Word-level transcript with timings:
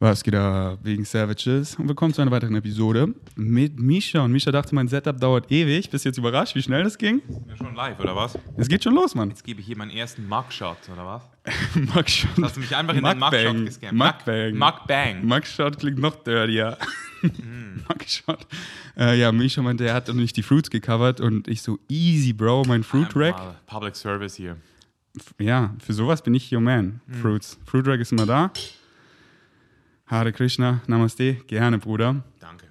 Was 0.00 0.22
geht 0.22 0.34
da 0.34 0.78
wegen 0.80 1.04
Savages? 1.04 1.74
Und 1.74 1.88
willkommen 1.88 2.14
zu 2.14 2.22
einer 2.22 2.30
weiteren 2.30 2.54
Episode 2.54 3.12
mit 3.34 3.80
Misha. 3.80 4.20
Und 4.20 4.30
Misha 4.30 4.52
dachte, 4.52 4.72
mein 4.72 4.86
Setup 4.86 5.18
dauert 5.18 5.50
ewig. 5.50 5.90
Bist 5.90 6.04
du 6.04 6.10
jetzt 6.10 6.18
überrascht, 6.18 6.54
wie 6.54 6.62
schnell 6.62 6.84
das 6.84 6.96
ging? 6.96 7.20
Ja, 7.48 7.56
schon 7.56 7.74
live, 7.74 7.98
oder 7.98 8.14
was? 8.14 8.38
Es 8.56 8.68
geht 8.68 8.84
schon 8.84 8.94
los, 8.94 9.16
Mann. 9.16 9.30
Jetzt 9.30 9.42
gebe 9.42 9.58
ich 9.58 9.66
hier 9.66 9.76
meinen 9.76 9.90
ersten 9.90 10.28
Mugshot, 10.28 10.76
oder 10.92 11.04
was? 11.04 11.22
Mugshot. 11.74 12.30
Hast 12.40 12.54
du 12.54 12.60
mich 12.60 12.76
einfach 12.76 12.94
in 12.94 13.02
den 13.02 13.18
Mugshot 13.18 13.66
gescampt? 13.66 13.94
Mukbang. 13.96 14.56
Mukbang. 14.56 15.26
Mugshot 15.26 15.78
klingt 15.80 15.98
noch 15.98 16.14
dirtier. 16.22 16.78
Mugshot. 17.88 18.46
Äh, 18.96 19.18
ja, 19.18 19.32
Misha 19.32 19.62
meinte, 19.62 19.84
er 19.84 19.94
hat 19.94 20.06
noch 20.06 20.14
nicht 20.14 20.36
die 20.36 20.44
Fruits 20.44 20.70
gecovert 20.70 21.20
und 21.20 21.48
ich 21.48 21.60
so, 21.60 21.80
easy, 21.88 22.32
Bro, 22.32 22.66
mein 22.68 22.84
Fruit 22.84 23.16
Rack. 23.16 23.36
Mal 23.36 23.56
Public 23.66 23.96
Service 23.96 24.36
hier. 24.36 24.58
Ja, 25.40 25.74
für 25.84 25.92
sowas 25.92 26.22
bin 26.22 26.34
ich 26.34 26.52
your 26.54 26.60
man. 26.60 27.00
Fruits. 27.20 27.58
Fruit 27.64 27.84
Rack 27.84 27.98
ist 27.98 28.12
immer 28.12 28.26
da. 28.26 28.52
Hare 30.08 30.32
Krishna, 30.32 30.80
Namaste. 30.86 31.34
Gerne, 31.46 31.78
Bruder. 31.78 32.22
Danke. 32.40 32.66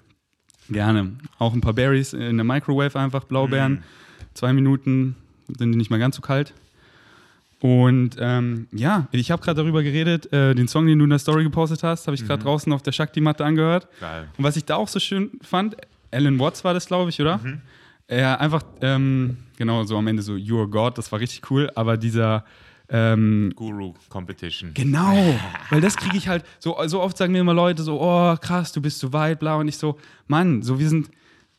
Gerne. 0.70 1.14
Auch 1.38 1.54
ein 1.54 1.62
paar 1.62 1.73
Berries 1.73 2.14
in 2.14 2.38
der 2.38 2.44
Microwave 2.44 3.00
einfach, 3.00 3.23
Blaubeeren. 3.26 3.84
Zwei 4.34 4.54
Minuten 4.54 5.16
sind 5.48 5.72
die 5.72 5.78
nicht 5.78 5.90
mehr 5.90 6.00
ganz 6.00 6.16
so 6.16 6.22
kalt. 6.22 6.54
Und 7.59 8.18
ähm, 8.20 8.68
ja, 8.72 9.08
ich 9.12 9.31
habe 9.31 9.42
gerade 9.42 9.62
darüber 9.62 9.81
geredet, 9.81 10.31
äh, 10.31 10.54
den 10.54 10.68
Song, 10.68 10.86
den 10.86 11.00
du 11.00 11.05
in 11.05 11.09
der 11.09 11.20
Story 11.20 11.44
gepostet 11.44 11.81
hast, 11.84 12.05
habe 12.08 12.16
ich 12.16 12.26
gerade 12.26 12.44
draußen 12.44 12.72
auf 12.72 12.84
der 12.84 12.92
Shakti-Matte 12.92 13.44
angehört. 13.44 13.88
Geil. 14.00 14.28
Und 14.38 14.44
was 14.44 14.58
ich 14.58 14.66
da 14.66 14.76
auch 14.76 14.88
so 14.88 15.00
schön 15.00 15.31
fand, 15.42 15.76
Alan 16.12 16.40
Watts 16.40 16.64
war 16.64 16.73
das, 16.73 16.86
glaube 16.86 17.09
ich, 17.09 17.20
oder? 17.20 17.40
Er 18.08 18.40
einfach, 18.40 18.64
ähm, 18.81 19.38
genau, 19.58 19.84
so 19.84 19.98
am 19.98 20.08
Ende 20.08 20.22
so, 20.22 20.34
You're 20.34 20.67
God, 20.67 20.98
das 20.98 21.12
war 21.12 21.20
richtig 21.20 21.50
cool, 21.50 21.72
aber 21.76 21.98
dieser, 21.98 22.45
ähm, 22.90 23.52
Guru 23.55 23.94
Competition. 24.09 24.72
Genau, 24.73 25.36
weil 25.70 25.82
das 25.82 25.98
kriege 25.98 26.18
ich 26.18 26.28
halt, 26.28 26.45
so, 26.59 26.78
so 26.88 27.02
oft 27.02 27.18
sagen 27.18 27.34
mir 27.34 27.40
immer 27.40 27.54
Leute 27.54 27.84
so, 27.84 28.02
oh 28.02 28.36
krass, 28.38 28.72
du 28.72 28.82
bist 28.82 29.00
so 29.00 29.12
weit, 29.14 29.40
bla, 29.40 29.55
und 29.55 29.68
ich 29.68 29.78
so, 29.78 29.98
Mann, 30.28 30.62
so 30.62 30.80
wir 30.80 30.90
sind, 30.90 31.09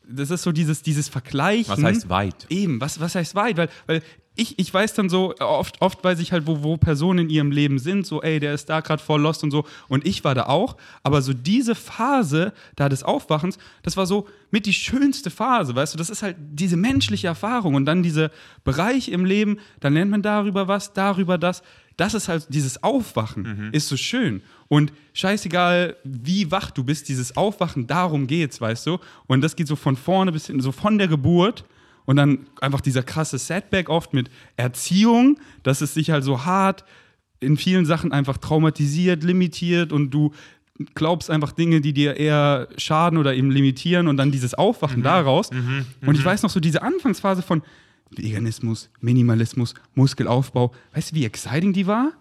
das 0.07 0.31
ist 0.31 0.41
so 0.41 0.51
dieses, 0.51 0.81
dieses 0.81 1.07
Vergleichen. 1.07 1.71
Was 1.71 1.83
heißt 1.83 2.09
weit? 2.09 2.47
Eben, 2.49 2.81
was, 2.81 2.99
was 2.99 3.13
heißt 3.13 3.35
weit? 3.35 3.57
Weil, 3.57 3.69
weil 3.85 4.01
ich, 4.39 4.57
ich 4.57 4.73
weiß 4.73 4.93
dann 4.93 5.09
so, 5.09 5.35
oft, 5.39 5.81
oft 5.81 6.03
weiß 6.03 6.19
ich 6.19 6.31
halt, 6.31 6.47
wo, 6.47 6.63
wo 6.63 6.77
Personen 6.77 7.19
in 7.19 7.29
ihrem 7.29 7.51
Leben 7.51 7.77
sind, 7.77 8.07
so, 8.07 8.21
ey, 8.21 8.39
der 8.39 8.53
ist 8.53 8.69
da 8.69 8.79
gerade 8.79 9.03
voll 9.03 9.21
lost 9.21 9.43
und 9.43 9.51
so. 9.51 9.65
Und 9.89 10.05
ich 10.05 10.23
war 10.23 10.33
da 10.33 10.45
auch. 10.45 10.77
Aber 11.03 11.21
so 11.21 11.33
diese 11.33 11.75
Phase 11.75 12.53
da 12.75 12.87
des 12.87 13.03
Aufwachens, 13.03 13.57
das 13.83 13.97
war 13.97 14.05
so 14.05 14.27
mit 14.49 14.65
die 14.65 14.73
schönste 14.73 15.29
Phase, 15.29 15.75
weißt 15.75 15.93
du? 15.93 15.97
Das 15.97 16.09
ist 16.09 16.23
halt 16.23 16.37
diese 16.39 16.77
menschliche 16.77 17.27
Erfahrung 17.27 17.75
und 17.75 17.85
dann 17.85 18.01
diese 18.01 18.31
Bereich 18.63 19.09
im 19.09 19.25
Leben, 19.25 19.59
dann 19.81 19.93
lernt 19.93 20.11
man 20.11 20.21
darüber 20.21 20.67
was, 20.67 20.93
darüber 20.93 21.37
das. 21.37 21.61
Das 21.97 22.13
ist 22.13 22.29
halt 22.29 22.47
dieses 22.49 22.81
Aufwachen, 22.81 23.71
ist 23.73 23.89
so 23.89 23.97
schön. 23.97 24.41
Und 24.69 24.93
scheißegal, 25.13 25.97
wie 26.05 26.49
wach 26.49 26.71
du 26.71 26.85
bist, 26.85 27.09
dieses 27.09 27.35
Aufwachen, 27.35 27.87
darum 27.87 28.25
geht's, 28.25 28.61
weißt 28.61 28.87
du? 28.87 28.99
Und 29.27 29.41
das 29.41 29.57
geht 29.57 29.67
so 29.67 29.75
von 29.75 29.97
vorne 29.97 30.31
bis 30.31 30.47
hinten, 30.47 30.61
so 30.61 30.71
von 30.71 30.97
der 30.97 31.09
Geburt 31.09 31.65
und 32.09 32.15
dann 32.15 32.47
einfach 32.59 32.81
dieser 32.81 33.03
krasse 33.03 33.37
Setback 33.37 33.87
oft 33.87 34.15
mit 34.15 34.31
Erziehung, 34.57 35.39
dass 35.61 35.81
es 35.81 35.93
sich 35.93 36.09
halt 36.09 36.23
so 36.23 36.43
hart 36.43 36.83
in 37.39 37.55
vielen 37.55 37.85
Sachen 37.85 38.11
einfach 38.11 38.37
traumatisiert, 38.37 39.23
limitiert 39.23 39.93
und 39.93 40.09
du 40.09 40.33
glaubst 40.95 41.29
einfach 41.29 41.51
Dinge, 41.51 41.81
die 41.81 41.93
dir 41.93 42.17
eher 42.17 42.67
schaden 42.77 43.19
oder 43.19 43.35
eben 43.35 43.51
limitieren 43.51 44.07
und 44.07 44.17
dann 44.17 44.31
dieses 44.31 44.55
Aufwachen 44.55 45.03
daraus. 45.03 45.51
und 46.03 46.15
ich 46.15 46.25
weiß 46.25 46.41
noch 46.41 46.49
so 46.49 46.59
diese 46.59 46.81
Anfangsphase 46.81 47.43
von 47.43 47.61
Veganismus, 48.09 48.89
Minimalismus, 49.01 49.75
Muskelaufbau. 49.93 50.73
Weißt 50.95 51.11
du, 51.11 51.15
wie 51.15 51.25
exciting 51.25 51.73
die 51.73 51.85
war? 51.85 52.13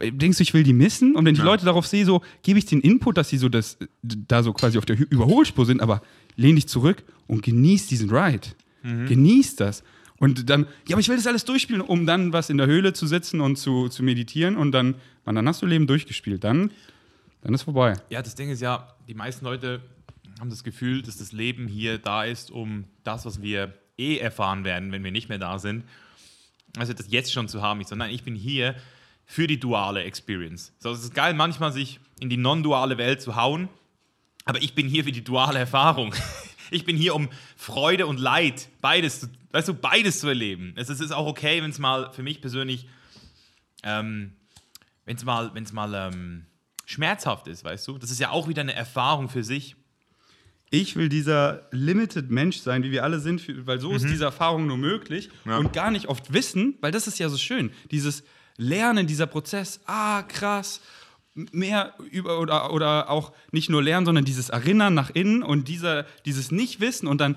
Denkst 0.00 0.38
du, 0.38 0.42
ich 0.42 0.54
will 0.54 0.64
die 0.64 0.72
missen? 0.72 1.14
Und 1.14 1.24
wenn 1.24 1.36
ich 1.36 1.40
Leute 1.40 1.64
darauf 1.64 1.86
sehe, 1.86 2.04
so 2.04 2.20
gebe 2.42 2.58
ich 2.58 2.66
den 2.66 2.80
Input, 2.80 3.16
dass 3.16 3.28
sie 3.28 3.38
so 3.38 3.48
das, 3.48 3.78
da 4.02 4.42
so 4.42 4.52
quasi 4.52 4.76
auf 4.76 4.86
der 4.86 4.98
Überholspur 4.98 5.66
sind, 5.66 5.80
aber 5.80 6.02
lehn 6.34 6.56
dich 6.56 6.66
zurück 6.66 7.04
und 7.28 7.44
genieß 7.44 7.86
diesen 7.86 8.10
Ride. 8.10 8.48
Genieß 9.06 9.56
das. 9.56 9.82
Und 10.18 10.48
dann, 10.48 10.66
ja, 10.88 10.94
aber 10.94 11.00
ich 11.00 11.08
will 11.08 11.16
das 11.16 11.26
alles 11.26 11.44
durchspielen, 11.44 11.82
um 11.82 12.06
dann 12.06 12.32
was 12.32 12.48
in 12.48 12.56
der 12.56 12.66
Höhle 12.66 12.92
zu 12.92 13.06
sitzen 13.06 13.40
und 13.40 13.56
zu, 13.56 13.88
zu 13.88 14.02
meditieren 14.02 14.56
und 14.56 14.72
dann, 14.72 14.94
man, 15.24 15.34
dann 15.34 15.46
hast 15.46 15.60
du 15.60 15.66
Leben 15.66 15.86
durchgespielt. 15.86 16.42
Dann, 16.42 16.70
dann 17.42 17.52
ist 17.52 17.62
vorbei. 17.62 17.94
Ja, 18.08 18.22
das 18.22 18.34
Ding 18.34 18.48
ist 18.48 18.62
ja, 18.62 18.94
die 19.08 19.14
meisten 19.14 19.44
Leute 19.44 19.80
haben 20.40 20.50
das 20.50 20.64
Gefühl, 20.64 21.02
dass 21.02 21.18
das 21.18 21.32
Leben 21.32 21.66
hier 21.66 21.98
da 21.98 22.24
ist, 22.24 22.50
um 22.50 22.84
das, 23.04 23.26
was 23.26 23.42
wir 23.42 23.74
eh 23.98 24.18
erfahren 24.18 24.64
werden, 24.64 24.92
wenn 24.92 25.04
wir 25.04 25.10
nicht 25.10 25.28
mehr 25.28 25.38
da 25.38 25.58
sind, 25.58 25.84
also 26.76 26.92
das 26.92 27.06
jetzt 27.10 27.32
schon 27.32 27.48
zu 27.48 27.62
haben. 27.62 27.80
Ich 27.80 27.88
so, 27.88 27.96
nein, 27.96 28.10
ich 28.10 28.22
bin 28.22 28.34
hier 28.34 28.74
für 29.24 29.46
die 29.46 29.58
duale 29.58 30.04
Experience. 30.04 30.72
So, 30.78 30.90
es 30.90 31.02
ist 31.02 31.14
geil, 31.14 31.34
manchmal 31.34 31.72
sich 31.72 32.00
in 32.20 32.28
die 32.28 32.36
non-duale 32.36 32.98
Welt 32.98 33.20
zu 33.20 33.36
hauen, 33.36 33.68
aber 34.44 34.62
ich 34.62 34.74
bin 34.74 34.86
hier 34.86 35.04
für 35.04 35.12
die 35.12 35.24
duale 35.24 35.58
Erfahrung. 35.58 36.14
Ich 36.70 36.84
bin 36.84 36.96
hier, 36.96 37.14
um 37.14 37.28
Freude 37.56 38.06
und 38.06 38.18
Leid, 38.20 38.68
beides, 38.80 39.20
zu- 39.20 39.28
weißt 39.52 39.68
du, 39.68 39.74
beides 39.74 40.20
zu 40.20 40.28
erleben. 40.28 40.72
Es 40.76 40.88
ist, 40.88 41.00
es 41.00 41.06
ist 41.06 41.12
auch 41.12 41.26
okay, 41.26 41.62
wenn 41.62 41.70
es 41.70 41.78
mal 41.78 42.12
für 42.12 42.22
mich 42.22 42.40
persönlich, 42.40 42.88
ähm, 43.82 44.32
wenn 45.04 45.16
es 45.16 45.24
mal, 45.24 45.50
wenn's 45.54 45.72
mal 45.72 45.94
ähm, 46.12 46.46
schmerzhaft 46.84 47.46
ist, 47.48 47.64
weißt 47.64 47.86
du. 47.88 47.98
Das 47.98 48.10
ist 48.10 48.20
ja 48.20 48.30
auch 48.30 48.48
wieder 48.48 48.62
eine 48.62 48.74
Erfahrung 48.74 49.28
für 49.28 49.44
sich. 49.44 49.76
ich 50.70 50.96
will 50.96 51.08
dieser 51.08 51.68
limited 51.70 52.30
Mensch 52.30 52.58
sein, 52.58 52.82
wie 52.82 52.90
wir 52.90 53.04
alle 53.04 53.20
sind, 53.20 53.66
weil 53.66 53.78
so 53.80 53.92
ist 53.92 54.04
diese 54.08 54.24
Erfahrung 54.24 54.66
nur 54.66 54.76
möglich 54.76 55.30
Ja. 55.44 55.58
und 55.58 55.72
gar 55.72 55.90
nicht 55.92 56.06
oft 56.08 56.32
wissen, 56.32 56.76
weil 56.80 56.90
das 56.90 57.06
ist 57.06 57.18
ja 57.20 57.28
so 57.28 57.38
schön, 57.38 57.70
dieses 57.92 58.24
Lernen, 58.56 59.06
dieser 59.06 59.26
Prozess, 59.26 59.80
ah 59.86 60.22
krass, 60.22 60.80
mehr 61.52 61.92
über 62.10 62.40
oder, 62.40 62.72
oder 62.72 63.10
auch 63.10 63.32
nicht 63.52 63.68
nur 63.70 63.82
lernen, 63.82 64.06
sondern 64.06 64.24
dieses 64.24 64.48
Erinnern 64.48 64.94
nach 64.94 65.10
innen 65.10 65.42
und 65.42 65.68
dieser, 65.68 66.04
dieses 66.24 66.50
Nicht-Wissen 66.50 67.06
und 67.06 67.20
dann 67.20 67.36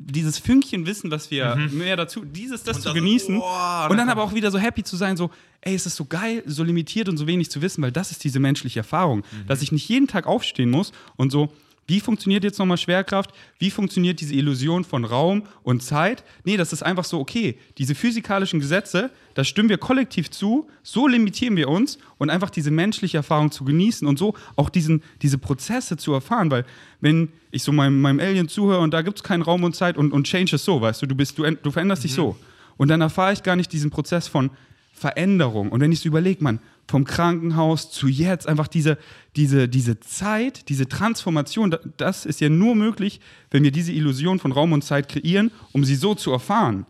dieses 0.00 0.38
Fünkchen 0.38 0.86
Wissen, 0.86 1.10
was 1.10 1.30
wir 1.32 1.56
mehr 1.72 1.96
dazu, 1.96 2.24
dieses, 2.24 2.62
das 2.62 2.76
Und 2.76 2.82
zu 2.82 2.88
das- 2.90 2.94
genießen 2.94 3.36
Boah, 3.38 3.88
und 3.90 3.96
dann 3.96 4.06
dann- 4.06 4.10
aber 4.10 4.22
auch 4.22 4.32
wieder 4.34 4.50
so 4.52 4.58
happy 4.58 4.84
zu 4.84 4.96
sein, 4.96 5.16
so, 5.16 5.30
ey, 5.62 5.74
es 5.74 5.86
ist 5.86 5.96
so 5.96 6.04
geil, 6.04 6.44
so 6.46 6.62
limitiert 6.62 7.08
und 7.08 7.16
so 7.16 7.26
wenig 7.26 7.50
zu 7.50 7.62
wissen, 7.62 7.82
weil 7.82 7.90
das 7.90 8.12
ist 8.12 8.22
diese 8.22 8.38
menschliche 8.38 8.78
Erfahrung, 8.80 9.24
dass 9.48 9.60
ich 9.62 9.72
nicht 9.72 9.88
jeden 9.88 10.06
Tag 10.06 10.26
aufstehen 10.28 10.70
muss 10.70 10.92
und 11.16 11.30
so, 11.32 11.52
wie 11.88 12.00
funktioniert 12.00 12.44
jetzt 12.44 12.58
nochmal 12.58 12.76
Schwerkraft? 12.76 13.32
Wie 13.58 13.70
funktioniert 13.70 14.20
diese 14.20 14.34
Illusion 14.34 14.84
von 14.84 15.06
Raum 15.06 15.44
und 15.62 15.82
Zeit? 15.82 16.22
Nee, 16.44 16.58
das 16.58 16.74
ist 16.74 16.82
einfach 16.82 17.04
so, 17.04 17.18
okay, 17.18 17.58
diese 17.78 17.94
physikalischen 17.94 18.60
Gesetze, 18.60 19.10
da 19.32 19.42
stimmen 19.42 19.70
wir 19.70 19.78
kollektiv 19.78 20.30
zu, 20.30 20.68
so 20.82 21.08
limitieren 21.08 21.56
wir 21.56 21.68
uns 21.68 21.98
und 22.18 22.28
einfach 22.28 22.50
diese 22.50 22.70
menschliche 22.70 23.16
Erfahrung 23.16 23.50
zu 23.50 23.64
genießen 23.64 24.06
und 24.06 24.18
so 24.18 24.34
auch 24.54 24.68
diesen, 24.68 25.02
diese 25.22 25.38
Prozesse 25.38 25.96
zu 25.96 26.12
erfahren, 26.12 26.50
weil 26.50 26.66
wenn 27.00 27.32
ich 27.50 27.62
so 27.62 27.72
meinem, 27.72 28.02
meinem 28.02 28.20
Alien 28.20 28.48
zuhöre 28.48 28.80
und 28.80 28.92
da 28.92 29.00
gibt 29.00 29.18
es 29.18 29.24
keinen 29.24 29.42
Raum 29.42 29.64
und 29.64 29.74
Zeit 29.74 29.96
und, 29.96 30.12
und 30.12 30.26
Change 30.26 30.56
ist 30.56 30.66
so, 30.66 30.82
weißt 30.82 31.00
du, 31.00 31.06
du, 31.06 31.14
bist, 31.14 31.38
du, 31.38 31.50
du 31.50 31.70
veränderst 31.70 32.04
dich 32.04 32.12
so. 32.12 32.36
Und 32.76 32.88
dann 32.88 33.00
erfahre 33.00 33.32
ich 33.32 33.42
gar 33.42 33.56
nicht 33.56 33.72
diesen 33.72 33.90
Prozess 33.90 34.28
von 34.28 34.50
Veränderung. 34.98 35.70
Und 35.70 35.80
wenn 35.80 35.92
ich 35.92 36.00
so 36.00 36.08
überlege, 36.08 36.42
man, 36.44 36.58
vom 36.86 37.04
Krankenhaus 37.04 37.90
zu 37.90 38.08
jetzt, 38.08 38.48
einfach 38.48 38.66
diese, 38.68 38.96
diese, 39.36 39.68
diese 39.68 40.00
Zeit, 40.00 40.68
diese 40.68 40.88
Transformation, 40.88 41.70
da- 41.70 41.80
das 41.96 42.24
ist 42.26 42.40
ja 42.40 42.48
nur 42.48 42.74
möglich, 42.74 43.20
wenn 43.50 43.62
wir 43.62 43.70
diese 43.70 43.92
Illusion 43.92 44.38
von 44.38 44.52
Raum 44.52 44.72
und 44.72 44.82
Zeit 44.82 45.08
kreieren, 45.08 45.50
um 45.72 45.84
sie 45.84 45.94
so 45.94 46.14
zu 46.14 46.32
erfahren. 46.32 46.86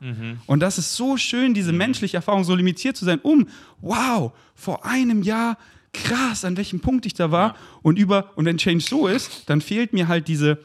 Und 0.46 0.60
das 0.60 0.78
ist 0.78 0.94
so 0.96 1.16
schön, 1.16 1.52
diese 1.54 1.72
menschliche 1.72 2.16
Erfahrung 2.16 2.44
so 2.44 2.54
limitiert 2.54 2.96
zu 2.96 3.04
sein, 3.04 3.18
um, 3.22 3.46
wow, 3.80 4.32
vor 4.54 4.84
einem 4.84 5.22
Jahr, 5.22 5.58
krass, 5.92 6.44
an 6.44 6.56
welchem 6.56 6.80
Punkt 6.80 7.06
ich 7.06 7.14
da 7.14 7.30
war. 7.30 7.56
Und 7.82 7.98
über, 7.98 8.30
und 8.36 8.44
wenn 8.44 8.58
Change 8.58 8.84
so 8.84 9.06
ist, 9.08 9.44
dann 9.46 9.60
fehlt 9.60 9.92
mir 9.92 10.06
halt 10.06 10.28
diese, 10.28 10.58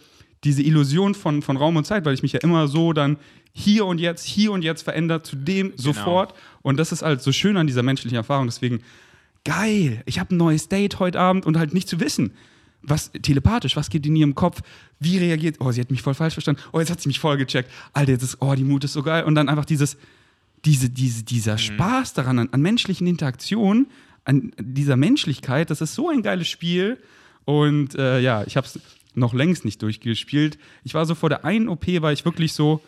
diese 0.43 0.61
Illusion 0.61 1.15
von, 1.15 1.41
von 1.41 1.57
Raum 1.57 1.75
und 1.77 1.85
Zeit, 1.85 2.05
weil 2.05 2.13
ich 2.13 2.21
mich 2.23 2.33
ja 2.33 2.39
immer 2.41 2.67
so 2.67 2.93
dann 2.93 3.17
hier 3.55 3.85
und 3.85 3.99
jetzt, 3.99 4.25
hier 4.25 4.51
und 4.51 4.63
jetzt 4.63 4.81
verändert, 4.81 5.25
zu 5.25 5.35
dem 5.35 5.73
sofort. 5.77 6.33
Und 6.63 6.77
das 6.77 6.91
ist 6.91 7.03
halt 7.03 7.21
so 7.21 7.31
schön 7.31 7.57
an 7.57 7.67
dieser 7.67 7.83
menschlichen 7.83 8.15
Erfahrung. 8.15 8.47
Deswegen, 8.47 8.81
geil, 9.45 10.01
ich 10.05 10.19
habe 10.19 10.33
ein 10.33 10.37
neues 10.37 10.69
Date 10.69 10.99
heute 10.99 11.19
Abend 11.19 11.45
und 11.45 11.57
halt 11.57 11.73
nicht 11.73 11.87
zu 11.87 11.99
wissen, 11.99 12.31
was 12.81 13.11
telepathisch, 13.11 13.75
was 13.75 13.89
geht 13.89 14.05
in 14.05 14.15
ihrem 14.15 14.35
Kopf, 14.35 14.61
wie 14.99 15.17
reagiert, 15.17 15.57
oh, 15.59 15.71
sie 15.71 15.81
hat 15.81 15.91
mich 15.91 16.01
voll 16.01 16.13
falsch 16.13 16.33
verstanden, 16.33 16.61
oh, 16.71 16.79
jetzt 16.79 16.89
hat 16.89 17.01
sie 17.01 17.07
mich 17.07 17.19
voll 17.19 17.37
gecheckt, 17.37 17.69
Alter, 17.93 18.11
jetzt 18.11 18.23
ist, 18.23 18.37
oh, 18.41 18.55
die 18.55 18.63
Mut 18.63 18.83
ist 18.83 18.93
so 18.93 19.03
geil. 19.03 19.23
Und 19.23 19.35
dann 19.35 19.49
einfach 19.49 19.65
dieses, 19.65 19.97
diese, 20.65 20.89
diese, 20.89 21.23
dieser 21.23 21.57
Spaß 21.57 22.13
daran, 22.13 22.39
an, 22.39 22.49
an 22.51 22.61
menschlichen 22.61 23.07
Interaktionen, 23.07 23.87
an 24.25 24.51
dieser 24.57 24.95
Menschlichkeit, 24.95 25.69
das 25.69 25.81
ist 25.81 25.95
so 25.95 26.09
ein 26.09 26.23
geiles 26.23 26.47
Spiel. 26.47 26.97
Und 27.45 27.95
äh, 27.95 28.19
ja, 28.19 28.43
ich 28.45 28.55
habe 28.55 28.67
es 28.67 28.79
noch 29.15 29.33
längst 29.33 29.65
nicht 29.65 29.81
durchgespielt. 29.81 30.57
Ich 30.83 30.93
war 30.93 31.05
so 31.05 31.15
vor 31.15 31.29
der 31.29 31.45
einen 31.45 31.67
OP, 31.67 31.87
war 32.01 32.13
ich 32.13 32.25
wirklich 32.25 32.53
so, 32.53 32.81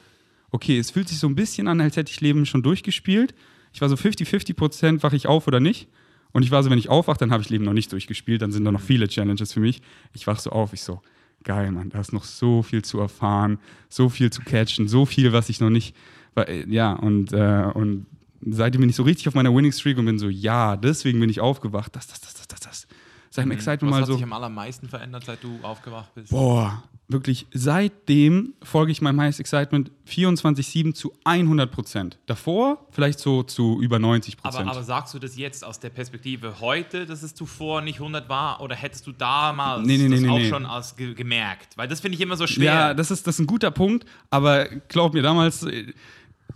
okay, 0.51 0.79
es 0.79 0.91
fühlt 0.91 1.09
sich 1.09 1.19
so 1.19 1.27
ein 1.27 1.35
bisschen 1.35 1.67
an, 1.67 1.81
als 1.81 1.97
hätte 1.97 2.11
ich 2.11 2.21
Leben 2.21 2.45
schon 2.45 2.63
durchgespielt. 2.63 3.33
Ich 3.75 3.81
war 3.81 3.89
so 3.89 3.95
50-50 3.95 4.53
Prozent, 4.53 5.03
wache 5.03 5.17
ich 5.17 5.27
auf 5.27 5.47
oder 5.47 5.59
nicht. 5.59 5.89
Und 6.31 6.43
ich 6.43 6.51
war 6.51 6.63
so, 6.63 6.69
wenn 6.69 6.77
ich 6.77 6.87
aufwache, 6.87 7.17
dann 7.17 7.31
habe 7.31 7.43
ich 7.43 7.49
Leben 7.49 7.65
noch 7.65 7.73
nicht 7.73 7.91
durchgespielt, 7.91 8.41
dann 8.41 8.53
sind 8.53 8.63
da 8.63 8.71
noch 8.71 8.79
viele 8.79 9.09
Challenges 9.09 9.51
für 9.51 9.59
mich. 9.59 9.81
Ich 10.13 10.27
wache 10.27 10.41
so 10.41 10.51
auf, 10.51 10.71
ich 10.71 10.81
so, 10.81 11.01
geil, 11.43 11.71
Mann, 11.71 11.89
da 11.89 11.99
ist 11.99 12.13
noch 12.13 12.23
so 12.23 12.63
viel 12.63 12.83
zu 12.83 13.01
erfahren, 13.01 13.59
so 13.89 14.07
viel 14.07 14.31
zu 14.31 14.43
catchen, 14.43 14.87
so 14.87 15.05
viel, 15.05 15.33
was 15.33 15.49
ich 15.49 15.59
noch 15.59 15.69
nicht, 15.69 15.93
weil, 16.35 16.65
ja, 16.69 16.93
und, 16.93 17.33
äh, 17.33 17.69
und 17.73 18.05
seitdem 18.45 18.79
bin 18.79 18.89
ich 18.89 18.95
so 18.95 19.03
richtig 19.03 19.27
auf 19.27 19.33
meiner 19.33 19.53
Winning 19.53 19.73
Streak 19.73 19.97
und 19.97 20.05
bin 20.05 20.19
so, 20.19 20.29
ja, 20.29 20.77
deswegen 20.77 21.19
bin 21.19 21.29
ich 21.29 21.41
aufgewacht, 21.41 21.97
das, 21.97 22.07
das, 22.07 22.21
das, 22.21 22.33
das, 22.33 22.47
das, 22.47 22.59
das. 22.61 22.87
Seinem 23.35 23.51
Excitement 23.51 23.91
Was 23.93 23.99
mal 23.99 24.01
hat 24.01 24.07
so. 24.07 24.13
sich 24.13 24.23
am 24.23 24.33
allermeisten 24.33 24.89
verändert, 24.89 25.25
seit 25.25 25.43
du 25.43 25.59
aufgewacht 25.61 26.13
bist? 26.15 26.31
Boah, 26.31 26.83
wirklich, 27.07 27.45
seitdem 27.53 28.53
folge 28.63 28.91
ich 28.91 29.01
meinem 29.01 29.21
Highest 29.21 29.39
Excitement 29.39 29.91
24-7 30.07 30.93
zu 30.93 31.13
100 31.23 31.71
Prozent. 31.71 32.17
Davor 32.25 32.87
vielleicht 32.91 33.19
so 33.19 33.43
zu 33.43 33.79
über 33.81 33.99
90 33.99 34.37
Aber, 34.41 34.49
Prozent. 34.49 34.69
aber 34.69 34.83
sagst 34.83 35.13
du 35.13 35.19
das 35.19 35.37
jetzt 35.37 35.63
aus 35.63 35.79
der 35.79 35.89
Perspektive 35.89 36.59
heute, 36.59 37.05
dass 37.05 37.23
es 37.23 37.35
zuvor 37.35 37.81
nicht 37.81 37.99
100 37.99 38.27
war? 38.29 38.61
Oder 38.61 38.75
hättest 38.75 39.05
du 39.07 39.11
damals 39.11 39.85
Nee, 39.85 39.97
nee, 39.97 40.07
nee, 40.07 40.21
das 40.21 40.29
auch 40.29 40.49
schon 40.49 40.65
als 40.65 40.95
ge 40.95 41.13
gemerkt? 41.13 41.77
Weil 41.77 41.87
das 41.87 41.99
finde 41.99 42.15
ich 42.15 42.21
immer 42.21 42.37
so 42.37 42.47
schwer. 42.47 42.65
Ja, 42.73 42.93
das 42.93 43.11
ist, 43.11 43.27
das 43.27 43.35
ist 43.35 43.39
ein 43.39 43.47
guter 43.47 43.71
Punkt, 43.71 44.05
aber 44.29 44.65
glaub 44.87 45.13
mir, 45.13 45.21
damals, 45.21 45.65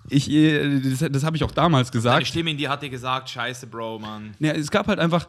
ich, 0.09 0.29
äh, 0.31 0.79
das, 0.79 1.05
das 1.11 1.23
habe 1.23 1.37
ich 1.37 1.43
auch 1.43 1.51
damals 1.51 1.91
Deine 1.91 2.01
gesagt. 2.01 2.27
Stimme 2.27 2.51
in 2.51 2.57
dir 2.57 2.69
hat 2.69 2.81
dir 2.81 2.89
gesagt, 2.89 3.29
scheiße, 3.29 3.67
Bro, 3.67 3.99
Mann. 3.99 4.35
Ja, 4.39 4.53
es 4.53 4.71
gab 4.71 4.87
halt 4.87 4.99
einfach 4.99 5.27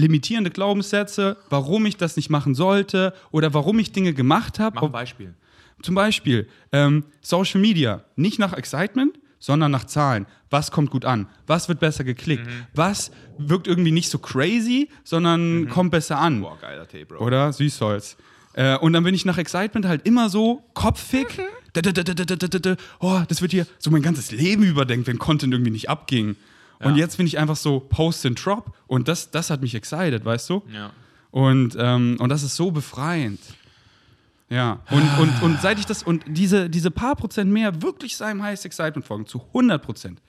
limitierende 0.00 0.50
Glaubenssätze, 0.50 1.36
warum 1.48 1.86
ich 1.86 1.96
das 1.96 2.16
nicht 2.16 2.30
machen 2.30 2.54
sollte 2.54 3.14
oder 3.30 3.54
warum 3.54 3.78
ich 3.78 3.92
Dinge 3.92 4.14
gemacht 4.14 4.58
habe. 4.58 4.76
Mach 4.76 4.82
ein 4.82 4.92
Beispiel. 4.92 5.34
Zum 5.82 5.94
Beispiel 5.94 6.48
ähm, 6.72 7.04
Social 7.20 7.60
Media, 7.60 8.02
nicht 8.16 8.38
nach 8.38 8.52
Excitement, 8.52 9.18
sondern 9.38 9.70
nach 9.70 9.84
Zahlen. 9.84 10.26
Was 10.50 10.70
kommt 10.70 10.90
gut 10.90 11.04
an? 11.04 11.26
Was 11.46 11.68
wird 11.68 11.80
besser 11.80 12.04
geklickt? 12.04 12.46
Mhm. 12.46 12.66
Was 12.74 13.10
wirkt 13.38 13.66
irgendwie 13.66 13.92
nicht 13.92 14.10
so 14.10 14.18
crazy, 14.18 14.90
sondern 15.04 15.68
kommt 15.68 15.90
besser 15.90 16.18
an? 16.18 16.42
Boah, 16.42 16.58
geiler 16.60 16.86
Tee, 16.86 17.04
Bro. 17.04 17.24
Oder 17.24 17.52
Süßholz. 17.52 18.16
Äh, 18.52 18.76
und 18.78 18.92
dann 18.92 19.04
bin 19.04 19.14
ich 19.14 19.24
nach 19.24 19.38
Excitement 19.38 19.86
halt 19.86 20.06
immer 20.06 20.28
so 20.28 20.62
kopfig. 20.74 21.40
Da, 21.72 21.80
da, 21.82 21.92
da. 21.92 22.76
Oh, 22.98 23.20
das 23.28 23.40
wird 23.42 23.52
hier 23.52 23.66
so 23.78 23.90
mein 23.90 24.02
ganzes 24.02 24.32
Leben 24.32 24.64
überdenkt, 24.64 25.06
wenn 25.06 25.18
Content 25.18 25.54
irgendwie 25.54 25.70
nicht 25.70 25.88
abging. 25.88 26.34
Und 26.82 26.96
jetzt 26.96 27.18
bin 27.18 27.26
ich 27.26 27.38
einfach 27.38 27.56
so 27.56 27.80
Post 27.80 28.24
and 28.24 28.42
Drop 28.44 28.74
und 28.86 29.06
das, 29.06 29.30
das 29.30 29.50
hat 29.50 29.60
mich 29.60 29.74
excited, 29.74 30.24
weißt 30.24 30.48
du? 30.48 30.62
Ja. 30.72 30.92
Und, 31.30 31.76
ähm, 31.78 32.16
und 32.18 32.28
das 32.30 32.42
ist 32.42 32.56
so 32.56 32.70
befreiend. 32.70 33.40
Ja, 34.48 34.80
und, 34.90 35.02
und, 35.20 35.42
und 35.42 35.60
seit 35.60 35.78
ich 35.78 35.86
das, 35.86 36.02
und 36.02 36.24
diese, 36.26 36.68
diese 36.68 36.90
paar 36.90 37.14
Prozent 37.14 37.52
mehr 37.52 37.82
wirklich 37.82 38.16
seinem 38.16 38.42
Highest 38.42 38.64
Excitement 38.64 39.06
folgen, 39.06 39.26
zu 39.26 39.40
100 39.48 39.80
Prozent. 39.80 40.22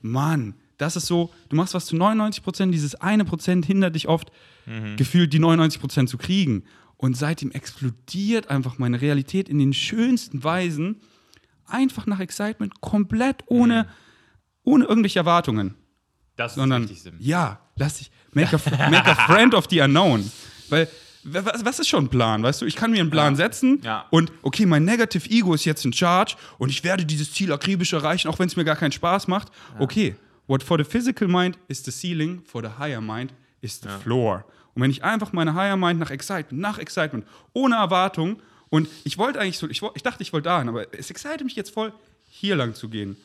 Mann, 0.00 0.54
das 0.78 0.96
ist 0.96 1.06
so, 1.06 1.32
du 1.48 1.54
machst 1.54 1.74
was 1.74 1.86
zu 1.86 1.94
99 1.94 2.42
Prozent, 2.42 2.74
dieses 2.74 2.96
eine 2.96 3.24
Prozent 3.24 3.66
hindert 3.66 3.94
dich 3.94 4.08
oft, 4.08 4.32
gefühlt 4.96 5.32
die 5.32 5.38
99 5.38 5.80
Prozent 5.80 6.08
zu 6.08 6.18
kriegen. 6.18 6.64
Und 6.96 7.16
seitdem 7.16 7.52
explodiert 7.52 8.48
einfach 8.48 8.78
meine 8.78 9.00
Realität 9.00 9.48
in 9.48 9.58
den 9.58 9.72
schönsten 9.72 10.42
Weisen, 10.42 11.00
einfach 11.66 12.06
nach 12.06 12.18
Excitement, 12.18 12.80
komplett 12.80 13.44
ohne, 13.46 13.86
ohne 14.64 14.84
irgendwelche 14.86 15.20
Erwartungen 15.20 15.76
Das 16.42 16.52
ist 16.52 16.56
sondern 16.56 16.82
das 16.82 16.90
Wichtigste. 16.90 17.12
ja, 17.20 17.58
lass 17.76 17.98
dich 17.98 18.10
make 18.32 18.56
a, 18.56 18.90
make 18.90 19.06
a 19.06 19.14
friend 19.26 19.54
of 19.54 19.66
the 19.70 19.80
unknown, 19.80 20.30
weil 20.68 20.88
wa- 21.24 21.44
was, 21.44 21.64
was 21.64 21.78
ist 21.78 21.88
schon 21.88 22.04
ein 22.04 22.08
Plan, 22.08 22.42
weißt 22.42 22.62
du? 22.62 22.66
Ich 22.66 22.76
kann 22.76 22.90
mir 22.90 23.00
einen 23.00 23.10
Plan 23.10 23.36
setzen 23.36 23.80
Ja. 23.82 24.06
und 24.10 24.32
okay, 24.42 24.66
mein 24.66 24.84
Negative 24.84 25.28
Ego 25.30 25.54
ist 25.54 25.64
jetzt 25.64 25.84
in 25.84 25.92
Charge 25.92 26.34
und 26.58 26.68
ich 26.70 26.82
werde 26.84 27.04
dieses 27.04 27.32
Ziel 27.32 27.52
akribisch 27.52 27.92
erreichen, 27.92 28.28
auch 28.28 28.38
wenn 28.38 28.48
es 28.48 28.56
mir 28.56 28.64
gar 28.64 28.76
keinen 28.76 28.92
Spaß 28.92 29.28
macht. 29.28 29.48
Okay, 29.78 30.16
what 30.46 30.62
for 30.62 30.78
the 30.78 30.84
physical 30.84 31.28
mind 31.28 31.58
is 31.68 31.84
the 31.84 31.90
ceiling, 31.90 32.42
for 32.44 32.62
the 32.62 32.70
higher 32.78 33.00
mind 33.00 33.32
is 33.60 33.80
the 33.80 33.88
floor. 34.02 34.44
Und 34.74 34.82
wenn 34.82 34.90
ich 34.90 35.04
einfach 35.04 35.32
meine 35.34 35.54
higher 35.54 35.76
mind 35.76 36.00
nach 36.00 36.10
Excitement, 36.10 36.60
nach 36.62 36.78
Excitement, 36.78 37.26
ohne 37.52 37.76
Erwartung 37.76 38.40
und 38.70 38.88
ich 39.04 39.18
wollte 39.18 39.38
eigentlich 39.38 39.58
so, 39.58 39.68
ich, 39.68 39.82
ich 39.94 40.02
dachte, 40.02 40.22
ich 40.22 40.32
wollte 40.32 40.48
dahin, 40.48 40.68
aber 40.70 40.86
es 40.98 41.10
excite 41.10 41.44
mich 41.44 41.54
jetzt 41.56 41.70
voll, 41.74 41.92
hier 42.30 42.56
lang 42.56 42.74
zu 42.74 42.88
gehen. 42.88 43.16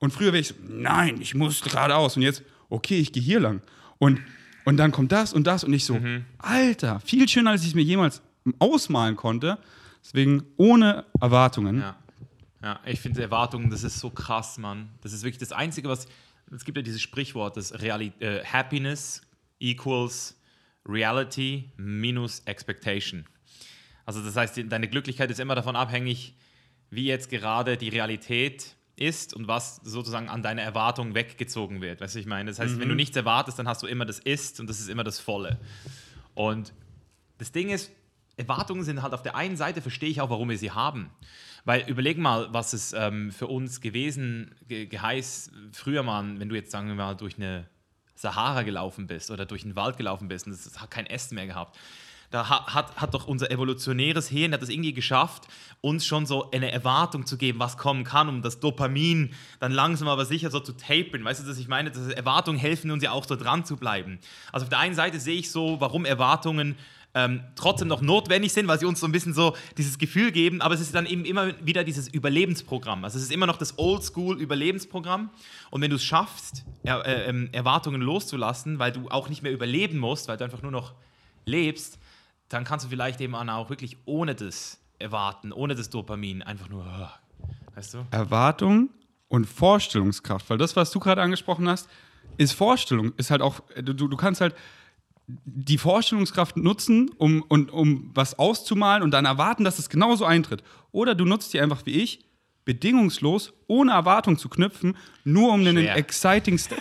Und 0.00 0.12
früher 0.12 0.32
wäre 0.32 0.40
ich 0.40 0.48
so, 0.48 0.54
nein, 0.68 1.20
ich 1.20 1.34
muss 1.36 1.60
geradeaus. 1.62 2.16
Und 2.16 2.22
jetzt, 2.22 2.42
okay, 2.68 2.98
ich 2.98 3.12
gehe 3.12 3.22
hier 3.22 3.40
lang. 3.40 3.62
Und, 3.98 4.20
und 4.64 4.76
dann 4.76 4.92
kommt 4.92 5.12
das 5.12 5.32
und 5.32 5.46
das. 5.46 5.64
Und 5.64 5.72
ich 5.72 5.84
so, 5.84 5.94
Mhm. 5.98 6.24
Alter, 6.38 7.00
viel 7.00 7.28
schöner, 7.28 7.50
als 7.50 7.62
ich 7.62 7.68
es 7.68 7.74
mir 7.74 7.82
jemals 7.82 8.22
ausmalen 8.58 9.16
konnte. 9.16 9.58
Deswegen 10.02 10.44
ohne 10.56 11.04
Erwartungen. 11.20 11.80
Ja. 11.80 11.96
Ja, 12.62 12.80
ich 12.84 13.00
finde 13.00 13.22
Erwartungen, 13.22 13.70
das 13.70 13.84
ist 13.84 14.00
so 14.00 14.10
krass, 14.10 14.58
Mann. 14.58 14.88
Das 15.02 15.12
ist 15.12 15.22
wirklich 15.22 15.38
das 15.38 15.52
Einzige, 15.52 15.88
was. 15.88 16.08
Es 16.50 16.64
gibt 16.64 16.76
ja 16.76 16.82
dieses 16.82 17.02
Sprichwort, 17.02 17.56
das 17.56 17.78
Reali 17.80 18.12
äh, 18.20 18.42
Happiness 18.42 19.20
equals 19.60 20.40
Reality 20.86 21.70
minus 21.76 22.40
Expectation. 22.46 23.26
Also, 24.06 24.24
das 24.24 24.34
heißt, 24.34 24.60
deine 24.68 24.88
Glücklichkeit 24.88 25.30
ist 25.30 25.38
immer 25.38 25.54
davon 25.54 25.76
abhängig, 25.76 26.34
wie 26.90 27.04
jetzt 27.04 27.30
gerade 27.30 27.76
die 27.76 27.90
Realität 27.90 28.74
ist 29.00 29.34
und 29.34 29.48
was 29.48 29.76
sozusagen 29.84 30.28
an 30.28 30.42
deiner 30.42 30.62
Erwartung 30.62 31.14
weggezogen 31.14 31.80
wird. 31.80 32.00
Weißt 32.00 32.14
du, 32.14 32.18
ich 32.18 32.26
meine? 32.26 32.50
Das 32.50 32.58
heißt, 32.58 32.78
wenn 32.78 32.88
du 32.88 32.94
nichts 32.94 33.16
erwartest, 33.16 33.58
dann 33.58 33.68
hast 33.68 33.82
du 33.82 33.86
immer 33.86 34.04
das 34.04 34.18
Ist 34.18 34.60
und 34.60 34.68
das 34.68 34.80
ist 34.80 34.88
immer 34.88 35.04
das 35.04 35.18
Volle. 35.18 35.58
Und 36.34 36.72
das 37.38 37.52
Ding 37.52 37.70
ist, 37.70 37.90
Erwartungen 38.36 38.84
sind 38.84 39.02
halt 39.02 39.14
auf 39.14 39.22
der 39.22 39.34
einen 39.34 39.56
Seite, 39.56 39.82
verstehe 39.82 40.08
ich 40.08 40.20
auch, 40.20 40.30
warum 40.30 40.48
wir 40.48 40.58
sie 40.58 40.70
haben. 40.70 41.10
Weil 41.64 41.88
überleg 41.88 42.18
mal, 42.18 42.52
was 42.52 42.72
es 42.72 42.92
ähm, 42.92 43.32
für 43.32 43.48
uns 43.48 43.80
gewesen 43.80 44.54
ge 44.68 44.86
geheiß 44.86 45.50
früher 45.72 46.02
mal, 46.02 46.38
wenn 46.38 46.48
du 46.48 46.54
jetzt, 46.54 46.70
sagen 46.70 46.88
wir 46.88 46.94
mal, 46.94 47.14
durch 47.14 47.36
eine 47.36 47.66
Sahara 48.14 48.62
gelaufen 48.62 49.06
bist 49.06 49.30
oder 49.30 49.46
durch 49.46 49.64
einen 49.64 49.76
Wald 49.76 49.96
gelaufen 49.96 50.28
bist 50.28 50.46
und 50.46 50.52
es 50.52 50.80
hat 50.80 50.90
kein 50.90 51.06
Essen 51.06 51.34
mehr 51.34 51.46
gehabt. 51.46 51.76
Da 52.30 52.48
ha- 52.48 52.66
hat, 52.74 52.96
hat 52.96 53.14
doch 53.14 53.26
unser 53.26 53.50
evolutionäres 53.50 54.28
Hirn 54.28 54.52
hat 54.52 54.62
es 54.62 54.68
irgendwie 54.68 54.92
geschafft, 54.92 55.44
uns 55.80 56.04
schon 56.04 56.26
so 56.26 56.50
eine 56.50 56.70
Erwartung 56.70 57.24
zu 57.24 57.38
geben, 57.38 57.58
was 57.58 57.78
kommen 57.78 58.04
kann, 58.04 58.28
um 58.28 58.42
das 58.42 58.60
Dopamin 58.60 59.32
dann 59.60 59.72
langsam 59.72 60.08
aber 60.08 60.26
sicher 60.26 60.50
so 60.50 60.60
zu 60.60 60.72
tapern. 60.72 61.24
Weißt 61.24 61.42
du, 61.42 61.48
was 61.48 61.58
ich 61.58 61.68
meine? 61.68 61.90
Dass 61.90 62.08
Erwartungen 62.08 62.58
helfen 62.58 62.90
uns 62.90 63.02
ja 63.02 63.12
auch 63.12 63.24
so 63.24 63.34
dran 63.34 63.64
zu 63.64 63.76
bleiben. 63.76 64.18
Also 64.52 64.64
auf 64.64 64.70
der 64.70 64.78
einen 64.78 64.94
Seite 64.94 65.20
sehe 65.20 65.38
ich 65.38 65.50
so, 65.50 65.80
warum 65.80 66.04
Erwartungen 66.04 66.76
ähm, 67.14 67.42
trotzdem 67.54 67.88
noch 67.88 68.02
notwendig 68.02 68.52
sind, 68.52 68.68
weil 68.68 68.78
sie 68.78 68.84
uns 68.84 69.00
so 69.00 69.06
ein 69.06 69.12
bisschen 69.12 69.32
so 69.32 69.56
dieses 69.78 69.96
Gefühl 69.96 70.30
geben, 70.30 70.60
aber 70.60 70.74
es 70.74 70.80
ist 70.82 70.94
dann 70.94 71.06
eben 71.06 71.24
immer 71.24 71.54
wieder 71.64 71.82
dieses 71.82 72.08
Überlebensprogramm. 72.08 73.02
Also 73.04 73.16
es 73.16 73.24
ist 73.24 73.32
immer 73.32 73.46
noch 73.46 73.56
das 73.56 73.78
Oldschool-Überlebensprogramm. 73.78 75.30
Und 75.70 75.80
wenn 75.80 75.88
du 75.90 75.96
es 75.96 76.04
schaffst, 76.04 76.64
er, 76.82 77.06
äh, 77.06 77.30
ähm, 77.30 77.48
Erwartungen 77.52 78.02
loszulassen, 78.02 78.78
weil 78.78 78.92
du 78.92 79.08
auch 79.08 79.30
nicht 79.30 79.42
mehr 79.42 79.52
überleben 79.52 79.98
musst, 79.98 80.28
weil 80.28 80.36
du 80.36 80.44
einfach 80.44 80.60
nur 80.62 80.72
noch 80.72 80.92
lebst, 81.46 81.98
dann 82.48 82.64
kannst 82.64 82.86
du 82.86 82.90
vielleicht 82.90 83.20
eben 83.20 83.34
auch 83.34 83.70
wirklich 83.70 83.96
ohne 84.04 84.34
das 84.34 84.80
Erwarten, 84.98 85.52
ohne 85.52 85.74
das 85.74 85.90
Dopamin 85.90 86.42
einfach 86.42 86.68
nur, 86.68 86.84
oh, 86.84 87.46
weißt 87.74 87.94
du? 87.94 88.06
Erwartung 88.10 88.90
und 89.28 89.46
Vorstellungskraft. 89.46 90.48
Weil 90.50 90.58
das, 90.58 90.74
was 90.74 90.90
du 90.90 90.98
gerade 90.98 91.22
angesprochen 91.22 91.68
hast, 91.68 91.88
ist 92.36 92.52
Vorstellung. 92.52 93.12
Ist 93.16 93.30
halt 93.30 93.42
auch, 93.42 93.60
du, 93.80 93.92
du 93.92 94.16
kannst 94.16 94.40
halt 94.40 94.54
die 95.26 95.78
Vorstellungskraft 95.78 96.56
nutzen, 96.56 97.10
um, 97.18 97.42
um, 97.48 97.68
um 97.68 98.10
was 98.14 98.38
auszumalen 98.38 99.02
und 99.02 99.10
dann 99.10 99.26
erwarten, 99.26 99.62
dass 99.62 99.78
es 99.78 99.90
genauso 99.90 100.24
eintritt. 100.24 100.62
Oder 100.90 101.14
du 101.14 101.26
nutzt 101.26 101.52
die 101.52 101.60
einfach 101.60 101.84
wie 101.84 101.92
ich, 102.02 102.24
bedingungslos, 102.64 103.52
ohne 103.66 103.92
Erwartung 103.92 104.38
zu 104.38 104.48
knüpfen, 104.48 104.96
nur 105.24 105.52
um 105.52 105.60
einen 105.60 105.76
Schwer. 105.76 105.96
exciting 105.96 106.58
Step. 106.58 106.80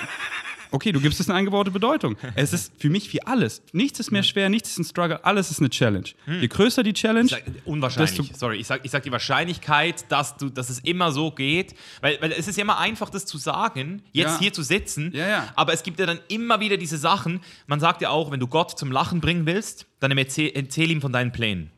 Okay, 0.72 0.92
du 0.92 1.00
gibst 1.00 1.20
es 1.20 1.30
eine 1.30 1.38
eingebaute 1.40 1.72
Bedeutung. 1.72 2.16
Es 2.36 2.54
ist 2.54 2.72
für 2.78 2.90
mich 2.90 3.12
wie 3.14 3.22
alles. 3.24 3.62
Nichts 3.74 4.00
ist 4.00 4.12
mehr 4.12 4.24
schwer, 4.24 4.50
nichts 4.50 4.70
ist 4.72 4.78
ein 4.80 4.84
Struggle, 4.84 5.24
alles 5.26 5.50
ist 5.52 5.60
eine 5.60 5.70
Challenge. 5.70 6.06
Je 6.28 6.48
größer 6.48 6.84
die 6.84 6.94
Challenge, 6.94 7.30
Sag- 7.30 7.44
Unwahrscheinlich. 7.66 8.16
Desto- 8.18 8.38
Sorry, 8.38 8.58
ich 8.58 8.68
sag, 8.68 8.84
ich 8.84 8.92
sag 8.92 9.04
die 9.04 9.12
Wahrscheinlichkeit, 9.12 10.06
dass, 10.12 10.38
du, 10.38 10.50
dass 10.50 10.70
es 10.70 10.80
immer 10.80 11.12
so 11.12 11.32
geht, 11.32 11.74
weil, 12.02 12.18
weil 12.22 12.32
es 12.32 12.48
ist 12.48 12.58
ja 12.58 12.64
immer 12.64 12.78
einfach, 12.80 13.10
das 13.10 13.26
zu 13.26 13.38
sagen, 13.38 14.02
jetzt 14.12 14.34
Ja. 14.34 14.40
hier 14.40 14.54
zu 14.54 14.64
sitzen, 14.64 15.12
Ja, 15.14 15.28
ja. 15.28 15.54
aber 15.56 15.74
es 15.74 15.84
gibt 15.84 16.00
ja 16.00 16.06
dann 16.06 16.20
immer 16.28 16.60
wieder 16.60 16.78
diese 16.78 16.98
Sachen. 16.98 17.42
Man 17.68 17.80
sagt 17.80 18.02
ja 18.02 18.10
auch, 18.10 18.32
wenn 18.32 18.40
du 18.40 18.48
Gott 18.48 18.78
zum 18.78 18.92
Lachen 18.92 19.22
bringen 19.22 19.46
willst, 19.46 19.86
dann 20.00 20.16
erzähl, 20.18 20.52
erzähl 20.54 20.92
ihm 20.92 21.02
von 21.02 21.12
deinen 21.14 21.32
Plänen. 21.32 21.72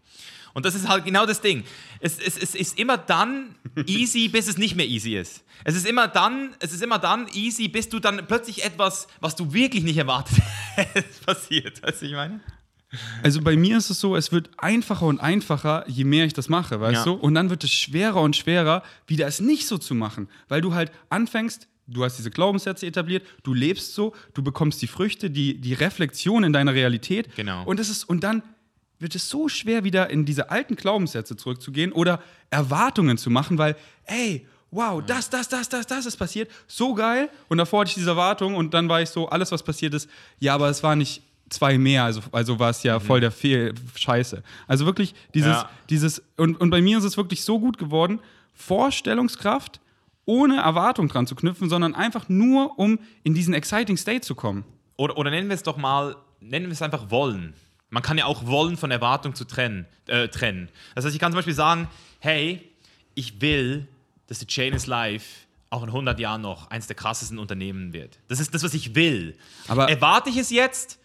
Und 0.53 0.65
das 0.65 0.75
ist 0.75 0.87
halt 0.87 1.05
genau 1.05 1.25
das 1.25 1.41
Ding. 1.41 1.63
Es, 1.99 2.19
es, 2.19 2.37
es 2.37 2.55
ist 2.55 2.79
immer 2.79 2.97
dann 2.97 3.55
easy, 3.85 4.27
bis 4.29 4.47
es 4.47 4.57
nicht 4.57 4.75
mehr 4.75 4.87
easy 4.87 5.15
ist. 5.15 5.43
Es 5.63 5.75
ist 5.75 5.85
immer 5.85 6.07
dann, 6.07 6.55
es 6.59 6.73
ist 6.73 6.81
immer 6.81 6.99
dann 6.99 7.27
easy, 7.33 7.67
bis 7.67 7.89
du 7.89 7.99
dann 7.99 8.25
plötzlich 8.27 8.63
etwas, 8.63 9.07
was 9.19 9.35
du 9.35 9.53
wirklich 9.53 9.83
nicht 9.83 9.97
erwartet 9.97 10.37
hättest, 10.75 11.25
passiert. 11.25 11.83
Weißt 11.83 12.01
du, 12.01 12.05
ich 12.05 12.13
meine? 12.13 12.39
Also 13.21 13.41
bei 13.41 13.55
mir 13.55 13.77
ist 13.77 13.91
es 13.91 13.99
so, 13.99 14.15
es 14.15 14.31
wird 14.31 14.49
einfacher 14.57 15.05
und 15.05 15.19
einfacher, 15.19 15.83
je 15.87 16.05
mehr 16.05 16.25
ich 16.25 16.33
das 16.33 16.49
mache, 16.49 16.79
weißt 16.81 16.95
Ja. 16.95 17.03
du? 17.05 17.13
Und 17.13 17.35
dann 17.35 17.49
wird 17.51 17.63
es 17.63 17.71
schwerer 17.71 18.21
und 18.21 18.35
schwerer, 18.35 18.81
wieder 19.05 19.27
es 19.27 19.39
nicht 19.39 19.67
so 19.67 19.77
zu 19.77 19.93
machen, 19.93 20.27
weil 20.47 20.61
du 20.61 20.73
halt 20.73 20.91
anfängst, 21.09 21.67
du 21.85 22.03
hast 22.03 22.17
diese 22.17 22.31
Glaubenssätze 22.31 22.87
etabliert, 22.87 23.25
du 23.43 23.53
lebst 23.53 23.93
so, 23.93 24.15
du 24.33 24.41
bekommst 24.41 24.81
die 24.81 24.87
Früchte, 24.87 25.29
die, 25.29 25.59
die 25.61 25.73
Reflexion 25.75 26.43
in 26.43 26.51
deiner 26.53 26.73
Realität. 26.73 27.35
Genau. 27.35 27.63
Und, 27.65 27.79
das 27.79 27.89
ist, 27.89 28.05
und 28.05 28.23
dann 28.23 28.41
wird 28.99 29.15
es 29.15 29.29
so 29.29 29.47
schwer, 29.47 29.83
wieder 29.83 30.09
in 30.09 30.25
diese 30.25 30.51
alten 30.51 30.75
Glaubenssätze 30.75 31.35
zurückzugehen 31.35 31.91
oder 31.91 32.21
Erwartungen 32.49 33.17
zu 33.17 33.29
machen, 33.29 33.57
weil, 33.57 33.75
ey, 34.05 34.45
wow, 34.71 35.01
das, 35.05 35.29
das, 35.29 35.47
das, 35.49 35.69
das, 35.69 35.87
das 35.87 36.05
ist 36.05 36.17
passiert, 36.17 36.51
so 36.67 36.93
geil. 36.93 37.29
Und 37.47 37.57
davor 37.57 37.81
hatte 37.81 37.89
ich 37.89 37.95
diese 37.95 38.11
Erwartung 38.11 38.55
und 38.55 38.73
dann 38.73 38.89
war 38.89 39.01
ich 39.01 39.09
so, 39.09 39.29
alles, 39.29 39.51
was 39.51 39.63
passiert 39.63 39.93
ist, 39.93 40.09
ja, 40.39 40.53
aber 40.53 40.69
es 40.69 40.83
war 40.83 40.95
nicht 40.95 41.23
zwei 41.49 41.77
mehr, 41.77 42.03
also, 42.03 42.21
also 42.31 42.59
war 42.59 42.69
es 42.69 42.83
ja 42.83 42.99
voll 42.99 43.21
der 43.21 43.31
Fehl, 43.31 43.73
Scheiße. 43.95 44.43
Also 44.67 44.85
wirklich 44.85 45.15
dieses, 45.33 45.55
Ja. 45.55 45.69
dieses, 45.89 46.21
und, 46.37 46.59
und 46.59 46.69
bei 46.69 46.81
mir 46.81 46.99
ist 46.99 47.05
es 47.05 47.17
wirklich 47.17 47.43
so 47.43 47.59
gut 47.59 47.77
geworden, 47.77 48.19
Vorstellungskraft, 48.53 49.79
ohne 50.25 50.57
Erwartung 50.57 51.07
dran 51.07 51.25
zu 51.25 51.33
knüpfen, 51.33 51.69
sondern 51.69 51.95
einfach 51.95 52.29
nur, 52.29 52.77
um 52.77 52.99
in 53.23 53.33
diesen 53.33 53.55
exciting 53.55 53.97
State 53.97 54.21
zu 54.21 54.35
kommen. 54.35 54.63
Oder, 54.95 55.17
oder 55.17 55.31
nennen 55.31 55.47
wir 55.47 55.55
es 55.55 55.63
doch 55.63 55.77
mal 55.77 56.15
nennen 56.41 56.67
wir 56.67 56.73
es 56.73 56.81
einfach 56.81 57.09
wollen. 57.11 57.53
Man 57.89 58.03
kann 58.03 58.17
ja 58.17 58.25
auch 58.25 58.45
wollen 58.45 58.77
von 58.77 58.91
Erwartung 58.91 59.33
zu 59.35 59.45
trennen. 59.45 59.85
Äh, 60.07 60.27
trennen. 60.27 60.69
Das 60.95 61.05
heißt, 61.05 61.13
ich 61.15 61.19
kann 61.19 61.31
zum 61.31 61.37
Beispiel 61.37 61.53
sagen, 61.53 61.87
hey, 62.19 62.61
ich 63.15 63.41
will, 63.41 63.87
dass 64.27 64.39
die 64.39 64.47
Chain 64.47 64.73
is 64.73 64.85
Life 64.87 65.25
auch 65.71 65.83
in 65.83 65.89
100 65.89 66.19
Jahren 66.19 66.41
noch 66.41 66.69
eins 66.71 66.87
der 66.87 66.95
krassesten 66.95 67.37
Unternehmen 67.37 67.93
wird. 67.93 68.17
Das 68.27 68.39
ist 68.39 68.53
das, 68.53 68.63
was 68.63 68.73
ich 68.73 68.95
will. 68.95 69.35
Aber- 69.67 69.89
Erwarte 69.89 70.29
ich 70.29 70.37
es 70.37 70.49
jetzt? 70.49 70.97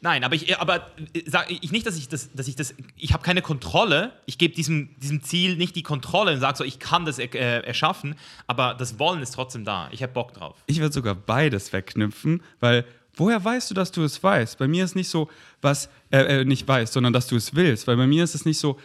Nein, 0.00 0.22
aber 0.22 0.36
ich, 0.36 0.56
aber 0.60 0.92
sage 1.26 1.58
ich 1.60 1.72
nicht, 1.72 1.84
dass 1.84 1.96
ich 1.96 2.08
das, 2.08 2.32
dass 2.32 2.46
ich 2.46 2.54
das, 2.54 2.72
ich 2.96 3.12
habe 3.12 3.24
keine 3.24 3.42
Kontrolle. 3.42 4.12
Ich 4.26 4.38
gebe 4.38 4.54
diesem, 4.54 4.90
diesem 5.00 5.24
Ziel 5.24 5.56
nicht 5.56 5.74
die 5.74 5.82
Kontrolle 5.82 6.32
und 6.34 6.38
sage 6.40 6.56
so, 6.58 6.62
ich 6.62 6.78
kann 6.78 7.04
das 7.04 7.18
äh, 7.18 7.26
erschaffen, 7.26 8.14
aber 8.46 8.74
das 8.74 9.00
Wollen 9.00 9.20
ist 9.22 9.32
trotzdem 9.34 9.64
da. 9.64 9.88
Ich 9.90 10.02
habe 10.04 10.12
Bock 10.12 10.32
drauf. 10.34 10.56
Ich 10.66 10.78
würde 10.78 10.94
sogar 10.94 11.16
beides 11.16 11.72
wegknüpfen, 11.72 12.42
weil 12.60 12.84
woher 13.16 13.44
weißt 13.44 13.70
du, 13.70 13.74
dass 13.74 13.90
du 13.90 14.04
es 14.04 14.22
weißt? 14.22 14.58
Bei 14.58 14.68
mir 14.68 14.84
ist 14.84 14.94
nicht 14.94 15.08
so, 15.08 15.28
was, 15.60 15.88
äh, 16.10 16.40
äh, 16.40 16.44
nicht 16.44 16.66
weißt, 16.66 16.92
sondern 16.92 17.12
dass 17.12 17.26
du 17.26 17.36
es 17.36 17.54
willst. 17.54 17.86
Weil 17.86 17.96
bei 17.96 18.06
mir 18.06 18.24
ist 18.24 18.34
es 18.34 18.44
nicht 18.44 18.58
so, 18.58 18.78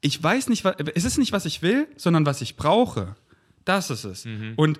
ich 0.00 0.22
weiß 0.22 0.48
nicht, 0.48 0.64
was, 0.64 0.76
es 0.94 1.04
ist 1.04 1.18
nicht, 1.18 1.32
was 1.32 1.44
ich 1.44 1.62
will, 1.62 1.88
sondern 1.96 2.26
was 2.26 2.40
ich 2.40 2.56
brauche. 2.56 3.16
Das 3.64 3.90
ist 3.90 4.04
es. 4.04 4.26
Und, 4.56 4.78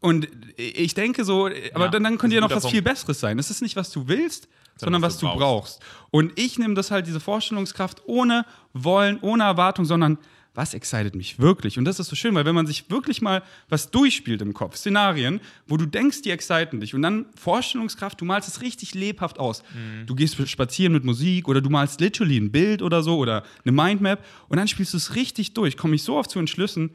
und 0.00 0.28
ich 0.56 0.94
denke 0.94 1.24
so, 1.24 1.46
aber 1.46 1.84
Ja, 1.84 1.88
dann, 1.88 2.04
dann 2.04 2.18
könnte 2.18 2.34
ja 2.34 2.40
noch 2.40 2.50
was 2.50 2.66
viel 2.66 2.82
Besseres 2.82 3.20
sein. 3.20 3.38
Es 3.38 3.50
ist 3.50 3.62
nicht, 3.62 3.76
was 3.76 3.90
du 3.90 4.08
willst, 4.08 4.48
sondern, 4.78 5.00
Sondern 5.00 5.02
was, 5.02 5.14
was 5.14 5.20
du 5.20 5.26
du 5.28 5.36
brauchst. 5.36 5.80
Und 6.10 6.38
ich 6.38 6.58
nehme 6.58 6.74
das 6.74 6.90
halt, 6.90 7.06
diese 7.06 7.20
Vorstellungskraft 7.20 8.02
ohne 8.06 8.44
Wollen, 8.72 9.18
ohne 9.20 9.44
Erwartung, 9.44 9.84
sondern 9.84 10.18
was 10.56 10.74
excited 10.74 11.14
mich 11.14 11.38
wirklich? 11.38 11.78
Und 11.78 11.84
das 11.84 12.00
ist 12.00 12.08
so 12.08 12.16
schön, 12.16 12.34
weil 12.34 12.44
wenn 12.46 12.54
man 12.54 12.66
sich 12.66 12.90
wirklich 12.90 13.20
mal 13.20 13.42
was 13.68 13.90
durchspielt 13.90 14.40
im 14.40 14.54
Kopf, 14.54 14.76
Szenarien, 14.76 15.40
wo 15.66 15.76
du 15.76 15.86
denkst, 15.86 16.22
die 16.22 16.30
exciten 16.30 16.80
dich 16.80 16.94
und 16.94 17.02
dann 17.02 17.26
Vorstellungskraft, 17.36 18.20
du 18.20 18.24
malst 18.24 18.48
es 18.48 18.62
richtig 18.62 18.94
lebhaft 18.94 19.38
aus. 19.38 19.62
Du 20.06 20.14
gehst 20.14 20.36
spazieren 20.48 20.92
mit 20.92 21.04
Musik 21.04 21.48
oder 21.48 21.60
du 21.60 21.70
malst 21.70 22.00
literally 22.00 22.38
ein 22.38 22.50
Bild 22.50 22.82
oder 22.82 23.02
so 23.02 23.18
oder 23.18 23.44
eine 23.64 23.72
Mindmap 23.72 24.24
und 24.48 24.56
dann 24.56 24.66
spielst 24.66 24.94
du 24.94 24.96
es 24.96 25.14
richtig 25.14 25.52
durch. 25.54 25.76
Komme 25.76 25.94
ich 25.94 26.02
so 26.02 26.16
oft 26.16 26.30
zu 26.30 26.38
Entschlüssen, 26.38 26.90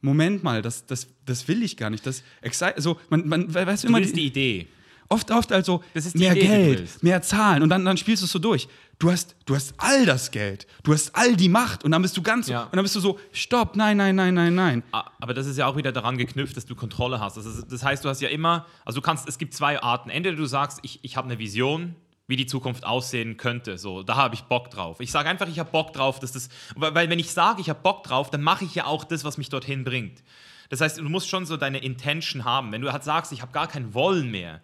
Moment 0.00 0.44
mal, 0.44 0.60
das, 0.60 0.84
das, 0.84 1.08
das 1.24 1.48
will 1.48 1.62
ich 1.62 1.78
gar 1.78 1.88
nicht. 1.88 2.06
Das 2.06 2.22
excite, 2.42 2.80
so, 2.80 2.98
man, 3.08 3.26
man 3.26 3.54
weiß 3.54 3.82
Du 3.82 3.88
immer 3.88 3.98
willst 3.98 4.14
die 4.16 4.26
Idee. 4.26 4.66
Oft, 5.08 5.30
oft 5.30 5.52
also 5.52 5.82
Das 5.92 6.06
ist 6.06 6.16
mehr 6.16 6.32
Idee, 6.36 6.46
Geld, 6.46 7.02
mehr 7.02 7.20
Zahlen 7.22 7.62
und 7.62 7.68
dann, 7.68 7.84
dann 7.84 7.96
spielst 7.96 8.22
du 8.22 8.26
es 8.26 8.32
so 8.32 8.38
durch. 8.38 8.68
Du 8.98 9.10
hast, 9.10 9.34
du 9.46 9.56
hast 9.56 9.74
all 9.78 10.06
das 10.06 10.30
Geld, 10.30 10.66
du 10.84 10.92
hast 10.92 11.14
all 11.16 11.34
die 11.36 11.48
Macht 11.48 11.82
und 11.84 11.90
dann 11.90 12.00
bist 12.02 12.16
du 12.16 12.22
ganz 12.22 12.48
Ja. 12.48 12.64
und 12.64 12.76
dann 12.76 12.82
bist 12.84 12.94
du 12.94 13.00
so, 13.00 13.18
stopp, 13.32 13.74
nein, 13.76 13.96
nein, 13.96 14.14
nein, 14.14 14.32
nein, 14.34 14.54
nein. 14.54 14.82
Ah, 14.92 15.10
Aber 15.20 15.34
das 15.34 15.46
ist 15.46 15.56
ja 15.56 15.66
auch 15.66 15.76
wieder 15.76 15.90
daran 15.90 16.16
geknüpft, 16.16 16.56
dass 16.56 16.64
du 16.64 16.74
Kontrolle 16.76 17.18
hast. 17.18 17.36
Das, 17.36 17.44
ist, 17.44 17.70
das 17.72 17.82
heißt, 17.82 18.04
du 18.04 18.08
hast 18.08 18.20
ja 18.20 18.28
immer, 18.28 18.66
also 18.84 19.00
du 19.00 19.02
kannst, 19.04 19.28
es 19.28 19.36
gibt 19.38 19.52
zwei 19.52 19.82
Arten. 19.82 20.10
Entweder 20.10 20.36
du 20.36 20.46
sagst, 20.46 20.78
ich, 20.82 21.00
ich 21.02 21.16
habe 21.16 21.26
eine 21.28 21.38
Vision, 21.40 21.96
wie 22.28 22.36
die 22.36 22.46
Zukunft 22.46 22.86
aussehen 22.86 23.36
könnte. 23.36 23.78
So, 23.78 24.02
da 24.02 24.14
habe 24.16 24.34
ich 24.34 24.42
Bock 24.44 24.70
drauf. 24.70 25.00
Ich 25.00 25.10
sage 25.10 25.28
einfach, 25.28 25.48
ich 25.48 25.58
habe 25.58 25.70
Bock 25.70 25.92
drauf, 25.92 26.20
dass 26.20 26.32
das, 26.32 26.48
weil, 26.76 26.94
weil 26.94 27.10
wenn 27.10 27.18
ich 27.18 27.32
sage, 27.32 27.60
ich 27.60 27.68
habe 27.68 27.80
Bock 27.82 28.04
drauf, 28.04 28.30
dann 28.30 28.42
mache 28.42 28.64
ich 28.64 28.74
ja 28.76 28.86
auch 28.86 29.04
das, 29.04 29.24
was 29.24 29.36
mich 29.38 29.48
dorthin 29.50 29.84
bringt. 29.84 30.22
Das 30.70 30.80
heißt, 30.80 30.98
du 30.98 31.02
musst 31.02 31.28
schon 31.28 31.44
so 31.46 31.56
deine 31.56 31.78
Intention 31.78 32.44
haben. 32.44 32.72
Wenn 32.72 32.80
du 32.80 32.92
halt 32.92 33.04
sagst, 33.04 33.32
ich 33.32 33.42
habe 33.42 33.52
gar 33.52 33.66
kein 33.66 33.92
Wollen 33.92 34.30
mehr, 34.30 34.60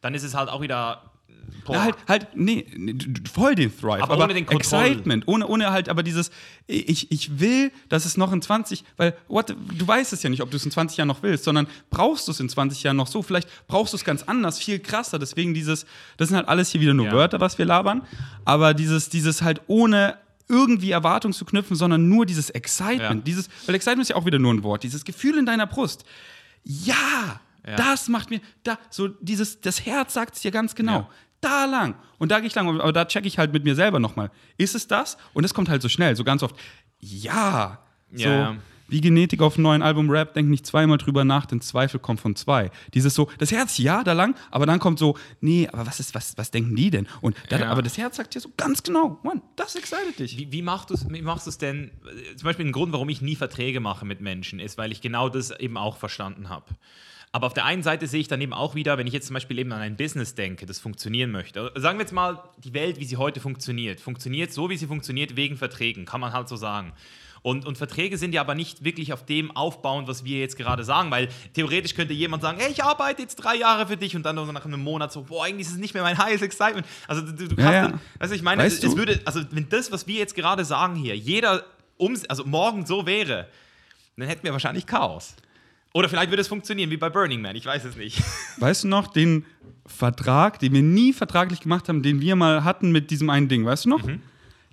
dann 0.00 0.14
ist 0.14 0.22
es 0.24 0.34
halt 0.34 0.48
auch 0.48 0.62
wieder. 0.62 1.12
Boah. 1.64 1.82
Halt, 1.82 1.96
halt, 2.06 2.26
nee, 2.34 2.64
voll 3.32 3.54
den 3.54 3.76
Thrive. 3.76 4.02
Aber 4.02 4.18
ohne 4.22 4.34
den 4.34 4.46
Kontroll. 4.46 4.84
Excitement, 4.84 5.26
ohne, 5.26 5.46
ohne 5.46 5.70
halt, 5.70 5.88
aber 5.88 6.02
dieses, 6.02 6.30
ich, 6.66 7.10
ich 7.10 7.40
will, 7.40 7.72
dass 7.88 8.04
es 8.04 8.16
noch 8.16 8.32
in 8.32 8.40
20, 8.42 8.84
weil, 8.96 9.16
what, 9.28 9.50
du 9.74 9.86
weißt 9.86 10.12
es 10.12 10.22
ja 10.22 10.30
nicht, 10.30 10.42
ob 10.42 10.50
du 10.50 10.56
es 10.56 10.64
in 10.64 10.70
20 10.70 10.96
Jahren 10.98 11.08
noch 11.08 11.22
willst, 11.22 11.44
sondern 11.44 11.66
brauchst 11.90 12.28
du 12.28 12.32
es 12.32 12.40
in 12.40 12.48
20 12.48 12.82
Jahren 12.82 12.96
noch 12.96 13.06
so, 13.08 13.22
vielleicht 13.22 13.48
brauchst 13.68 13.92
du 13.92 13.96
es 13.96 14.04
ganz 14.04 14.22
anders, 14.22 14.58
viel 14.58 14.78
krasser, 14.78 15.18
deswegen 15.18 15.54
dieses, 15.54 15.86
das 16.16 16.28
sind 16.28 16.36
halt 16.36 16.48
alles 16.48 16.70
hier 16.70 16.80
wieder 16.80 16.94
nur 16.94 17.06
Ja. 17.06 17.12
Wörter, 17.12 17.40
was 17.40 17.58
wir 17.58 17.64
labern, 17.66 18.02
aber 18.44 18.74
dieses, 18.74 19.08
dieses 19.08 19.42
halt 19.42 19.60
ohne 19.66 20.18
irgendwie 20.48 20.92
Erwartung 20.92 21.32
zu 21.32 21.44
knüpfen, 21.44 21.74
sondern 21.74 22.08
nur 22.08 22.24
dieses 22.24 22.50
Excitement, 22.50 23.00
Ja. 23.00 23.14
dieses, 23.24 23.48
weil 23.66 23.74
Excitement 23.74 24.02
ist 24.02 24.10
ja 24.10 24.16
auch 24.16 24.26
wieder 24.26 24.38
nur 24.38 24.54
ein 24.54 24.62
Wort, 24.62 24.84
dieses 24.84 25.04
Gefühl 25.04 25.38
in 25.38 25.46
deiner 25.46 25.66
Brust. 25.66 26.04
Ja, 26.62 27.40
Ja. 27.66 27.74
das 27.76 28.08
macht 28.08 28.30
mir, 28.30 28.40
da, 28.62 28.78
so 28.90 29.08
dieses, 29.08 29.60
das 29.60 29.84
Herz 29.84 30.14
sagt 30.14 30.36
es 30.36 30.42
dir 30.42 30.52
ganz 30.52 30.74
genau. 30.76 30.98
Ja. 31.00 31.08
Da 31.40 31.64
lang. 31.66 31.94
Und 32.18 32.30
da 32.30 32.38
gehe 32.40 32.46
ich 32.48 32.54
lang. 32.54 32.80
Aber 32.80 32.92
da 32.92 33.04
checke 33.04 33.28
ich 33.28 33.38
halt 33.38 33.52
mit 33.52 33.64
mir 33.64 33.74
selber 33.74 33.98
nochmal. 33.98 34.30
Ist 34.56 34.74
es 34.74 34.86
das? 34.88 35.16
Und 35.34 35.42
das 35.42 35.54
kommt 35.54 35.68
halt 35.68 35.82
so 35.82 35.88
schnell, 35.88 36.16
so 36.16 36.24
ganz 36.24 36.42
oft. 36.42 36.56
Ja. 36.98 37.78
So, 38.12 38.24
Ja. 38.28 38.56
Wie 38.88 39.00
Genetik 39.00 39.42
auf 39.42 39.56
einem 39.56 39.64
neuen 39.64 39.82
Album 39.82 40.08
Rap, 40.10 40.34
denk 40.34 40.48
nicht 40.48 40.64
zweimal 40.64 40.96
drüber 40.96 41.24
nach, 41.24 41.44
denn 41.46 41.60
Zweifel 41.60 41.98
kommt 41.98 42.20
von 42.20 42.36
zwei. 42.36 42.70
Dieses 42.94 43.14
so, 43.16 43.28
das 43.38 43.50
Herz 43.50 43.78
ja, 43.78 44.04
da 44.04 44.12
lang, 44.12 44.36
aber 44.52 44.64
dann 44.64 44.78
kommt 44.78 45.00
so, 45.00 45.18
nee, 45.40 45.66
aber 45.72 45.88
was 45.88 45.98
ist, 45.98 46.14
was, 46.14 46.38
was 46.38 46.52
denken 46.52 46.76
die 46.76 46.90
denn? 46.90 47.08
Und 47.20 47.36
da, 47.48 47.58
Ja. 47.58 47.68
aber 47.72 47.82
das 47.82 47.98
Herz 47.98 48.14
sagt 48.16 48.36
dir 48.36 48.40
so 48.40 48.48
ganz 48.56 48.84
genau, 48.84 49.18
Mann, 49.24 49.42
das 49.56 49.74
excited 49.74 50.16
dich. 50.20 50.38
Wie, 50.38 50.52
wie, 50.52 50.62
machst 50.62 50.90
du's- 50.90 51.04
wie 51.10 51.20
machst 51.20 51.46
du 51.46 51.50
es 51.50 51.58
denn? 51.58 51.90
äh, 52.30 52.36
Zum 52.36 52.44
Beispiel 52.44 52.64
ein 52.64 52.70
Grund, 52.70 52.92
warum 52.92 53.08
ich 53.08 53.20
nie 53.20 53.34
Verträge 53.34 53.80
mache 53.80 54.06
mit 54.06 54.20
Menschen, 54.20 54.60
ist, 54.60 54.78
weil 54.78 54.92
ich 54.92 55.00
genau 55.00 55.28
das 55.30 55.50
eben 55.50 55.76
auch 55.76 55.96
verstanden 55.96 56.48
habe. 56.48 56.66
Aber 57.36 57.48
auf 57.48 57.52
der 57.52 57.66
einen 57.66 57.82
Seite 57.82 58.06
sehe 58.06 58.20
ich 58.20 58.28
dann 58.28 58.40
eben 58.40 58.54
auch 58.54 58.74
wieder, 58.74 58.96
wenn 58.96 59.06
ich 59.06 59.12
jetzt 59.12 59.26
zum 59.26 59.34
Beispiel 59.34 59.58
eben 59.58 59.70
an 59.70 59.82
ein 59.82 59.94
Business 59.98 60.34
denke, 60.34 60.64
das 60.64 60.78
funktionieren 60.78 61.30
möchte. 61.30 61.70
Sagen 61.74 61.98
wir 61.98 62.04
jetzt 62.04 62.12
mal, 62.14 62.42
die 62.64 62.72
Welt, 62.72 62.98
wie 62.98 63.04
sie 63.04 63.18
heute 63.18 63.40
funktioniert, 63.40 64.00
funktioniert 64.00 64.54
so, 64.54 64.70
wie 64.70 64.78
sie 64.78 64.86
funktioniert, 64.86 65.36
wegen 65.36 65.58
Verträgen, 65.58 66.06
kann 66.06 66.22
man 66.22 66.32
halt 66.32 66.48
so 66.48 66.56
sagen. 66.56 66.94
Und, 67.42 67.66
und 67.66 67.76
Verträge 67.76 68.16
sind 68.16 68.32
ja 68.32 68.40
aber 68.40 68.54
nicht 68.54 68.84
wirklich 68.84 69.12
auf 69.12 69.26
dem 69.26 69.54
aufbauend, 69.54 70.08
was 70.08 70.24
wir 70.24 70.38
jetzt 70.40 70.56
gerade 70.56 70.82
sagen, 70.82 71.10
weil 71.10 71.28
theoretisch 71.52 71.94
könnte 71.94 72.14
jemand 72.14 72.42
sagen, 72.42 72.56
hey, 72.58 72.72
ich 72.72 72.82
arbeite 72.82 73.20
jetzt 73.20 73.36
drei 73.36 73.54
Jahre 73.56 73.86
für 73.86 73.98
dich 73.98 74.16
und 74.16 74.22
dann 74.24 74.36
nach 74.36 74.64
einem 74.64 74.80
Monat 74.82 75.12
so, 75.12 75.20
boah, 75.24 75.44
eigentlich 75.44 75.66
ist 75.66 75.74
es 75.74 75.78
nicht 75.78 75.92
mehr 75.92 76.02
mein 76.04 76.16
highest 76.16 76.42
excitement. 76.42 76.86
Also 77.06 77.20
du, 77.20 77.32
du 77.34 77.48
kannst, 77.54 77.60
Ja, 77.60 77.72
ja. 77.90 77.98
du, 78.28 78.34
ich 78.34 78.40
meine, 78.40 78.62
Weißt 78.62 78.82
es 78.82 78.92
du- 78.92 78.96
würde, 78.96 79.20
also 79.26 79.42
wenn 79.50 79.68
das, 79.68 79.92
was 79.92 80.06
wir 80.06 80.16
jetzt 80.16 80.34
gerade 80.34 80.64
sagen 80.64 80.94
hier, 80.96 81.14
jeder 81.14 81.64
ums, 82.00 82.24
also 82.24 82.46
morgen 82.46 82.86
so 82.86 83.04
wäre, 83.04 83.46
dann 84.16 84.26
hätten 84.26 84.42
wir 84.42 84.52
wahrscheinlich 84.52 84.86
Chaos. 84.86 85.34
Oder 85.96 86.10
vielleicht 86.10 86.30
würde 86.30 86.42
es 86.42 86.48
funktionieren 86.48 86.90
wie 86.90 86.98
bei 86.98 87.08
Burning 87.08 87.40
Man, 87.40 87.56
ich 87.56 87.64
weiß 87.64 87.84
es 87.86 87.96
nicht. 87.96 88.22
Weißt 88.58 88.84
du 88.84 88.88
noch, 88.88 89.06
den 89.06 89.46
Vertrag, 89.86 90.58
den 90.58 90.74
wir 90.74 90.82
nie 90.82 91.12
vertraglich 91.14 91.60
gemacht 91.60 91.88
haben, 91.88 92.02
den 92.02 92.20
wir 92.20 92.36
mal 92.36 92.64
hatten 92.64 92.92
mit 92.92 93.10
diesem 93.10 93.30
einen 93.30 93.48
Ding, 93.48 93.64
weißt 93.64 93.86
du 93.86 93.88
noch? 93.90 94.02
Mhm. 94.02 94.20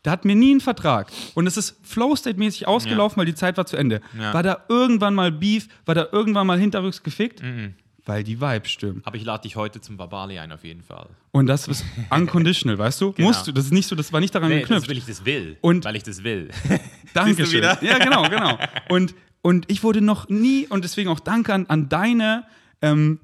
Da 0.01 0.11
hatten 0.11 0.27
wir 0.27 0.35
nie 0.35 0.51
einen 0.51 0.59
Vertrag. 0.59 1.09
Und 1.33 1.47
es 1.47 1.55
ist 1.55 1.77
Flow-State-mäßig 1.83 2.67
ausgelaufen, 2.67 3.17
weil 3.17 3.25
die 3.25 3.35
Zeit 3.35 3.55
war 3.55 3.65
zu 3.65 3.77
Ende. 3.77 4.01
Ja. 4.19 4.33
War 4.33 4.43
da 4.43 4.65
irgendwann 4.67 5.15
mal 5.15 5.31
Beef? 5.31 5.69
War 5.85 5.95
da 5.95 6.07
irgendwann 6.11 6.45
mal 6.45 6.59
hinterrücks 6.59 7.01
gefickt? 7.03 7.41
Mhm. 7.41 7.75
Weil 8.05 8.25
die 8.25 8.41
Vibes 8.41 8.69
stimmen. 8.69 9.01
Aber 9.05 9.15
ich 9.15 9.23
lade 9.23 9.43
dich 9.43 9.55
heute 9.55 9.79
zum 9.79 9.95
Babali 9.95 10.37
ein, 10.39 10.51
auf 10.51 10.65
jeden 10.65 10.83
Fall. 10.83 11.07
Und 11.31 11.45
das 11.45 11.69
ist 11.69 11.85
unconditional, 12.09 12.77
weißt 12.77 12.99
du? 12.99 13.13
Genau. 13.13 13.29
Musst 13.29 13.47
du. 13.47 13.53
Das 13.53 13.63
ist 13.63 13.71
nicht 13.71 13.87
so, 13.87 13.95
das 13.95 14.11
war 14.11 14.19
nicht 14.19 14.35
daran 14.35 14.49
Nee, 14.49 14.59
das 14.59 14.67
geknüpft. 14.67 14.89
will 14.89 14.97
ich 14.97 15.05
das 15.05 15.23
will. 15.23 15.55
Und- 15.61 15.85
weil 15.85 15.95
ich 15.95 16.03
das 16.03 16.21
will. 16.21 16.49
Dankeschön. 17.13 17.63
Ja, 17.63 17.97
genau, 17.99 18.23
genau. 18.23 18.57
Und, 18.89 19.15
und 19.43 19.69
ich 19.69 19.83
wurde 19.83 20.01
noch 20.01 20.29
nie, 20.29 20.65
und 20.67 20.83
deswegen 20.83 21.09
auch 21.09 21.19
danke 21.19 21.53
an, 21.53 21.67
an 21.67 21.87
deine 21.89 22.45
ähm, 22.81 23.19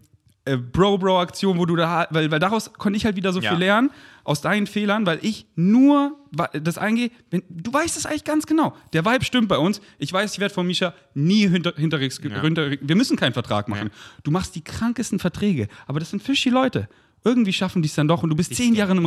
äh, 0.46 0.58
Bro-Bro-Aktion, 0.58 1.58
wo 1.58 1.66
du 1.66 1.76
da, 1.76 2.08
weil, 2.12 2.30
weil 2.30 2.40
daraus 2.40 2.72
konnte 2.74 2.98
ich 2.98 3.06
halt 3.06 3.16
wieder 3.16 3.34
so 3.34 3.40
Ja. 3.40 3.52
viel 3.52 3.60
lernen, 3.60 3.90
aus 4.24 4.42
deinen 4.42 4.68
Fehlern, 4.68 5.06
weil 5.08 5.20
ich 5.24 5.48
nur 5.56 6.16
das 6.62 6.78
eingehe, 6.78 7.10
wenn, 7.32 7.42
du 7.50 7.74
weißt 7.74 7.98
es 7.98 8.06
eigentlich 8.06 8.24
ganz 8.26 8.46
genau. 8.46 8.76
Der 8.94 9.04
Vibe 9.06 9.26
stimmt 9.26 9.48
bei 9.48 9.58
uns. 9.58 9.82
Ich 9.98 10.14
weiß, 10.14 10.34
ich 10.34 10.40
werde 10.40 10.54
von 10.54 10.68
Misha 10.68 10.94
nie 11.16 11.48
hinter, 11.50 11.74
hinterrücks, 11.76 12.20
Ja. 12.24 12.42
hinter, 12.42 12.70
wir 12.80 12.96
müssen 12.96 13.18
keinen 13.18 13.34
Vertrag 13.34 13.68
machen. 13.68 13.90
Du 14.24 14.30
machst 14.32 14.56
die 14.56 14.62
krankesten 14.64 15.18
Verträge, 15.20 15.68
aber 15.88 16.00
das 16.00 16.12
sind 16.12 16.22
fishy 16.22 16.50
Leute. 16.50 16.88
Irgendwie 17.24 17.52
schaffen 17.54 17.82
die 17.82 17.88
es 17.88 17.96
dann 17.96 18.08
doch 18.08 18.24
und 18.24 18.30
du 18.30 18.36
bist 18.36 18.54
zehn 18.56 18.76
Jahre. 18.76 18.94
Ich 18.94 19.02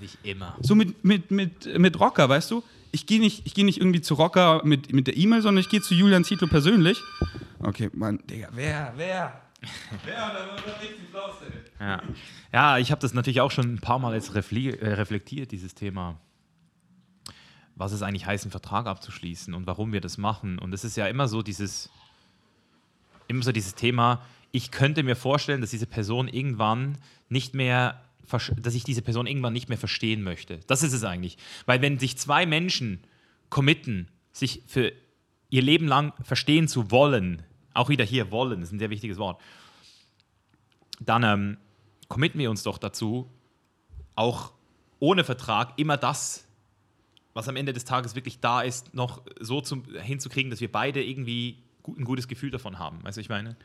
dich 0.00 0.18
immer. 0.22 0.56
So 0.62 0.74
mit, 0.74 1.04
mit, 1.04 1.30
mit, 1.30 1.78
mit 1.78 2.00
Rocker, 2.00 2.28
weißt 2.28 2.50
du? 2.50 2.62
Ich 2.94 3.06
gehe 3.06 3.18
nicht, 3.18 3.44
ich 3.44 3.54
geh 3.54 3.64
nicht 3.64 3.78
irgendwie 3.78 4.00
zu 4.00 4.14
Rocker 4.14 4.62
mit, 4.64 4.92
mit 4.92 5.08
der 5.08 5.16
E-Mail, 5.16 5.42
sondern 5.42 5.60
ich 5.60 5.68
gehe 5.68 5.82
zu 5.82 5.94
Julian 5.94 6.22
Zietlow 6.22 6.46
persönlich. 6.46 7.02
Okay, 7.58 7.90
Mann, 7.92 8.20
Digga, 8.30 8.48
wer, 8.52 8.92
wer? 8.96 9.42
wer? 10.04 10.32
Wird 10.64 10.80
richtig 10.80 11.12
los, 11.12 11.34
ey. 11.42 11.86
Ja, 11.86 12.02
ja 12.52 12.78
ich 12.78 12.92
habe 12.92 13.00
das 13.00 13.12
natürlich 13.12 13.40
auch 13.40 13.50
schon 13.50 13.74
ein 13.74 13.80
paar 13.80 13.98
Mal 13.98 14.14
jetzt 14.14 14.32
äh, 14.32 14.92
reflektiert, 14.92 15.50
dieses 15.50 15.74
Thema. 15.74 16.20
Was 17.74 17.90
es 17.90 18.02
eigentlich 18.02 18.26
heißt, 18.26 18.44
einen 18.44 18.52
Vertrag 18.52 18.86
abzuschließen 18.86 19.54
und 19.54 19.66
warum 19.66 19.92
wir 19.92 20.00
das 20.00 20.16
machen. 20.16 20.60
Und 20.60 20.72
es 20.72 20.84
ist 20.84 20.96
ja 20.96 21.08
immer 21.08 21.26
so 21.26 21.42
dieses, 21.42 21.90
immer 23.26 23.42
so 23.42 23.50
dieses 23.50 23.74
Thema, 23.74 24.22
ich 24.52 24.70
könnte 24.70 25.02
mir 25.02 25.16
vorstellen, 25.16 25.60
dass 25.62 25.70
diese 25.70 25.86
Person 25.86 26.28
irgendwann 26.28 26.98
nicht 27.28 27.54
mehr, 27.54 28.03
dass 28.56 28.74
ich 28.74 28.84
diese 28.84 29.02
Person 29.02 29.26
irgendwann 29.26 29.52
nicht 29.52 29.68
mehr 29.68 29.78
verstehen 29.78 30.22
möchte. 30.22 30.60
Das 30.66 30.82
ist 30.82 30.92
es 30.92 31.04
eigentlich. 31.04 31.36
Weil 31.66 31.82
wenn 31.82 31.98
sich 31.98 32.16
zwei 32.18 32.46
Menschen 32.46 33.00
committen, 33.50 34.08
sich 34.32 34.62
für 34.66 34.92
ihr 35.50 35.62
Leben 35.62 35.86
lang 35.86 36.12
verstehen 36.22 36.66
zu 36.68 36.90
wollen, 36.90 37.42
auch 37.74 37.88
wieder 37.88 38.04
hier 38.04 38.30
wollen, 38.30 38.62
ist 38.62 38.72
ein 38.72 38.78
sehr 38.78 38.90
wichtiges 38.90 39.18
Wort, 39.18 39.40
dann 41.00 41.22
ähm, 41.22 41.56
committen 42.08 42.38
wir 42.38 42.50
uns 42.50 42.62
doch 42.62 42.78
dazu, 42.78 43.28
auch 44.14 44.52
ohne 45.00 45.24
Vertrag 45.24 45.72
immer 45.78 45.96
das, 45.96 46.46
was 47.34 47.48
am 47.48 47.56
Ende 47.56 47.72
des 47.72 47.84
Tages 47.84 48.14
wirklich 48.14 48.40
da 48.40 48.62
ist, 48.62 48.94
noch 48.94 49.22
so 49.40 49.60
zum, 49.60 49.84
hinzukriegen, 50.00 50.50
dass 50.50 50.60
wir 50.60 50.70
beide 50.70 51.02
irgendwie 51.02 51.58
gu- 51.82 51.94
ein 51.98 52.04
gutes 52.04 52.28
Gefühl 52.28 52.50
davon 52.50 52.78
haben. 52.78 53.02
Weißt 53.02 53.16
du, 53.16 53.20
ich 53.20 53.28
meine? 53.28 53.56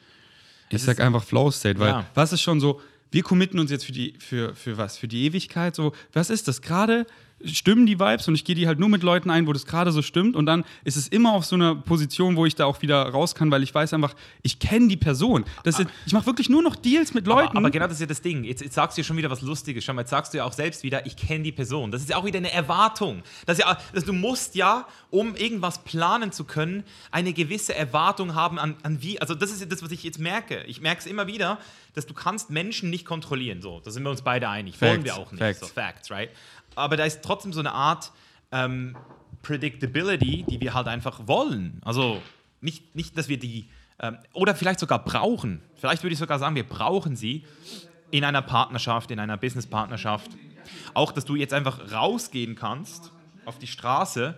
Ich 0.70 0.82
sag 0.84 0.94
ist- 0.98 1.02
einfach 1.02 1.24
Flow 1.24 1.52
State, 1.52 1.80
weil 1.80 1.90
Ja. 1.90 2.06
was 2.16 2.34
ist 2.34 2.42
schon 2.42 2.60
so, 2.60 2.82
wir 3.12 3.24
committen 3.24 3.60
uns 3.60 3.72
jetzt 3.72 3.86
für 3.86 3.92
die, 3.92 4.14
für, 4.20 4.56
für 4.56 4.78
was? 4.78 4.98
Für 4.98 5.08
die 5.08 5.26
Ewigkeit? 5.26 5.76
So, 5.76 5.94
was 6.14 6.30
ist 6.30 6.48
das? 6.48 6.62
Gerade 6.62 7.06
stimmen 7.46 7.86
die 7.86 8.00
Vibes 8.00 8.28
und 8.28 8.36
ich 8.36 8.44
gehe 8.44 8.56
die 8.56 8.68
halt 8.68 8.80
nur 8.80 8.90
mit 8.90 9.04
Leuten 9.04 9.30
ein, 9.30 9.48
wo 9.48 9.54
das 9.54 9.66
gerade 9.66 9.92
so 9.92 10.02
stimmt 10.02 10.36
und 10.36 10.46
dann 10.46 10.66
ist 10.84 10.98
es 10.98 11.08
immer 11.08 11.34
auf 11.34 11.46
so 11.46 11.56
einer 11.56 11.76
Position, 11.76 12.36
wo 12.36 12.46
ich 12.46 12.56
da 12.56 12.66
auch 12.66 12.82
wieder 12.82 13.02
raus 13.02 13.36
kann, 13.36 13.52
weil 13.52 13.64
ich 13.64 13.74
weiß 13.74 13.94
einfach, 13.94 14.14
ich 14.42 14.60
kenne 14.60 14.88
die 14.88 14.98
Person. 14.98 15.46
Das 15.64 15.80
ist, 15.80 15.90
ich 16.06 16.14
mache 16.14 16.26
wirklich 16.26 16.50
nur 16.50 16.62
noch 16.62 16.76
Deals 16.76 17.14
mit 17.14 17.28
Leuten. 17.28 17.50
Aber, 17.50 17.60
aber, 17.60 17.72
genau 17.72 17.86
das 17.86 17.96
ist 17.96 18.02
ja 18.02 18.08
das 18.08 18.22
Ding. 18.22 18.44
Jetzt, 18.44 18.62
jetzt 18.62 18.76
sagst 18.76 18.98
du 18.98 19.02
ja 19.02 19.06
schon 19.06 19.18
wieder 19.18 19.30
was 19.30 19.42
Lustiges. 19.42 19.84
Schau 19.84 19.94
mal, 19.94 20.02
jetzt 20.02 20.10
sagst 20.10 20.34
du 20.34 20.38
ja 20.38 20.46
auch 20.46 20.54
selbst 20.54 20.84
wieder, 20.84 21.06
ich 21.06 21.16
kenne 21.16 21.44
die 21.44 21.52
Person. 21.52 21.92
Das 21.92 22.02
ist 22.02 22.10
ja 22.10 22.18
auch 22.18 22.26
wieder 22.26 22.38
eine 22.38 22.52
Erwartung. 22.52 23.24
Das 23.46 23.58
ja, 23.58 23.78
das, 23.94 24.06
du 24.06 24.14
musst 24.14 24.56
ja, 24.56 24.88
um 25.10 25.36
irgendwas 25.36 25.84
planen 25.84 26.32
zu 26.32 26.44
können, 26.44 26.84
eine 27.12 27.34
gewisse 27.34 27.76
Erwartung 27.76 28.36
haben 28.36 28.60
an, 28.60 28.76
an 28.84 29.02
wie. 29.02 29.20
Also 29.20 29.36
das 29.36 29.52
ist 29.52 29.62
ja 29.62 29.66
das, 29.66 29.84
was 29.84 29.92
ich 29.92 30.04
jetzt 30.04 30.20
merke. 30.20 30.64
Ich 30.64 30.82
merke 30.82 31.00
es 31.00 31.06
immer 31.06 31.28
wieder, 31.28 31.60
dass 31.94 32.06
du 32.06 32.14
kannst 32.14 32.50
Menschen 32.50 32.90
nicht 32.90 33.06
kontrollieren. 33.06 33.62
So, 33.62 33.82
da 33.84 33.92
sind 33.92 34.04
wir 34.04 34.10
uns 34.10 34.22
beide 34.22 34.50
einig. 34.50 34.78
Facts, 34.78 34.92
Wollen 34.92 35.06
wir 35.06 35.16
auch 35.18 35.32
nicht. 35.32 35.40
Facts. 35.40 35.60
So, 35.60 35.68
Facts, 35.68 36.12
right? 36.12 36.30
Aber 36.76 36.98
da 36.98 37.06
ist 37.06 37.24
trotzdem 37.24 37.54
so 37.54 37.60
eine 37.60 37.74
Art 37.74 38.12
ähm, 38.52 38.96
Predictability, 39.42 40.46
die 40.48 40.60
wir 40.62 40.74
halt 40.74 40.88
einfach 40.88 41.28
wollen. 41.28 41.82
Also 41.84 42.22
nicht, 42.62 42.96
nicht 42.96 43.18
dass 43.18 43.30
wir 43.30 43.40
die, 43.40 43.70
ähm, 44.00 44.18
oder 44.34 44.56
vielleicht 44.56 44.80
sogar 44.80 45.04
brauchen. 45.04 45.62
Vielleicht 45.76 46.04
würde 46.04 46.14
ich 46.14 46.20
sogar 46.20 46.40
sagen, 46.40 46.56
wir 46.56 46.68
brauchen 46.68 47.16
sie 47.16 47.46
in 48.12 48.24
einer 48.24 48.42
Partnerschaft, 48.42 49.12
in 49.12 49.20
einer 49.20 49.38
Business-Partnerschaft. 49.38 50.32
Auch, 50.94 51.12
dass 51.12 51.26
du 51.26 51.36
jetzt 51.36 51.54
einfach 51.54 51.92
rausgehen 51.92 52.56
kannst 52.56 53.12
auf 53.46 53.60
die 53.60 53.68
Straße 53.68 54.38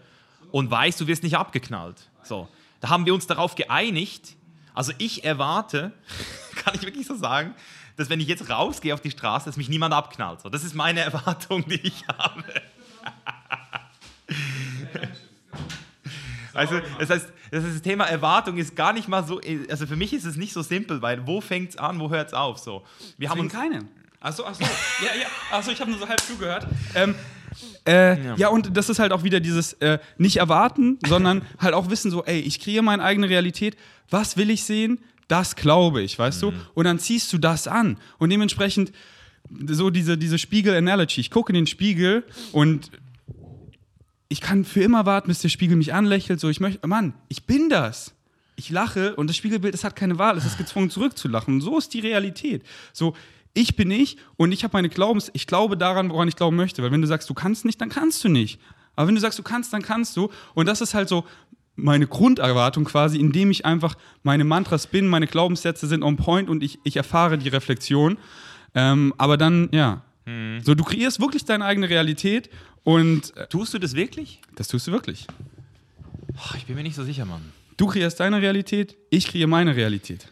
und 0.51 0.69
weißt, 0.69 0.99
du 1.01 1.07
wirst 1.07 1.23
nicht 1.23 1.37
abgeknallt. 1.37 2.09
So, 2.23 2.47
da 2.79 2.89
haben 2.89 3.05
wir 3.05 3.13
uns 3.13 3.27
darauf 3.27 3.55
geeinigt. 3.55 4.35
Also 4.73 4.93
ich 4.97 5.23
erwarte, 5.23 5.91
kann 6.55 6.75
ich 6.75 6.83
wirklich 6.83 7.07
so 7.07 7.15
sagen, 7.15 7.55
dass 7.97 8.09
wenn 8.09 8.19
ich 8.19 8.27
jetzt 8.27 8.49
rausgehe 8.49 8.93
auf 8.93 9.01
die 9.01 9.11
Straße, 9.11 9.45
dass 9.45 9.57
mich 9.57 9.69
niemand 9.69 9.93
abknallt. 9.93 10.41
So, 10.41 10.49
das 10.49 10.63
ist 10.63 10.75
meine 10.75 10.99
Erwartung, 11.01 11.67
die 11.67 11.81
ich 11.81 12.05
habe. 12.07 12.43
Also, 16.53 16.81
das 16.99 17.09
heißt, 17.09 17.27
das, 17.51 17.81
Thema 17.81 18.05
Erwartung 18.05 18.57
ist 18.57 18.75
gar 18.75 18.91
nicht 18.91 19.07
mal 19.07 19.23
so, 19.23 19.39
also 19.69 19.87
für 19.87 19.95
mich 19.95 20.11
ist 20.11 20.25
es 20.25 20.35
nicht 20.35 20.51
so 20.51 20.61
simpel, 20.61 21.01
weil 21.01 21.25
wo 21.25 21.39
fängt 21.39 21.69
es 21.69 21.77
an, 21.77 21.97
wo 21.99 22.09
hört 22.09 22.27
es 22.27 22.33
auf? 22.33 22.57
So, 22.57 22.83
wir 23.17 23.29
haben 23.29 23.39
uns 23.39 23.53
keine. 23.53 23.85
Achso, 24.19 24.45
achso. 24.45 24.63
ja, 24.63 25.19
ja. 25.19 25.27
Achso, 25.51 25.71
ich 25.71 25.79
habe 25.79 25.89
nur 25.89 25.99
so 25.99 26.07
halb 26.07 26.19
zugehört. 26.19 26.67
Ähm, 26.93 27.15
äh, 27.87 28.23
ja. 28.23 28.35
ja. 28.35 28.47
und 28.49 28.75
das 28.77 28.89
ist 28.89 28.99
halt 28.99 29.11
auch 29.11 29.23
wieder 29.23 29.39
dieses 29.39 29.73
äh, 29.73 29.99
nicht 30.17 30.37
erwarten, 30.37 30.99
sondern 31.07 31.41
halt 31.59 31.73
auch 31.73 31.89
wissen, 31.89 32.11
so, 32.11 32.23
ey, 32.23 32.39
ich 32.39 32.59
kreiere 32.59 32.83
meine 32.83 33.03
eigene 33.03 33.29
Realität. 33.29 33.77
Was 34.09 34.37
will 34.37 34.49
ich 34.49 34.63
sehen? 34.63 34.99
Das 35.31 35.55
glaube 35.55 36.01
ich, 36.01 36.19
weißt 36.19 36.43
mhm. 36.43 36.51
du? 36.51 36.57
Und 36.73 36.85
dann 36.85 36.99
ziehst 36.99 37.31
du 37.31 37.37
das 37.37 37.67
an. 37.67 37.97
Und 38.17 38.29
dementsprechend, 38.29 38.91
so 39.67 39.89
diese, 39.89 40.17
diese 40.17 40.37
Spiegel-Analogy, 40.37 41.21
ich 41.21 41.31
gucke 41.31 41.51
in 41.51 41.55
den 41.55 41.67
Spiegel 41.67 42.25
und 42.51 42.91
ich 44.27 44.41
kann 44.41 44.63
für 44.63 44.81
immer 44.81 45.05
warten, 45.05 45.29
bis 45.29 45.39
der 45.39 45.49
Spiegel 45.49 45.77
mich 45.77 45.93
anlächelt. 45.93 46.39
So, 46.39 46.49
ich 46.49 46.59
möchte, 46.59 46.85
Mann, 46.87 47.13
ich 47.27 47.45
bin 47.45 47.69
das. 47.69 48.13
Ich 48.55 48.69
lache 48.69 49.15
und 49.15 49.27
das 49.27 49.37
Spiegelbild, 49.37 49.73
es 49.73 49.83
hat 49.83 49.95
keine 49.95 50.19
Wahl, 50.19 50.37
es 50.37 50.45
ist 50.45 50.57
gezwungen 50.57 50.89
zurückzulachen. 50.89 51.55
Und 51.55 51.61
so 51.61 51.77
ist 51.77 51.93
die 51.93 51.99
Realität. 51.99 52.63
So, 52.93 53.15
ich 53.53 53.75
bin 53.75 53.89
ich 53.89 54.17
und 54.37 54.51
ich 54.51 54.63
habe 54.63 54.77
meine 54.77 54.89
Glaubens, 54.89 55.31
ich 55.33 55.47
glaube 55.47 55.77
daran, 55.77 56.09
woran 56.09 56.27
ich 56.27 56.35
glauben 56.35 56.55
möchte. 56.55 56.83
Weil 56.83 56.91
wenn 56.91 57.01
du 57.01 57.07
sagst, 57.07 57.29
du 57.29 57.33
kannst 57.33 57.65
nicht, 57.65 57.81
dann 57.81 57.89
kannst 57.89 58.23
du 58.23 58.29
nicht. 58.29 58.59
Aber 58.95 59.07
wenn 59.07 59.15
du 59.15 59.21
sagst, 59.21 59.39
du 59.39 59.43
kannst, 59.43 59.73
dann 59.73 59.81
kannst 59.81 60.15
du. 60.15 60.29
Und 60.53 60.67
das 60.67 60.81
ist 60.81 60.93
halt 60.93 61.09
so, 61.09 61.25
meine 61.75 62.07
Grunderwartung 62.07 62.85
quasi, 62.85 63.19
indem 63.19 63.51
ich 63.51 63.65
einfach 63.65 63.95
meine 64.23 64.43
Mantras 64.43 64.87
bin, 64.87 65.07
meine 65.07 65.27
Glaubenssätze 65.27 65.87
sind 65.87 66.03
on 66.03 66.17
point 66.17 66.49
und 66.49 66.63
ich, 66.63 66.79
ich 66.83 66.97
erfahre 66.97 67.37
die 67.37 67.49
Reflexion. 67.49 68.17
Ähm, 68.75 69.13
aber 69.17 69.37
dann, 69.37 69.69
ja. 69.71 70.01
Hm. 70.25 70.61
So, 70.63 70.75
du 70.75 70.83
kreierst 70.83 71.19
wirklich 71.19 71.45
deine 71.45 71.65
eigene 71.65 71.89
Realität 71.89 72.49
und. 72.83 73.35
Äh, 73.35 73.47
tust 73.47 73.73
du 73.73 73.79
das 73.79 73.95
wirklich? 73.95 74.41
Das 74.55 74.67
tust 74.67 74.87
du 74.87 74.91
wirklich. 74.91 75.27
ich 76.57 76.65
bin 76.65 76.75
mir 76.75 76.83
nicht 76.83 76.95
so 76.95 77.03
sicher, 77.03 77.25
Mann. 77.25 77.41
Du 77.77 77.87
kreierst 77.87 78.19
deine 78.19 78.41
Realität, 78.41 78.95
ich 79.09 79.27
kreiere 79.27 79.47
meine 79.47 79.75
Realität. 79.75 80.27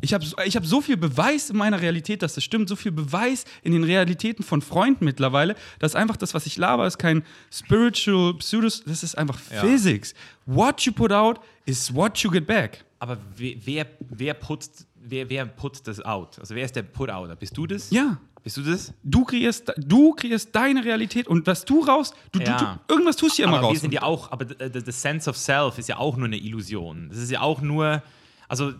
Ich 0.00 0.14
habe 0.14 0.24
ich 0.44 0.56
hab 0.56 0.66
so 0.66 0.80
viel 0.80 0.96
Beweis 0.96 1.50
in 1.50 1.56
meiner 1.56 1.80
Realität, 1.80 2.22
dass 2.22 2.34
das 2.34 2.44
stimmt, 2.44 2.68
so 2.68 2.76
viel 2.76 2.92
Beweis 2.92 3.44
in 3.62 3.72
den 3.72 3.84
Realitäten 3.84 4.42
von 4.42 4.62
Freunden 4.62 5.04
mittlerweile, 5.04 5.56
dass 5.78 5.94
einfach 5.94 6.16
das, 6.16 6.34
was 6.34 6.46
ich 6.46 6.56
laber, 6.56 6.86
ist 6.86 6.98
kein 6.98 7.22
Spiritual 7.52 8.34
Pseudos, 8.34 8.82
das 8.84 9.02
ist 9.02 9.16
einfach 9.16 9.38
ja. 9.50 9.60
Physics. 9.60 10.14
What 10.46 10.82
you 10.82 10.92
put 10.92 11.12
out 11.12 11.40
is 11.66 11.94
what 11.94 12.18
you 12.18 12.30
get 12.30 12.46
back. 12.46 12.84
Aber 12.98 13.16
wer, 13.36 13.86
wer, 14.10 14.34
putzt, 14.34 14.86
wer, 14.96 15.28
wer 15.30 15.46
putzt 15.46 15.88
das 15.88 16.00
out? 16.04 16.38
Also 16.38 16.54
wer 16.54 16.64
ist 16.64 16.76
der 16.76 16.82
Put-Outer? 16.82 17.34
Bist 17.34 17.56
du 17.56 17.66
das? 17.66 17.90
Ja. 17.90 18.18
Bist 18.42 18.56
du 18.56 18.62
das? 18.62 18.92
Du 19.02 19.24
kreierst, 19.24 19.72
du 19.76 20.12
kreierst 20.12 20.54
deine 20.54 20.84
Realität 20.84 21.28
und 21.28 21.46
was 21.46 21.64
du 21.64 21.82
raus, 21.82 22.12
du, 22.32 22.40
ja. 22.40 22.56
du, 22.56 22.64
du 22.64 22.94
irgendwas 22.94 23.16
tust 23.16 23.38
du 23.38 23.42
ja 23.42 23.48
immer 23.48 23.58
aber 23.58 23.66
raus. 23.68 23.74
Wir 23.74 23.80
sind 23.80 23.92
ja 23.92 24.02
auch, 24.02 24.32
aber 24.32 24.44
das 24.46 25.02
Sense 25.02 25.28
of 25.28 25.36
Self 25.36 25.78
ist 25.78 25.88
ja 25.88 25.98
auch 25.98 26.16
nur 26.16 26.26
eine 26.26 26.38
Illusion. 26.38 27.08
Das 27.10 27.18
ist 27.18 27.30
ja 27.30 27.40
auch 27.40 27.60
nur, 27.60 28.02
also 28.48 28.72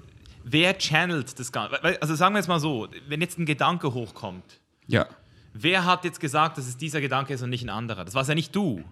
wer 0.50 0.76
channelt 0.78 1.38
das 1.38 1.52
Ganze? 1.52 1.82
Also 2.02 2.14
sagen 2.14 2.34
wir 2.34 2.38
jetzt 2.38 2.48
mal 2.48 2.60
so, 2.60 2.88
wenn 3.08 3.20
jetzt 3.20 3.38
ein 3.38 3.46
Gedanke 3.46 3.94
hochkommt, 3.94 4.60
ja. 4.86 5.06
wer 5.52 5.84
hat 5.84 6.04
jetzt 6.04 6.20
gesagt, 6.20 6.58
dass 6.58 6.66
es 6.66 6.76
dieser 6.76 7.00
Gedanke 7.00 7.34
ist 7.34 7.42
und 7.42 7.50
nicht 7.50 7.64
ein 7.64 7.70
anderer? 7.70 8.04
Das 8.04 8.14
war 8.14 8.24
ja 8.24 8.34
nicht 8.34 8.54
du. 8.54 8.84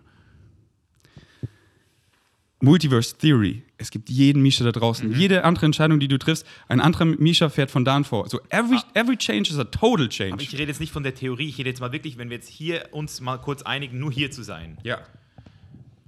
Multiverse 2.60 3.16
Theory. 3.16 3.62
Es 3.76 3.90
gibt 3.92 4.10
jeden 4.10 4.42
Misha 4.42 4.64
da 4.64 4.72
draußen. 4.72 5.08
Mhm. 5.08 5.14
Jede 5.14 5.44
andere 5.44 5.66
Entscheidung, 5.66 6.00
die 6.00 6.08
du 6.08 6.18
triffst, 6.18 6.44
ein 6.66 6.80
anderer 6.80 7.04
Misha 7.04 7.48
fährt 7.50 7.70
von 7.70 7.84
da 7.84 7.94
an 7.94 8.04
vor. 8.04 8.28
So 8.28 8.40
every, 8.48 8.78
ah. 8.78 8.84
every 8.94 9.16
change 9.16 9.50
is 9.50 9.58
a 9.58 9.64
total 9.64 10.08
change. 10.08 10.32
Aber 10.32 10.42
ich 10.42 10.52
rede 10.54 10.64
jetzt 10.64 10.80
nicht 10.80 10.92
von 10.92 11.04
der 11.04 11.14
Theorie, 11.14 11.48
ich 11.48 11.58
rede 11.58 11.68
jetzt 11.68 11.80
mal 11.80 11.92
wirklich, 11.92 12.18
wenn 12.18 12.30
wir 12.30 12.36
jetzt 12.36 12.48
hier 12.48 12.88
uns 12.90 13.20
mal 13.20 13.38
kurz 13.38 13.62
einigen, 13.62 14.00
nur 14.00 14.10
hier 14.10 14.32
zu 14.32 14.42
sein. 14.42 14.76
Ja. 14.82 14.98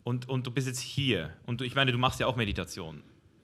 Und, 0.02 0.28
und 0.28 0.44
du 0.44 0.50
bist 0.50 0.66
jetzt 0.66 0.80
hier. 0.80 1.30
Und 1.46 1.60
du, 1.60 1.64
ich 1.64 1.76
meine, 1.76 1.92
du 1.92 1.98
machst 1.98 2.18
ja 2.18 2.26
auch 2.26 2.34
Meditation 2.34 3.00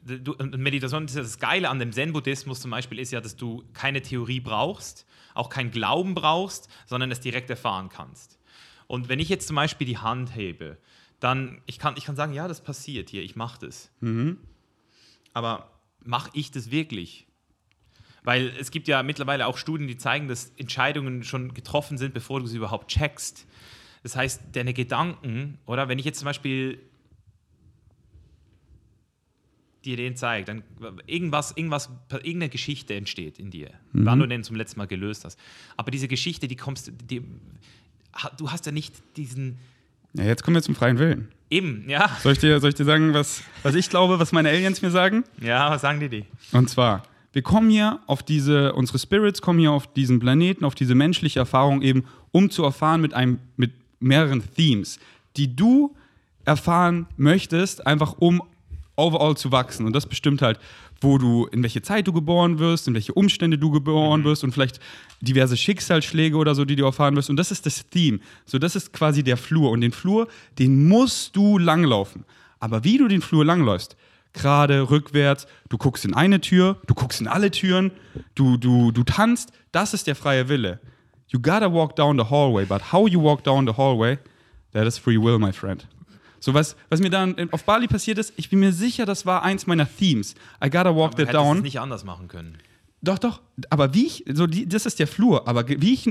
du, 0.06 0.32
und 0.32 0.56
Meditation 0.58 1.04
ist 1.04 1.16
ja 1.16 1.22
das 1.22 1.38
Geile 1.38 1.68
an 1.68 1.78
dem 1.78 1.92
Zen-Buddhismus 1.92 2.60
zum 2.60 2.70
Beispiel 2.70 2.98
ist 2.98 3.12
ja, 3.12 3.20
dass 3.20 3.36
du 3.36 3.64
keine 3.72 4.02
Theorie 4.02 4.40
brauchst, 4.40 5.06
auch 5.34 5.48
kein 5.50 5.70
Glauben 5.70 6.14
brauchst, 6.14 6.68
sondern 6.86 7.10
es 7.10 7.20
direkt 7.20 7.50
erfahren 7.50 7.88
kannst. 7.88 8.38
Und 8.86 9.08
wenn 9.08 9.18
ich 9.18 9.28
jetzt 9.28 9.46
zum 9.48 9.56
Beispiel 9.56 9.86
die 9.86 9.98
Hand 9.98 10.34
hebe, 10.34 10.78
dann 11.20 11.60
ich 11.66 11.78
kann 11.78 11.96
ich 11.96 12.04
kann 12.04 12.16
sagen, 12.16 12.32
ja, 12.32 12.46
das 12.48 12.62
passiert 12.62 13.10
hier, 13.10 13.22
ich 13.22 13.36
mache 13.36 13.66
das. 13.66 13.90
Mhm. 14.00 14.38
Aber 15.32 15.70
mache 16.02 16.30
ich 16.34 16.50
das 16.50 16.70
wirklich? 16.70 17.26
Weil 18.22 18.52
es 18.58 18.70
gibt 18.70 18.88
ja 18.88 19.02
mittlerweile 19.02 19.46
auch 19.46 19.56
Studien, 19.56 19.86
die 19.86 19.96
zeigen, 19.96 20.28
dass 20.28 20.52
Entscheidungen 20.56 21.22
schon 21.22 21.54
getroffen 21.54 21.96
sind, 21.96 22.12
bevor 22.12 22.40
du 22.40 22.46
sie 22.46 22.56
überhaupt 22.56 22.88
checkst. 22.88 23.46
Das 24.02 24.16
heißt, 24.16 24.42
deine 24.52 24.72
Gedanken, 24.72 25.58
oder 25.66 25.88
wenn 25.88 25.98
ich 25.98 26.04
jetzt 26.04 26.18
zum 26.18 26.26
Beispiel 26.26 26.80
dir 29.86 29.96
den 29.96 30.16
zeigt, 30.16 30.48
dann 30.48 30.62
irgendwas, 31.06 31.52
irgendwas, 31.56 31.90
irgendeine 32.10 32.48
Geschichte 32.48 32.94
entsteht 32.94 33.38
in 33.38 33.50
dir, 33.50 33.70
mhm. 33.92 34.06
wann 34.06 34.18
du 34.18 34.26
den 34.26 34.44
zum 34.44 34.56
letzten 34.56 34.78
Mal 34.78 34.86
gelöst 34.86 35.24
hast. 35.24 35.38
Aber 35.76 35.90
diese 35.90 36.08
Geschichte, 36.08 36.48
die 36.48 36.56
kommst, 36.56 36.92
die, 37.10 37.22
du 38.36 38.50
hast 38.50 38.66
ja 38.66 38.72
nicht 38.72 38.94
diesen. 39.16 39.58
Ja, 40.14 40.24
jetzt 40.24 40.42
kommen 40.42 40.54
wir 40.54 40.62
zum 40.62 40.74
freien 40.74 40.98
Willen. 40.98 41.28
Eben, 41.50 41.88
ja. 41.88 42.10
Soll 42.22 42.32
ich 42.32 42.38
dir, 42.38 42.58
soll 42.60 42.70
ich 42.70 42.74
dir 42.74 42.84
sagen, 42.84 43.14
was, 43.14 43.42
was 43.62 43.74
ich 43.74 43.88
glaube, 43.88 44.18
was 44.18 44.32
meine 44.32 44.48
Aliens 44.48 44.82
mir 44.82 44.90
sagen? 44.90 45.24
Ja, 45.40 45.70
was 45.70 45.82
sagen 45.82 46.00
die 46.00 46.08
die? 46.08 46.24
Und 46.52 46.68
zwar, 46.68 47.04
wir 47.32 47.42
kommen 47.42 47.70
hier 47.70 48.00
auf 48.06 48.22
diese, 48.22 48.72
unsere 48.72 48.98
Spirits 48.98 49.42
kommen 49.42 49.58
hier 49.58 49.70
auf 49.70 49.92
diesen 49.92 50.18
Planeten, 50.18 50.64
auf 50.64 50.74
diese 50.74 50.94
menschliche 50.94 51.38
Erfahrung 51.38 51.82
eben, 51.82 52.04
um 52.32 52.50
zu 52.50 52.64
erfahren 52.64 53.00
mit 53.00 53.14
einem, 53.14 53.38
mit 53.56 53.72
mehreren 54.00 54.42
Themes, 54.56 54.98
die 55.36 55.54
du 55.54 55.94
erfahren 56.44 57.06
möchtest, 57.16 57.86
einfach 57.86 58.14
um 58.18 58.42
overall 58.96 59.36
zu 59.36 59.52
wachsen. 59.52 59.86
Und 59.86 59.94
das 59.94 60.06
bestimmt 60.06 60.42
halt, 60.42 60.58
wo 61.00 61.18
du, 61.18 61.46
in 61.46 61.62
welche 61.62 61.82
Zeit 61.82 62.06
du 62.06 62.12
geboren 62.12 62.58
wirst, 62.58 62.88
in 62.88 62.94
welche 62.94 63.12
Umstände 63.12 63.58
du 63.58 63.70
geboren 63.70 64.20
mhm. 64.20 64.24
wirst 64.24 64.44
und 64.44 64.52
vielleicht 64.52 64.80
diverse 65.20 65.56
Schicksalsschläge 65.56 66.36
oder 66.36 66.54
so, 66.54 66.64
die 66.64 66.76
du 66.76 66.84
erfahren 66.84 67.16
wirst. 67.16 67.30
Und 67.30 67.36
das 67.36 67.50
ist 67.50 67.66
das 67.66 67.88
Theme. 67.88 68.18
So, 68.44 68.58
das 68.58 68.76
ist 68.76 68.92
quasi 68.92 69.22
der 69.22 69.36
Flur. 69.36 69.70
Und 69.70 69.82
den 69.82 69.92
Flur, 69.92 70.28
den 70.58 70.88
musst 70.88 71.36
du 71.36 71.58
langlaufen. 71.58 72.24
Aber 72.58 72.84
wie 72.84 72.98
du 72.98 73.08
den 73.08 73.20
Flur 73.20 73.44
langläufst, 73.44 73.96
gerade, 74.32 74.90
rückwärts, 74.90 75.46
du 75.68 75.78
guckst 75.78 76.04
in 76.04 76.14
eine 76.14 76.40
Tür, 76.40 76.76
du 76.86 76.94
guckst 76.94 77.20
in 77.20 77.28
alle 77.28 77.50
Türen, 77.50 77.90
du, 78.34 78.56
du, 78.56 78.92
du 78.92 79.02
tanzt, 79.02 79.52
das 79.72 79.94
ist 79.94 80.06
der 80.06 80.14
freie 80.14 80.48
Wille. 80.48 80.80
You 81.28 81.40
gotta 81.40 81.72
walk 81.72 81.96
down 81.96 82.18
the 82.18 82.24
hallway, 82.30 82.64
but 82.64 82.92
how 82.92 83.08
you 83.08 83.20
walk 83.20 83.42
down 83.42 83.66
the 83.66 83.74
hallway, 83.76 84.18
that 84.72 84.86
is 84.86 84.98
free 84.98 85.18
will, 85.18 85.38
my 85.38 85.52
friend. 85.52 85.86
So 86.46 86.54
was, 86.54 86.76
was 86.90 87.00
mir 87.00 87.10
dann 87.10 87.48
auf 87.50 87.64
Bali 87.64 87.88
passiert 87.88 88.18
ist, 88.18 88.32
ich 88.36 88.48
bin 88.50 88.60
mir 88.60 88.72
sicher, 88.72 89.04
das 89.04 89.26
war 89.26 89.42
eins 89.42 89.66
meiner 89.66 89.84
Themes. 89.84 90.36
I 90.64 90.70
gotta 90.70 90.94
walk 90.94 91.14
aber 91.14 91.24
that 91.24 91.34
down. 91.34 91.56
Es 91.56 91.62
nicht 91.64 91.80
anders 91.80 92.04
machen 92.04 92.28
können. 92.28 92.56
Doch, 93.02 93.18
doch. 93.18 93.40
Aber 93.68 93.94
wie 93.94 94.06
ich, 94.06 94.24
so 94.32 94.46
die, 94.46 94.68
das 94.68 94.86
ist 94.86 95.00
der 95.00 95.08
Flur, 95.08 95.48
aber 95.48 95.68
wie 95.68 95.92
ich 95.92 96.08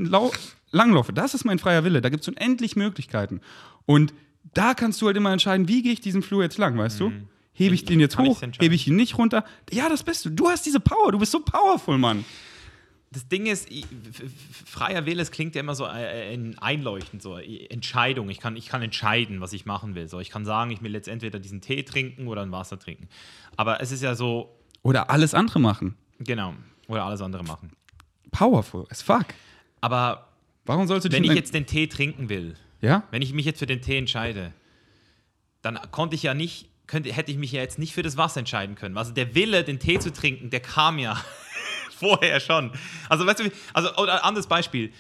langlaufe, 0.72 1.14
das 1.14 1.36
ist 1.36 1.46
mein 1.46 1.58
freier 1.58 1.86
Wille. 1.86 2.02
Da 2.02 2.10
gibt 2.10 2.24
es 2.24 2.28
unendlich 2.28 2.76
Möglichkeiten. 2.76 3.40
Und 3.86 4.14
da 4.54 4.74
kannst 4.74 5.02
du 5.02 5.08
halt 5.08 5.16
immer 5.16 5.32
entscheiden, 5.32 5.70
wie 5.70 5.82
gehe 5.82 5.94
ich 5.94 6.02
diesen 6.02 6.22
Flur 6.22 6.44
jetzt 6.44 6.58
lang, 6.58 6.78
weißt 6.78 7.00
mhm. 7.00 7.12
du? 7.12 7.28
Hebe 7.54 7.74
ich 7.74 7.86
den 7.86 8.02
jetzt 8.02 8.18
hoch? 8.18 8.42
Hebe 8.60 8.76
ich 8.76 8.90
ihn 8.90 8.98
nicht 8.98 9.18
runter? 9.18 9.46
Ja, 9.72 9.88
das 9.88 10.04
bist 10.04 10.26
du. 10.26 10.32
Du 10.32 10.50
hast 10.50 10.66
diese 10.66 10.82
Power. 10.82 11.14
Du 11.14 11.20
bist 11.20 11.32
so 11.32 11.40
powerful, 11.40 11.98
Mann. 11.98 12.26
Das 13.16 13.30
Ding 13.30 13.46
ist, 13.46 13.72
ich, 13.72 13.86
freier 14.66 15.06
Wille, 15.06 15.22
es 15.22 15.32
klingt 15.32 15.56
ja 15.56 15.62
immer 15.62 15.74
so 15.74 15.86
äh, 15.86 16.38
einleuchtend, 16.58 17.22
so 17.22 17.38
Entscheidung. 17.38 18.30
Ich 18.30 18.42
kann, 18.42 18.58
ich 18.58 18.68
kann 18.68 18.82
entscheiden, 18.82 19.40
was 19.40 19.54
ich 19.54 19.66
machen 19.66 19.96
will. 19.96 20.10
So, 20.10 20.20
ich 20.20 20.30
kann 20.30 20.44
sagen, 20.44 20.70
ich 20.72 20.82
will 20.82 20.94
jetzt 20.94 21.08
entweder 21.08 21.40
diesen 21.40 21.62
Tee 21.62 21.84
trinken 21.84 22.28
oder 22.28 22.42
ein 22.42 22.52
Wasser 22.52 22.78
trinken. 22.78 23.08
Aber 23.56 23.80
es 23.80 23.94
ist 23.94 24.04
ja 24.04 24.16
so. 24.16 24.60
Oder 24.82 25.10
alles 25.10 25.34
andere 25.34 25.60
machen. 25.60 25.96
Genau. 26.20 26.56
Oder 26.90 27.06
alles 27.06 27.22
andere 27.22 27.46
machen. 27.46 27.72
Powerful 28.32 28.86
as 28.90 29.02
fuck. 29.02 29.28
Aber 29.80 30.28
warum 30.66 30.86
sollst 30.86 31.08
du 31.08 31.12
Wenn 31.14 31.24
ich 31.24 31.34
jetzt 31.34 31.54
den 31.54 31.66
Tee 31.66 31.88
trinken 31.88 32.28
will, 32.28 32.56
ja? 32.82 33.04
wenn 33.12 33.22
ich 33.22 33.32
mich 33.32 33.46
jetzt 33.46 33.60
für 33.60 33.66
den 33.66 33.82
Tee 33.82 33.98
entscheide, 33.98 34.52
dann 35.62 35.80
konnte 35.92 36.16
ich 36.16 36.24
ja 36.24 36.34
nicht, 36.34 36.68
könnte, 36.86 37.14
hätte 37.14 37.32
ich 37.32 37.38
mich 37.38 37.54
ja 37.54 37.62
jetzt 37.62 37.80
nicht 37.80 37.94
für 37.94 38.04
das 38.04 38.18
Wasser 38.18 38.40
entscheiden 38.40 38.76
können. 38.76 38.98
Also 38.98 39.14
der 39.14 39.36
Wille, 39.36 39.64
den 39.64 39.80
Tee 39.80 40.00
zu 40.00 40.12
trinken, 40.12 40.50
der 40.50 40.60
kam 40.60 41.00
ja 41.00 41.18
vorher 42.00 42.40
schon. 42.40 42.72
Also, 43.10 43.26
weißt 43.26 43.40
du, 43.40 43.52
also, 43.74 43.96
oder 43.96 44.24
anderes 44.24 44.48
Beispiel. 44.48 44.92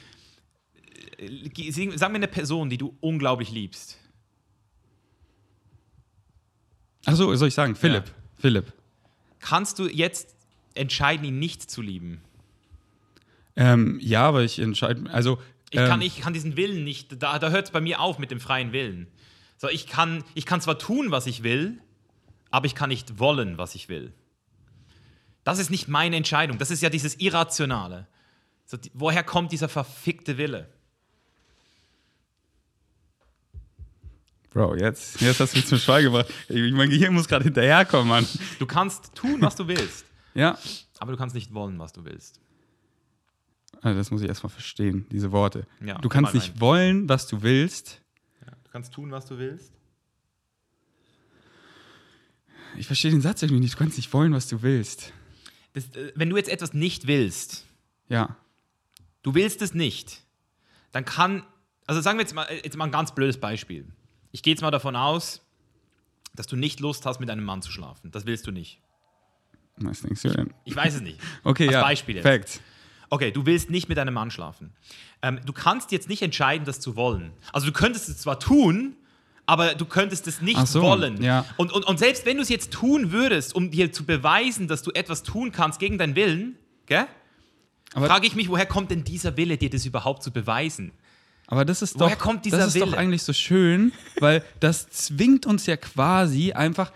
Sag 1.95 2.09
mir 2.11 2.15
eine 2.15 2.27
Person, 2.27 2.69
die 2.69 2.77
du 2.77 2.95
unglaublich 2.99 3.51
liebst. 3.51 3.97
Achso, 7.05 7.33
soll 7.35 7.47
ich 7.47 7.53
sagen? 7.53 7.75
Philipp. 7.75 8.07
Ja. 8.07 8.13
Philipp. 8.39 8.73
Kannst 9.39 9.79
du 9.79 9.87
jetzt 9.87 10.35
entscheiden, 10.73 11.25
ihn 11.25 11.39
nicht 11.39 11.69
zu 11.69 11.81
lieben? 11.81 12.21
Ähm, 13.55 13.99
ja, 14.01 14.23
aber 14.23 14.43
ich 14.43 14.59
entscheide. 14.59 15.09
Also. 15.11 15.39
Ich, 15.69 15.79
ähm, 15.79 15.87
kann, 15.87 16.01
ich 16.01 16.19
kann 16.19 16.33
diesen 16.33 16.57
Willen 16.57 16.83
nicht. 16.83 17.21
Da, 17.21 17.39
da 17.39 17.49
hört 17.49 17.65
es 17.65 17.71
bei 17.71 17.81
mir 17.81 17.99
auf 17.99 18.19
mit 18.19 18.31
dem 18.31 18.39
freien 18.39 18.71
Willen. 18.71 19.07
So, 19.57 19.69
ich, 19.69 19.87
kann, 19.87 20.23
ich 20.33 20.45
kann 20.45 20.61
zwar 20.61 20.77
tun, 20.77 21.11
was 21.11 21.27
ich 21.27 21.43
will, 21.43 21.79
aber 22.51 22.65
ich 22.65 22.75
kann 22.75 22.89
nicht 22.89 23.19
wollen, 23.19 23.57
was 23.57 23.75
ich 23.75 23.87
will. 23.87 24.13
Das 25.45 25.59
ist 25.59 25.69
nicht 25.69 25.87
meine 25.87 26.17
Entscheidung. 26.17 26.57
Das 26.57 26.71
ist 26.71 26.81
ja 26.81 26.89
dieses 26.89 27.19
Irrationale. 27.19 28.07
So, 28.65 28.77
die, 28.77 28.91
woher 28.95 29.23
kommt 29.23 29.51
dieser 29.51 29.69
verfickte 29.69 30.37
Wille? 30.37 30.67
Bro, 34.49 34.75
jetzt, 34.77 35.21
jetzt 35.21 35.39
hast 35.39 35.53
du 35.53 35.59
mich 35.59 35.67
zum 35.67 35.77
Schweigen 35.77 36.11
gebracht. 36.11 36.33
Mein 36.49 36.89
Gehirn 36.89 37.13
muss 37.13 37.27
gerade 37.27 37.43
hinterherkommen, 37.43 38.07
Mann. 38.07 38.25
Du 38.57 38.65
kannst 38.65 39.13
tun, 39.13 39.39
was 39.41 39.55
du 39.55 39.67
willst. 39.67 40.05
ja. 40.33 40.57
Aber 40.97 41.11
du 41.11 41.17
kannst 41.17 41.35
nicht 41.35 41.53
wollen, 41.53 41.77
was 41.77 41.91
du 41.93 42.05
willst. 42.05 42.39
Also 43.81 43.99
das 43.99 44.09
muss 44.11 44.21
ich 44.21 44.29
erstmal 44.29 44.49
verstehen, 44.49 45.05
diese 45.11 45.31
Worte. 45.31 45.67
Ja, 45.85 45.99
du 45.99 46.09
kannst 46.09 46.33
nicht 46.33 46.59
wollen, 46.59 47.07
was 47.09 47.27
du 47.27 47.43
willst. 47.43 48.01
Ja, 48.41 48.53
du 48.63 48.71
kannst 48.71 48.93
tun, 48.93 49.11
was 49.11 49.25
du 49.25 49.37
willst. 49.37 49.73
Ich 52.77 52.87
verstehe 52.87 53.11
den 53.11 53.21
Satz 53.21 53.43
irgendwie 53.43 53.59
nicht. 53.59 53.73
Du 53.73 53.77
kannst 53.77 53.97
nicht 53.97 54.11
wollen, 54.13 54.33
was 54.33 54.47
du 54.47 54.63
willst 54.63 55.13
das, 55.75 55.95
äh, 55.95 56.11
wenn 56.15 56.29
du 56.29 56.37
jetzt 56.37 56.49
etwas 56.49 56.73
nicht 56.73 57.05
willst, 57.05 57.65
ja. 58.09 58.35
du 59.21 59.35
willst 59.35 59.61
es 59.61 59.73
nicht, 59.73 60.23
dann 60.91 61.05
kann, 61.05 61.45
also 61.85 62.01
sagen 62.01 62.17
wir 62.17 62.23
jetzt 62.23 62.33
mal, 62.33 62.47
jetzt 62.63 62.75
mal 62.75 62.85
ein 62.85 62.91
ganz 62.91 63.13
blödes 63.13 63.39
Beispiel. 63.39 63.85
Ich 64.31 64.41
gehe 64.41 64.53
jetzt 64.53 64.61
mal 64.61 64.71
davon 64.71 64.95
aus, 64.95 65.41
dass 66.33 66.47
du 66.47 66.55
nicht 66.55 66.79
Lust 66.79 67.05
hast, 67.05 67.19
mit 67.19 67.29
einem 67.29 67.43
Mann 67.43 67.61
zu 67.61 67.71
schlafen. 67.71 68.11
Das 68.11 68.25
willst 68.25 68.47
du 68.47 68.51
nicht. 68.51 68.81
Was 69.77 70.01
denkst 70.01 70.21
du 70.21 70.29
denn? 70.29 70.53
Ich 70.63 70.75
weiß 70.75 70.95
es 70.95 71.01
nicht. 71.01 71.19
Okay, 71.43 71.67
Als 71.67 71.73
ja. 71.73 71.81
Beispiel 71.81 72.15
jetzt. 72.15 72.25
Fact. 72.25 72.61
Okay, 73.09 73.31
du 73.31 73.45
willst 73.45 73.69
nicht 73.69 73.87
mit 73.87 73.99
einem 73.99 74.13
Mann 74.13 74.31
schlafen. 74.31 74.73
Ähm, 75.21 75.39
du 75.45 75.53
kannst 75.53 75.91
jetzt 75.91 76.09
nicht 76.09 76.21
entscheiden, 76.21 76.65
das 76.65 76.79
zu 76.79 76.95
wollen. 76.95 77.31
Also 77.53 77.67
du 77.67 77.73
könntest 77.73 78.09
es 78.09 78.17
zwar 78.17 78.39
tun, 78.39 78.95
aber 79.45 79.75
du 79.75 79.85
könntest 79.85 80.27
es 80.27 80.41
nicht 80.41 80.67
so, 80.67 80.81
wollen. 80.81 81.21
Ja. 81.21 81.45
Und, 81.57 81.71
und, 81.71 81.85
und 81.85 81.99
selbst 81.99 82.25
wenn 82.25 82.37
du 82.37 82.43
es 82.43 82.49
jetzt 82.49 82.71
tun 82.71 83.11
würdest, 83.11 83.55
um 83.55 83.71
dir 83.71 83.91
zu 83.91 84.05
beweisen, 84.05 84.67
dass 84.67 84.81
du 84.81 84.91
etwas 84.91 85.23
tun 85.23 85.51
kannst 85.51 85.79
gegen 85.79 85.97
deinen 85.97 86.15
Willen, 86.15 86.57
frage 87.93 88.27
ich 88.27 88.35
mich, 88.35 88.49
woher 88.49 88.65
kommt 88.65 88.91
denn 88.91 89.03
dieser 89.03 89.37
Wille, 89.37 89.57
dir 89.57 89.69
das 89.69 89.85
überhaupt 89.85 90.23
zu 90.23 90.31
beweisen? 90.31 90.91
Aber 91.47 91.63
das 91.63 91.81
ist 91.81 92.01
doch, 92.01 92.09
das 92.43 92.75
ist 92.75 92.81
doch 92.81 92.93
eigentlich 92.93 93.21
so 93.21 93.33
schön, 93.33 93.91
weil 94.19 94.43
das 94.59 94.89
zwingt 94.89 95.45
uns 95.45 95.67
ja 95.67 95.77
quasi 95.77 96.53
einfach 96.53 96.91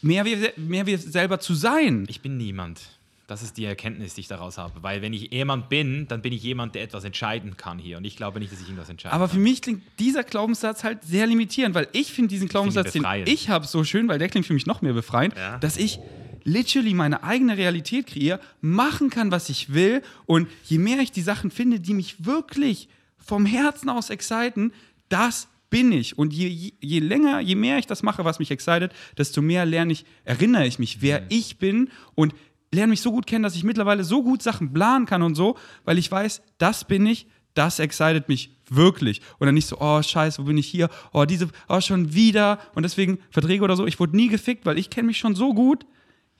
mehr 0.00 0.24
wir, 0.24 0.52
mehr 0.56 0.86
wir 0.86 0.98
selber 0.98 1.38
zu 1.38 1.54
sein. 1.54 2.04
Ich 2.08 2.20
bin 2.20 2.36
niemand. 2.36 2.80
Das 3.26 3.42
ist 3.42 3.56
die 3.56 3.64
Erkenntnis, 3.64 4.14
die 4.14 4.22
ich 4.22 4.28
daraus 4.28 4.58
habe. 4.58 4.82
Weil 4.82 5.00
wenn 5.00 5.12
ich 5.12 5.32
jemand 5.32 5.68
bin, 5.68 6.08
dann 6.08 6.22
bin 6.22 6.32
ich 6.32 6.42
jemand, 6.42 6.74
der 6.74 6.82
etwas 6.82 7.04
entscheiden 7.04 7.56
kann 7.56 7.78
hier. 7.78 7.96
Und 7.96 8.04
ich 8.04 8.16
glaube 8.16 8.40
nicht, 8.40 8.52
dass 8.52 8.60
ich 8.60 8.66
irgendwas 8.66 8.88
entscheiden 8.88 9.14
Aber 9.14 9.26
kann. 9.26 9.36
für 9.36 9.40
mich 9.40 9.62
klingt 9.62 9.82
dieser 9.98 10.24
Glaubenssatz 10.24 10.84
halt 10.84 11.04
sehr 11.04 11.26
limitierend, 11.26 11.74
weil 11.74 11.88
ich 11.92 12.12
finde 12.12 12.28
diesen 12.28 12.48
Glaubenssatz, 12.48 12.92
den 12.92 13.06
ich 13.24 13.48
habe, 13.48 13.66
so 13.66 13.84
schön, 13.84 14.08
weil 14.08 14.18
der 14.18 14.28
klingt 14.28 14.46
für 14.46 14.54
mich 14.54 14.66
noch 14.66 14.82
mehr 14.82 14.92
befreiend, 14.92 15.34
ja. 15.36 15.58
dass 15.58 15.76
ich 15.76 16.00
literally 16.44 16.94
meine 16.94 17.22
eigene 17.22 17.56
Realität 17.56 18.08
kreiere, 18.08 18.40
machen 18.60 19.10
kann, 19.10 19.30
was 19.30 19.48
ich 19.48 19.72
will. 19.72 20.02
Und 20.26 20.48
je 20.64 20.78
mehr 20.78 20.98
ich 20.98 21.12
die 21.12 21.22
Sachen 21.22 21.50
finde, 21.50 21.80
die 21.80 21.94
mich 21.94 22.24
wirklich 22.24 22.88
vom 23.18 23.46
Herzen 23.46 23.88
aus 23.88 24.10
exciten, 24.10 24.72
das 25.08 25.48
bin 25.70 25.90
ich. 25.90 26.18
Und 26.18 26.32
je, 26.32 26.48
je, 26.48 26.72
je, 26.80 26.98
länger, 26.98 27.40
je 27.40 27.54
mehr 27.54 27.78
ich 27.78 27.86
das 27.86 28.02
mache, 28.02 28.24
was 28.24 28.38
mich 28.38 28.50
excited, 28.50 28.92
desto 29.16 29.40
mehr 29.40 29.64
lerne 29.64 29.92
ich, 29.92 30.04
erinnere 30.24 30.66
ich 30.66 30.78
mich, 30.78 31.00
wer 31.00 31.22
mhm. 31.22 31.26
ich 31.30 31.56
bin 31.58 31.90
und 32.14 32.34
lerne 32.72 32.90
mich 32.90 33.02
so 33.02 33.12
gut 33.12 33.26
kennen, 33.26 33.42
dass 33.42 33.54
ich 33.54 33.64
mittlerweile 33.64 34.04
so 34.04 34.22
gut 34.22 34.42
Sachen 34.42 34.72
planen 34.72 35.06
kann 35.06 35.22
und 35.22 35.34
so, 35.34 35.56
weil 35.84 35.98
ich 35.98 36.10
weiß, 36.10 36.42
das 36.58 36.84
bin 36.84 37.06
ich, 37.06 37.26
das 37.54 37.78
excited 37.78 38.28
mich 38.28 38.56
wirklich. 38.70 39.20
Und 39.38 39.46
dann 39.46 39.54
nicht 39.54 39.66
so, 39.66 39.76
oh 39.78 40.02
scheiße, 40.02 40.40
wo 40.40 40.46
bin 40.46 40.56
ich 40.56 40.66
hier? 40.66 40.88
Oh, 41.12 41.24
diese, 41.26 41.48
oh, 41.68 41.80
schon 41.80 42.14
wieder. 42.14 42.58
Und 42.74 42.82
deswegen 42.82 43.18
Verträge 43.30 43.62
oder 43.62 43.76
so. 43.76 43.86
Ich 43.86 44.00
wurde 44.00 44.16
nie 44.16 44.28
gefickt, 44.28 44.64
weil 44.64 44.78
ich 44.78 44.88
kenne 44.88 45.08
mich 45.08 45.18
schon 45.18 45.34
so 45.34 45.52
gut. 45.52 45.84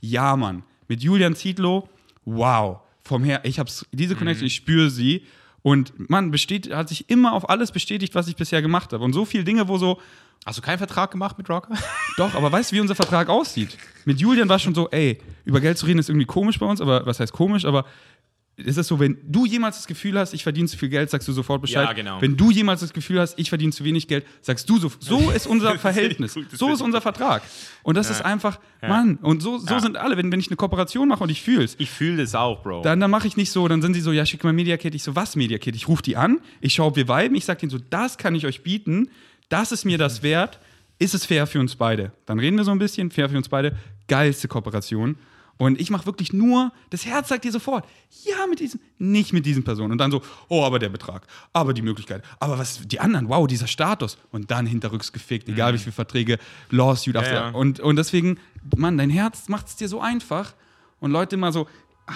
Ja, 0.01 0.37
Mann. 0.37 0.65
Mit 0.89 1.03
Julian 1.03 1.37
Zietlow, 1.37 1.89
wow. 2.25 2.81
Vom 3.03 3.25
her, 3.25 3.41
ich 3.45 3.59
hab's, 3.59 3.87
diese 3.93 4.17
Connection, 4.17 4.45
mhm. 4.45 4.47
ich 4.47 4.55
spüre 4.55 4.91
sie. 4.91 5.27
Und 5.63 6.11
man 6.11 6.31
besteht, 6.31 6.73
hat 6.73 6.89
sich 6.89 7.09
immer 7.09 7.33
auf 7.33 7.49
alles 7.49 7.71
bestätigt, 7.71 8.15
was 8.15 8.29
ich 8.29 8.37
bisher 8.37 8.63
gemacht 8.63 8.93
habe. 8.93 9.05
Und 9.05 9.13
so 9.13 9.25
viele 9.25 9.45
Dinge, 9.45 9.69
wo 9.69 9.79
so, 9.79 9.99
Hast 10.45 10.59
du 10.59 10.63
keinen 10.63 10.79
Vertrag 10.79 11.13
gemacht 11.13 11.39
mit 11.39 11.49
Rocker? 11.49 11.75
Doch, 12.17 12.35
aber 12.35 12.51
weißt 12.51 12.73
du, 12.73 12.77
wie 12.77 12.81
unser 12.81 12.97
Vertrag 12.97 13.29
aussieht? 13.29 13.79
Mit 14.05 14.21
Julian 14.21 14.49
war 14.49 14.59
schon 14.59 14.75
so, 14.75 14.91
ey, 14.91 15.19
über 15.45 15.61
Geld 15.61 15.79
zu 15.79 15.87
reden 15.87 16.01
ist 16.01 16.09
irgendwie 16.09 16.27
komisch 16.27 16.59
bei 16.59 16.67
uns, 16.67 16.81
aber 16.81 17.07
was 17.07 17.21
heißt 17.21 17.33
komisch? 17.33 17.65
Aber 17.65 17.85
ist 18.57 18.77
es 18.77 18.87
so, 18.87 19.01
wenn 19.01 19.19
du 19.25 19.47
jemals 19.47 19.77
das 19.77 19.87
Gefühl 19.87 20.19
hast, 20.19 20.35
ich 20.35 20.43
verdiene 20.43 20.69
zu 20.69 20.77
viel 20.77 20.91
Geld, 20.91 21.09
sagst 21.09 21.27
du 21.27 21.33
sofort 21.33 21.63
Bescheid. 21.63 21.87
Ja, 21.87 21.93
genau. 21.93 22.21
Wenn 22.21 22.37
du 22.37 22.51
jemals 22.51 22.81
das 22.81 22.93
Gefühl 22.93 23.19
hast, 23.19 23.39
ich 23.39 23.49
verdiene 23.49 23.73
zu 23.73 23.83
wenig 23.85 24.09
Geld, 24.09 24.27
sagst 24.43 24.69
du 24.69 24.79
so. 24.79 24.93
So 25.01 25.31
ist 25.31 25.47
unser 25.47 25.79
Verhältnis. 25.79 26.35
so 26.53 26.71
ist 26.71 26.83
unser 26.83 27.01
Vertrag. 27.01 27.43
Und 27.83 27.97
das 27.97 28.09
ja. 28.09 28.17
ist 28.17 28.25
einfach, 28.25 28.61
ja. 28.83 28.89
Mann, 28.89 29.17
und 29.17 29.43
so, 29.43 29.59
so 29.59 29.75
ja. 29.75 29.81
sind 29.81 29.97
alle. 29.97 30.17
Wenn, 30.17 30.31
wenn 30.31 30.41
ich 30.41 30.49
eine 30.49 30.57
Kooperation 30.57 31.09
mache 31.09 31.25
und 31.25 31.31
ich 31.31 31.43
fühle 31.43 31.65
es. 31.65 31.77
Ich 31.79 31.91
fühle 31.91 32.19
das 32.19 32.35
auch, 32.35 32.63
Bro. 32.63 32.83
Dann, 32.83 33.01
dann 33.01 33.11
mache 33.11 33.27
ich 33.27 33.37
nicht 33.37 33.51
so, 33.51 33.67
dann 33.69 33.81
sind 33.81 33.95
sie 33.95 34.01
so, 34.01 34.13
ja, 34.13 34.27
schick 34.27 34.45
mal 34.45 34.53
Mediakit. 34.53 34.95
Ich 34.95 35.03
so, 35.03 35.17
was 35.17 35.35
Mediakit? 35.35 35.75
Ich 35.75 35.89
rufe 35.89 36.03
die 36.03 36.17
an, 36.17 36.41
ich 36.61 36.75
schaue, 36.75 36.89
ob 36.89 36.97
wir 36.97 37.09
viben, 37.09 37.35
ich 37.35 37.47
sage 37.47 37.61
denen 37.61 37.71
so, 37.71 37.79
das 37.79 38.19
kann 38.19 38.35
ich 38.35 38.47
euch 38.47 38.63
bieten, 38.63 39.09
das 39.49 39.73
ist 39.73 39.85
mir 39.85 39.99
das 39.99 40.23
wert 40.23 40.61
ist 41.03 41.15
es 41.15 41.27
fair 41.27 41.49
für 41.49 41.59
uns 41.59 41.75
beide? 41.75 42.13
Dann 42.27 42.39
reden 42.39 42.57
wir 42.57 42.65
so 42.65 42.71
ein 42.71 42.79
bisschen, 42.79 43.11
fair 43.11 43.29
für 43.29 43.37
uns 43.37 43.49
beide, 43.49 43.77
geilste 44.07 44.47
Kooperation. 44.47 45.17
Und 45.63 45.81
ich 45.81 45.91
mache 45.91 46.07
wirklich 46.07 46.33
nur, 46.33 46.73
das 46.91 47.07
Herz 47.07 47.29
sagt 47.29 47.45
dir 47.45 47.53
sofort, 47.53 47.87
ja, 48.25 48.49
mit 48.51 48.59
diesem, 48.59 48.81
nicht 48.99 49.33
mit 49.33 49.47
diesen 49.47 49.63
Personen. 49.63 49.93
Und 49.93 49.99
dann 49.99 50.11
so, 50.11 50.21
oh, 50.49 50.65
aber 50.65 50.81
der 50.81 50.89
Betrag, 50.89 51.25
aber 51.53 51.73
die 51.73 51.83
Möglichkeit, 51.83 52.25
aber 52.41 52.59
was, 52.59 52.81
die 52.85 52.99
anderen, 52.99 53.29
wow, 53.29 53.47
dieser 53.47 53.69
Status. 53.69 54.19
Und 54.33 54.51
dann 54.51 54.67
hinterrücks 54.67 55.13
gefickt, 55.13 55.49
egal 55.49 55.71
mhm. 55.71 55.77
wie 55.77 55.79
viele 55.79 55.93
Verträge, 55.93 56.39
Lawsuit, 56.71 57.15
ja, 57.15 57.33
ja. 57.33 57.49
Und, 57.51 57.79
und 57.79 57.95
deswegen, 57.95 58.39
Mann, 58.75 58.99
dein 58.99 59.09
Herz 59.09 59.49
macht 59.49 59.69
es 59.69 59.77
dir 59.77 59.87
so 59.87 60.01
einfach. 60.01 60.53
Und 60.99 61.13
Leute 61.13 61.37
immer 61.37 61.53
so, 61.53 61.69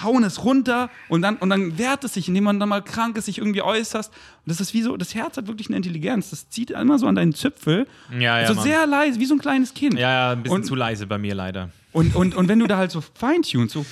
hauen 0.03 0.25
es 0.25 0.43
runter 0.43 0.89
und 1.07 1.21
dann, 1.21 1.37
und 1.37 1.49
dann 1.49 1.77
wehrt 1.77 2.03
es 2.03 2.15
sich, 2.15 2.27
indem 2.27 2.43
man 2.43 2.59
dann 2.59 2.67
mal 2.67 2.83
krank 2.83 3.17
ist, 3.17 3.27
sich 3.27 3.37
irgendwie 3.37 3.61
äußerst. 3.61 4.11
Und 4.11 4.49
das 4.49 4.59
ist 4.59 4.73
wie 4.73 4.81
so, 4.81 4.97
das 4.97 5.15
Herz 5.15 5.37
hat 5.37 5.47
wirklich 5.47 5.67
eine 5.67 5.77
Intelligenz. 5.77 6.31
Das 6.31 6.49
zieht 6.49 6.71
immer 6.71 6.99
so 6.99 7.07
an 7.07 7.15
deinen 7.15 7.33
Züpfel. 7.33 7.87
Ja, 8.11 8.41
ja. 8.41 8.47
So 8.47 8.55
Mann. 8.55 8.63
sehr 8.65 8.85
leise, 8.85 9.21
wie 9.21 9.25
so 9.25 9.35
ein 9.35 9.39
kleines 9.39 9.73
Kind. 9.73 9.93
Ja, 9.93 10.11
ja, 10.11 10.31
ein 10.33 10.43
bisschen 10.43 10.57
und, 10.57 10.65
zu 10.65 10.75
leise 10.75 11.07
bei 11.07 11.17
mir 11.17 11.33
leider. 11.33 11.69
Und, 11.97 12.15
und, 12.15 12.35
und 12.35 12.47
wenn 12.47 12.59
du 12.59 12.67
da 12.67 12.77
halt 12.77 12.91
so 12.91 13.01
feintunst, 13.01 13.73
so 13.73 13.85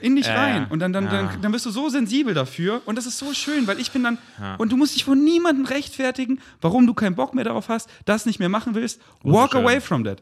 in 0.00 0.16
dich 0.16 0.26
ja, 0.26 0.34
rein. 0.34 0.66
Und 0.68 0.80
dann, 0.80 0.92
dann, 0.92 1.04
ja. 1.04 1.10
dann, 1.10 1.40
dann 1.40 1.52
bist 1.52 1.64
du 1.64 1.70
so 1.70 1.88
sensibel 1.88 2.34
dafür. 2.34 2.82
Und 2.86 2.96
das 2.96 3.06
ist 3.06 3.18
so 3.18 3.32
schön, 3.32 3.66
weil 3.66 3.78
ich 3.78 3.92
bin 3.92 4.02
dann. 4.02 4.18
Ja. 4.40 4.56
Und 4.56 4.72
du 4.72 4.76
musst 4.76 4.94
dich 4.94 5.04
von 5.04 5.22
niemandem 5.22 5.64
rechtfertigen, 5.64 6.40
warum 6.60 6.86
du 6.86 6.94
keinen 6.94 7.14
Bock 7.14 7.34
mehr 7.34 7.44
darauf 7.44 7.68
hast, 7.68 7.88
das 8.04 8.26
nicht 8.26 8.40
mehr 8.40 8.48
machen 8.48 8.74
willst. 8.74 9.00
Walk 9.22 9.54
away 9.54 9.80
from 9.80 10.04
that. 10.04 10.20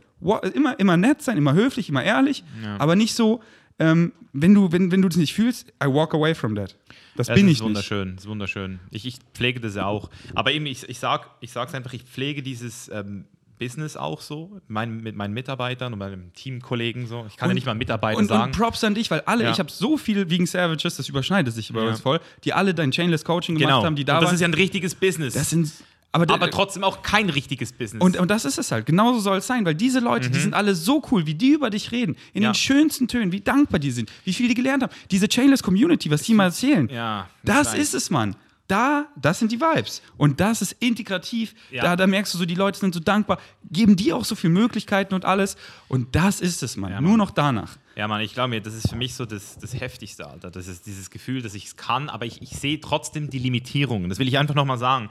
Immer, 0.54 0.78
immer 0.78 0.96
nett 0.98 1.22
sein, 1.22 1.38
immer 1.38 1.54
höflich, 1.54 1.88
immer 1.88 2.04
ehrlich, 2.04 2.44
aber 2.78 2.94
nicht 2.94 3.14
so, 3.14 3.42
ähm, 3.78 4.12
wenn 4.34 4.54
du 4.54 4.70
wenn, 4.70 4.92
wenn 4.92 5.00
du 5.00 5.08
das 5.08 5.16
nicht 5.16 5.32
fühlst, 5.32 5.72
I 5.82 5.86
walk 5.86 6.14
away 6.14 6.34
from 6.34 6.54
that. 6.54 6.76
Das 7.16 7.28
ja, 7.28 7.34
bin 7.34 7.46
das 7.46 7.54
ich 7.54 7.62
wunderschön, 7.62 8.08
nicht. 8.08 8.18
Das 8.18 8.24
ist 8.24 8.30
wunderschön. 8.30 8.80
Ich, 8.90 9.06
ich 9.06 9.16
pflege 9.34 9.60
das 9.60 9.74
ja 9.74 9.86
auch. 9.86 10.10
Aber 10.34 10.52
eben, 10.52 10.66
ich, 10.66 10.88
ich 10.88 10.98
sage 10.98 11.24
ich 11.40 11.52
sag's 11.52 11.74
einfach, 11.74 11.94
ich 11.94 12.02
pflege 12.02 12.42
dieses 12.42 12.90
ähm, 12.90 13.24
Business 13.60 13.96
auch 13.96 14.20
so, 14.20 14.60
mein, 14.66 15.02
mit 15.02 15.14
meinen 15.14 15.34
Mitarbeitern 15.34 15.92
und 15.92 16.00
meinen 16.00 16.32
Teamkollegen 16.32 17.06
so. 17.06 17.26
Ich 17.28 17.36
kann 17.36 17.46
und, 17.46 17.50
ja 17.50 17.54
nicht 17.54 17.66
mal 17.66 17.74
Mitarbeiter 17.74 18.18
und, 18.18 18.26
sagen. 18.26 18.50
Und 18.52 18.58
Props 18.58 18.82
an 18.82 18.96
dich, 18.96 19.08
weil 19.10 19.20
alle, 19.20 19.44
ja. 19.44 19.52
ich 19.52 19.60
habe 19.60 19.70
so 19.70 19.96
viel 19.96 20.28
wegen 20.30 20.46
Savages, 20.46 20.96
das 20.96 21.08
überschneidet 21.08 21.54
sich 21.54 21.72
bei 21.72 21.82
ja. 21.82 21.90
uns 21.90 22.00
voll, 22.00 22.18
die 22.42 22.52
alle 22.52 22.74
dein 22.74 22.90
Chainless 22.90 23.24
Coaching 23.24 23.54
gemacht 23.54 23.70
genau. 23.70 23.84
haben, 23.84 23.94
die 23.94 24.04
da 24.04 24.14
und 24.14 24.22
das 24.22 24.28
waren. 24.30 24.34
ist 24.34 24.40
ja 24.40 24.48
ein 24.48 24.54
richtiges 24.54 24.96
Business. 24.96 25.34
Das 25.34 25.50
sind 25.50 25.70
Aber, 26.12 26.32
aber 26.32 26.50
trotzdem 26.50 26.82
auch 26.82 27.02
kein 27.02 27.30
richtiges 27.30 27.72
Business. 27.72 28.02
Und, 28.02 28.16
und 28.18 28.28
das 28.30 28.44
ist 28.44 28.58
es 28.58 28.72
halt. 28.72 28.86
Genauso 28.86 29.20
soll 29.20 29.38
es 29.38 29.46
sein, 29.46 29.64
weil 29.64 29.76
diese 29.76 30.00
Leute, 30.00 30.28
die 30.30 30.40
sind 30.40 30.54
alle 30.54 30.74
so 30.74 31.00
cool, 31.12 31.26
wie 31.26 31.34
die 31.34 31.50
über 31.50 31.70
dich 31.70 31.92
reden, 31.92 32.16
in 32.32 32.40
Mhm. 32.40 32.42
Ja. 32.44 32.50
den 32.50 32.54
schönsten 32.56 33.06
Tönen, 33.06 33.30
wie 33.30 33.40
dankbar 33.40 33.78
die 33.78 33.92
sind, 33.92 34.10
wie 34.24 34.32
viel 34.32 34.48
die 34.48 34.54
gelernt 34.54 34.82
haben. 34.82 34.92
Diese 35.10 35.28
Chainless 35.28 35.62
Community, 35.62 36.10
was 36.10 36.22
die 36.22 36.34
mal 36.34 36.46
erzählen. 36.46 36.88
Ja, 36.88 37.28
das 37.44 37.74
ist 37.74 37.94
es, 37.94 38.10
Mann. 38.10 38.34
Da, 38.70 39.08
das 39.16 39.40
sind 39.40 39.50
die 39.50 39.60
Vibes. 39.60 40.00
Und 40.16 40.38
das 40.38 40.62
ist 40.62 40.76
integrativ. 40.78 41.54
Ja. 41.70 41.82
Da, 41.82 41.96
da 41.96 42.06
merkst 42.06 42.32
du 42.32 42.38
so, 42.38 42.44
die 42.44 42.54
Leute 42.54 42.78
sind 42.78 42.94
so 42.94 43.00
dankbar, 43.00 43.40
geben 43.70 43.96
dir 43.96 44.16
auch 44.16 44.24
so 44.24 44.36
viele 44.36 44.52
Möglichkeiten 44.52 45.14
und 45.14 45.24
alles. 45.24 45.56
Und 45.88 46.14
das 46.14 46.40
ist 46.40 46.62
es, 46.62 46.76
Mann. 46.76 46.92
Ja, 46.92 47.00
Nur 47.00 47.10
Mann. 47.10 47.18
noch 47.18 47.30
danach. 47.32 47.76
Ja, 47.96 48.06
Mann, 48.06 48.20
ich 48.20 48.32
glaube 48.32 48.50
mir, 48.50 48.60
das 48.60 48.74
ist 48.74 48.88
für 48.88 48.96
mich 48.96 49.14
so 49.14 49.26
das, 49.26 49.58
das 49.58 49.74
Heftigste, 49.74 50.26
Alter. 50.26 50.52
Das 50.52 50.68
ist 50.68 50.86
dieses 50.86 51.10
Gefühl, 51.10 51.42
dass 51.42 51.54
ich 51.54 51.66
es 51.66 51.76
kann, 51.76 52.08
aber 52.08 52.26
ich, 52.26 52.40
ich 52.42 52.50
sehe 52.50 52.80
trotzdem 52.80 53.28
die 53.28 53.40
Limitierungen. 53.40 54.08
Das 54.08 54.20
will 54.20 54.28
ich 54.28 54.38
einfach 54.38 54.54
nochmal 54.54 54.78
sagen. 54.78 55.10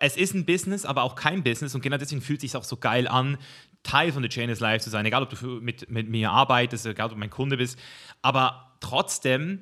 Es 0.00 0.16
ist 0.16 0.34
ein 0.34 0.46
Business, 0.46 0.86
aber 0.86 1.02
auch 1.02 1.14
kein 1.14 1.42
Business 1.42 1.74
und 1.74 1.82
genau 1.82 1.98
deswegen 1.98 2.22
fühlt 2.22 2.38
es 2.38 2.52
sich 2.52 2.56
auch 2.56 2.64
so 2.64 2.78
geil 2.78 3.06
an, 3.06 3.36
Teil 3.82 4.12
von 4.12 4.22
The 4.22 4.30
Chain 4.30 4.48
is 4.48 4.60
Life 4.60 4.82
zu 4.82 4.88
sein. 4.88 5.04
Egal, 5.04 5.22
ob 5.22 5.38
du 5.38 5.46
mit, 5.60 5.90
mit 5.90 6.08
mir 6.08 6.30
arbeitest, 6.30 6.86
egal, 6.86 7.06
ob 7.06 7.12
du 7.12 7.18
mein 7.18 7.28
Kunde 7.28 7.58
bist. 7.58 7.78
Aber 8.22 8.72
trotzdem 8.80 9.60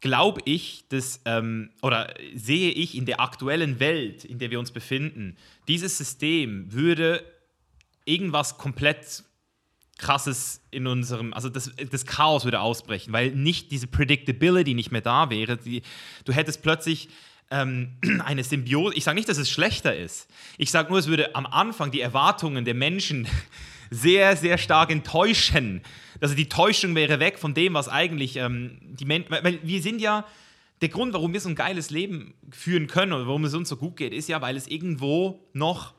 glaube 0.00 0.40
ich, 0.44 0.84
dass, 0.88 1.20
ähm, 1.24 1.70
oder 1.82 2.14
sehe 2.34 2.70
ich 2.70 2.96
in 2.96 3.06
der 3.06 3.20
aktuellen 3.20 3.80
Welt, 3.80 4.24
in 4.24 4.38
der 4.38 4.50
wir 4.50 4.58
uns 4.58 4.70
befinden, 4.70 5.36
dieses 5.68 5.96
System 5.96 6.72
würde 6.72 7.24
irgendwas 8.04 8.58
komplett 8.58 9.24
krasses 9.98 10.60
in 10.70 10.86
unserem, 10.86 11.32
also 11.32 11.48
das, 11.48 11.70
das 11.90 12.04
Chaos 12.04 12.44
würde 12.44 12.60
ausbrechen, 12.60 13.12
weil 13.12 13.30
nicht 13.30 13.70
diese 13.70 13.86
Predictability 13.86 14.74
nicht 14.74 14.92
mehr 14.92 15.00
da 15.00 15.30
wäre. 15.30 15.56
Die, 15.56 15.82
du 16.24 16.32
hättest 16.32 16.62
plötzlich 16.62 17.08
ähm, 17.50 17.96
eine 18.24 18.44
Symbiose. 18.44 18.94
Ich 18.96 19.04
sage 19.04 19.16
nicht, 19.16 19.28
dass 19.28 19.38
es 19.38 19.50
schlechter 19.50 19.96
ist. 19.96 20.28
Ich 20.58 20.70
sage 20.70 20.90
nur, 20.90 20.98
es 20.98 21.06
würde 21.06 21.34
am 21.34 21.46
Anfang 21.46 21.90
die 21.90 22.00
Erwartungen 22.00 22.64
der 22.64 22.74
Menschen 22.74 23.26
sehr, 23.90 24.36
sehr 24.36 24.58
stark 24.58 24.90
enttäuschen. 24.90 25.82
Also 26.24 26.34
die 26.34 26.48
Täuschung 26.48 26.94
wäre 26.94 27.20
weg 27.20 27.38
von 27.38 27.52
dem, 27.52 27.74
was 27.74 27.86
eigentlich 27.90 28.36
ähm, 28.36 28.78
die 28.82 29.04
Menschen, 29.04 29.30
weil, 29.30 29.58
wir 29.62 29.82
sind 29.82 30.00
ja, 30.00 30.24
der 30.80 30.88
Grund, 30.88 31.12
warum 31.12 31.34
wir 31.34 31.40
so 31.40 31.50
ein 31.50 31.54
geiles 31.54 31.90
Leben 31.90 32.32
führen 32.50 32.86
können 32.86 33.12
oder 33.12 33.26
warum 33.26 33.44
es 33.44 33.52
uns 33.52 33.68
so 33.68 33.76
gut 33.76 33.98
geht, 33.98 34.14
ist 34.14 34.28
ja, 34.30 34.40
weil 34.40 34.56
es 34.56 34.66
irgendwo 34.66 35.38
noch 35.52 35.92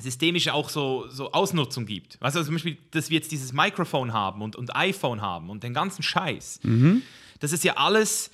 systemische 0.00 0.52
auch 0.52 0.68
so, 0.68 1.06
so 1.08 1.30
Ausnutzung 1.30 1.86
gibt. 1.86 2.20
Weißt 2.20 2.34
du, 2.34 2.40
also 2.40 2.48
zum 2.48 2.56
Beispiel, 2.56 2.76
dass 2.90 3.08
wir 3.10 3.18
jetzt 3.18 3.30
dieses 3.30 3.52
Mikrofon 3.52 4.12
haben 4.12 4.42
und, 4.42 4.56
und 4.56 4.74
iPhone 4.74 5.20
haben 5.22 5.48
und 5.48 5.62
den 5.62 5.72
ganzen 5.74 6.02
Scheiß. 6.02 6.58
Das 7.38 7.52
ist 7.52 7.62
ja 7.62 7.74
alles, 7.76 8.32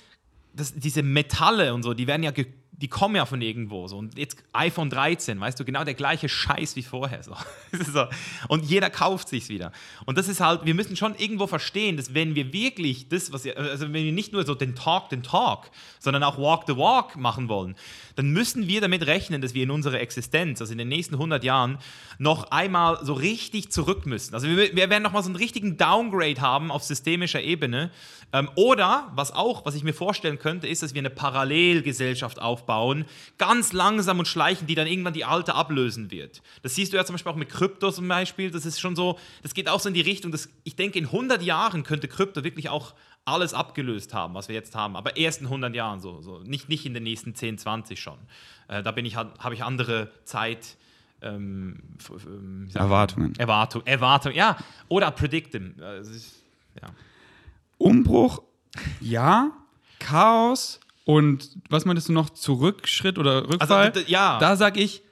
das, 0.55 0.73
diese 0.73 1.03
Metalle 1.03 1.75
und 1.75 1.83
so, 1.83 1.93
die 1.93 2.07
werden 2.07 2.23
ja, 2.23 2.31
ge- 2.31 2.47
die 2.81 2.87
kommen 2.87 3.15
ja 3.15 3.25
von 3.25 3.41
irgendwo. 3.41 3.87
So. 3.87 3.97
Und 3.97 4.17
jetzt 4.17 4.37
iPhone 4.53 4.89
13, 4.89 5.39
weißt 5.39 5.59
du, 5.59 5.65
genau 5.65 5.83
der 5.83 5.93
gleiche 5.93 6.27
Scheiß 6.27 6.75
wie 6.75 6.83
vorher. 6.83 7.23
So. 7.23 7.35
So. 7.91 8.05
Und 8.47 8.65
jeder 8.65 8.89
kauft 8.89 9.27
sich's 9.27 9.49
wieder. 9.49 9.71
Und 10.05 10.17
das 10.17 10.27
ist 10.27 10.39
halt, 10.39 10.65
wir 10.65 10.73
müssen 10.75 10.95
schon 10.95 11.15
irgendwo 11.15 11.47
verstehen, 11.47 11.97
dass 11.97 12.13
wenn 12.13 12.35
wir 12.35 12.53
wirklich 12.53 13.09
das, 13.09 13.31
was 13.31 13.43
wir, 13.43 13.57
also 13.57 13.85
wenn 13.85 13.93
wir 13.93 14.11
nicht 14.11 14.33
nur 14.33 14.45
so 14.45 14.55
den 14.55 14.75
Talk, 14.75 15.09
den 15.09 15.23
Talk, 15.23 15.71
sondern 15.99 16.23
auch 16.23 16.37
Walk 16.37 16.63
the 16.67 16.77
Walk 16.77 17.15
machen 17.17 17.49
wollen, 17.49 17.75
dann 18.15 18.31
müssen 18.31 18.67
wir 18.67 18.81
damit 18.81 19.05
rechnen, 19.07 19.41
dass 19.41 19.53
wir 19.53 19.63
in 19.63 19.71
unserer 19.71 19.99
Existenz, 19.99 20.61
also 20.61 20.71
in 20.71 20.77
den 20.77 20.87
nächsten 20.87 21.15
100 21.15 21.43
Jahren, 21.43 21.77
noch 22.17 22.51
einmal 22.51 22.99
so 23.03 23.13
richtig 23.13 23.71
zurück 23.71 24.05
müssen. 24.05 24.33
Also 24.33 24.47
wir, 24.47 24.75
wir 24.75 24.89
werden 24.89 25.03
nochmal 25.03 25.23
so 25.23 25.29
einen 25.29 25.35
richtigen 25.35 25.77
Downgrade 25.77 26.41
haben 26.41 26.71
auf 26.71 26.83
systemischer 26.83 27.41
Ebene. 27.41 27.91
Ähm, 28.33 28.49
oder, 28.55 29.11
was 29.15 29.33
auch, 29.33 29.65
was 29.65 29.75
ich 29.75 29.83
mir 29.83 29.93
vorstellen 29.93 30.39
könnte, 30.39 30.67
ist, 30.67 30.83
dass 30.83 30.93
wir 30.93 30.99
eine 30.99 31.09
Parallelgesellschaft 31.09 32.41
aufbauen, 32.41 33.05
ganz 33.37 33.73
langsam 33.73 34.19
und 34.19 34.27
schleichend, 34.27 34.69
die 34.69 34.75
dann 34.75 34.87
irgendwann 34.87 35.13
die 35.13 35.25
alte 35.25 35.55
ablösen 35.55 36.11
wird. 36.11 36.41
Das 36.61 36.75
siehst 36.75 36.93
du 36.93 36.97
ja 36.97 37.05
zum 37.05 37.15
Beispiel 37.15 37.31
auch 37.31 37.37
mit 37.37 37.49
Krypto 37.49 37.91
zum 37.91 38.07
Beispiel. 38.07 38.51
Das 38.51 38.65
ist 38.65 38.79
schon 38.79 38.95
so, 38.95 39.19
das 39.43 39.53
geht 39.53 39.67
auch 39.67 39.79
so 39.79 39.89
in 39.89 39.95
die 39.95 40.01
Richtung, 40.01 40.31
dass 40.31 40.49
ich 40.63 40.75
denke, 40.75 40.99
in 40.99 41.05
100 41.05 41.41
Jahren 41.41 41.83
könnte 41.83 42.07
Krypto 42.07 42.43
wirklich 42.43 42.69
auch 42.69 42.93
alles 43.25 43.53
abgelöst 43.53 44.13
haben, 44.13 44.33
was 44.33 44.47
wir 44.47 44.55
jetzt 44.55 44.75
haben. 44.75 44.95
Aber 44.95 45.15
erst 45.15 45.41
in 45.41 45.47
100 45.47 45.75
Jahren 45.75 45.99
so. 45.99 46.21
so. 46.21 46.39
Nicht, 46.39 46.69
nicht 46.69 46.85
in 46.85 46.93
den 46.93 47.03
nächsten 47.03 47.35
10, 47.35 47.57
20 47.57 47.99
schon. 48.01 48.17
Äh, 48.67 48.81
da 48.83 48.91
bin 48.91 49.05
ich, 49.05 49.15
habe 49.15 49.53
ich 49.53 49.63
andere 49.63 50.11
Zeit. 50.23 50.77
Ähm? 51.21 51.79
Erwartungen. 52.73 53.35
Erwartung, 53.37 53.83
Erwartung, 53.85 54.33
ja. 54.33 54.57
Oder 54.87 55.11
predicten. 55.11 55.77
Ist- 56.01 56.41
ja. 56.81 56.89
Umbruch, 57.77 58.41
ja. 58.99 59.51
Chaos 59.99 60.79
und 61.05 61.57
was 61.69 61.85
meintest 61.85 62.09
du 62.09 62.13
noch? 62.13 62.29
Zurückschritt 62.31 63.19
oder 63.19 63.47
Rückfall? 63.49 63.87
Also, 63.87 63.99
d- 63.99 64.05
d- 64.05 64.11
ja. 64.11 64.39
Da 64.39 64.55
sag 64.55 64.77
ich, 64.77 65.03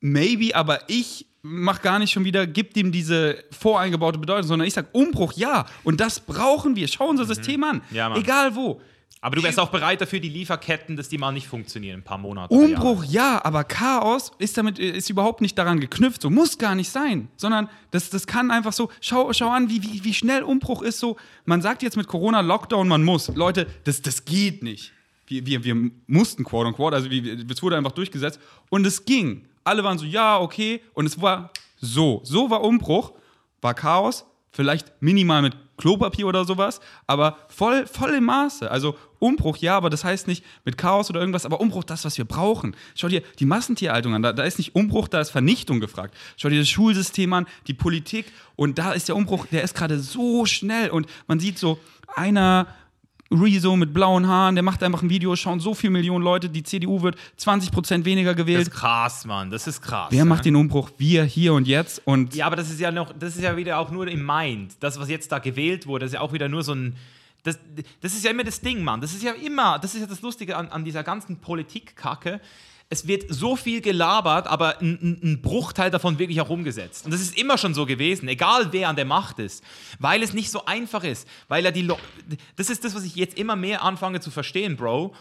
maybe, 0.00 0.54
aber 0.54 0.80
ich 0.88 1.26
mach 1.46 1.82
gar 1.82 1.98
nicht 1.98 2.10
schon 2.10 2.24
wieder, 2.24 2.46
gib 2.46 2.76
ihm 2.76 2.92
diese 2.92 3.42
voreingebaute 3.50 4.18
Bedeutung, 4.18 4.46
sondern 4.46 4.66
ich 4.66 4.74
sag 4.74 4.86
Umbruch, 4.92 5.32
ja. 5.34 5.66
Und 5.84 6.00
das 6.00 6.20
brauchen 6.20 6.76
wir. 6.76 6.88
Schau 6.88 7.08
unser 7.08 7.24
System 7.24 7.62
an. 7.64 7.82
Mhm. 7.90 7.96
Ja. 7.96 8.16
Egal 8.16 8.54
wo. 8.56 8.80
Aber 9.20 9.34
du 9.34 9.42
wärst 9.42 9.58
auch 9.58 9.70
bereit 9.70 10.00
dafür, 10.00 10.20
die 10.20 10.28
Lieferketten, 10.28 10.96
dass 10.96 11.08
die 11.08 11.18
mal 11.18 11.32
nicht 11.32 11.48
funktionieren, 11.48 11.94
in 11.94 12.00
ein 12.00 12.04
paar 12.04 12.18
Monate. 12.18 12.54
oder 12.54 12.64
Umbruch, 12.64 13.02
ja, 13.04 13.44
aber 13.44 13.64
Chaos 13.64 14.30
ist 14.38 14.56
damit 14.56 14.78
ist 14.78 15.10
überhaupt 15.10 15.40
nicht 15.40 15.56
daran 15.58 15.80
geknüpft. 15.80 16.20
So 16.22 16.30
muss 16.30 16.58
gar 16.58 16.74
nicht 16.74 16.90
sein, 16.90 17.28
sondern 17.36 17.68
das, 17.90 18.10
das 18.10 18.26
kann 18.26 18.50
einfach 18.50 18.72
so. 18.72 18.90
Schau, 19.00 19.32
schau 19.32 19.48
an, 19.48 19.68
wie, 19.70 19.82
wie, 19.82 20.04
wie 20.04 20.14
schnell 20.14 20.42
Umbruch 20.42 20.82
ist. 20.82 21.00
So, 21.00 21.16
man 21.44 21.62
sagt 21.62 21.82
jetzt 21.82 21.96
mit 21.96 22.06
Corona 22.06 22.40
Lockdown, 22.40 22.86
man 22.86 23.02
muss. 23.02 23.28
Leute, 23.34 23.66
das, 23.84 24.02
das 24.02 24.24
geht 24.26 24.62
nicht. 24.62 24.92
Wir, 25.26 25.44
wir, 25.44 25.64
wir 25.64 25.90
mussten 26.06 26.44
quote 26.44 26.68
unquote, 26.68 26.94
also 26.94 27.08
es 27.08 27.62
wurde 27.62 27.76
einfach 27.76 27.92
durchgesetzt 27.92 28.38
und 28.68 28.86
es 28.86 29.04
ging. 29.06 29.48
Alle 29.66 29.82
waren 29.82 29.98
so, 29.98 30.04
ja, 30.04 30.38
okay, 30.38 30.80
und 30.94 31.06
es 31.06 31.20
war 31.20 31.50
so. 31.80 32.20
So 32.24 32.50
war 32.50 32.62
Umbruch, 32.62 33.12
war 33.60 33.74
Chaos, 33.74 34.24
vielleicht 34.50 34.92
minimal 35.00 35.42
mit 35.42 35.56
Klopapier 35.76 36.26
oder 36.26 36.44
sowas, 36.44 36.80
aber 37.06 37.36
voll, 37.48 37.86
voll 37.86 38.14
im 38.14 38.24
Maße. 38.24 38.70
Also 38.70 38.96
Umbruch, 39.18 39.56
ja, 39.58 39.76
aber 39.76 39.90
das 39.90 40.04
heißt 40.04 40.28
nicht 40.28 40.44
mit 40.64 40.78
Chaos 40.78 41.10
oder 41.10 41.20
irgendwas, 41.20 41.44
aber 41.44 41.60
Umbruch, 41.60 41.84
das, 41.84 42.04
was 42.04 42.16
wir 42.16 42.24
brauchen. 42.24 42.76
Schau 42.94 43.08
dir 43.08 43.22
die 43.38 43.44
Massentierhaltung 43.44 44.14
an, 44.14 44.22
da, 44.22 44.32
da 44.32 44.44
ist 44.44 44.58
nicht 44.58 44.74
Umbruch, 44.74 45.08
da 45.08 45.20
ist 45.20 45.30
Vernichtung 45.30 45.80
gefragt. 45.80 46.14
Schau 46.36 46.48
dir 46.48 46.60
das 46.60 46.68
Schulsystem 46.68 47.32
an, 47.32 47.46
die 47.66 47.74
Politik 47.74 48.32
und 48.54 48.78
da 48.78 48.92
ist 48.92 49.08
der 49.08 49.16
Umbruch, 49.16 49.46
der 49.46 49.62
ist 49.62 49.74
gerade 49.74 49.98
so 49.98 50.46
schnell 50.46 50.90
und 50.90 51.06
man 51.26 51.40
sieht 51.40 51.58
so, 51.58 51.78
einer 52.14 52.68
Rezo 53.30 53.76
mit 53.76 53.92
blauen 53.92 54.26
Haaren, 54.26 54.54
der 54.54 54.62
macht 54.62 54.82
einfach 54.82 55.02
ein 55.02 55.10
Video, 55.10 55.34
schauen 55.36 55.58
so 55.60 55.74
viele 55.74 55.92
Millionen 55.92 56.24
Leute, 56.24 56.48
die 56.48 56.62
CDU 56.62 57.02
wird 57.02 57.16
20% 57.40 58.04
weniger 58.04 58.30
Das 58.34 58.36
gewählt. 58.36 58.62
ist 58.62 58.70
krass, 58.70 59.24
Mann. 59.24 59.50
Das 59.50 59.66
ist 59.66 59.80
krass. 59.82 60.08
Wer 60.10 60.24
ne? 60.24 60.28
macht 60.28 60.44
den 60.44 60.56
Umbruch? 60.56 60.90
Wir, 60.98 61.24
hier 61.24 61.54
und 61.54 61.66
jetzt 61.66 62.02
und 62.04 62.34
Ja, 62.34 62.46
aber 62.46 62.56
das 62.56 62.70
ist 62.70 62.80
ja 62.80 62.90
noch, 62.90 63.12
das 63.18 63.36
ist 63.36 63.42
ja 63.42 63.56
wieder 63.56 63.78
auch 63.78 63.90
nur 63.90 64.06
im 64.08 64.24
Mind. 64.24 64.74
Das, 64.80 64.98
was 65.00 65.08
jetzt 65.08 65.32
da 65.32 65.38
gewählt 65.38 65.86
wurde, 65.86 66.06
ist 66.06 66.12
ja 66.12 66.20
auch 66.20 66.32
wieder 66.32 66.48
nur 66.48 66.62
so 66.62 66.72
ein. 66.72 66.96
Das, 67.42 67.58
das 68.00 68.12
ist 68.14 68.24
ja 68.24 68.30
immer 68.32 68.42
das 68.42 68.60
Ding, 68.60 68.82
Mann. 68.82 69.00
Das 69.00 69.12
ist 69.12 69.22
ja 69.22 69.32
immer, 69.32 69.78
das 69.78 69.94
ist 69.94 70.00
ja 70.00 70.06
das 70.06 70.20
Lustige 70.22 70.56
an, 70.56 70.68
an 70.68 70.84
dieser 70.84 71.04
ganzen 71.04 71.36
Politikkacke. 71.38 72.40
Es 72.88 73.08
wird 73.08 73.24
so 73.34 73.56
viel 73.56 73.80
gelabert, 73.80 74.46
aber 74.46 74.80
ein, 74.80 75.18
ein- 75.22 75.42
Bruchteil 75.42 75.90
davon 75.90 76.20
wirklich 76.20 76.40
auch 76.40 76.50
umgesetzt. 76.50 77.04
Und 77.04 77.10
das 77.10 77.20
ist 77.20 77.36
immer 77.36 77.58
schon 77.58 77.74
so 77.74 77.84
gewesen, 77.84 78.28
egal 78.28 78.72
wer 78.72 78.88
an 78.88 78.94
der 78.96 79.04
Macht 79.04 79.40
ist, 79.40 79.64
weil 79.98 80.22
es 80.22 80.32
nicht 80.34 80.50
so 80.52 80.64
einfach 80.66 81.02
ist. 81.02 81.26
Weil 81.48 81.64
ja 81.64 81.72
die 81.72 81.82
Lo 81.82 81.98
Das 82.54 82.70
ist 82.70 82.84
das, 82.84 82.94
was 82.94 83.02
ich 83.04 83.16
jetzt 83.16 83.36
immer 83.38 83.56
mehr 83.56 83.82
anfange 83.82 84.20
zu 84.20 84.30
verstehen, 84.30 84.76
Bro. 84.76 85.14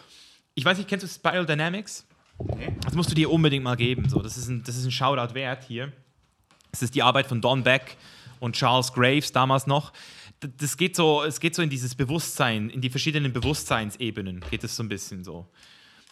Ich 0.53 0.63
weiß 0.63 0.77
nicht, 0.77 0.87
kennst 0.87 1.03
du 1.03 1.07
Spiral 1.07 1.45
Dynamics? 1.47 2.05
Das 2.83 2.93
musst 2.93 3.09
du 3.09 3.15
dir 3.15 3.31
unbedingt 3.31 3.63
mal 3.63 3.75
geben. 3.75 4.09
So. 4.09 4.21
Das, 4.21 4.37
ist 4.37 4.47
ein, 4.47 4.63
das 4.63 4.75
ist 4.75 4.85
ein 4.85 4.91
Shoutout 4.91 5.33
wert 5.33 5.63
hier. 5.67 5.91
Es 6.71 6.83
ist 6.83 6.93
die 6.93 7.01
Arbeit 7.01 7.25
von 7.27 7.41
Don 7.41 7.63
Beck 7.63 7.97
und 8.39 8.55
Charles 8.55 8.93
Graves 8.93 9.31
damals 9.31 9.65
noch. 9.65 9.91
Das 10.57 10.77
geht 10.77 10.95
so, 10.95 11.23
es 11.23 11.39
geht 11.39 11.55
so 11.55 11.61
in 11.63 11.69
dieses 11.69 11.95
Bewusstsein, 11.95 12.69
in 12.69 12.81
die 12.81 12.89
verschiedenen 12.89 13.33
Bewusstseinsebenen 13.33 14.43
geht 14.51 14.63
es 14.63 14.75
so 14.75 14.83
ein 14.83 14.89
bisschen 14.89 15.23
so. 15.23 15.47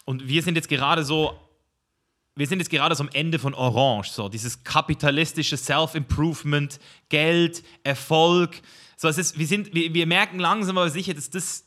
Und 0.06 0.28
wir 0.28 0.42
sind 0.42 0.56
jetzt 0.56 0.70
gerade 0.70 1.04
so, 1.04 1.40
wir 2.36 2.48
sind 2.48 2.60
jetzt 2.60 2.70
gerade 2.70 2.96
so 2.96 3.04
am 3.04 3.10
Ende 3.14 3.40
von 3.40 3.54
Orange, 3.54 4.12
so 4.12 4.30
dieses 4.30 4.64
kapitalistische 4.64 5.58
Self-Improvement, 5.58 6.80
Geld, 7.10 7.64
Erfolg. 7.84 8.62
So, 8.98 9.08
es 9.08 9.18
ist, 9.18 9.38
wir, 9.38 9.48
sind, 9.48 9.74
wir, 9.74 9.94
wir 9.94 10.08
merken 10.08 10.40
langsam 10.40 10.78
aber 10.78 10.90
sicher, 10.90 11.14
dass 11.14 11.30
das, 11.30 11.66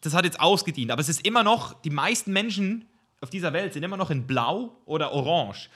das 0.00 0.14
hat 0.14 0.24
jetzt 0.24 0.40
ausgedient. 0.40 0.90
Aber 0.90 1.00
es 1.00 1.08
ist 1.08 1.26
immer 1.26 1.42
noch, 1.42 1.80
die 1.82 1.90
meisten 1.90 2.32
Menschen 2.32 2.86
auf 3.20 3.30
dieser 3.30 3.52
Welt 3.52 3.72
sind 3.72 3.82
immer 3.82 3.96
noch 3.96 4.10
in 4.10 4.26
Blau 4.26 4.76
oder 4.84 5.12
Orange. 5.12 5.68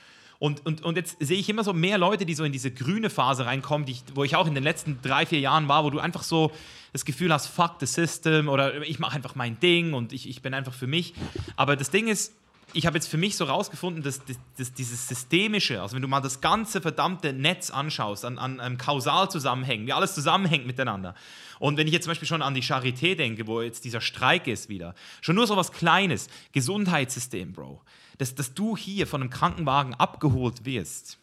Und, 0.42 0.66
und, 0.66 0.82
und 0.82 0.96
jetzt 0.96 1.18
sehe 1.20 1.38
ich 1.38 1.48
immer 1.48 1.62
so 1.62 1.72
mehr 1.72 1.98
Leute, 1.98 2.26
die 2.26 2.34
so 2.34 2.42
in 2.42 2.50
diese 2.50 2.72
grüne 2.72 3.10
Phase 3.10 3.46
reinkommen, 3.46 3.86
ich, 3.86 4.02
wo 4.16 4.24
ich 4.24 4.34
auch 4.34 4.48
in 4.48 4.56
den 4.56 4.64
letzten 4.64 4.98
drei, 5.00 5.24
vier 5.24 5.38
Jahren 5.38 5.68
war, 5.68 5.84
wo 5.84 5.90
du 5.90 6.00
einfach 6.00 6.24
so 6.24 6.50
das 6.92 7.04
Gefühl 7.04 7.32
hast, 7.32 7.46
fuck 7.46 7.76
the 7.78 7.86
system 7.86 8.48
oder 8.48 8.82
ich 8.82 8.98
mache 8.98 9.14
einfach 9.14 9.36
mein 9.36 9.60
Ding 9.60 9.92
und 9.92 10.12
ich, 10.12 10.28
ich 10.28 10.42
bin 10.42 10.52
einfach 10.52 10.74
für 10.74 10.88
mich. 10.88 11.14
Aber 11.54 11.76
das 11.76 11.90
Ding 11.90 12.08
ist, 12.08 12.32
ich 12.72 12.86
habe 12.86 12.96
jetzt 12.96 13.06
für 13.06 13.18
mich 13.18 13.36
so 13.36 13.44
rausgefunden, 13.44 14.02
dass, 14.02 14.24
dass, 14.24 14.36
dass, 14.58 14.74
dieses 14.74 15.06
Systemische, 15.06 15.80
also 15.80 15.94
wenn 15.94 16.02
du 16.02 16.08
mal 16.08 16.20
das 16.20 16.40
ganze 16.40 16.80
verdammte 16.80 17.32
Netz 17.32 17.70
anschaust, 17.70 18.24
an, 18.24 18.38
an, 18.38 18.58
an 18.58 18.78
Kausalzusammenhängen, 18.78 19.86
wie 19.86 19.92
alles 19.92 20.12
zusammenhängt 20.12 20.66
miteinander. 20.66 21.14
Und 21.60 21.76
wenn 21.76 21.86
ich 21.86 21.92
jetzt 21.92 22.02
zum 22.02 22.10
Beispiel 22.10 22.26
schon 22.26 22.42
an 22.42 22.54
die 22.54 22.64
Charité 22.64 23.14
denke, 23.14 23.46
wo 23.46 23.62
jetzt 23.62 23.84
dieser 23.84 24.00
Streik 24.00 24.48
ist 24.48 24.68
wieder, 24.68 24.96
schon 25.20 25.36
nur 25.36 25.46
so 25.46 25.56
was 25.56 25.70
Kleines, 25.70 26.26
Gesundheitssystem, 26.50 27.52
Bro, 27.52 27.80
dass, 28.18 28.34
dass 28.34 28.54
du 28.54 28.76
hier 28.76 29.06
von 29.06 29.22
einem 29.22 29.30
Krankenwagen 29.30 29.94
abgeholt 29.94 30.64
wirst 30.64 31.18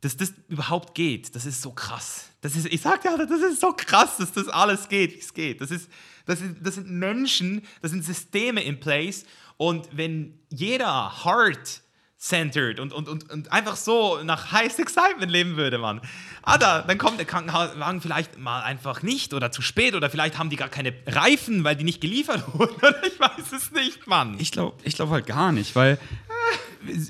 dass 0.00 0.16
das 0.16 0.32
überhaupt 0.48 0.94
geht, 0.94 1.34
das 1.34 1.44
ist 1.44 1.60
so 1.60 1.72
krass. 1.72 2.30
Das 2.40 2.56
ist, 2.56 2.66
ich 2.66 2.80
sag 2.80 3.04
ja, 3.04 3.16
das 3.18 3.40
ist 3.42 3.60
so 3.60 3.72
krass, 3.72 4.16
dass 4.16 4.32
das 4.32 4.48
alles 4.48 4.88
geht, 4.88 5.14
wie 5.14 5.18
es 5.18 5.34
geht. 5.34 5.60
Das, 5.60 5.70
ist, 5.70 5.90
das, 6.24 6.40
ist, 6.40 6.56
das 6.62 6.76
sind 6.76 6.90
Menschen, 6.90 7.62
das 7.82 7.90
sind 7.90 8.02
Systeme 8.02 8.62
in 8.62 8.80
place. 8.80 9.24
Und 9.58 9.88
wenn 9.92 10.38
jeder 10.48 11.24
hard 11.24 11.82
centered 12.20 12.78
und, 12.78 12.92
und, 12.92 13.08
und, 13.08 13.30
und 13.30 13.50
einfach 13.50 13.76
so 13.76 14.22
nach 14.22 14.52
Highest 14.52 14.78
Excitement 14.78 15.32
leben 15.32 15.56
würde, 15.56 15.78
man. 15.78 16.02
Alter, 16.42 16.84
dann 16.86 16.98
kommt 16.98 17.18
der 17.18 17.24
Krankenwagen 17.24 18.02
vielleicht 18.02 18.38
mal 18.38 18.60
einfach 18.60 19.02
nicht 19.02 19.32
oder 19.32 19.50
zu 19.50 19.62
spät 19.62 19.94
oder 19.94 20.10
vielleicht 20.10 20.38
haben 20.38 20.50
die 20.50 20.56
gar 20.56 20.68
keine 20.68 20.92
Reifen, 21.06 21.64
weil 21.64 21.76
die 21.76 21.84
nicht 21.84 22.00
geliefert 22.00 22.44
wurden. 22.52 22.94
ich 23.06 23.18
weiß 23.18 23.52
es 23.56 23.72
nicht, 23.72 24.06
Mann. 24.06 24.36
Ich 24.38 24.52
glaube 24.52 24.76
ich 24.84 24.94
glaub 24.94 25.08
halt 25.08 25.26
gar 25.26 25.50
nicht, 25.50 25.74
weil 25.74 25.98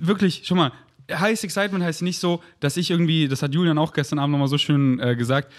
wirklich, 0.01 0.47
schon 0.47 0.59
mal, 0.59 0.73
Highest 1.11 1.43
Excitement 1.43 1.85
heißt 1.85 2.03
nicht 2.03 2.21
so, 2.21 2.41
dass 2.61 2.77
ich 2.77 2.91
irgendwie, 2.91 3.27
das 3.27 3.43
hat 3.43 3.53
Julian 3.53 3.79
auch 3.79 3.93
gestern 3.93 4.21
Abend 4.21 4.33
nochmal 4.33 4.47
so 4.47 4.59
schön 4.59 5.01
äh, 5.01 5.17
gesagt, 5.17 5.53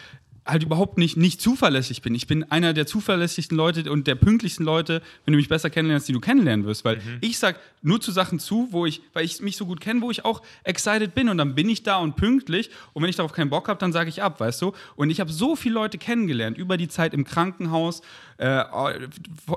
halt 0.46 0.64
überhaupt 0.64 0.98
nicht, 0.98 1.18
nicht 1.18 1.40
zuverlässig 1.40 2.02
bin. 2.02 2.16
Ich 2.16 2.26
bin 2.26 2.50
einer 2.52 2.74
der 2.74 2.88
zuverlässigsten 2.88 3.56
Leute 3.56 3.92
und 3.92 4.08
der 4.08 4.16
pünktlichsten 4.16 4.64
Leute, 4.64 5.02
wenn 5.24 5.34
du 5.34 5.38
mich 5.38 5.50
besser 5.50 5.70
kennenlernst, 5.70 6.08
die 6.08 6.14
du 6.14 6.20
kennenlernen 6.20 6.66
wirst. 6.66 6.84
Weil 6.84 6.98
mhm. 6.98 7.18
ich 7.22 7.38
sag 7.38 7.60
nur 7.84 8.02
zu 8.02 8.12
Sachen 8.12 8.40
zu, 8.40 8.68
wo 8.72 8.86
ich, 8.86 9.02
weil 9.14 9.24
ich 9.24 9.40
mich 9.42 9.56
so 9.56 9.66
gut 9.66 9.82
kenne, 9.82 10.02
wo 10.02 10.10
ich 10.10 10.26
auch 10.26 10.42
excited 10.64 11.14
bin 11.14 11.30
und 11.30 11.38
dann 11.38 11.54
bin 11.54 11.70
ich 11.70 11.84
da 11.84 11.98
und 11.98 12.16
pünktlich 12.16 12.72
und 12.94 13.04
wenn 13.04 13.10
ich 13.10 13.18
darauf 13.18 13.34
keinen 13.34 13.52
Bock 13.52 13.68
habe, 13.68 13.80
dann 13.80 13.94
sage 13.94 14.10
ich 14.10 14.24
ab, 14.24 14.40
weißt 14.40 14.62
du? 14.64 14.74
Und 14.96 15.12
ich 15.12 15.20
habe 15.20 15.32
so 15.32 15.56
viele 15.56 15.76
Leute 15.76 16.00
kennengelernt 16.00 16.58
über 16.58 16.78
die 16.78 16.88
Zeit 16.88 17.14
im 17.14 17.24
Krankenhaus, 17.24 18.02
äh, 18.38 18.64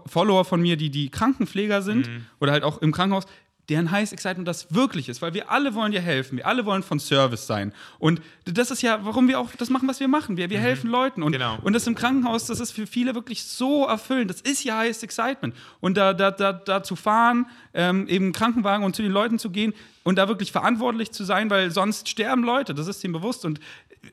Follower 0.07 0.45
von 0.45 0.61
mir, 0.61 0.77
die 0.77 0.91
die 0.91 1.09
Krankenpfleger 1.09 1.81
sind 1.81 2.09
mhm. 2.09 2.27
oder 2.41 2.53
halt 2.53 2.63
auch 2.63 2.83
im 2.83 2.93
Krankenhaus, 2.93 3.25
deren 3.69 3.91
Highest 3.91 4.13
Excitement 4.13 4.47
das 4.47 4.75
wirklich 4.75 5.09
ist, 5.09 5.23
weil 5.23 5.33
wir 5.33 5.51
alle 5.51 5.75
wollen 5.75 5.93
dir 5.93 6.01
helfen, 6.01 6.37
wir 6.37 6.47
alle 6.47 6.67
wollen 6.67 6.83
von 6.83 7.01
Service 7.01 7.47
sein. 7.47 7.73
Und 7.99 8.21
das 8.45 8.71
ist 8.71 8.83
ja, 8.83 9.05
warum 9.05 9.27
wir 9.27 9.41
auch 9.41 9.51
das 9.57 9.71
machen, 9.71 9.89
was 9.89 10.01
wir 10.01 10.09
machen. 10.09 10.37
Wir, 10.37 10.51
wir 10.51 10.59
mhm. 10.59 10.63
helfen 10.63 10.91
Leuten. 10.91 11.23
Und, 11.23 11.33
genau. 11.33 11.59
und 11.63 11.73
das 11.73 11.87
im 11.87 11.95
Krankenhaus, 11.95 12.47
das 12.47 12.61
ist 12.61 12.73
für 12.73 12.87
viele 12.87 13.15
wirklich 13.15 13.45
so 13.45 13.87
erfüllend. 13.87 14.31
Das 14.31 14.41
ist 14.43 14.65
ja 14.65 14.79
Highest 14.79 15.03
Excitement. 15.03 15.55
Und 15.81 15.97
da, 15.97 16.13
da, 16.13 16.31
da, 16.31 16.53
da 16.53 16.83
zu 16.83 16.95
fahren, 16.95 17.47
ähm, 17.73 18.07
eben 18.09 18.33
Krankenwagen 18.33 18.85
und 18.85 18.95
zu 18.95 19.03
den 19.03 19.13
Leuten 19.13 19.39
zu 19.39 19.51
gehen 19.51 19.73
und 20.03 20.17
da 20.17 20.29
wirklich 20.29 20.53
verantwortlich 20.53 21.13
zu 21.13 21.25
sein, 21.25 21.49
weil 21.49 21.71
sonst 21.71 22.09
sterben 22.09 22.45
Leute, 22.45 22.75
das 22.75 22.87
ist 22.87 23.03
dem 23.03 23.13
bewusst. 23.13 23.45
Und, 23.45 23.61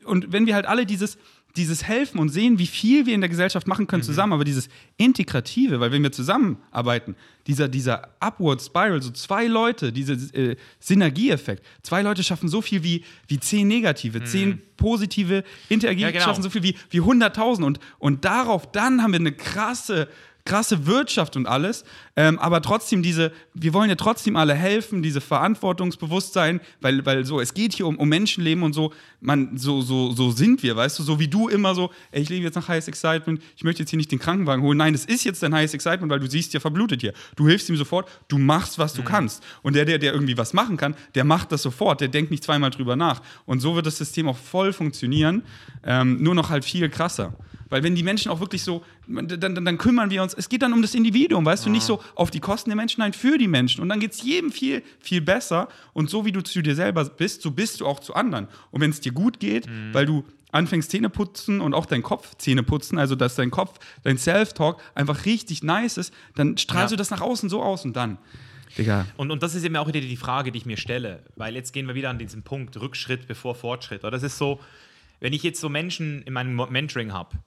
und 0.04 0.32
wenn 0.32 0.46
wir 0.46 0.54
halt 0.54 0.66
alle 0.66 0.86
dieses, 0.86 1.18
dieses 1.56 1.84
Helfen 1.84 2.18
und 2.18 2.28
sehen, 2.28 2.58
wie 2.58 2.66
viel 2.66 3.06
wir 3.06 3.14
in 3.14 3.20
der 3.20 3.28
Gesellschaft 3.28 3.66
machen 3.66 3.86
können 3.86 4.02
mhm. 4.02 4.06
zusammen, 4.06 4.32
aber 4.32 4.44
dieses 4.44 4.68
Integrative, 4.96 5.80
weil 5.80 5.92
wenn 5.92 6.02
wir 6.02 6.12
zusammenarbeiten, 6.12 7.16
dieser, 7.46 7.68
dieser 7.68 8.08
Upward 8.20 8.62
Spiral, 8.62 9.02
so 9.02 9.10
zwei 9.10 9.46
Leute, 9.46 9.92
dieser 9.92 10.14
äh, 10.34 10.56
Synergieeffekt, 10.80 11.64
zwei 11.82 12.02
Leute 12.02 12.22
schaffen 12.22 12.48
so 12.48 12.62
viel 12.62 12.82
wie, 12.82 13.04
wie 13.26 13.38
zehn 13.38 13.68
negative, 13.68 14.20
mhm. 14.20 14.26
zehn 14.26 14.62
positive 14.76 15.44
Interagieren 15.68 16.12
ja, 16.12 16.20
genau. 16.20 16.24
schaffen 16.24 16.42
so 16.42 16.50
viel 16.50 16.62
wie, 16.62 16.76
wie 16.90 17.00
100.000 17.00 17.62
und, 17.62 17.80
und 17.98 18.24
darauf, 18.24 18.70
dann 18.72 19.02
haben 19.02 19.12
wir 19.12 19.20
eine 19.20 19.32
krasse 19.32 20.08
krasse 20.44 20.86
Wirtschaft 20.86 21.36
und 21.36 21.46
alles, 21.46 21.84
ähm, 22.14 22.38
aber 22.38 22.60
trotzdem 22.60 23.02
diese, 23.02 23.32
wir 23.54 23.72
wollen 23.72 23.88
ja 23.88 23.96
trotzdem 23.96 24.36
alle 24.36 24.54
helfen, 24.54 25.02
diese 25.02 25.22
Verantwortungsbewusstsein, 25.22 26.60
weil, 26.80 27.06
weil 27.06 27.24
so, 27.24 27.40
es 27.40 27.54
geht 27.54 27.72
hier 27.72 27.86
um, 27.86 27.96
um 27.96 28.08
Menschenleben 28.08 28.62
und 28.62 28.74
so, 28.74 28.92
man, 29.20 29.56
so, 29.56 29.80
so, 29.80 30.12
so 30.12 30.30
sind 30.30 30.62
wir, 30.62 30.76
weißt 30.76 30.98
du, 30.98 31.02
so 31.04 31.18
wie 31.18 31.28
du 31.28 31.48
immer 31.48 31.74
so, 31.74 31.90
ey, 32.10 32.20
ich 32.20 32.28
lebe 32.28 32.44
jetzt 32.44 32.54
nach 32.54 32.68
Highest 32.68 32.88
Excitement, 32.88 33.40
ich 33.56 33.64
möchte 33.64 33.82
jetzt 33.82 33.90
hier 33.90 33.96
nicht 33.96 34.12
den 34.12 34.18
Krankenwagen 34.18 34.62
holen, 34.62 34.76
nein, 34.76 34.94
es 34.94 35.06
ist 35.06 35.24
jetzt 35.24 35.42
dein 35.42 35.54
Highest 35.54 35.74
Excitement, 35.74 36.12
weil 36.12 36.20
du 36.20 36.28
siehst 36.28 36.52
ja 36.52 36.60
verblutet 36.60 37.00
hier, 37.00 37.14
du 37.36 37.48
hilfst 37.48 37.70
ihm 37.70 37.76
sofort, 37.76 38.10
du 38.28 38.36
machst, 38.36 38.78
was 38.78 38.92
du 38.92 39.00
mhm. 39.00 39.06
kannst 39.06 39.42
und 39.62 39.74
der, 39.74 39.86
der, 39.86 39.98
der 39.98 40.12
irgendwie 40.12 40.36
was 40.36 40.52
machen 40.52 40.76
kann, 40.76 40.94
der 41.14 41.24
macht 41.24 41.50
das 41.50 41.62
sofort, 41.62 42.02
der 42.02 42.08
denkt 42.08 42.30
nicht 42.30 42.44
zweimal 42.44 42.70
drüber 42.70 42.94
nach 42.94 43.22
und 43.46 43.60
so 43.60 43.74
wird 43.74 43.86
das 43.86 43.96
System 43.96 44.28
auch 44.28 44.36
voll 44.36 44.74
funktionieren, 44.74 45.42
ähm, 45.82 46.22
nur 46.22 46.34
noch 46.34 46.50
halt 46.50 46.64
viel 46.66 46.90
krasser. 46.90 47.34
Weil 47.72 47.82
wenn 47.82 47.94
die 47.94 48.02
Menschen 48.02 48.30
auch 48.30 48.38
wirklich 48.38 48.62
so, 48.62 48.84
dann, 49.08 49.40
dann, 49.40 49.64
dann 49.64 49.78
kümmern 49.78 50.10
wir 50.10 50.22
uns, 50.22 50.34
es 50.34 50.50
geht 50.50 50.60
dann 50.60 50.74
um 50.74 50.82
das 50.82 50.94
Individuum, 50.94 51.46
weißt 51.46 51.64
ja. 51.64 51.68
du, 51.68 51.72
nicht 51.72 51.86
so 51.86 52.01
auf 52.14 52.30
die 52.30 52.40
Kosten 52.40 52.70
der 52.70 52.76
Menschen, 52.76 53.00
nein, 53.00 53.12
für 53.12 53.38
die 53.38 53.48
Menschen. 53.48 53.80
Und 53.80 53.88
dann 53.88 54.00
geht 54.00 54.12
es 54.12 54.22
jedem 54.22 54.52
viel, 54.52 54.82
viel 55.00 55.20
besser. 55.20 55.68
Und 55.92 56.10
so 56.10 56.24
wie 56.24 56.32
du 56.32 56.42
zu 56.42 56.62
dir 56.62 56.74
selber 56.74 57.04
bist, 57.04 57.42
so 57.42 57.50
bist 57.50 57.80
du 57.80 57.86
auch 57.86 58.00
zu 58.00 58.14
anderen. 58.14 58.48
Und 58.70 58.80
wenn 58.80 58.90
es 58.90 59.00
dir 59.00 59.12
gut 59.12 59.40
geht, 59.40 59.66
mhm. 59.66 59.92
weil 59.92 60.06
du 60.06 60.24
anfängst 60.52 60.90
Zähne 60.90 61.08
putzen 61.10 61.60
und 61.60 61.74
auch 61.74 61.86
dein 61.86 62.02
Kopf 62.02 62.36
Zähne 62.36 62.62
putzen, 62.62 62.98
also 62.98 63.16
dass 63.16 63.34
dein 63.34 63.50
Kopf, 63.50 63.78
dein 64.04 64.18
Self-Talk 64.18 64.80
einfach 64.94 65.24
richtig 65.24 65.62
nice 65.62 65.96
ist, 65.96 66.14
dann 66.36 66.58
strahlst 66.58 66.92
ja. 66.92 66.96
du 66.96 66.98
das 66.98 67.10
nach 67.10 67.22
außen 67.22 67.48
so 67.48 67.62
aus 67.62 67.84
und 67.84 67.96
dann. 67.96 68.18
Digga. 68.78 69.06
Und, 69.16 69.30
und 69.30 69.42
das 69.42 69.54
ist 69.54 69.64
eben 69.64 69.76
auch 69.76 69.88
wieder 69.88 70.00
die 70.00 70.16
Frage, 70.16 70.52
die 70.52 70.58
ich 70.58 70.66
mir 70.66 70.76
stelle, 70.76 71.22
weil 71.36 71.54
jetzt 71.54 71.72
gehen 71.72 71.86
wir 71.86 71.94
wieder 71.94 72.10
an 72.10 72.18
diesen 72.18 72.42
Punkt, 72.42 72.80
Rückschritt 72.80 73.26
bevor 73.26 73.54
Fortschritt. 73.54 74.02
Oder 74.02 74.12
das 74.12 74.22
ist 74.22 74.38
so, 74.38 74.60
wenn 75.20 75.32
ich 75.32 75.42
jetzt 75.42 75.60
so 75.60 75.68
Menschen 75.68 76.22
in 76.22 76.32
meinem 76.32 76.54
Mentoring 76.70 77.12
habe, 77.12 77.38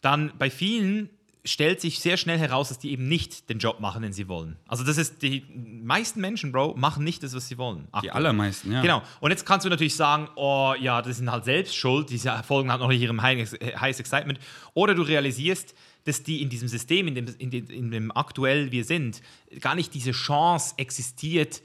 dann 0.00 0.32
bei 0.38 0.50
vielen 0.50 1.10
stellt 1.44 1.80
sich 1.80 2.00
sehr 2.00 2.16
schnell 2.16 2.38
heraus, 2.38 2.68
dass 2.68 2.78
die 2.78 2.90
eben 2.92 3.08
nicht 3.08 3.48
den 3.48 3.58
Job 3.58 3.80
machen, 3.80 4.02
den 4.02 4.12
sie 4.12 4.28
wollen. 4.28 4.56
Also 4.66 4.84
das 4.84 4.98
ist, 4.98 5.22
die 5.22 5.44
meisten 5.82 6.20
Menschen, 6.20 6.52
Bro, 6.52 6.74
machen 6.76 7.04
nicht 7.04 7.22
das, 7.22 7.34
was 7.34 7.48
sie 7.48 7.56
wollen. 7.56 7.88
Aktuell. 7.92 8.02
Die 8.02 8.10
allermeisten, 8.12 8.72
ja. 8.72 8.82
Genau. 8.82 9.02
Und 9.20 9.30
jetzt 9.30 9.46
kannst 9.46 9.64
du 9.64 9.70
natürlich 9.70 9.96
sagen, 9.96 10.28
oh 10.36 10.74
ja, 10.78 11.00
das 11.00 11.16
sind 11.16 11.30
halt 11.30 11.44
selbst 11.44 11.74
schuld, 11.74 12.10
diese 12.10 12.42
folgen 12.46 12.70
halt 12.70 12.80
noch 12.80 12.88
nicht 12.88 13.00
ihrem 13.00 13.22
Highest 13.22 14.00
Excitement. 14.00 14.38
Oder 14.74 14.94
du 14.94 15.02
realisierst, 15.02 15.74
dass 16.04 16.22
die 16.22 16.42
in 16.42 16.48
diesem 16.48 16.68
System, 16.68 17.08
in 17.08 17.14
dem, 17.14 17.26
in 17.38 17.50
dem, 17.50 17.66
in 17.70 17.90
dem 17.90 18.16
aktuell 18.16 18.70
wir 18.72 18.84
sind, 18.84 19.22
gar 19.60 19.74
nicht 19.74 19.94
diese 19.94 20.12
Chance 20.12 20.74
existiert, 20.76 21.62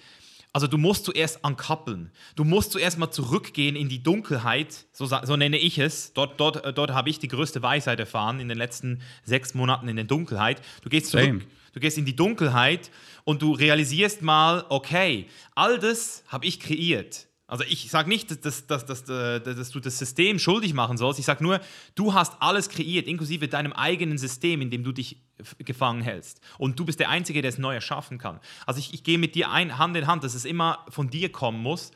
also 0.55 0.67
du 0.67 0.77
musst 0.77 1.03
zuerst 1.03 1.43
ankappeln. 1.43 2.11
Du 2.37 2.45
musst 2.45 2.71
zuerst 2.71 2.97
mal 2.97 3.11
zurückgehen 3.11 3.75
in 3.75 3.89
die 3.89 4.01
Dunkelheit, 4.01 4.85
so, 4.93 5.05
so 5.05 5.35
nenne 5.35 5.57
ich 5.57 5.79
es. 5.79 6.13
Dort, 6.13 6.39
dort, 6.39 6.63
äh, 6.63 6.71
dort 6.71 6.93
habe 6.93 7.09
ich 7.09 7.19
die 7.19 7.27
größte 7.27 7.61
Weisheit 7.61 7.99
erfahren 7.99 8.39
in 8.39 8.47
den 8.47 8.57
letzten 8.57 9.01
sechs 9.25 9.53
Monaten 9.53 9.89
in 9.89 9.97
der 9.97 10.05
Dunkelheit. 10.05 10.61
Du 10.81 10.87
gehst 10.87 11.07
zurück, 11.07 11.25
Same. 11.25 11.41
du 11.73 11.79
gehst 11.81 11.97
in 11.97 12.05
die 12.05 12.15
Dunkelheit 12.15 12.89
und 13.25 13.41
du 13.41 13.51
realisierst 13.51 14.21
mal, 14.21 14.63
okay, 14.69 15.27
all 15.55 15.77
das 15.77 16.23
habe 16.29 16.45
ich 16.45 16.61
kreiert. 16.61 17.27
Also 17.47 17.63
ich 17.63 17.91
sage 17.91 18.09
nicht, 18.09 18.43
dass, 18.43 18.65
dass, 18.65 18.85
dass, 18.85 19.03
dass, 19.03 19.69
du 19.69 19.79
das 19.79 19.99
System 19.99 20.39
schuldig 20.39 20.73
machen 20.73 20.97
sollst. 20.97 21.19
Ich 21.19 21.25
sage 21.25 21.43
nur, 21.43 21.61
du 21.93 22.13
hast 22.13 22.41
alles 22.41 22.69
kreiert, 22.69 23.05
inklusive 23.05 23.47
deinem 23.47 23.71
eigenen 23.71 24.17
System, 24.17 24.61
in 24.61 24.71
dem 24.71 24.83
du 24.83 24.91
dich 24.91 25.21
gefangen 25.59 26.01
hältst. 26.01 26.41
Und 26.57 26.79
du 26.79 26.85
bist 26.85 26.99
der 26.99 27.09
Einzige, 27.09 27.43
der 27.43 27.49
es 27.49 27.59
neu 27.59 27.75
erschaffen 27.75 28.17
kann. 28.17 28.39
Also 28.65 28.79
ich, 28.79 28.95
ich 28.95 29.03
gehe 29.03 29.19
mit 29.19 29.35
dir 29.35 29.51
ein, 29.51 29.77
Hand 29.77 29.95
in 29.95 30.07
Hand, 30.07 30.23
dass 30.23 30.33
es 30.33 30.45
immer 30.45 30.85
von 30.89 31.11
dir 31.11 31.31
kommen 31.31 31.61
muss. 31.61 31.91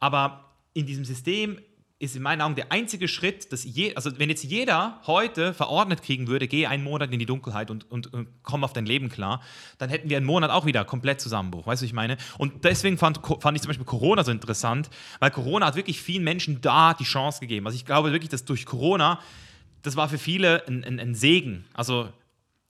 Aber 0.00 0.54
in 0.72 0.86
diesem 0.86 1.04
System 1.04 1.58
ist 1.98 2.14
in 2.14 2.22
meinen 2.22 2.42
Augen 2.42 2.54
der 2.54 2.72
einzige 2.72 3.08
Schritt, 3.08 3.52
dass 3.52 3.64
je, 3.64 3.94
also 3.94 4.18
wenn 4.18 4.28
jetzt 4.28 4.44
jeder 4.44 5.00
heute 5.06 5.54
verordnet 5.54 6.02
kriegen 6.02 6.26
würde, 6.26 6.46
geh 6.46 6.66
einen 6.66 6.84
Monat 6.84 7.10
in 7.10 7.18
die 7.18 7.24
Dunkelheit 7.24 7.70
und, 7.70 7.90
und, 7.90 8.12
und 8.12 8.28
komm 8.42 8.64
auf 8.64 8.74
dein 8.74 8.84
Leben 8.84 9.08
klar, 9.08 9.40
dann 9.78 9.88
hätten 9.88 10.10
wir 10.10 10.18
einen 10.18 10.26
Monat 10.26 10.50
auch 10.50 10.66
wieder 10.66 10.84
komplett 10.84 11.22
Zusammenbruch. 11.22 11.66
Weißt 11.66 11.80
du, 11.80 11.84
was 11.84 11.88
ich 11.88 11.94
meine? 11.94 12.18
Und 12.36 12.64
deswegen 12.64 12.98
fand, 12.98 13.20
fand 13.40 13.56
ich 13.56 13.62
zum 13.62 13.70
Beispiel 13.70 13.86
Corona 13.86 14.24
so 14.24 14.30
interessant, 14.30 14.90
weil 15.20 15.30
Corona 15.30 15.66
hat 15.66 15.76
wirklich 15.76 16.02
vielen 16.02 16.22
Menschen 16.22 16.60
da 16.60 16.92
die 16.92 17.04
Chance 17.04 17.40
gegeben. 17.40 17.66
Also 17.66 17.76
ich 17.76 17.86
glaube 17.86 18.12
wirklich, 18.12 18.28
dass 18.28 18.44
durch 18.44 18.66
Corona, 18.66 19.18
das 19.80 19.96
war 19.96 20.10
für 20.10 20.18
viele 20.18 20.66
ein, 20.68 20.84
ein, 20.84 21.00
ein 21.00 21.14
Segen. 21.14 21.64
Also 21.72 22.10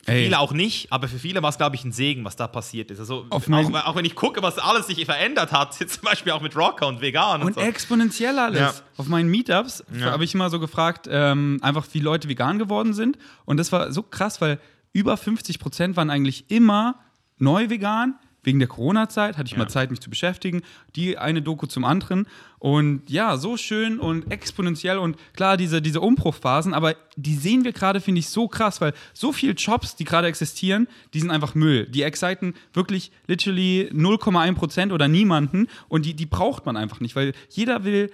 für 0.06 0.12
Ey. 0.12 0.24
viele 0.24 0.38
auch 0.38 0.52
nicht, 0.52 0.92
aber 0.92 1.08
für 1.08 1.18
viele 1.18 1.42
war 1.42 1.50
es, 1.50 1.56
glaube 1.56 1.74
ich, 1.74 1.84
ein 1.84 1.90
Segen, 1.90 2.24
was 2.24 2.36
da 2.36 2.46
passiert 2.46 2.92
ist. 2.92 3.00
Also 3.00 3.26
auch, 3.28 3.42
auch, 3.48 3.96
wenn 3.96 4.04
ich 4.04 4.14
gucke, 4.14 4.40
was 4.40 4.56
alles 4.56 4.86
sich 4.86 5.04
verändert 5.04 5.50
hat, 5.50 5.78
jetzt 5.80 5.94
zum 6.00 6.04
Beispiel 6.04 6.30
auch 6.30 6.40
mit 6.40 6.54
Rocker 6.54 6.86
und 6.86 7.00
Vegan 7.00 7.40
und, 7.40 7.48
und 7.48 7.54
so. 7.54 7.60
exponentiell 7.60 8.38
alles. 8.38 8.60
Ja. 8.60 8.72
Auf 8.96 9.08
meinen 9.08 9.28
Meetups 9.28 9.84
ja. 9.98 10.12
habe 10.12 10.22
ich 10.22 10.32
immer 10.32 10.48
so 10.48 10.60
gefragt, 10.60 11.08
ähm, 11.10 11.58
einfach 11.60 11.86
wie 11.90 11.98
Leute 11.98 12.28
vegan 12.28 12.60
geworden 12.60 12.94
sind. 12.94 13.18
Und 13.46 13.56
das 13.56 13.72
war 13.72 13.90
so 13.90 14.04
krass, 14.04 14.40
weil 14.40 14.60
über 14.92 15.16
50 15.16 15.58
Prozent 15.58 15.96
waren 15.96 16.08
eigentlich 16.08 16.52
immer 16.52 17.00
neu 17.38 17.68
vegan, 17.68 18.14
wegen 18.46 18.58
der 18.60 18.68
Corona-Zeit 18.68 19.36
hatte 19.36 19.46
ich 19.46 19.52
ja. 19.52 19.58
mal 19.58 19.68
Zeit, 19.68 19.90
mich 19.90 20.00
zu 20.00 20.08
beschäftigen. 20.08 20.62
Die 20.94 21.18
eine 21.18 21.42
Doku 21.42 21.66
zum 21.66 21.84
anderen. 21.84 22.26
Und 22.58 23.10
ja, 23.10 23.36
so 23.36 23.56
schön 23.56 23.98
und 23.98 24.30
exponentiell 24.32 24.98
und 24.98 25.16
klar, 25.34 25.56
diese, 25.56 25.82
diese 25.82 26.00
Umbruchphasen, 26.00 26.72
aber 26.72 26.94
die 27.16 27.34
sehen 27.34 27.64
wir 27.64 27.72
gerade, 27.72 28.00
finde 28.00 28.20
ich, 28.20 28.28
so 28.28 28.48
krass, 28.48 28.80
weil 28.80 28.94
so 29.12 29.32
viele 29.32 29.52
Jobs, 29.52 29.96
die 29.96 30.04
gerade 30.04 30.26
existieren, 30.26 30.88
die 31.12 31.20
sind 31.20 31.30
einfach 31.30 31.54
Müll. 31.54 31.86
Die 31.86 32.02
exciten 32.02 32.54
wirklich 32.72 33.12
literally 33.26 33.90
0,1 33.92 34.54
Prozent 34.54 34.92
oder 34.92 35.06
niemanden 35.06 35.68
und 35.88 36.06
die, 36.06 36.14
die 36.14 36.26
braucht 36.26 36.64
man 36.64 36.76
einfach 36.76 37.00
nicht, 37.00 37.14
weil 37.14 37.34
jeder 37.50 37.84
will 37.84 38.10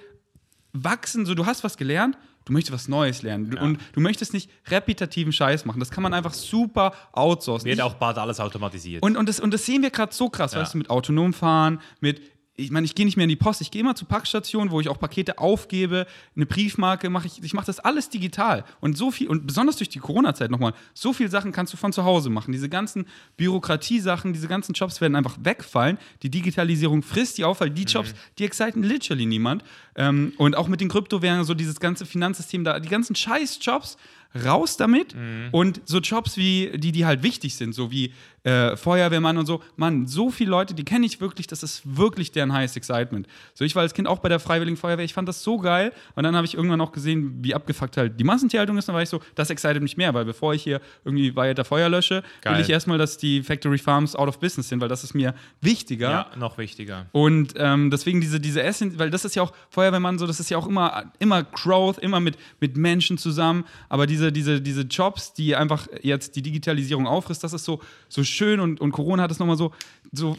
wachsen, 0.73 1.27
so 1.27 1.35
du 1.35 1.47
hast 1.47 1.65
was 1.65 1.77
gelernt, 1.77 2.17
du 2.45 2.53
möchtest 2.53 2.73
was 2.73 2.89
Neues 2.89 3.23
lernen. 3.23 3.53
Ja. 3.55 3.63
Und 3.63 3.79
du 3.93 4.01
möchtest 4.01 4.33
nicht 4.33 4.51
repetitiven 4.69 5.33
Scheiß 5.33 5.65
machen. 5.65 5.81
Das 5.81 5.91
kann 5.91 6.03
man 6.03 6.13
einfach 6.15 6.35
super 6.35 6.93
outsourcen. 7.13 7.67
Wird 7.69 7.81
auch 7.81 7.95
bald 7.95 8.19
alles 8.19 8.41
automatisiert. 8.41 9.03
und, 9.03 9.17
und, 9.17 9.29
das, 9.29 9.41
und 9.41 9.53
das 9.55 9.65
sehen 9.67 9.83
wir 9.83 9.91
gerade 9.91 10.13
so 10.15 10.29
krass, 10.29 10.53
Ja. 10.55 10.61
weißt 10.61 10.75
du, 10.75 10.79
mit 10.79 10.91
autonom 10.91 11.33
fahren, 11.33 11.81
mit, 12.01 12.21
ich 12.63 12.71
meine, 12.71 12.85
ich 12.85 12.95
gehe 12.95 13.05
nicht 13.05 13.17
mehr 13.17 13.25
in 13.25 13.31
die 13.31 13.37
Post, 13.37 13.61
ich 13.61 13.71
gehe 13.71 13.81
immer 13.81 13.95
zu 13.95 14.05
Packstationen, 14.05 14.71
wo 14.71 14.81
ich 14.81 14.89
auch 14.89 14.99
Pakete 14.99 15.39
aufgebe, 15.39 16.07
eine 16.35 16.47
Briefmarke, 16.47 17.11
mache 17.11 17.27
ich, 17.27 17.43
ich 17.43 17.55
mache 17.55 17.67
das 17.67 17.81
alles 17.81 18.09
digital. 18.09 18.65
Und 18.81 18.97
so 18.97 19.11
viel, 19.11 19.29
und 19.29 19.47
besonders 19.47 19.77
durch 19.77 19.89
die 19.89 19.99
Corona-Zeit 19.99 20.51
nochmal, 20.51 20.75
so 20.95 21.13
viel 21.13 21.31
Sachen 21.31 21.53
kannst 21.53 21.73
du 21.73 21.77
von 21.77 21.93
zu 21.93 22.05
Hause 22.05 22.31
machen. 22.31 22.53
Diese 22.53 22.69
ganzen 22.69 23.07
Bürokratiesachen, 23.37 24.33
diese 24.33 24.49
ganzen 24.49 24.73
Jobs 24.73 25.01
werden 25.01 25.17
einfach 25.17 25.37
wegfallen. 25.43 25.99
Die 26.23 26.31
Digitalisierung 26.31 27.03
frisst 27.03 27.39
die 27.39 27.45
auf, 27.45 27.61
weil 27.61 27.71
die 27.71 27.85
Jobs, 27.85 28.15
die 28.39 28.45
exciten 28.45 28.83
literally 28.83 29.27
niemand. 29.27 29.65
Ähm, 29.95 30.33
und 30.39 30.57
auch 30.57 30.69
mit 30.69 30.81
den 30.81 30.89
Kryptowährungen, 30.89 31.45
so 31.45 31.55
dieses 31.55 31.81
ganze 31.81 32.07
Finanzsystem 32.07 32.65
da, 32.65 32.81
die 32.81 32.89
ganzen 32.89 33.15
Scheiß-Jobs, 33.15 33.97
raus 34.45 34.77
damit. 34.77 35.15
Und 35.53 35.81
so 35.85 35.99
Jobs 35.99 36.37
wie 36.37 36.73
die, 36.75 36.93
die 36.93 37.05
halt 37.05 37.23
wichtig 37.23 37.55
sind, 37.55 37.75
so 37.75 37.91
wie 37.91 38.13
äh, 38.45 38.77
Feuerwehrmann 38.77 39.39
und 39.39 39.47
so. 39.47 39.63
Mann, 39.77 40.07
so 40.07 40.31
viele 40.31 40.51
Leute, 40.51 40.75
die 40.75 40.85
kenne 40.85 41.07
ich 41.07 41.21
wirklich, 41.21 41.47
das 41.47 41.63
ist 41.63 41.83
wirklich 41.85 42.33
deren 42.33 42.53
highest 42.53 42.77
excitement. 42.77 43.27
So, 43.55 43.65
ich 43.65 43.75
war 43.75 43.83
als 43.83 43.95
Kind 43.95 44.09
auch 44.09 44.19
bei 44.19 44.29
der 44.29 44.41
Freiwilligen 44.41 44.77
Feuerwehr, 44.77 45.05
ich 45.05 45.15
fand 45.15 45.29
das 45.29 45.43
so 45.43 45.59
geil. 45.59 45.93
Und 46.15 46.25
dann 46.25 46.35
habe 46.35 46.47
ich 46.47 46.55
irgendwann 46.55 46.81
auch 46.81 46.93
gesehen, 46.93 47.39
wie 47.43 47.55
abgefuckt 47.55 47.97
halt 47.97 48.19
die 48.19 48.25
Massentierhaltung 48.25 48.77
ist. 48.79 48.89
Dann 48.89 48.95
war 48.95 49.03
ich 49.03 49.09
so, 49.09 49.21
das 49.35 49.51
excited 49.51 49.83
mich 49.83 49.97
mehr, 49.97 50.13
weil 50.15 50.25
bevor 50.25 50.55
ich 50.55 50.63
hier 50.63 50.81
irgendwie 51.05 51.35
weiter 51.37 51.65
Feuer 51.65 51.89
lösche, 51.89 52.23
Geil. 52.41 52.55
will 52.55 52.63
ich 52.63 52.71
erstmal, 52.71 52.99
dass 52.99 53.17
die 53.17 53.43
Factory 53.43 53.79
Farms 53.79 54.17
out 54.17 54.29
of 54.29 54.41
business 54.41 54.69
sind, 54.69 54.81
weil 54.81 54.89
das 54.89 55.05
ist 55.05 55.15
mir 55.15 55.35
wichtiger. 55.61 56.11
ja, 56.11 56.31
noch 56.37 56.59
wichtiger. 56.59 57.07
Und 57.13 57.55
ähm, 57.57 57.91
deswegen 57.91 58.21
diese, 58.21 58.41
diese 58.41 58.63
Essen, 58.63 58.99
weil 58.99 59.11
das 59.11 59.25
ist 59.25 59.37
ja 59.37 59.43
auch 59.43 59.53
Feuerwehrmann 59.71 60.19
so, 60.19 60.27
das 60.27 60.41
ist 60.41 60.51
ja 60.51 60.59
auch 60.59 60.67
immer, 60.67 61.13
immer 61.19 61.45
Growth, 61.45 61.99
immer 61.99 62.21
mit, 62.21 62.37
mit 62.61 62.77
Menschen 62.77 63.19
zusammen. 63.19 63.65
Aber 63.89 64.07
diese, 64.07 64.33
diese, 64.33 64.61
diese 64.61 64.83
Jobs, 64.83 65.33
die 65.35 65.55
einfach 65.55 65.87
jetzt 66.03 66.37
die 66.37 66.43
Digitalisierung 66.43 67.07
auffrisst, 67.07 67.45
das 67.45 67.53
ist 67.53 67.65
so, 67.65 67.81
so 68.09 68.25
schön 68.33 68.61
und, 68.61 68.81
und 68.81 68.93
Corona 68.93 69.23
hat 69.25 69.31
das 69.31 69.39
nochmal 69.39 69.57
so, 69.57 69.73
so 70.13 70.37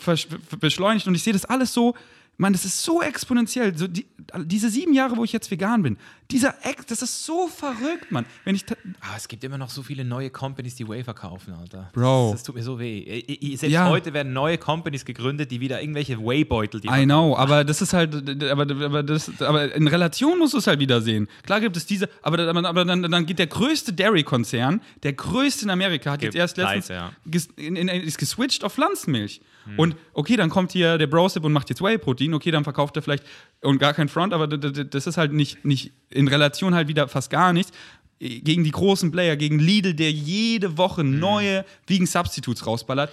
beschleunigt. 0.59 1.07
Und 1.07 1.15
ich 1.15 1.23
sehe 1.23 1.33
das 1.33 1.45
alles 1.45 1.73
so, 1.73 1.95
Mann, 2.37 2.51
das 2.53 2.65
ist 2.65 2.81
so 2.81 3.01
exponentiell. 3.01 3.77
So 3.77 3.87
die, 3.87 4.07
diese 4.45 4.69
sieben 4.69 4.93
Jahre, 4.93 5.17
wo 5.17 5.23
ich 5.23 5.31
jetzt 5.31 5.51
vegan 5.51 5.83
bin, 5.83 5.97
dieser 6.31 6.55
Ex, 6.65 6.87
das 6.87 7.03
ist 7.03 7.25
so 7.25 7.47
verrückt, 7.47 8.11
Mann. 8.11 8.25
Wenn 8.43 8.55
ich 8.55 8.65
Ah, 9.01 9.13
es 9.15 9.27
gibt 9.27 9.43
immer 9.43 9.57
noch 9.57 9.69
so 9.69 9.83
viele 9.83 10.03
neue 10.03 10.31
Companies, 10.31 10.75
die 10.75 10.87
Whey 10.87 11.03
verkaufen, 11.03 11.53
Alter. 11.53 11.89
Bro. 11.93 12.31
Das, 12.31 12.41
das 12.41 12.43
tut 12.43 12.55
mir 12.55 12.63
so 12.63 12.79
weh. 12.79 13.23
Selbst 13.55 13.71
Ja. 13.71 13.87
heute 13.89 14.13
werden 14.13 14.33
neue 14.33 14.57
Companies 14.57 15.05
gegründet, 15.05 15.51
die 15.51 15.59
wieder 15.59 15.81
irgendwelche 15.81 16.17
Whey-Beutel, 16.19 16.81
die 16.81 16.87
I 16.87 17.05
know, 17.05 17.35
aber 17.37 17.63
das 17.63 17.81
ist 17.81 17.93
halt, 17.93 18.15
aber, 18.43 18.63
aber, 18.63 19.03
das, 19.03 19.41
aber 19.41 19.73
in 19.75 19.87
Relation 19.87 20.39
musst 20.39 20.53
du 20.53 20.57
es 20.57 20.65
halt 20.67 20.79
wieder 20.79 21.01
sehen. 21.01 21.27
Klar 21.43 21.61
gibt 21.61 21.77
es 21.77 21.85
diese, 21.85 22.09
aber, 22.23 22.39
aber, 22.47 22.67
aber 22.67 22.85
dann, 22.85 23.03
dann 23.03 23.25
geht 23.25 23.37
der 23.37 23.47
größte 23.47 23.93
Dairy-Konzern, 23.93 24.81
der 25.03 25.13
größte 25.13 25.65
in 25.65 25.69
Amerika, 25.69 26.11
hat 26.11 26.21
jetzt 26.23 26.31
Gibt 26.33 26.41
erst 26.41 26.55
pleite, 26.55 26.75
letztens 26.75 26.89
ja. 26.97 27.11
ges, 27.25 27.47
in, 27.57 27.75
in, 27.75 27.87
ist 27.89 28.17
geswitcht 28.17 28.63
auf 28.63 28.73
Pflanzenmilch. 28.73 29.41
Und 29.77 29.95
okay, 30.13 30.35
dann 30.35 30.49
kommt 30.49 30.71
hier 30.73 30.97
der 30.97 31.07
Brosip 31.07 31.43
und 31.45 31.53
macht 31.53 31.69
jetzt 31.69 31.81
Whey-Protein, 31.81 32.33
okay, 32.33 32.51
dann 32.51 32.63
verkauft 32.63 32.95
er 32.97 33.01
vielleicht 33.01 33.23
und 33.61 33.79
gar 33.79 33.93
kein 33.93 34.09
Front, 34.09 34.33
aber 34.33 34.47
das 34.47 35.07
ist 35.07 35.17
halt 35.17 35.31
nicht, 35.31 35.63
nicht 35.63 35.93
in 36.09 36.27
Relation 36.27 36.75
halt 36.75 36.87
wieder 36.87 37.07
fast 37.07 37.29
gar 37.29 37.53
nichts. 37.53 37.71
Gegen 38.19 38.63
die 38.63 38.71
großen 38.71 39.11
Player, 39.11 39.35
gegen 39.35 39.59
Lidl, 39.59 39.93
der 39.93 40.11
jede 40.11 40.77
Woche 40.77 41.03
neue 41.03 41.65
Vegan 41.87 42.05
Substitutes 42.07 42.65
rausballert. 42.65 43.11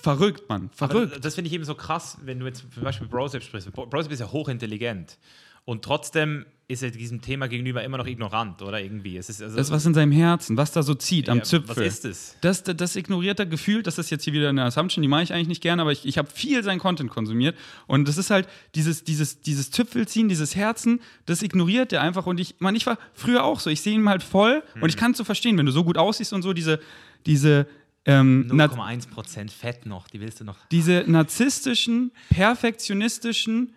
Verrückt, 0.00 0.48
Mann. 0.48 0.70
Verrückt. 0.74 1.12
Aber 1.12 1.20
das 1.20 1.34
finde 1.34 1.48
ich 1.48 1.54
eben 1.54 1.64
so 1.64 1.74
krass, 1.74 2.18
wenn 2.24 2.40
du 2.40 2.46
jetzt 2.46 2.64
zum 2.72 2.82
Beispiel 2.82 3.06
Brosip 3.06 3.42
sprichst. 3.42 3.70
Bro- 3.72 3.86
Brosip 3.86 4.10
ist 4.10 4.20
ja 4.20 4.30
hochintelligent. 4.30 5.18
Und 5.68 5.84
trotzdem 5.84 6.46
ist 6.66 6.82
er 6.82 6.90
diesem 6.90 7.20
Thema 7.20 7.46
gegenüber 7.46 7.84
immer 7.84 7.98
noch 7.98 8.06
ignorant, 8.06 8.62
oder 8.62 8.80
irgendwie. 8.80 9.18
Es 9.18 9.28
ist 9.28 9.42
also, 9.42 9.54
Das, 9.54 9.70
was 9.70 9.84
in 9.84 9.92
seinem 9.92 10.12
Herzen, 10.12 10.56
was 10.56 10.72
da 10.72 10.82
so 10.82 10.94
zieht 10.94 11.28
am 11.28 11.38
Ja, 11.38 11.44
Zipfel. 11.44 11.76
Was 11.76 11.84
ist 11.84 12.06
es? 12.06 12.36
Das, 12.40 12.62
das, 12.62 12.74
das 12.74 12.96
ignoriert 12.96 13.38
er 13.38 13.44
gefühlt, 13.44 13.86
das 13.86 13.98
ist 13.98 14.08
jetzt 14.08 14.24
hier 14.24 14.32
wieder 14.32 14.48
eine 14.48 14.64
Assumption, 14.64 15.02
die 15.02 15.08
mache 15.08 15.24
ich 15.24 15.34
eigentlich 15.34 15.48
nicht 15.48 15.60
gerne, 15.60 15.82
aber 15.82 15.92
ich, 15.92 16.06
ich 16.06 16.16
habe 16.16 16.30
viel 16.30 16.64
sein 16.64 16.78
Content 16.78 17.10
konsumiert. 17.10 17.54
Und 17.86 18.08
das 18.08 18.16
ist 18.16 18.30
halt 18.30 18.48
dieses, 18.76 19.04
dieses, 19.04 19.42
dieses 19.42 19.70
Zipfelziehen, 19.70 20.30
dieses 20.30 20.56
Herzen, 20.56 21.02
das 21.26 21.42
ignoriert 21.42 21.92
er 21.92 22.00
einfach. 22.00 22.24
Und 22.24 22.40
ich, 22.40 22.54
man, 22.60 22.74
ich 22.74 22.86
war 22.86 22.96
früher 23.12 23.44
auch 23.44 23.60
so, 23.60 23.68
ich 23.68 23.82
sehe 23.82 23.92
ihn 23.92 24.08
halt 24.08 24.22
voll 24.22 24.62
und 24.80 24.88
ich 24.88 24.96
kann 24.96 25.10
es 25.10 25.18
so 25.18 25.24
verstehen, 25.24 25.58
wenn 25.58 25.66
du 25.66 25.72
so 25.72 25.84
gut 25.84 25.98
aussiehst 25.98 26.32
und 26.32 26.40
so, 26.40 26.54
diese, 26.54 26.80
diese, 27.26 27.66
ähm, 28.06 28.46
na, 28.50 28.64
0,1% 28.64 29.50
Fett 29.50 29.84
noch, 29.84 30.08
die 30.08 30.18
willst 30.22 30.40
du 30.40 30.44
noch. 30.44 30.56
diese 30.70 31.04
narzisstischen, 31.06 32.10
perfektionistischen 32.30 33.74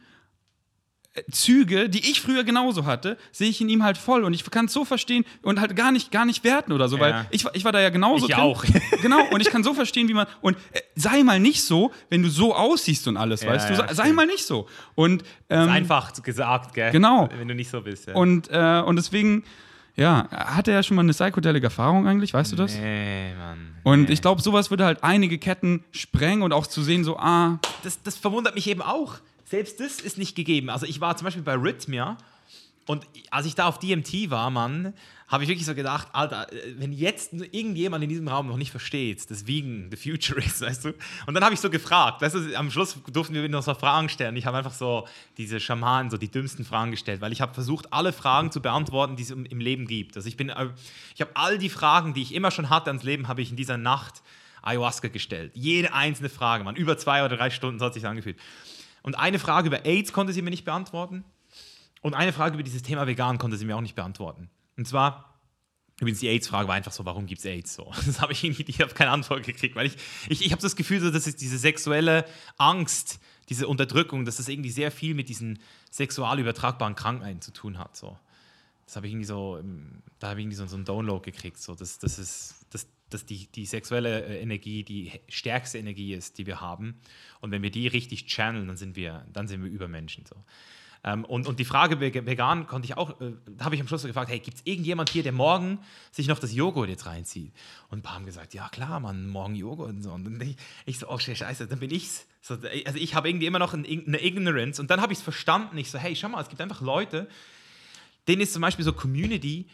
Züge, 1.29 1.89
die 1.89 2.09
ich 2.09 2.21
früher 2.21 2.43
genauso 2.45 2.85
hatte, 2.85 3.17
sehe 3.33 3.49
ich 3.49 3.59
in 3.59 3.67
ihm 3.67 3.83
halt 3.83 3.97
voll 3.97 4.23
und 4.23 4.33
ich 4.33 4.49
kann 4.49 4.65
es 4.67 4.73
so 4.73 4.85
verstehen 4.85 5.25
und 5.41 5.59
halt 5.59 5.75
gar 5.75 5.91
nicht, 5.91 6.09
gar 6.11 6.23
nicht 6.25 6.43
werten 6.45 6.71
oder 6.71 6.87
so, 6.87 6.95
Ja. 6.95 7.01
weil 7.01 7.27
ich, 7.31 7.43
war- 7.43 7.53
ich 7.53 7.65
war 7.65 7.73
da 7.73 7.81
ja 7.81 7.89
genauso 7.89 8.27
Ich 8.29 8.33
drin. 8.33 8.43
auch. 8.43 8.63
genau, 9.01 9.19
und 9.31 9.41
ich 9.41 9.49
kann 9.49 9.61
so 9.63 9.73
verstehen, 9.73 10.07
wie 10.07 10.13
man, 10.13 10.25
und 10.41 10.55
äh, 10.71 10.79
sei 10.95 11.23
mal 11.23 11.39
nicht 11.39 11.63
so, 11.63 11.91
wenn 12.09 12.23
du 12.23 12.29
so 12.29 12.55
aussiehst 12.55 13.07
und 13.09 13.17
alles, 13.17 13.41
Ja, 13.43 13.49
weißt 13.51 13.69
du, 13.69 13.73
ja, 13.73 13.87
sei, 13.89 13.93
sei 13.93 14.13
mal 14.13 14.25
nicht 14.25 14.45
so. 14.45 14.67
Und, 14.95 15.23
ähm, 15.49 15.63
Ist 15.63 15.69
einfach 15.69 16.13
gesagt, 16.23 16.73
gell? 16.75 16.91
Genau. 16.91 17.27
Wenn 17.37 17.47
du 17.49 17.55
nicht 17.55 17.69
so 17.69 17.81
bist. 17.81 18.07
Ja. 18.07 18.13
und, 18.15 18.49
äh, 18.49 18.81
und 18.85 18.95
deswegen, 18.95 19.43
ja, 19.97 20.29
hatte 20.31 20.71
er 20.71 20.81
schon 20.83 20.95
mal 20.95 21.01
eine 21.03 21.11
psychedelische 21.11 21.65
Erfahrung 21.65 22.07
eigentlich, 22.07 22.33
weißt 22.33 22.53
du 22.53 22.55
das? 22.55 22.73
Nee, 22.75 23.33
Mann. 23.37 23.75
Und 23.83 24.03
nee. 24.05 24.13
ich 24.13 24.21
glaube, 24.21 24.41
sowas 24.41 24.69
würde 24.69 24.85
halt 24.85 25.03
einige 25.03 25.37
Ketten 25.37 25.83
sprengen 25.91 26.41
und 26.43 26.53
auch 26.53 26.67
zu 26.67 26.81
sehen, 26.81 27.03
so, 27.03 27.17
ah, 27.17 27.59
das, 27.83 28.01
das 28.01 28.15
verwundert 28.17 28.55
mich 28.55 28.67
eben 28.67 28.81
auch. 28.81 29.15
Selbst 29.51 29.81
das 29.81 29.99
ist 29.99 30.17
nicht 30.17 30.33
gegeben. 30.37 30.69
Also 30.69 30.85
ich 30.85 31.01
war 31.01 31.17
zum 31.17 31.25
Beispiel 31.25 31.43
bei 31.43 31.55
Rhythmia 31.55 32.15
und 32.85 33.05
als 33.31 33.45
ich 33.45 33.53
da 33.53 33.67
auf 33.67 33.79
DMT 33.79 34.29
war, 34.29 34.49
Mann, 34.49 34.93
habe 35.27 35.43
ich 35.43 35.49
wirklich 35.49 35.65
so 35.65 35.75
gedacht, 35.75 36.07
Alter, 36.13 36.47
wenn 36.77 36.93
jetzt 36.93 37.33
irgendjemand 37.33 38.01
in 38.01 38.09
diesem 38.09 38.29
Raum 38.29 38.47
noch 38.47 38.55
nicht 38.55 38.71
versteht, 38.71 39.29
das 39.29 39.47
Vegan 39.47 39.89
the 39.91 39.97
future 39.97 40.39
ist, 40.39 40.61
weißt 40.61 40.85
du? 40.85 40.93
Und 41.25 41.33
dann 41.33 41.43
habe 41.43 41.53
ich 41.53 41.59
so 41.59 41.69
gefragt, 41.69 42.21
weißt 42.21 42.35
du, 42.35 42.55
am 42.57 42.71
Schluss 42.71 42.97
durften 43.11 43.33
wir 43.33 43.47
noch 43.49 43.61
so 43.61 43.73
Fragen 43.73 44.07
stellen. 44.07 44.37
Ich 44.37 44.45
habe 44.45 44.57
einfach 44.57 44.73
so 44.73 45.05
diese 45.37 45.59
Schamanen, 45.59 46.09
so 46.09 46.15
die 46.15 46.31
dümmsten 46.31 46.63
Fragen 46.63 46.91
gestellt, 46.91 47.19
weil 47.19 47.33
ich 47.33 47.41
habe 47.41 47.53
versucht, 47.53 47.91
alle 47.91 48.13
Fragen 48.13 48.51
zu 48.51 48.61
beantworten, 48.61 49.17
die 49.17 49.23
es 49.23 49.31
im, 49.31 49.45
im 49.45 49.59
Leben 49.59 49.85
gibt. 49.85 50.15
Also 50.15 50.29
ich 50.29 50.37
bin, 50.37 50.47
äh, 50.47 50.69
ich 51.13 51.19
habe 51.19 51.31
all 51.33 51.57
die 51.57 51.69
Fragen, 51.69 52.13
die 52.13 52.21
ich 52.21 52.33
immer 52.33 52.51
schon 52.51 52.69
hatte 52.69 52.89
ans 52.89 53.03
Leben, 53.03 53.27
habe 53.27 53.41
ich 53.41 53.49
in 53.49 53.57
dieser 53.57 53.75
Nacht 53.75 54.21
Ayahuasca 54.61 55.09
gestellt. 55.09 55.51
Jede 55.55 55.93
einzelne 55.93 56.29
Frage, 56.29 56.63
man. 56.63 56.75
Über 56.75 56.97
zwei 56.97 57.25
oder 57.25 57.35
drei 57.35 57.49
Stunden 57.49 57.79
so 57.79 57.85
hat 57.85 57.93
sich 57.93 58.05
angefühlt. 58.05 58.37
Und 59.03 59.17
eine 59.17 59.39
Frage 59.39 59.67
über 59.67 59.85
AIDS 59.85 60.13
konnte 60.13 60.33
sie 60.33 60.41
mir 60.41 60.49
nicht 60.49 60.65
beantworten. 60.65 61.23
Und 62.01 62.13
eine 62.13 62.33
Frage 62.33 62.55
über 62.55 62.63
dieses 62.63 62.81
Thema 62.81 63.07
vegan 63.07 63.37
konnte 63.37 63.57
sie 63.57 63.65
mir 63.65 63.75
auch 63.75 63.81
nicht 63.81 63.95
beantworten. 63.95 64.49
Und 64.77 64.87
zwar, 64.87 65.39
übrigens 65.99 66.19
die 66.19 66.27
AIDS-Frage 66.27 66.67
war 66.67 66.75
einfach 66.75 66.91
so, 66.91 67.05
warum 67.05 67.27
gibt 67.27 67.39
es 67.39 67.45
AIDS 67.45 67.75
so? 67.75 67.91
Das 68.05 68.21
habe 68.21 68.33
ich 68.33 68.43
irgendwie, 68.43 68.63
ich 68.67 68.81
habe 68.81 68.93
keine 68.93 69.11
Antwort 69.11 69.43
gekriegt, 69.43 69.75
weil 69.75 69.87
ich, 69.87 69.97
ich, 70.27 70.45
ich 70.45 70.51
habe 70.51 70.61
das 70.61 70.75
Gefühl, 70.75 70.99
so, 70.99 71.11
dass 71.11 71.27
es 71.27 71.35
diese 71.35 71.57
sexuelle 71.57 72.25
Angst, 72.57 73.19
diese 73.49 73.67
Unterdrückung, 73.67 74.25
dass 74.25 74.37
das 74.37 74.47
irgendwie 74.47 74.71
sehr 74.71 74.91
viel 74.91 75.13
mit 75.13 75.29
diesen 75.29 75.59
sexual 75.91 76.39
übertragbaren 76.39 76.95
Krankheiten 76.95 77.41
zu 77.41 77.51
tun 77.51 77.77
hat. 77.77 77.95
So. 77.95 78.17
Das 78.85 78.95
habe 78.95 79.07
ich 79.07 79.13
irgendwie 79.13 79.27
so, 79.27 79.61
da 80.19 80.29
habe 80.29 80.39
ich 80.39 80.45
irgendwie 80.45 80.57
so, 80.57 80.65
so 80.65 80.75
einen 80.75 80.85
Download 80.85 81.23
gekriegt, 81.23 81.61
so, 81.61 81.75
dass, 81.75 81.99
dass, 81.99 82.17
es, 82.17 82.55
dass, 83.13 83.25
die, 83.25 83.47
die 83.47 83.65
sexuelle 83.65 84.25
äh, 84.25 84.41
Energie 84.41 84.83
die 84.83 85.11
stärkste 85.29 85.77
Energie 85.77 86.13
ist, 86.13 86.37
die 86.37 86.45
wir 86.45 86.61
haben. 86.61 86.99
Und 87.39 87.51
wenn 87.51 87.61
wir 87.61 87.71
die 87.71 87.87
richtig 87.87 88.25
channeln, 88.27 88.67
dann 88.67 88.77
sind 88.77 88.95
wir, 88.95 89.25
dann 89.33 89.47
sind 89.47 89.63
wir 89.63 89.69
Übermenschen. 89.69 90.25
So. 90.25 90.35
Ähm, 91.03 91.25
und, 91.25 91.47
und 91.47 91.59
die 91.59 91.65
Frage 91.65 91.95
veg- 91.95 92.25
vegan 92.25 92.67
konnte 92.67 92.85
ich 92.85 92.95
auch, 92.95 93.19
äh, 93.21 93.33
da 93.57 93.65
habe 93.65 93.75
ich 93.75 93.81
am 93.81 93.87
Schluss 93.87 94.03
so 94.03 94.07
gefragt, 94.07 94.29
hey, 94.29 94.39
gibt 94.39 94.57
es 94.57 94.61
irgendjemand 94.65 95.09
hier, 95.09 95.23
der 95.23 95.31
morgen 95.31 95.79
sich 96.11 96.27
noch 96.27 96.37
das 96.37 96.53
Joghurt 96.53 96.89
jetzt 96.89 97.07
reinzieht? 97.07 97.53
Und 97.89 97.99
ein 97.99 98.01
paar 98.03 98.15
haben 98.15 98.25
gesagt, 98.25 98.53
ja 98.53 98.69
klar, 98.69 98.99
Mann, 98.99 99.27
morgen 99.27 99.55
Joghurt 99.55 99.89
und 99.89 100.03
so. 100.03 100.11
Und 100.11 100.41
ich, 100.41 100.55
ich 100.85 100.99
so, 100.99 101.09
oh 101.09 101.17
scheiße, 101.17 101.67
dann 101.67 101.79
bin 101.79 101.91
ich's. 101.91 102.27
So, 102.41 102.55
also 102.85 102.97
ich 102.97 103.13
habe 103.15 103.29
irgendwie 103.29 103.47
immer 103.47 103.59
noch 103.59 103.73
ein, 103.73 103.85
eine 103.85 104.23
Ignorance. 104.23 104.81
Und 104.81 104.89
dann 104.91 105.01
habe 105.01 105.13
ich 105.13 105.19
es 105.19 105.23
verstanden. 105.23 105.77
Ich 105.77 105.89
so, 105.89 105.97
hey, 105.97 106.15
schau 106.15 106.29
mal, 106.29 106.41
es 106.41 106.49
gibt 106.49 106.61
einfach 106.61 106.81
Leute, 106.81 107.27
denen 108.27 108.41
ist 108.41 108.53
zum 108.53 108.61
Beispiel 108.61 108.85
so 108.85 108.93
Community, 108.93 109.67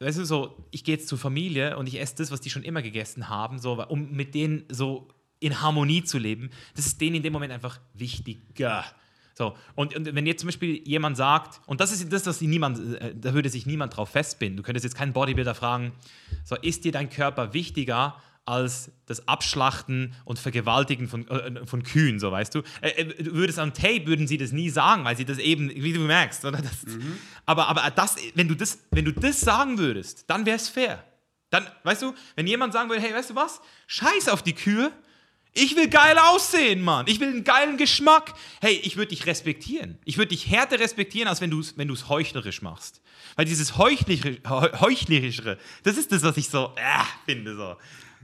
weißt 0.00 0.18
du, 0.18 0.24
so, 0.24 0.56
ich 0.70 0.84
gehe 0.84 0.96
jetzt 0.96 1.08
zur 1.08 1.18
Familie 1.18 1.76
und 1.76 1.86
ich 1.86 2.00
esse 2.00 2.16
das, 2.16 2.30
was 2.30 2.40
die 2.40 2.50
schon 2.50 2.62
immer 2.62 2.82
gegessen 2.82 3.28
haben, 3.28 3.58
so, 3.58 3.84
um 3.86 4.10
mit 4.10 4.34
denen 4.34 4.64
so 4.68 5.08
in 5.40 5.60
Harmonie 5.60 6.04
zu 6.04 6.18
leben. 6.18 6.50
Das 6.74 6.86
ist 6.86 7.00
denen 7.00 7.16
in 7.16 7.22
dem 7.22 7.32
Moment 7.32 7.52
einfach 7.52 7.80
wichtiger. 7.94 8.84
So, 9.34 9.56
und, 9.74 9.96
und 9.96 10.14
wenn 10.14 10.26
jetzt 10.26 10.40
zum 10.40 10.48
Beispiel 10.48 10.86
jemand 10.86 11.16
sagt, 11.16 11.60
und 11.66 11.80
das 11.80 11.92
ist 11.92 12.12
das, 12.12 12.26
was 12.26 12.38
sie 12.38 12.46
niemand, 12.46 12.78
äh, 12.96 13.14
da 13.14 13.32
würde 13.32 13.48
sich 13.48 13.64
niemand 13.64 13.96
drauf 13.96 14.10
festbinden. 14.10 14.58
Du 14.58 14.62
könntest 14.62 14.84
jetzt 14.84 14.96
keinen 14.96 15.12
Bodybuilder 15.12 15.54
fragen, 15.54 15.92
so, 16.44 16.56
ist 16.56 16.84
dir 16.84 16.92
dein 16.92 17.08
Körper 17.08 17.54
wichtiger 17.54 18.16
als 18.46 18.90
das 19.06 19.28
Abschlachten 19.28 20.14
und 20.24 20.38
Vergewaltigen 20.38 21.08
von, 21.08 21.28
äh, 21.28 21.66
von 21.66 21.82
Kühen, 21.82 22.18
so 22.18 22.32
weißt 22.32 22.54
du. 22.54 22.62
Äh, 22.80 22.90
äh, 22.90 23.22
du 23.22 23.32
würdest 23.32 23.58
am 23.58 23.72
Tape 23.74 24.06
würden 24.06 24.26
sie 24.26 24.38
das 24.38 24.52
nie 24.52 24.70
sagen, 24.70 25.04
weil 25.04 25.16
sie 25.16 25.24
das 25.24 25.38
eben, 25.38 25.70
wie 25.70 25.92
du 25.92 26.00
merkst, 26.00 26.44
oder? 26.44 26.58
Das, 26.58 26.72
Aber, 27.46 27.68
aber 27.68 27.90
das, 27.90 28.16
wenn 28.34 28.48
du 28.48 28.54
das, 28.54 28.78
wenn 28.90 29.04
du 29.04 29.12
das 29.12 29.40
sagen 29.40 29.78
würdest, 29.78 30.24
dann 30.28 30.46
wäre 30.46 30.56
es 30.56 30.68
fair. 30.68 31.04
Dann, 31.50 31.66
weißt 31.82 32.02
du, 32.02 32.14
wenn 32.36 32.46
jemand 32.46 32.72
sagen 32.72 32.88
würde, 32.88 33.02
hey, 33.02 33.14
weißt 33.14 33.30
du 33.30 33.34
was, 33.34 33.60
scheiß 33.86 34.28
auf 34.28 34.42
die 34.42 34.54
Kühe, 34.54 34.92
Ich 35.52 35.74
will 35.74 35.88
geil 35.88 36.16
aussehen, 36.16 36.80
Mann. 36.80 37.06
Ich 37.08 37.18
will 37.18 37.28
einen 37.28 37.42
geilen 37.42 37.76
Geschmack. 37.76 38.34
Hey, 38.60 38.74
ich 38.84 38.96
würde 38.96 39.08
dich 39.08 39.26
respektieren. 39.26 39.98
Ich 40.04 40.16
würde 40.16 40.28
dich 40.28 40.48
härter 40.48 40.78
respektieren, 40.78 41.28
als 41.28 41.40
wenn 41.40 41.50
du 41.50 41.58
es 41.58 41.76
wenn 41.76 41.90
heuchlerisch 41.90 42.62
machst. 42.62 43.00
Weil 43.34 43.46
dieses 43.46 43.76
Heuchlerische, 43.76 44.40
Heuchlerischere, 44.48 45.58
das 45.82 45.96
ist 45.96 46.12
das, 46.12 46.22
was 46.22 46.36
ich 46.36 46.48
so 46.48 46.72
äh, 46.76 47.04
finde. 47.26 47.56
So. 47.56 47.76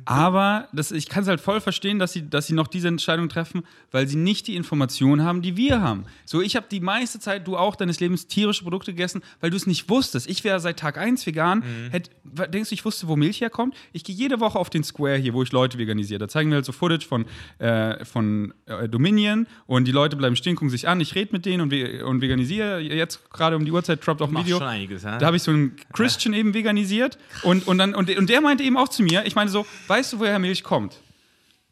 Aber 0.04 0.68
das, 0.72 0.92
ich 0.92 1.08
kann 1.08 1.22
es 1.22 1.28
halt 1.28 1.40
voll 1.40 1.60
verstehen, 1.60 1.98
dass 1.98 2.12
sie, 2.12 2.28
dass 2.28 2.46
sie 2.46 2.54
noch 2.54 2.68
diese 2.68 2.88
Entscheidung 2.88 3.28
treffen, 3.28 3.62
weil 3.90 4.06
sie 4.06 4.16
nicht 4.16 4.46
die 4.46 4.54
Informationen 4.54 5.22
haben, 5.22 5.42
die 5.42 5.56
wir 5.56 5.80
haben. 5.80 6.04
So, 6.24 6.42
ich 6.42 6.54
habe 6.54 6.66
die 6.70 6.80
meiste 6.80 7.18
Zeit, 7.18 7.46
du 7.46 7.56
auch, 7.56 7.76
deines 7.76 7.98
Lebens 7.98 8.26
tierische 8.26 8.62
Produkte 8.62 8.92
gegessen, 8.92 9.22
weil 9.40 9.50
du 9.50 9.56
es 9.56 9.66
nicht 9.66 9.88
wusstest. 9.88 10.28
Ich 10.28 10.44
wäre 10.44 10.60
seit 10.60 10.78
Tag 10.78 10.98
1 10.98 11.26
vegan. 11.26 11.58
Mhm. 11.58 11.90
Hätt, 11.90 12.10
denkst 12.52 12.70
du, 12.70 12.74
ich 12.74 12.84
wusste, 12.84 13.08
wo 13.08 13.16
Milch 13.16 13.40
herkommt? 13.40 13.74
Ich 13.92 14.04
gehe 14.04 14.14
jede 14.14 14.38
Woche 14.40 14.58
auf 14.58 14.70
den 14.70 14.84
Square 14.84 15.16
hier, 15.16 15.32
wo 15.34 15.42
ich 15.42 15.52
Leute 15.52 15.78
veganisiere. 15.78 16.18
Da 16.18 16.28
zeigen 16.28 16.50
wir 16.50 16.56
halt 16.56 16.66
so 16.66 16.72
Footage 16.72 17.06
von, 17.06 17.24
äh, 17.58 18.04
von 18.04 18.52
äh, 18.66 18.88
Dominion 18.88 19.46
und 19.66 19.86
die 19.86 19.92
Leute 19.92 20.16
bleiben 20.16 20.36
stehen, 20.36 20.56
gucken 20.56 20.70
sich 20.70 20.88
an. 20.88 21.00
Ich 21.00 21.14
rede 21.14 21.30
mit 21.32 21.46
denen 21.46 21.62
und, 21.62 21.70
ve 21.70 22.04
und 22.04 22.20
veganisiere. 22.20 22.80
Jetzt 22.80 23.30
gerade 23.30 23.56
um 23.56 23.64
die 23.64 23.72
Uhrzeit 23.72 24.06
droppt 24.06 24.20
auch 24.22 24.28
ein 24.28 24.36
Video. 24.36 24.58
Einiges? 24.58 25.02
Da 25.02 25.20
habe 25.20 25.36
ich 25.36 25.42
so 25.42 25.50
einen 25.50 25.76
Christian 25.92 26.34
eben 26.34 26.54
veganisiert 26.54 27.18
und, 27.42 27.66
und, 27.66 27.78
dann, 27.78 27.94
und, 27.94 28.14
und 28.16 28.28
der 28.28 28.40
meinte 28.40 28.62
eben 28.62 28.76
auch 28.76 28.88
zu 28.88 29.02
mir, 29.02 29.24
ich 29.26 29.34
meine 29.34 29.50
so, 29.50 29.64
weißt 29.88 30.14
du, 30.14 30.18
woher 30.20 30.38
Milch 30.38 30.62
kommt? 30.62 31.00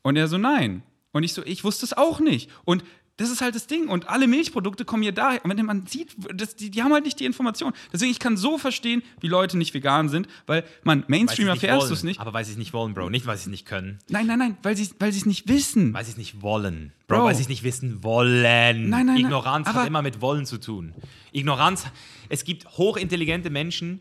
Und 0.03 0.17
er 0.17 0.29
so, 0.29 0.39
nein. 0.39 0.83
Und 1.13 1.23
ich 1.23 1.33
so, 1.33 1.45
ich 1.45 1.65
wusste 1.65 1.87
es 1.87 1.93
auch 1.93 2.21
nicht. 2.21 2.51
Und 2.65 2.85
das 3.17 3.31
ist 3.31 3.41
halt 3.41 3.55
das 3.55 3.69
Ding. 3.69 3.89
Und 3.89 4.09
alle 4.09 4.27
Milchprodukte 4.27 4.85
kommen 4.85 5.05
hier 5.05 5.13
daher. 5.13 5.45
Und 5.45 5.57
wenn 5.57 5.65
man 5.65 5.87
sieht, 5.87 6.17
das, 6.35 6.57
die, 6.57 6.71
die, 6.71 6.83
haben 6.83 6.93
halt 6.93 7.05
nicht 7.05 7.21
die 7.21 7.25
Information. 7.25 7.73
Deswegen, 7.93 8.11
ich 8.11 8.19
kann 8.19 8.37
so 8.37 8.59
verstehen, 8.59 9.03
wie 9.21 9.29
Leute 9.29 9.57
nicht 9.57 9.73
vegan 9.73 10.09
sind, 10.09 10.27
weil 10.47 10.65
man 10.83 11.05
Mainstream 11.07 11.47
erfährst 11.47 11.89
du 11.89 11.95
es 11.95 12.03
nicht. 12.03 12.19
Aber 12.19 12.33
weil 12.33 12.45
sie 12.45 12.53
es 12.53 12.59
nicht 12.59 12.73
wollen, 12.73 12.93
Bro. 12.93 13.11
Nicht, 13.11 13.27
weil 13.27 13.37
sie 13.37 13.43
es 13.43 13.47
nicht 13.49 13.67
können. 13.67 14.01
Nein, 14.09 14.27
nein, 14.27 14.41
nein, 14.41 14.59
weil 14.65 14.77
sie 14.77 14.91
weil 14.99 15.11
es 15.11 15.27
nicht 15.27 15.49
wissen. 15.49 15.95
Weil 15.95 16.05
sie 16.05 16.11
es 16.11 16.17
nicht 16.17 16.43
wollen. 16.43 16.93
Bro, 17.07 17.19
Bro. 17.19 17.25
weil 17.27 17.35
sie 17.37 17.43
es 17.43 17.49
nicht 17.49 17.63
wissen 17.63 18.03
wollen. 18.03 18.89
Nein, 18.89 19.07
nein, 19.07 19.19
Ignoranz 19.19 19.67
nein, 19.67 19.77
hat 19.77 19.87
immer 19.87 20.03
mit 20.03 20.21
wollen 20.21 20.45
zu 20.45 20.59
tun. 20.59 20.93
Ignoranz, 21.31 21.85
es 22.29 22.45
gibt 22.45 22.67
hochintelligente 22.77 23.49
Menschen, 23.49 24.01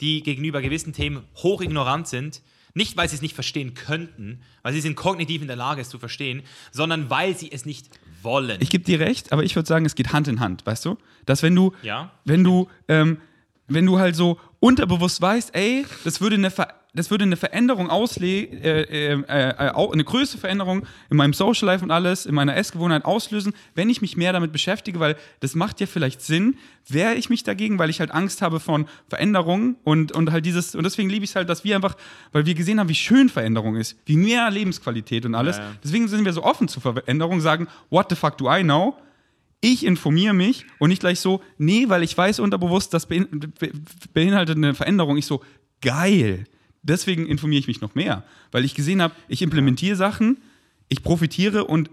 die 0.00 0.22
gegenüber 0.22 0.62
gewissen 0.62 0.92
Themen 0.92 1.24
hochignorant 1.36 2.06
sind 2.06 2.42
nicht, 2.74 2.96
weil 2.96 3.08
sie 3.08 3.16
es 3.16 3.22
nicht 3.22 3.34
verstehen 3.34 3.74
könnten, 3.74 4.40
weil 4.62 4.72
sie 4.72 4.80
sind 4.80 4.96
kognitiv 4.96 5.42
in 5.42 5.48
der 5.48 5.56
Lage, 5.56 5.80
es 5.80 5.88
zu 5.88 5.98
verstehen, 5.98 6.42
sondern 6.70 7.10
weil 7.10 7.36
sie 7.36 7.50
es 7.52 7.66
nicht 7.66 7.88
wollen. 8.22 8.58
Ich 8.60 8.70
gebe 8.70 8.84
dir 8.84 9.00
recht, 9.00 9.32
aber 9.32 9.42
ich 9.44 9.56
würde 9.56 9.68
sagen, 9.68 9.84
es 9.84 9.94
geht 9.94 10.12
Hand 10.12 10.28
in 10.28 10.40
Hand, 10.40 10.64
weißt 10.64 10.84
du? 10.84 10.96
Dass 11.26 11.42
wenn 11.42 11.54
du, 11.54 11.72
ja. 11.82 12.12
wenn 12.24 12.44
du, 12.44 12.68
ähm, 12.88 13.18
wenn 13.68 13.86
du 13.86 13.98
halt 13.98 14.16
so 14.16 14.38
unterbewusst 14.60 15.20
weißt, 15.20 15.54
ey, 15.54 15.84
das 16.04 16.20
würde 16.20 16.36
eine 16.36 16.50
Ver 16.50 16.81
das 16.94 17.10
würde 17.10 17.24
eine 17.24 17.36
Veränderung 17.36 17.88
auslegen, 17.88 18.58
äh, 18.62 18.82
äh, 18.82 19.22
äh, 19.22 19.72
eine 19.72 20.04
größere 20.04 20.38
Veränderung 20.38 20.86
in 21.08 21.16
meinem 21.16 21.32
Social 21.32 21.66
Life 21.66 21.82
und 21.82 21.90
alles, 21.90 22.26
in 22.26 22.34
meiner 22.34 22.54
Essgewohnheit 22.54 23.06
auslösen, 23.06 23.54
wenn 23.74 23.88
ich 23.88 24.02
mich 24.02 24.18
mehr 24.18 24.34
damit 24.34 24.52
beschäftige, 24.52 25.00
weil 25.00 25.16
das 25.40 25.54
macht 25.54 25.80
ja 25.80 25.86
vielleicht 25.86 26.20
Sinn. 26.20 26.58
Wehre 26.86 27.14
ich 27.14 27.30
mich 27.30 27.44
dagegen, 27.44 27.78
weil 27.78 27.88
ich 27.88 28.00
halt 28.00 28.10
Angst 28.10 28.42
habe 28.42 28.60
von 28.60 28.86
Veränderungen 29.08 29.76
und, 29.84 30.12
und 30.12 30.32
halt 30.32 30.44
dieses, 30.44 30.74
und 30.74 30.84
deswegen 30.84 31.08
liebe 31.08 31.24
ich 31.24 31.30
es 31.30 31.36
halt, 31.36 31.48
dass 31.48 31.64
wir 31.64 31.76
einfach, 31.76 31.96
weil 32.32 32.44
wir 32.44 32.54
gesehen 32.54 32.78
haben, 32.78 32.90
wie 32.90 32.94
schön 32.94 33.30
Veränderung 33.30 33.76
ist, 33.76 33.96
wie 34.04 34.16
mehr 34.16 34.50
Lebensqualität 34.50 35.24
und 35.24 35.34
alles. 35.34 35.56
Ja, 35.56 35.64
ja. 35.64 35.72
Deswegen 35.82 36.08
sind 36.08 36.26
wir 36.26 36.32
so 36.34 36.42
offen 36.42 36.68
zu 36.68 36.80
Veränderung, 36.80 37.40
sagen, 37.40 37.68
what 37.88 38.10
the 38.10 38.16
fuck 38.16 38.36
do 38.36 38.52
I 38.52 38.62
know? 38.62 38.96
ich 39.64 39.86
informiere 39.86 40.34
mich 40.34 40.66
und 40.80 40.88
nicht 40.88 40.98
gleich 40.98 41.20
so, 41.20 41.40
nee, 41.56 41.88
weil 41.88 42.02
ich 42.02 42.18
weiß 42.18 42.40
unterbewusst, 42.40 42.92
das 42.92 43.06
beinhaltet 43.06 44.56
eine 44.56 44.74
Veränderung. 44.74 45.16
Ich 45.16 45.26
so, 45.26 45.40
geil 45.80 46.46
deswegen 46.82 47.26
informiere 47.26 47.60
ich 47.60 47.68
mich 47.68 47.80
noch 47.80 47.94
mehr, 47.94 48.24
weil 48.50 48.64
ich 48.64 48.74
gesehen 48.74 49.00
habe, 49.02 49.14
ich 49.28 49.42
implementiere 49.42 49.96
Sachen, 49.96 50.38
ich 50.88 51.02
profitiere 51.02 51.64
und 51.64 51.90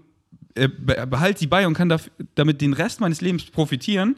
äh, 0.55 0.67
behalte 0.67 1.39
sie 1.39 1.47
bei 1.47 1.65
und 1.67 1.73
kann 1.73 1.95
damit 2.35 2.61
den 2.61 2.73
Rest 2.73 2.99
meines 2.99 3.21
Lebens 3.21 3.45
profitieren. 3.45 4.17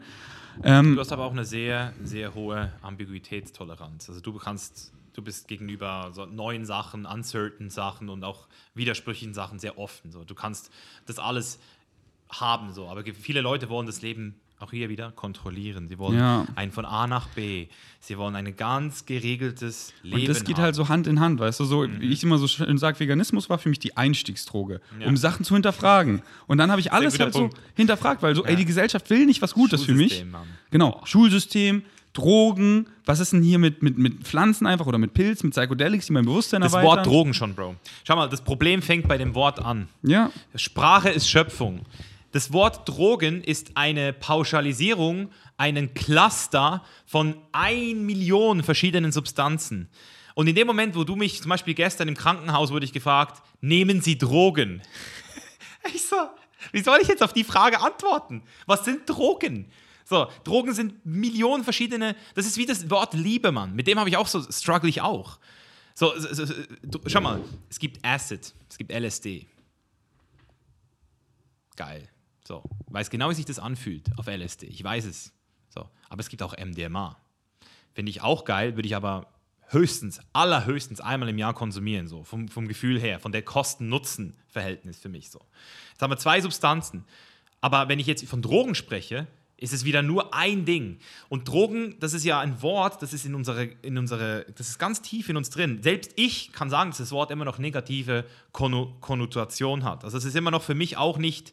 Ähm, 0.62 0.94
du 0.94 1.00
hast 1.00 1.12
aber 1.12 1.24
auch 1.24 1.32
eine 1.32 1.44
sehr, 1.44 1.92
sehr 2.02 2.34
hohe 2.34 2.72
Ambiguitätstoleranz. 2.82 4.08
Also 4.08 4.20
du 4.20 4.34
kannst, 4.34 4.92
du 5.12 5.22
bist 5.22 5.48
gegenüber 5.48 6.10
so 6.12 6.26
neuen 6.26 6.64
Sachen, 6.64 7.06
uncertain 7.06 7.70
Sachen 7.70 8.08
und 8.08 8.24
auch 8.24 8.48
widersprüchlichen 8.74 9.34
Sachen 9.34 9.58
sehr 9.58 9.78
offen. 9.78 10.10
So. 10.10 10.24
Du 10.24 10.34
kannst 10.34 10.70
das 11.06 11.18
alles 11.18 11.58
haben, 12.28 12.72
so. 12.72 12.88
aber 12.88 13.04
viele 13.04 13.40
Leute 13.40 13.68
wollen 13.68 13.86
das 13.86 14.02
Leben 14.02 14.34
auch 14.62 14.70
hier 14.70 14.88
wieder 14.88 15.10
kontrollieren. 15.12 15.88
Sie 15.88 15.98
wollen 15.98 16.18
ja. 16.18 16.46
ein 16.54 16.70
von 16.70 16.84
A 16.84 17.06
nach 17.06 17.28
B. 17.28 17.66
Sie 18.00 18.16
wollen 18.16 18.34
ein 18.36 18.56
ganz 18.56 19.04
geregeltes 19.06 19.92
Leben. 20.02 20.20
Und 20.20 20.28
das 20.28 20.44
geht 20.44 20.56
haben. 20.56 20.64
halt 20.64 20.74
so 20.74 20.88
Hand 20.88 21.06
in 21.06 21.20
Hand, 21.20 21.40
weißt 21.40 21.60
du, 21.60 21.64
so 21.64 21.86
mhm. 21.86 22.00
wie 22.00 22.12
ich 22.12 22.22
immer 22.22 22.38
so 22.38 22.46
schön 22.46 22.78
sage, 22.78 22.98
Veganismus 23.00 23.50
war 23.50 23.58
für 23.58 23.68
mich 23.68 23.78
die 23.78 23.96
Einstiegsdroge, 23.96 24.80
ja. 25.00 25.06
um 25.06 25.16
Sachen 25.16 25.44
zu 25.44 25.54
hinterfragen. 25.54 26.22
Und 26.46 26.58
dann 26.58 26.70
habe 26.70 26.80
ich 26.80 26.92
alles 26.92 27.18
halt 27.18 27.32
Punkt. 27.32 27.56
so 27.56 27.62
hinterfragt, 27.74 28.22
weil 28.22 28.34
so, 28.34 28.44
ja. 28.44 28.50
ey, 28.50 28.56
die 28.56 28.64
Gesellschaft 28.64 29.10
will 29.10 29.26
nicht 29.26 29.42
was 29.42 29.54
Gutes 29.54 29.84
für 29.84 29.94
mich. 29.94 30.24
Mann. 30.24 30.46
Genau, 30.70 31.00
oh. 31.00 31.06
Schulsystem, 31.06 31.82
Drogen, 32.12 32.86
was 33.06 33.20
ist 33.20 33.32
denn 33.32 33.42
hier 33.42 33.58
mit, 33.58 33.82
mit, 33.82 33.96
mit 33.96 34.24
Pflanzen 34.24 34.66
einfach 34.66 34.86
oder 34.86 34.98
mit 34.98 35.14
Pilz, 35.14 35.42
mit 35.42 35.54
Psychedelics, 35.54 36.06
die 36.06 36.12
mein 36.12 36.26
Bewusstsein 36.26 36.60
das 36.60 36.72
erweitern? 36.72 36.96
Das 36.96 36.96
Wort 36.98 37.06
Drogen 37.06 37.34
schon, 37.34 37.54
Bro. 37.54 37.76
Schau 38.04 38.16
mal, 38.16 38.28
das 38.28 38.42
Problem 38.42 38.82
fängt 38.82 39.08
bei 39.08 39.16
dem 39.16 39.34
Wort 39.34 39.60
an. 39.60 39.88
Ja. 40.02 40.30
Sprache 40.54 41.08
ist 41.08 41.28
Schöpfung. 41.28 41.80
Das 42.32 42.52
Wort 42.52 42.88
Drogen 42.88 43.44
ist 43.44 43.76
eine 43.76 44.12
Pauschalisierung, 44.14 45.30
einen 45.58 45.94
Cluster 45.94 46.82
von 47.04 47.36
ein 47.52 48.04
Million 48.04 48.62
verschiedenen 48.62 49.12
Substanzen. 49.12 49.88
Und 50.34 50.46
in 50.46 50.54
dem 50.54 50.66
Moment, 50.66 50.96
wo 50.96 51.04
du 51.04 51.14
mich 51.14 51.42
zum 51.42 51.50
Beispiel 51.50 51.74
gestern 51.74 52.08
im 52.08 52.16
Krankenhaus 52.16 52.70
wurde 52.70 52.86
ich 52.86 52.92
gefragt, 52.92 53.42
nehmen 53.60 54.00
Sie 54.00 54.18
Drogen? 54.18 54.82
Ich 55.92 56.06
so, 56.06 56.14
wie 56.70 56.80
soll 56.80 57.00
ich 57.02 57.08
jetzt 57.08 57.24
auf 57.24 57.32
die 57.32 57.42
Frage 57.42 57.80
antworten? 57.80 58.44
Was 58.66 58.84
sind 58.84 59.00
Drogen? 59.08 59.68
So, 60.04 60.28
Drogen 60.44 60.74
sind 60.74 61.04
Millionen 61.04 61.64
verschiedene, 61.64 62.14
das 62.36 62.46
ist 62.46 62.56
wie 62.56 62.66
das 62.66 62.88
Wort 62.88 63.14
Liebe, 63.14 63.50
Mann. 63.50 63.74
Mit 63.74 63.88
dem 63.88 63.98
habe 63.98 64.08
ich 64.08 64.16
auch 64.16 64.28
so, 64.28 64.40
struggle 64.48 64.88
ich 64.88 65.00
auch. 65.00 65.40
So, 65.94 66.16
so, 66.16 66.44
so, 66.44 66.54
schau 67.06 67.20
mal, 67.20 67.40
es 67.68 67.80
gibt 67.80 68.04
Acid, 68.04 68.54
es 68.68 68.78
gibt 68.78 68.92
LSD. 68.92 69.48
Geil. 71.74 72.11
So, 72.46 72.62
weiß 72.86 73.10
genau, 73.10 73.30
wie 73.30 73.34
sich 73.34 73.44
das 73.44 73.58
anfühlt 73.58 74.10
auf 74.18 74.26
LSD. 74.26 74.66
Ich 74.66 74.82
weiß 74.82 75.04
es. 75.04 75.32
So, 75.68 75.88
aber 76.08 76.20
es 76.20 76.28
gibt 76.28 76.42
auch 76.42 76.56
MDMA. 76.56 77.16
Finde 77.92 78.10
ich 78.10 78.22
auch 78.22 78.44
geil, 78.44 78.76
würde 78.76 78.86
ich 78.86 78.96
aber 78.96 79.28
höchstens, 79.68 80.20
allerhöchstens 80.32 81.00
einmal 81.00 81.28
im 81.28 81.38
Jahr 81.38 81.54
konsumieren, 81.54 82.06
so 82.06 82.24
vom, 82.24 82.48
vom 82.48 82.68
Gefühl 82.68 83.00
her, 83.00 83.18
von 83.20 83.32
der 83.32 83.42
Kosten-Nutzen-Verhältnis 83.42 84.98
für 84.98 85.08
mich 85.08 85.30
so. 85.30 85.40
Jetzt 85.92 86.02
haben 86.02 86.10
wir 86.10 86.18
zwei 86.18 86.40
Substanzen. 86.40 87.04
Aber 87.60 87.88
wenn 87.88 87.98
ich 87.98 88.06
jetzt 88.06 88.26
von 88.26 88.42
Drogen 88.42 88.74
spreche, 88.74 89.26
ist 89.56 89.72
es 89.72 89.84
wieder 89.84 90.02
nur 90.02 90.34
ein 90.34 90.64
Ding. 90.64 90.98
Und 91.28 91.48
Drogen, 91.48 91.96
das 92.00 92.12
ist 92.12 92.24
ja 92.24 92.40
ein 92.40 92.60
Wort, 92.62 93.00
das 93.00 93.12
ist 93.12 93.24
in 93.24 93.34
unsere, 93.34 93.64
in 93.82 93.96
unsere, 93.96 94.44
das 94.56 94.68
ist 94.68 94.78
ganz 94.78 95.00
tief 95.00 95.28
in 95.28 95.36
uns 95.36 95.50
drin. 95.50 95.82
Selbst 95.82 96.12
ich 96.16 96.52
kann 96.52 96.68
sagen, 96.68 96.90
dass 96.90 96.98
das 96.98 97.12
Wort 97.12 97.30
immer 97.30 97.44
noch 97.44 97.58
negative 97.58 98.24
Konnotation 98.52 99.84
hat. 99.84 100.04
Also 100.04 100.18
es 100.18 100.24
ist 100.24 100.34
immer 100.34 100.50
noch 100.50 100.62
für 100.62 100.74
mich 100.74 100.96
auch 100.96 101.16
nicht 101.16 101.52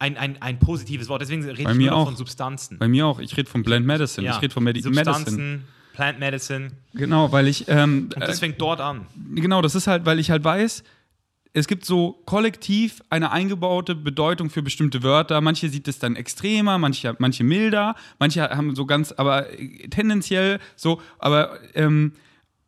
ein, 0.00 0.16
ein, 0.16 0.42
ein 0.42 0.58
positives 0.58 1.08
Wort. 1.08 1.22
Deswegen 1.22 1.44
rede 1.44 1.70
ich 1.70 1.78
nur 1.78 1.92
auch. 1.92 2.06
von 2.06 2.16
Substanzen. 2.16 2.78
Bei 2.78 2.88
mir 2.88 3.06
auch. 3.06 3.20
Ich 3.20 3.36
rede 3.36 3.48
von 3.48 3.62
Blend 3.62 3.86
Medicine. 3.86 4.26
Ja. 4.26 4.34
Ich 4.34 4.42
rede 4.42 4.52
von 4.52 4.64
Medi 4.64 4.80
Substanzen, 4.80 5.34
Medicine. 5.34 5.60
Plant 5.92 6.18
Medicine. 6.18 6.70
Genau, 6.94 7.30
weil 7.30 7.46
ich. 7.46 7.68
Ähm, 7.68 8.08
Und 8.14 8.20
das 8.20 8.40
fängt 8.40 8.60
dort 8.60 8.80
an. 8.80 9.06
Genau, 9.34 9.60
das 9.62 9.74
ist 9.74 9.86
halt, 9.86 10.06
weil 10.06 10.18
ich 10.18 10.30
halt 10.30 10.42
weiß, 10.42 10.82
es 11.52 11.66
gibt 11.66 11.84
so 11.84 12.22
kollektiv 12.24 13.02
eine 13.10 13.30
eingebaute 13.32 13.94
Bedeutung 13.94 14.50
für 14.50 14.62
bestimmte 14.62 15.02
Wörter. 15.02 15.40
Manche 15.40 15.68
sieht 15.68 15.86
es 15.88 15.98
dann 15.98 16.16
extremer, 16.16 16.78
manche, 16.78 17.14
manche 17.18 17.44
milder, 17.44 17.94
manche 18.18 18.42
haben 18.42 18.74
so 18.74 18.86
ganz, 18.86 19.12
aber 19.12 19.46
tendenziell 19.90 20.60
so, 20.76 21.02
aber 21.18 21.58
ähm, 21.74 22.12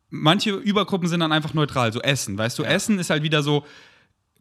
manche 0.09 0.51
Übergruppen 0.51 1.07
sind 1.07 1.21
dann 1.21 1.31
einfach 1.31 1.53
neutral, 1.53 1.91
so 1.93 2.01
Essen. 2.01 2.37
Weißt 2.37 2.59
du, 2.59 2.63
ja. 2.63 2.69
Essen 2.69 2.99
ist 2.99 3.09
halt 3.09 3.23
wieder 3.23 3.41
so, 3.41 3.65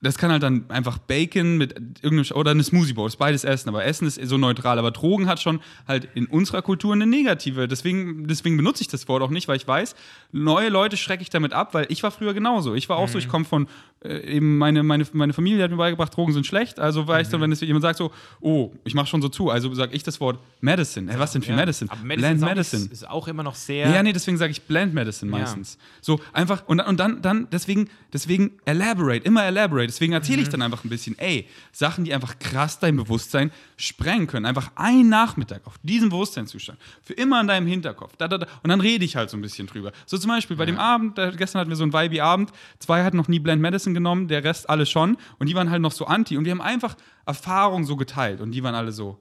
das 0.02 0.18
kann 0.18 0.32
halt 0.32 0.42
dann 0.42 0.68
einfach 0.68 0.98
Bacon 0.98 1.56
mit 1.56 1.74
irgendeinem 2.02 2.36
oder 2.36 2.50
eine 2.50 2.64
Smoothie 2.64 2.92
Bowl, 2.92 3.06
ist 3.06 3.16
beides 3.16 3.44
Essen, 3.44 3.68
aber 3.68 3.84
Essen 3.84 4.06
ist 4.06 4.20
so 4.24 4.36
neutral. 4.36 4.78
Aber 4.80 4.90
Drogen 4.90 5.28
hat 5.28 5.40
schon 5.40 5.60
halt 5.86 6.08
in 6.14 6.26
unserer 6.26 6.60
Kultur 6.60 6.92
eine 6.92 7.06
negative. 7.06 7.68
Deswegen, 7.68 8.26
deswegen 8.26 8.56
benutze 8.56 8.82
ich 8.82 8.88
das 8.88 9.06
Wort 9.06 9.22
auch 9.22 9.30
nicht, 9.30 9.46
weil 9.46 9.56
ich 9.56 9.66
weiß, 9.66 9.94
neue 10.32 10.70
Leute 10.70 10.96
schrecke 10.96 11.22
ich 11.22 11.30
damit 11.30 11.52
ab, 11.52 11.72
weil 11.72 11.86
ich 11.88 12.02
war 12.02 12.10
früher 12.10 12.34
genauso. 12.34 12.74
Ich 12.74 12.88
war 12.88 12.96
auch 12.96 13.06
mhm. 13.06 13.12
so, 13.12 13.18
ich 13.18 13.28
komme 13.28 13.44
von 13.44 13.68
äh, 14.04 14.18
eben 14.34 14.58
meine, 14.58 14.82
meine, 14.82 15.06
meine 15.12 15.32
Familie 15.32 15.62
hat 15.62 15.70
mir 15.70 15.76
beigebracht, 15.76 16.16
Drogen 16.16 16.32
sind 16.32 16.46
schlecht. 16.46 16.80
Also 16.80 17.06
weiß 17.06 17.28
mhm. 17.28 17.32
dann, 17.32 17.40
wenn 17.42 17.52
es 17.52 17.60
jemand 17.60 17.82
sagt 17.82 17.98
so, 17.98 18.10
oh, 18.40 18.72
ich 18.84 18.94
mache 18.94 19.06
schon 19.06 19.22
so 19.22 19.28
zu, 19.28 19.50
also 19.50 19.72
sage 19.72 19.94
ich 19.94 20.02
das 20.02 20.20
Wort 20.20 20.40
Medicine. 20.60 21.12
Hey, 21.12 21.20
was 21.20 21.32
denn 21.32 21.42
für 21.42 21.50
ja. 21.50 21.56
Medicine? 21.56 21.90
Aber 21.90 22.02
Medicine 22.02 22.38
Blend 22.38 22.56
Medicine. 22.56 22.88
Ist, 22.90 23.08
auch 23.08 23.28
immer 23.28 23.44
noch 23.44 23.54
sehr. 23.54 23.88
Ja, 23.88 24.02
nee, 24.02 24.12
deswegen 24.12 24.36
sage 24.36 24.50
ich 24.50 24.62
Blend 24.62 24.94
Medicine 24.94 25.30
meistens. 25.30 25.74
Ja. 25.74 25.86
So 26.00 26.20
einfach 26.32 26.66
und, 26.66 26.80
und 26.80 26.98
dann, 26.98 27.22
dann 27.22 27.46
deswegen, 27.52 27.88
deswegen 28.12 28.52
elaborate, 28.64 29.24
immer 29.24 29.44
elaborate 29.44 29.91
Deswegen 29.92 30.14
erzähle 30.14 30.38
Mhm. 30.38 30.42
ich 30.44 30.48
dann 30.48 30.62
einfach 30.62 30.84
ein 30.84 30.88
bisschen, 30.88 31.18
ey, 31.18 31.46
Sachen, 31.70 32.04
die 32.04 32.14
einfach 32.14 32.38
krass 32.38 32.78
dein 32.78 32.96
Bewusstsein 32.96 33.50
sprengen 33.76 34.26
können. 34.26 34.46
Einfach 34.46 34.70
ein 34.74 35.08
Nachmittag 35.08 35.66
auf 35.66 35.74
diesem 35.82 36.08
Bewusstseinszustand. 36.08 36.78
Für 37.02 37.12
immer 37.12 37.40
in 37.40 37.46
deinem 37.46 37.66
Hinterkopf. 37.66 38.16
Da, 38.16 38.26
da, 38.26 38.38
da. 38.38 38.46
Und 38.62 38.70
dann 38.70 38.80
rede 38.80 39.04
ich 39.04 39.16
halt 39.16 39.28
so 39.30 39.36
ein 39.36 39.42
bisschen 39.42 39.66
drüber. 39.66 39.92
So 40.06 40.16
zum 40.16 40.30
Beispiel 40.30 40.56
bei 40.56 40.64
dem 40.66 40.78
Abend, 40.78 41.18
da, 41.18 41.30
gestern 41.30 41.60
hatten 41.60 41.70
wir 41.70 41.76
so 41.76 41.82
einen 41.84 41.92
Vibe-Abend. 41.92 42.50
Zwei 42.78 43.04
hatten 43.04 43.16
noch 43.18 43.28
nie 43.28 43.38
Blend 43.38 43.60
Medicine 43.60 43.92
genommen, 43.94 44.28
der 44.28 44.42
Rest 44.44 44.70
alle 44.70 44.86
schon. 44.86 45.18
Und 45.38 45.48
die 45.48 45.54
waren 45.54 45.70
halt 45.70 45.82
noch 45.82 45.92
so 45.92 46.06
anti. 46.06 46.36
Und 46.36 46.46
wir 46.46 46.52
haben 46.52 46.60
einfach 46.62 46.96
Erfahrungen 47.26 47.84
so 47.84 47.96
geteilt. 47.96 48.40
Und 48.40 48.52
die 48.52 48.62
waren 48.62 48.74
alle 48.74 48.92
so, 48.92 49.18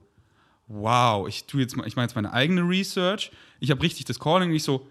wow, 0.68 1.28
ich 1.28 1.44
tue 1.44 1.60
jetzt 1.60 1.76
mal, 1.76 1.86
ich 1.86 1.96
mache 1.96 2.04
jetzt 2.04 2.14
meine 2.14 2.32
eigene 2.32 2.62
Research. 2.62 3.30
Ich 3.60 3.70
habe 3.70 3.82
richtig 3.82 4.06
das 4.06 4.18
Calling. 4.18 4.50
Und 4.50 4.56
ich 4.56 4.62
so, 4.62 4.86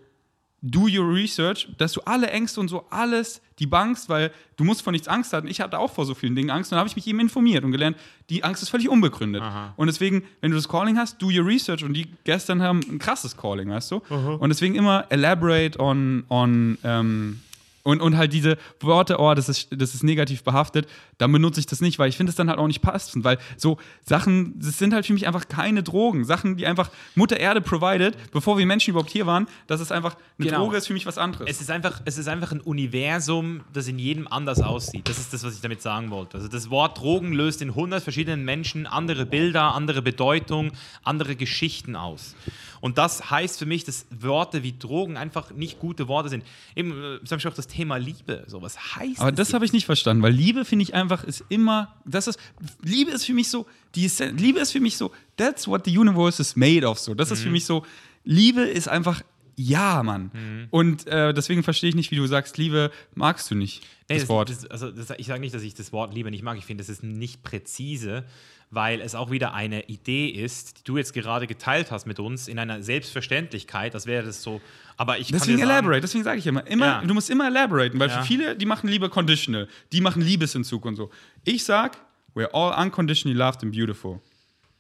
do 0.61 0.81
your 0.81 1.11
research, 1.11 1.67
dass 1.77 1.93
du 1.93 2.01
alle 2.01 2.29
Ängste 2.29 2.59
und 2.59 2.67
so 2.67 2.85
alles 2.89 3.41
debunkst, 3.59 4.03
weil 4.07 4.31
du 4.57 4.63
musst 4.63 4.83
vor 4.83 4.91
nichts 4.91 5.07
Angst 5.07 5.33
haben. 5.33 5.47
Ich 5.47 5.59
hatte 5.59 5.79
auch 5.79 5.91
vor 5.91 6.05
so 6.05 6.13
vielen 6.13 6.35
Dingen 6.35 6.51
Angst 6.51 6.71
und 6.71 6.75
dann 6.75 6.79
habe 6.79 6.89
ich 6.89 6.95
mich 6.95 7.07
eben 7.07 7.19
informiert 7.19 7.63
und 7.63 7.71
gelernt, 7.71 7.97
die 8.29 8.43
Angst 8.43 8.61
ist 8.61 8.69
völlig 8.69 8.87
unbegründet. 8.87 9.41
Aha. 9.41 9.73
Und 9.75 9.87
deswegen, 9.87 10.23
wenn 10.39 10.51
du 10.51 10.57
das 10.57 10.69
Calling 10.69 10.97
hast, 10.97 11.21
do 11.21 11.27
your 11.27 11.45
research 11.45 11.83
und 11.83 11.93
die 11.93 12.07
gestern 12.23 12.61
haben 12.61 12.81
ein 12.89 12.99
krasses 12.99 13.35
Calling, 13.35 13.69
weißt 13.69 13.91
du? 13.91 14.01
Und 14.37 14.49
deswegen 14.49 14.75
immer 14.75 15.05
elaborate 15.09 15.79
on, 15.79 16.25
on 16.29 16.77
ähm, 16.83 17.39
und, 17.83 18.01
und 18.01 18.17
halt 18.17 18.33
diese 18.33 18.57
Worte, 18.79 19.19
oh, 19.19 19.33
das 19.33 19.49
ist, 19.49 19.69
das 19.71 19.93
ist 19.95 20.03
negativ 20.03 20.43
behaftet, 20.43 20.87
dann 21.17 21.31
benutze 21.31 21.59
ich 21.59 21.65
das 21.65 21.81
nicht, 21.81 21.99
weil 21.99 22.09
ich 22.09 22.17
finde 22.17 22.29
es 22.29 22.35
dann 22.35 22.49
halt 22.49 22.59
auch 22.59 22.67
nicht 22.67 22.81
passend, 22.81 23.23
weil 23.23 23.37
so 23.57 23.77
Sachen, 24.05 24.59
das 24.59 24.77
sind 24.77 24.93
halt 24.93 25.05
für 25.05 25.13
mich 25.13 25.27
einfach 25.27 25.47
keine 25.47 25.83
Drogen. 25.83 26.25
Sachen, 26.25 26.57
die 26.57 26.67
einfach 26.67 26.89
Mutter 27.15 27.39
Erde 27.39 27.61
provided, 27.61 28.15
bevor 28.31 28.57
wir 28.57 28.65
Menschen 28.65 28.91
überhaupt 28.91 29.11
hier 29.11 29.25
waren, 29.25 29.47
das 29.67 29.81
ist 29.81 29.91
einfach, 29.91 30.15
eine 30.37 30.47
Genau. 30.47 30.63
Droge 30.63 30.77
ist 30.77 30.87
für 30.87 30.93
mich 30.93 31.05
was 31.05 31.17
anderes. 31.17 31.49
Es 31.49 31.61
ist, 31.61 31.69
einfach, 31.71 32.01
es 32.05 32.17
ist 32.17 32.27
einfach 32.27 32.51
ein 32.51 32.61
Universum, 32.61 33.61
das 33.73 33.87
in 33.87 33.99
jedem 33.99 34.27
anders 34.27 34.61
aussieht. 34.61 35.07
Das 35.07 35.17
ist 35.17 35.33
das, 35.33 35.43
was 35.43 35.55
ich 35.55 35.61
damit 35.61 35.81
sagen 35.81 36.09
wollte. 36.11 36.37
Also 36.37 36.47
das 36.47 36.69
Wort 36.69 36.99
Drogen 36.99 37.33
löst 37.33 37.61
in 37.61 37.69
100 37.69 38.03
verschiedenen 38.03 38.43
Menschen 38.45 38.87
andere 38.87 39.25
Bilder, 39.25 39.73
andere 39.73 40.01
Bedeutung, 40.01 40.71
andere 41.03 41.35
Geschichten 41.35 41.95
aus. 41.95 42.35
Und 42.81 42.97
das 42.97 43.29
heißt 43.29 43.59
für 43.59 43.65
mich, 43.65 43.83
dass 43.85 44.07
Worte 44.09 44.63
wie 44.63 44.73
Drogen 44.77 45.15
einfach 45.15 45.51
nicht 45.51 45.79
gute 45.79 46.07
Worte 46.07 46.29
sind. 46.29 46.43
Eben 46.75 46.91
äh, 46.91 47.23
zum 47.23 47.37
Beispiel 47.37 47.51
auch 47.51 47.55
das 47.55 47.67
Thema 47.71 47.97
Liebe. 47.97 48.43
So, 48.47 48.61
was 48.61 48.95
heißt 48.95 49.19
Aber 49.19 49.31
das 49.31 49.53
habe 49.53 49.65
ich 49.65 49.73
nicht 49.73 49.85
verstanden, 49.85 50.21
weil 50.23 50.33
Liebe 50.33 50.65
finde 50.65 50.83
ich 50.83 50.93
einfach 50.93 51.23
ist 51.23 51.43
immer, 51.49 51.95
das 52.05 52.27
ist, 52.27 52.39
Liebe 52.83 53.11
ist 53.11 53.25
für 53.25 53.33
mich 53.33 53.49
so, 53.49 53.65
die 53.95 54.05
ist, 54.05 54.19
Liebe 54.19 54.59
ist 54.59 54.71
für 54.71 54.79
mich 54.79 54.97
so, 54.97 55.11
that's 55.37 55.67
what 55.67 55.85
the 55.85 55.97
universe 55.97 56.41
is 56.41 56.55
made 56.55 56.85
of, 56.87 56.99
so. 56.99 57.13
Das 57.13 57.31
ist 57.31 57.41
für 57.41 57.47
Mhm. 57.47 57.53
mich 57.53 57.65
so, 57.65 57.85
Liebe 58.23 58.61
ist 58.61 58.87
einfach, 58.87 59.21
ja, 59.55 60.01
Mann. 60.03 60.67
Und 60.71 61.05
äh, 61.07 61.33
deswegen 61.33 61.61
verstehe 61.63 61.89
ich 61.89 61.95
nicht, 61.95 62.11
wie 62.11 62.15
du 62.15 62.25
sagst, 62.27 62.57
Liebe 62.57 62.91
magst 63.15 63.49
du 63.51 63.55
nicht, 63.55 63.83
Nee, 64.09 64.19
das, 64.19 64.27
Wort. 64.29 64.49
Das, 64.49 64.65
also 64.65 64.91
das, 64.91 65.09
ich 65.17 65.27
sage 65.27 65.39
nicht, 65.39 65.53
dass 65.55 65.61
ich 65.63 65.73
das 65.73 65.93
Wort 65.93 66.13
Liebe 66.13 66.31
nicht 66.31 66.43
mag. 66.43 66.57
Ich 66.57 66.65
finde, 66.65 66.81
das 66.83 66.89
ist 66.89 67.01
nicht 67.03 67.43
präzise, 67.43 68.25
weil 68.71 69.01
es 69.01 69.15
auch 69.15 69.29
wieder 69.31 69.53
eine 69.53 69.83
Idee 69.87 70.27
ist, 70.27 70.79
die 70.79 70.83
du 70.85 70.97
jetzt 70.97 71.13
gerade 71.13 71.45
geteilt 71.45 71.91
hast 71.91 72.07
mit 72.07 72.19
uns 72.19 72.47
in 72.47 72.57
einer 72.57 72.81
Selbstverständlichkeit. 72.81 73.93
Das 73.93 74.05
wäre 74.05 74.25
das 74.25 74.41
so. 74.41 74.61
Aber 74.97 75.19
ich 75.19 75.27
Deswegen 75.27 75.39
kann 75.39 75.47
dir 75.49 75.57
sagen, 75.59 75.69
elaborate, 75.71 76.01
deswegen 76.01 76.23
sage 76.23 76.39
ich 76.39 76.47
immer, 76.47 76.65
immer 76.67 76.85
Ja. 76.85 77.01
du 77.05 77.13
musst 77.13 77.29
immer 77.29 77.47
elaboraten, 77.47 77.99
weil 77.99 78.09
Ja. 78.09 78.19
für 78.21 78.25
viele, 78.25 78.55
die 78.55 78.65
machen 78.65 78.87
Liebe 78.89 79.09
conditional, 79.09 79.67
die 79.91 80.01
machen 80.01 80.21
Liebesentzug 80.21 80.85
und 80.85 80.95
so. 80.95 81.09
Ich 81.43 81.63
sag, 81.63 81.97
we're 82.35 82.49
all 82.53 82.73
unconditionally 82.83 83.37
loved 83.37 83.61
and 83.63 83.73
beautiful. 83.75 84.19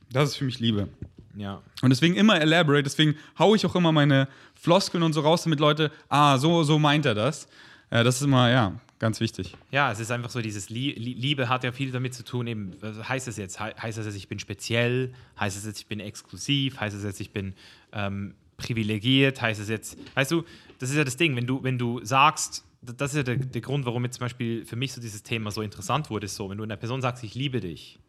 Das 0.09 0.29
ist 0.29 0.35
für 0.37 0.45
mich 0.45 0.59
Liebe. 0.59 0.87
Ja. 1.35 1.61
Und 1.81 1.89
deswegen 1.89 2.15
immer 2.15 2.39
elaborate, 2.39 2.83
deswegen 2.83 3.15
haue 3.39 3.55
ich 3.57 3.65
auch 3.65 3.75
immer 3.75 3.91
meine 3.91 4.27
Floskeln 4.55 5.03
und 5.03 5.13
so 5.13 5.21
raus, 5.21 5.43
damit 5.43 5.59
Leute, 5.59 5.91
ah, 6.09 6.37
so, 6.37 6.63
so 6.63 6.77
meint 6.79 7.05
er 7.05 7.15
das. 7.15 7.47
Äh, 7.89 8.03
das 8.03 8.15
ist 8.17 8.21
immer, 8.23 8.49
ja, 8.49 8.73
ganz 9.01 9.19
wichtig. 9.19 9.57
Ja, 9.71 9.91
es 9.91 9.99
ist 9.99 10.11
einfach 10.11 10.29
so, 10.29 10.41
dieses 10.41 10.69
Lie 10.69 10.93
Lie- 10.93 11.15
Liebe 11.15 11.49
hat 11.49 11.65
ja 11.65 11.73
viel 11.73 11.91
damit 11.91 12.13
zu 12.13 12.23
tun, 12.23 12.47
eben, 12.47 12.71
was 12.79 13.09
heißt 13.09 13.27
es 13.27 13.35
jetzt? 13.35 13.59
He 13.59 13.65
heißt 13.81 13.97
es 13.97 14.05
jetzt, 14.05 14.15
ich 14.15 14.29
bin 14.29 14.39
speziell? 14.39 15.13
Heißt 15.37 15.57
es 15.57 15.65
jetzt, 15.65 15.79
ich 15.79 15.87
bin 15.87 15.99
exklusiv? 15.99 16.79
Heißt 16.79 16.95
es 16.95 17.03
jetzt, 17.03 17.19
ich 17.19 17.31
bin 17.31 17.53
ähm, 17.91 18.35
privilegiert? 18.57 19.41
Heißt 19.41 19.59
es 19.59 19.67
jetzt, 19.67 19.97
weißt 20.15 20.31
du, 20.31 20.43
das 20.79 20.89
ist 20.91 20.95
ja 20.95 21.03
das 21.03 21.17
Ding, 21.17 21.35
wenn 21.35 21.45
du, 21.47 21.61
wenn 21.63 21.77
du 21.77 21.99
sagst, 22.05 22.63
das 22.81 23.11
ist 23.11 23.17
ja 23.17 23.23
der, 23.23 23.35
der 23.35 23.61
Grund, 23.61 23.85
warum 23.85 24.03
jetzt 24.05 24.15
zum 24.17 24.25
Beispiel 24.25 24.65
für 24.65 24.75
mich 24.75 24.93
so 24.93 25.01
dieses 25.01 25.23
Thema 25.23 25.51
so 25.51 25.61
interessant 25.61 26.09
wurde, 26.09 26.25
ist 26.25 26.35
so, 26.35 26.49
wenn 26.49 26.57
du 26.57 26.63
einer 26.63 26.77
Person 26.77 27.01
sagst, 27.01 27.23
ich 27.23 27.35
liebe 27.35 27.59
dich 27.59 27.99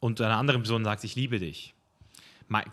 und 0.00 0.20
einer 0.20 0.36
anderen 0.36 0.62
Person 0.62 0.84
sagst, 0.84 1.04
ich 1.04 1.14
liebe 1.16 1.38
dich, 1.38 1.74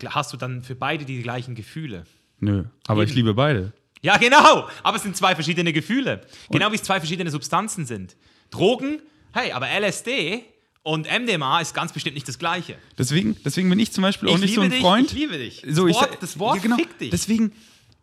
hast 0.05 0.33
du 0.33 0.37
dann 0.37 0.63
für 0.63 0.75
beide 0.75 1.05
die 1.05 1.21
gleichen 1.21 1.55
Gefühle? 1.55 2.05
Nö, 2.39 2.65
aber 2.87 3.03
ich 3.03 3.09
Eben. 3.11 3.17
liebe 3.17 3.33
beide. 3.33 3.71
Ja, 4.05 4.17
genau. 4.17 4.67
Aber 4.83 4.97
es 4.97 5.03
sind 5.03 5.17
zwei 5.17 5.33
verschiedene 5.35 5.73
Gefühle. 5.73 6.21
Genau 6.51 6.71
wie 6.71 6.75
es 6.75 6.83
zwei 6.83 6.99
verschiedene 6.99 7.31
Substanzen 7.31 7.85
sind. 7.85 8.15
Drogen, 8.51 9.01
hey, 9.33 9.51
aber 9.51 9.67
LSD 9.67 10.43
und 10.83 11.07
MDMA 11.11 11.61
ist 11.61 11.73
ganz 11.73 11.91
bestimmt 11.91 12.13
nicht 12.13 12.27
das 12.27 12.37
Gleiche. 12.37 12.77
Deswegen, 12.97 13.35
deswegen 13.43 13.69
bin 13.69 13.79
ich 13.79 13.91
zum 13.91 14.03
Beispiel 14.03 14.29
auch 14.29 14.35
Ich 14.35 14.41
nicht 14.41 14.53
so 14.55 14.61
ein 14.61 14.69
dich, 14.69 14.79
Freund. 14.81 15.07
ich 15.07 15.17
liebe 15.17 15.37
dich. 15.37 15.63
So, 15.67 15.87
Das 15.87 15.95
ich 15.95 16.01
Wort- 16.01 16.11
sa- 16.11 16.17
das 16.21 16.39
Wort 16.39 16.55
ja, 16.57 16.61
genau, 16.61 16.75
fickt 16.77 17.01
dich. 17.01 17.09
Deswegen 17.09 17.51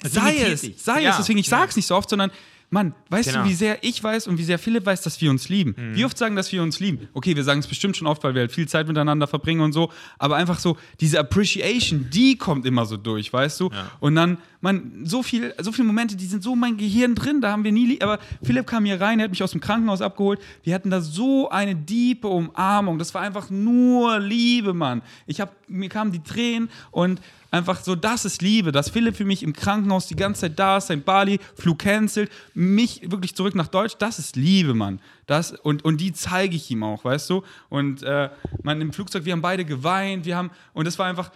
sei 0.04 0.36
es, 0.38 0.62
sei 0.84 1.02
Ja. 1.02 1.10
es. 1.10 1.16
Deswegen, 1.18 1.38
ich 1.38 1.46
Ja. 1.46 1.58
sag's 1.60 1.76
nicht 1.76 1.86
so 1.86 1.94
oft, 1.94 2.10
sondern, 2.10 2.32
Mann, 2.72 2.94
weißt 3.10 3.28
Genau. 3.32 3.44
du, 3.44 3.50
wie 3.50 3.54
sehr 3.54 3.84
ich 3.84 4.02
weiß 4.02 4.26
und 4.28 4.38
wie 4.38 4.44
sehr 4.44 4.58
Philipp 4.58 4.86
weiß, 4.86 5.02
dass 5.02 5.20
wir 5.20 5.30
uns 5.30 5.50
lieben? 5.50 5.74
Mhm. 5.76 5.94
Wie 5.94 6.06
oft 6.06 6.16
sagen, 6.16 6.36
dass 6.36 6.50
wir 6.52 6.62
uns 6.62 6.80
lieben? 6.80 7.06
Okay, 7.12 7.36
wir 7.36 7.44
sagen 7.44 7.60
es 7.60 7.66
bestimmt 7.66 7.98
schon 7.98 8.06
oft, 8.06 8.24
weil 8.24 8.32
wir 8.34 8.40
halt 8.40 8.52
viel 8.52 8.66
Zeit 8.66 8.88
miteinander 8.88 9.26
verbringen 9.26 9.60
und 9.60 9.72
so, 9.72 9.90
aber 10.18 10.36
einfach 10.36 10.58
so, 10.58 10.78
diese 10.98 11.20
Appreciation, 11.20 12.08
die 12.10 12.38
kommt 12.38 12.64
immer 12.64 12.86
so 12.86 12.96
durch, 12.96 13.30
weißt 13.30 13.60
du? 13.60 13.68
Ja. 13.70 13.90
Und 14.00 14.14
dann, 14.14 14.38
man, 14.62 15.02
so 15.04 15.22
viel, 15.22 15.52
so 15.60 15.70
viele 15.70 15.86
Momente, 15.86 16.16
die 16.16 16.24
sind 16.24 16.42
so 16.42 16.54
in 16.54 16.60
meinem 16.60 16.78
Gehirn 16.78 17.14
drin, 17.14 17.42
da 17.42 17.52
haben 17.52 17.62
wir 17.62 17.72
nie, 17.72 17.86
lieb- 17.86 18.02
aber 18.02 18.18
Philipp 18.42 18.66
kam 18.66 18.86
hier 18.86 18.98
rein, 18.98 19.20
er 19.20 19.24
hat 19.24 19.30
mich 19.32 19.42
aus 19.42 19.52
dem 19.52 19.60
Krankenhaus 19.60 20.00
abgeholt, 20.00 20.40
wir 20.62 20.74
hatten 20.74 20.88
da 20.88 21.02
so 21.02 21.50
eine 21.50 21.76
diepe 21.76 22.28
Umarmung, 22.28 22.98
das 22.98 23.12
war 23.12 23.20
einfach 23.20 23.50
nur 23.50 24.18
Liebe, 24.18 24.72
Mann. 24.72 25.02
Ich 25.26 25.42
hab, 25.42 25.54
mir 25.68 25.90
kamen 25.90 26.10
die 26.10 26.22
Tränen 26.22 26.70
und 26.90 27.20
einfach 27.52 27.80
so, 27.82 27.94
das 27.94 28.24
ist 28.24 28.42
Liebe, 28.42 28.72
dass 28.72 28.90
Philipp 28.90 29.14
für 29.14 29.24
mich 29.24 29.42
im 29.42 29.52
Krankenhaus 29.52 30.08
die 30.08 30.16
ganze 30.16 30.42
Zeit 30.42 30.58
da 30.58 30.78
ist, 30.78 30.88
sein 30.88 31.02
Bali, 31.02 31.38
Flug 31.54 31.78
cancelt, 31.78 32.32
mich 32.54 33.02
wirklich 33.10 33.36
zurück 33.36 33.54
nach 33.54 33.68
Deutsch, 33.68 33.94
das 33.98 34.18
ist 34.18 34.34
Liebe, 34.34 34.74
Mann. 34.74 35.00
Das, 35.26 35.52
und, 35.52 35.84
und 35.84 36.00
die 36.00 36.12
zeige 36.12 36.56
ich 36.56 36.70
ihm 36.70 36.82
auch, 36.82 37.04
weißt 37.04 37.30
du? 37.30 37.44
Und 37.68 38.02
äh, 38.02 38.30
man 38.62 38.80
im 38.80 38.92
Flugzeug, 38.92 39.24
wir 39.24 39.32
haben 39.32 39.42
beide 39.42 39.64
geweint, 39.64 40.24
wir 40.24 40.36
haben, 40.36 40.50
und 40.72 40.86
das 40.86 40.98
war 40.98 41.06
einfach, 41.06 41.30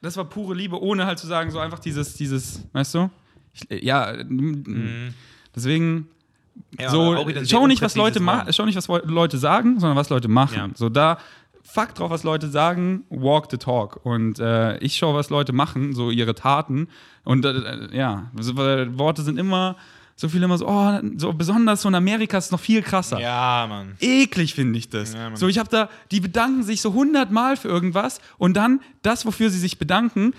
das 0.00 0.16
war 0.16 0.24
pure 0.24 0.54
Liebe, 0.54 0.80
ohne 0.80 1.06
halt 1.06 1.18
zu 1.18 1.26
sagen, 1.26 1.50
so 1.50 1.58
einfach 1.58 1.78
dieses, 1.78 2.14
dieses, 2.14 2.62
weißt 2.72 2.94
du? 2.94 3.10
Ich, 3.52 3.70
äh, 3.70 3.84
ja, 3.84 4.12
mm, 4.24 5.14
deswegen 5.54 6.08
Ja, 6.78 6.90
so, 6.90 7.26
schau 7.44 7.66
nicht, 7.66 7.82
was 7.82 7.94
Leute 7.94 8.20
machen, 8.20 8.52
schau 8.52 8.64
nicht, 8.64 8.76
was 8.76 8.88
Leute 9.04 9.38
sagen, 9.38 9.78
sondern 9.78 9.96
was 9.96 10.08
Leute 10.08 10.28
machen. 10.28 10.56
Ja. 10.56 10.68
So 10.74 10.88
da 10.88 11.18
Fakt 11.70 11.98
drauf, 11.98 12.10
was 12.10 12.22
Leute 12.22 12.48
sagen, 12.48 13.04
walk 13.10 13.48
the 13.50 13.58
talk. 13.58 14.00
Und 14.04 14.38
äh, 14.38 14.78
ich 14.78 14.96
schaue, 14.96 15.14
was 15.14 15.28
Leute 15.28 15.52
machen, 15.52 15.94
so 15.94 16.10
ihre 16.10 16.34
Taten. 16.34 16.88
Und 17.24 17.44
äh, 17.44 17.94
ja, 17.94 18.30
so, 18.40 18.56
weil 18.56 18.98
Worte 18.98 19.22
sind 19.22 19.38
immer 19.38 19.76
so 20.16 20.28
viele 20.28 20.46
immer 20.46 20.58
so, 20.58 20.66
oh, 20.66 20.98
so 21.16 21.32
besonders 21.32 21.82
so 21.82 21.88
in 21.88 21.94
Amerika 21.94 22.38
ist 22.38 22.46
es 22.46 22.50
noch 22.50 22.58
viel 22.58 22.82
krasser. 22.82 23.20
Ja, 23.20 23.66
Mann. 23.68 23.96
Eklig 24.00 24.54
finde 24.54 24.78
ich 24.78 24.88
das. 24.88 25.14
Ja, 25.14 25.36
so, 25.36 25.46
ich 25.46 25.58
habe 25.58 25.68
da, 25.68 25.88
die 26.10 26.20
bedanken 26.20 26.64
sich 26.64 26.80
so 26.80 26.92
hundertmal 26.92 27.56
für 27.56 27.68
irgendwas 27.68 28.20
und 28.36 28.56
dann 28.56 28.80
das, 29.02 29.26
wofür 29.26 29.48
sie 29.50 29.60
sich 29.60 29.78
bedanken, 29.78 30.32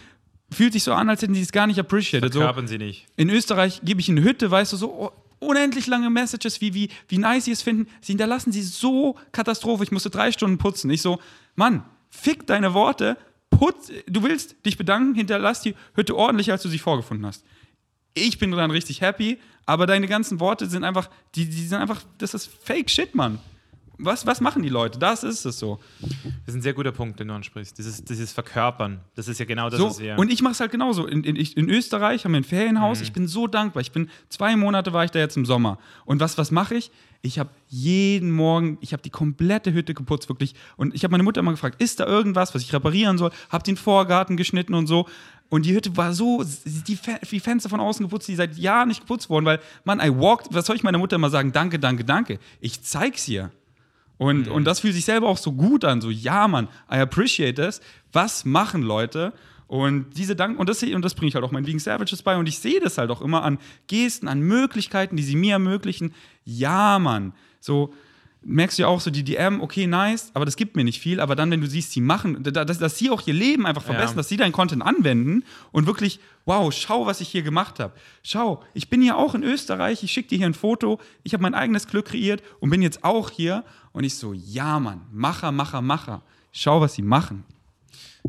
fühlt 0.52 0.74
sich 0.74 0.84
so 0.84 0.94
an, 0.94 1.10
als 1.10 1.22
hätten 1.22 1.34
sie 1.34 1.44
es 1.44 1.54
gar 1.54 1.66
nicht 1.66 1.80
appreciated. 1.80 2.34
So, 2.34 2.40
Verkörpern 2.40 2.68
sie 2.68 2.78
nicht. 2.78 3.06
in 3.16 3.30
Österreich 3.30 3.80
gebe 3.84 4.02
ich 4.02 4.10
eine 4.10 4.22
Hütte, 4.22 4.52
weißt 4.52 4.74
du, 4.74 4.78
so 4.78 4.92
oh, 4.92 5.12
unendlich 5.40 5.88
lange 5.88 6.10
Messages, 6.10 6.62
wie, 6.62 6.74
wie, 6.74 6.90
wie 7.08 7.18
nice 7.18 7.46
sie 7.46 7.52
es 7.52 7.62
finden. 7.62 7.88
Sie 8.02 8.14
hinterlassen 8.14 8.52
sie 8.52 8.62
so 8.62 9.18
Katastrophe. 9.32 9.84
Ich 9.84 9.92
musste 9.92 10.10
drei 10.10 10.32
Stunden 10.32 10.58
putzen. 10.58 10.90
Ich 10.90 11.02
so, 11.02 11.20
Mann, 11.56 11.84
fick 12.10 12.46
deine 12.48 12.74
Worte, 12.74 13.18
putz, 13.50 13.92
du 14.08 14.24
willst 14.24 14.56
dich 14.66 14.78
bedanken, 14.78 15.16
hinterlass 15.16 15.62
die 15.62 15.76
Hütte 15.94 16.16
ordentlicher, 16.16 16.54
als 16.54 16.64
du 16.64 16.70
sie 16.70 16.80
vorgefunden 16.80 17.26
hast. 17.26 17.44
Ich 18.14 18.38
bin 18.38 18.52
dann 18.52 18.72
richtig 18.72 19.02
happy, 19.02 19.40
aber 19.66 19.86
deine 19.86 20.08
ganzen 20.08 20.40
Worte 20.40 20.68
sind 20.68 20.84
einfach, 20.84 21.10
die, 21.36 21.46
die 21.46 21.68
sind 21.68 21.80
einfach, 21.80 22.02
das 22.18 22.34
ist 22.34 22.50
Fake 22.64 22.90
Shit, 22.90 23.16
Mann. 23.16 23.40
Was, 24.02 24.26
was 24.26 24.40
machen 24.40 24.64
die 24.64 24.70
Leute? 24.70 24.98
Das 24.98 25.24
ist 25.24 25.46
es 25.46 25.60
so. 25.60 25.80
Das 26.02 26.10
ist 26.48 26.56
ein 26.56 26.62
sehr 26.62 26.74
guter 26.74 26.92
Punkt, 26.94 27.20
den 27.20 27.28
du 27.28 27.34
ansprichst. 27.34 27.78
Dieses, 27.78 28.04
dieses 28.04 28.32
Verkörpern. 28.32 29.02
Das 29.16 29.28
ist 29.28 29.40
ja 29.40 29.46
genau 29.46 29.70
das, 29.70 29.80
So, 29.80 29.90
was 29.90 30.00
wir. 30.00 30.18
und 30.18 30.32
ich 30.32 30.42
mache 30.42 30.54
es 30.54 30.60
halt 30.60 30.72
genauso. 30.72 31.06
In, 31.06 31.24
in, 31.24 31.36
in 31.36 31.70
Österreich 31.70 32.24
haben 32.24 32.32
wir 32.32 32.40
ein 32.40 32.46
Ferienhaus. 32.46 33.02
Ich 33.02 33.12
bin 33.12 33.28
so 33.28 33.48
dankbar. 33.48 33.82
Ich 33.82 33.92
bin 33.92 34.10
zwei 34.30 34.56
Monate 34.56 34.94
war 34.94 35.04
ich 35.04 35.12
da 35.12 35.20
jetzt 35.20 35.36
im 35.38 35.46
Sommer. 35.46 35.78
Und 36.06 36.20
was, 36.20 36.38
was 36.38 36.50
mache 36.52 36.76
ich? 36.76 36.92
Ich 37.22 37.38
habe 37.38 37.50
jeden 37.68 38.32
Morgen, 38.32 38.78
ich 38.80 38.94
habe 38.94 39.04
die 39.04 39.10
komplette 39.10 39.74
Hütte 39.74 39.94
geputzt, 39.94 40.30
wirklich. 40.30 40.56
Und 40.78 40.96
ich 40.96 41.04
habe 41.04 41.12
meine 41.12 41.24
Mutter 41.24 41.42
immer 41.42 41.52
gefragt, 41.52 41.82
ist 41.82 42.00
da 42.00 42.06
irgendwas, 42.06 42.56
was 42.56 42.62
ich 42.62 42.72
reparieren 42.74 43.18
soll? 43.18 43.32
Habe 43.50 43.66
den 43.66 43.76
Vorgarten 43.76 44.38
geschnitten 44.38 44.74
und 44.74 44.88
so. 44.88 45.06
Und 45.50 45.66
die 45.66 45.74
Hütte 45.74 45.98
war 45.98 46.14
so, 46.14 46.46
die, 46.66 46.98
die 47.30 47.40
Fenster 47.40 47.70
von 47.70 47.80
außen 47.80 48.06
geputzt, 48.06 48.28
die 48.30 48.36
seit 48.36 48.56
Jahren 48.58 48.88
nicht 48.88 49.02
geputzt 49.02 49.30
wurden, 49.30 49.46
weil, 49.46 49.60
man, 49.84 50.00
I 50.00 50.10
walked, 50.16 50.48
was 50.54 50.68
soll 50.68 50.76
ich 50.76 50.84
meiner 50.84 51.00
Mutter 51.00 51.16
immer 51.18 51.30
sagen? 51.30 51.52
Danke, 51.52 51.80
danke, 51.80 52.06
danke. 52.06 52.40
Ich 52.62 52.82
zeig's 52.84 53.28
ihr. 53.28 53.52
Und, 54.20 54.48
und 54.50 54.66
das 54.66 54.82
fühlt 54.82 54.94
sich 54.94 55.06
selber 55.06 55.28
auch 55.28 55.38
so 55.38 55.54
gut 55.54 55.84
an. 55.86 56.02
So, 56.02 56.12
ja, 56.12 56.48
Mann, 56.48 56.68
I 56.92 56.98
appreciate 56.98 57.56
this. 57.60 57.82
Was 58.12 58.46
machen 58.46 58.84
Leute? 58.84 59.34
Und 59.66 60.18
diese 60.18 60.36
Dank, 60.36 60.60
und 60.60 60.68
das, 60.70 60.84
und 60.84 61.04
das 61.04 61.14
bringe 61.16 61.30
ich 61.30 61.36
halt 61.36 61.46
auch 61.46 61.52
meinen 61.52 61.66
Vegan 61.66 61.80
Savages 61.80 62.22
bei. 62.22 62.36
Und 62.38 62.48
ich 62.48 62.60
sehe 62.60 62.80
das 62.80 62.98
halt 62.98 63.12
auch 63.12 63.22
immer 63.22 63.44
an 63.44 63.58
Gesten, 63.88 64.28
an 64.28 64.42
Möglichkeiten, 64.42 65.16
die 65.16 65.24
sie 65.24 65.36
mir 65.36 65.54
ermöglichen. 65.54 66.14
Ja, 66.44 67.00
Mann. 67.00 67.34
So, 67.62 67.94
merkst 68.42 68.78
du 68.78 68.84
ja 68.84 68.88
auch 68.88 69.00
so 69.02 69.12
die 69.12 69.24
DM, 69.24 69.60
okay, 69.62 69.86
nice, 69.86 70.32
aber 70.34 70.46
das 70.46 70.56
gibt 70.56 70.76
mir 70.78 70.84
nicht 70.86 71.00
viel. 71.00 71.20
Aber 71.20 71.36
dann, 71.36 71.52
wenn 71.52 71.62
du 71.62 71.68
siehst, 71.68 71.92
sie 71.92 72.02
machen, 72.02 72.42
da- 72.42 72.66
dass, 72.66 72.80
dass 72.80 72.98
sie 72.98 73.10
auch 73.12 73.26
ihr 73.28 73.34
Leben 73.34 73.66
einfach 73.66 73.84
verbessern, 73.84 74.12
Ja. 74.12 74.16
dass 74.18 74.30
sie 74.30 74.38
deinen 74.38 74.54
Content 74.54 74.82
anwenden 74.82 75.44
und 75.72 75.86
wirklich, 75.88 76.20
wow, 76.46 76.74
schau, 76.74 77.06
was 77.06 77.22
ich 77.22 77.28
hier 77.30 77.42
gemacht 77.44 77.80
habe. 77.80 77.94
Schau, 78.24 78.64
ich 78.74 78.90
bin 78.90 79.02
hier 79.02 79.18
auch 79.18 79.36
in 79.36 79.44
Österreich, 79.44 80.04
ich 80.04 80.12
schicke 80.12 80.30
dir 80.30 80.38
hier 80.40 80.48
ein 80.48 80.54
Foto, 80.54 81.00
ich 81.24 81.34
habe 81.34 81.44
mein 81.44 81.54
eigenes 81.54 81.86
Glück 81.88 82.06
kreiert 82.08 82.42
und 82.60 82.70
bin 82.70 82.82
jetzt 82.82 83.04
auch 83.04 83.30
hier. 83.30 83.64
Und 83.92 84.04
ich 84.04 84.16
so, 84.16 84.34
ja, 84.34 84.80
Mann, 84.80 85.06
Macher, 85.12 85.52
Macher, 85.52 85.82
Macher. 85.82 86.22
Schau, 86.52 86.82
was 86.82 86.96
sie 86.96 87.02
machen. 87.02 87.44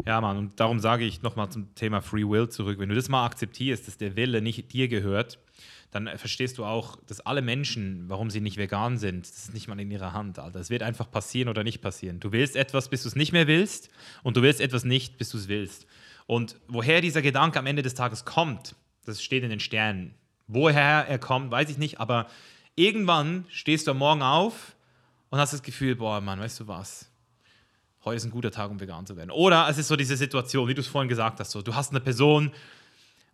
Ja, 0.07 0.21
Mann, 0.21 0.37
und 0.37 0.61
darum 0.61 0.79
sage 0.81 1.05
ich 1.05 1.23
nochmal 1.23 1.51
zum 1.51 1.75
Thema 1.75 2.01
Free 2.01 2.29
Will 2.29 2.49
zurück. 2.49 2.79
Wenn 2.79 2.89
du 2.89 2.95
das 2.95 3.09
mal 3.09 3.25
akzeptierst, 3.27 3.87
dass 3.87 3.99
der 3.99 4.17
Wille 4.17 4.41
nicht 4.41 4.73
dir 4.73 4.89
gehört, 4.89 5.39
dann 5.91 6.09
verstehst 6.17 6.59
du 6.59 6.65
auch, 6.65 6.97
dass 7.07 7.21
alle 7.21 7.43
Menschen, 7.43 8.05
warum 8.09 8.31
sie 8.31 8.41
nicht 8.41 8.57
vegan 8.57 8.99
sind, 8.99 9.29
das 9.29 9.39
ist 9.39 9.55
nicht 9.55 9.67
mal 9.67 9.79
in 9.81 9.91
ihrer 9.91 10.13
Hand, 10.13 10.39
Alter. 10.39 10.61
Es 10.61 10.71
wird 10.71 10.83
einfach 10.83 11.11
passieren 11.11 11.49
oder 11.49 11.65
nicht 11.65 11.81
passieren. 11.81 12.21
Du 12.21 12.31
willst 12.31 12.55
etwas, 12.55 12.89
bis 12.89 13.03
du 13.03 13.09
es 13.09 13.17
nicht 13.17 13.33
mehr 13.33 13.49
willst, 13.49 13.91
und 14.23 14.37
du 14.37 14.43
willst 14.43 14.61
etwas 14.61 14.85
nicht, 14.85 15.19
bis 15.19 15.31
du 15.31 15.39
es 15.39 15.49
willst. 15.49 15.87
Und 16.27 16.57
woher 16.69 17.01
dieser 17.01 17.23
Gedanke 17.23 17.59
am 17.59 17.67
Ende 17.67 17.83
des 17.83 17.95
Tages 17.95 18.25
kommt, 18.25 18.77
das 19.05 19.21
steht 19.23 19.43
in 19.43 19.51
den 19.51 19.59
Sternen. 19.59 20.15
Woher 20.47 21.07
er 21.09 21.19
kommt, 21.19 21.51
weiß 21.51 21.69
ich 21.71 21.79
nicht, 21.79 21.99
aber 21.99 22.29
irgendwann 22.77 23.45
stehst 23.49 23.89
du 23.89 23.91
am 23.91 23.99
Morgen 23.99 24.23
auf 24.23 24.77
und 25.31 25.39
hast 25.39 25.53
das 25.53 25.63
Gefühl, 25.63 25.97
boah, 25.97 26.21
Mann, 26.21 26.39
weißt 26.41 26.61
du 26.61 26.69
was? 26.69 27.11
heute 28.05 28.17
ist 28.17 28.25
ein 28.25 28.31
guter 28.31 28.51
Tag, 28.51 28.71
um 28.71 28.81
vegan 28.81 29.07
zu 29.07 29.17
werden. 29.17 29.31
Oder 29.31 29.69
es 29.69 29.79
ist 29.79 29.89
so 29.89 29.97
diese 29.97 30.17
Situation, 30.17 30.69
wie 30.69 30.75
du 30.75 30.81
es 30.81 30.87
vorhin 30.87 31.09
gesagt 31.09 31.41
hast, 31.41 31.51
so, 31.51 31.63
du 31.63 31.75
hast 31.75 31.91
eine 31.91 32.01
Person 32.01 32.51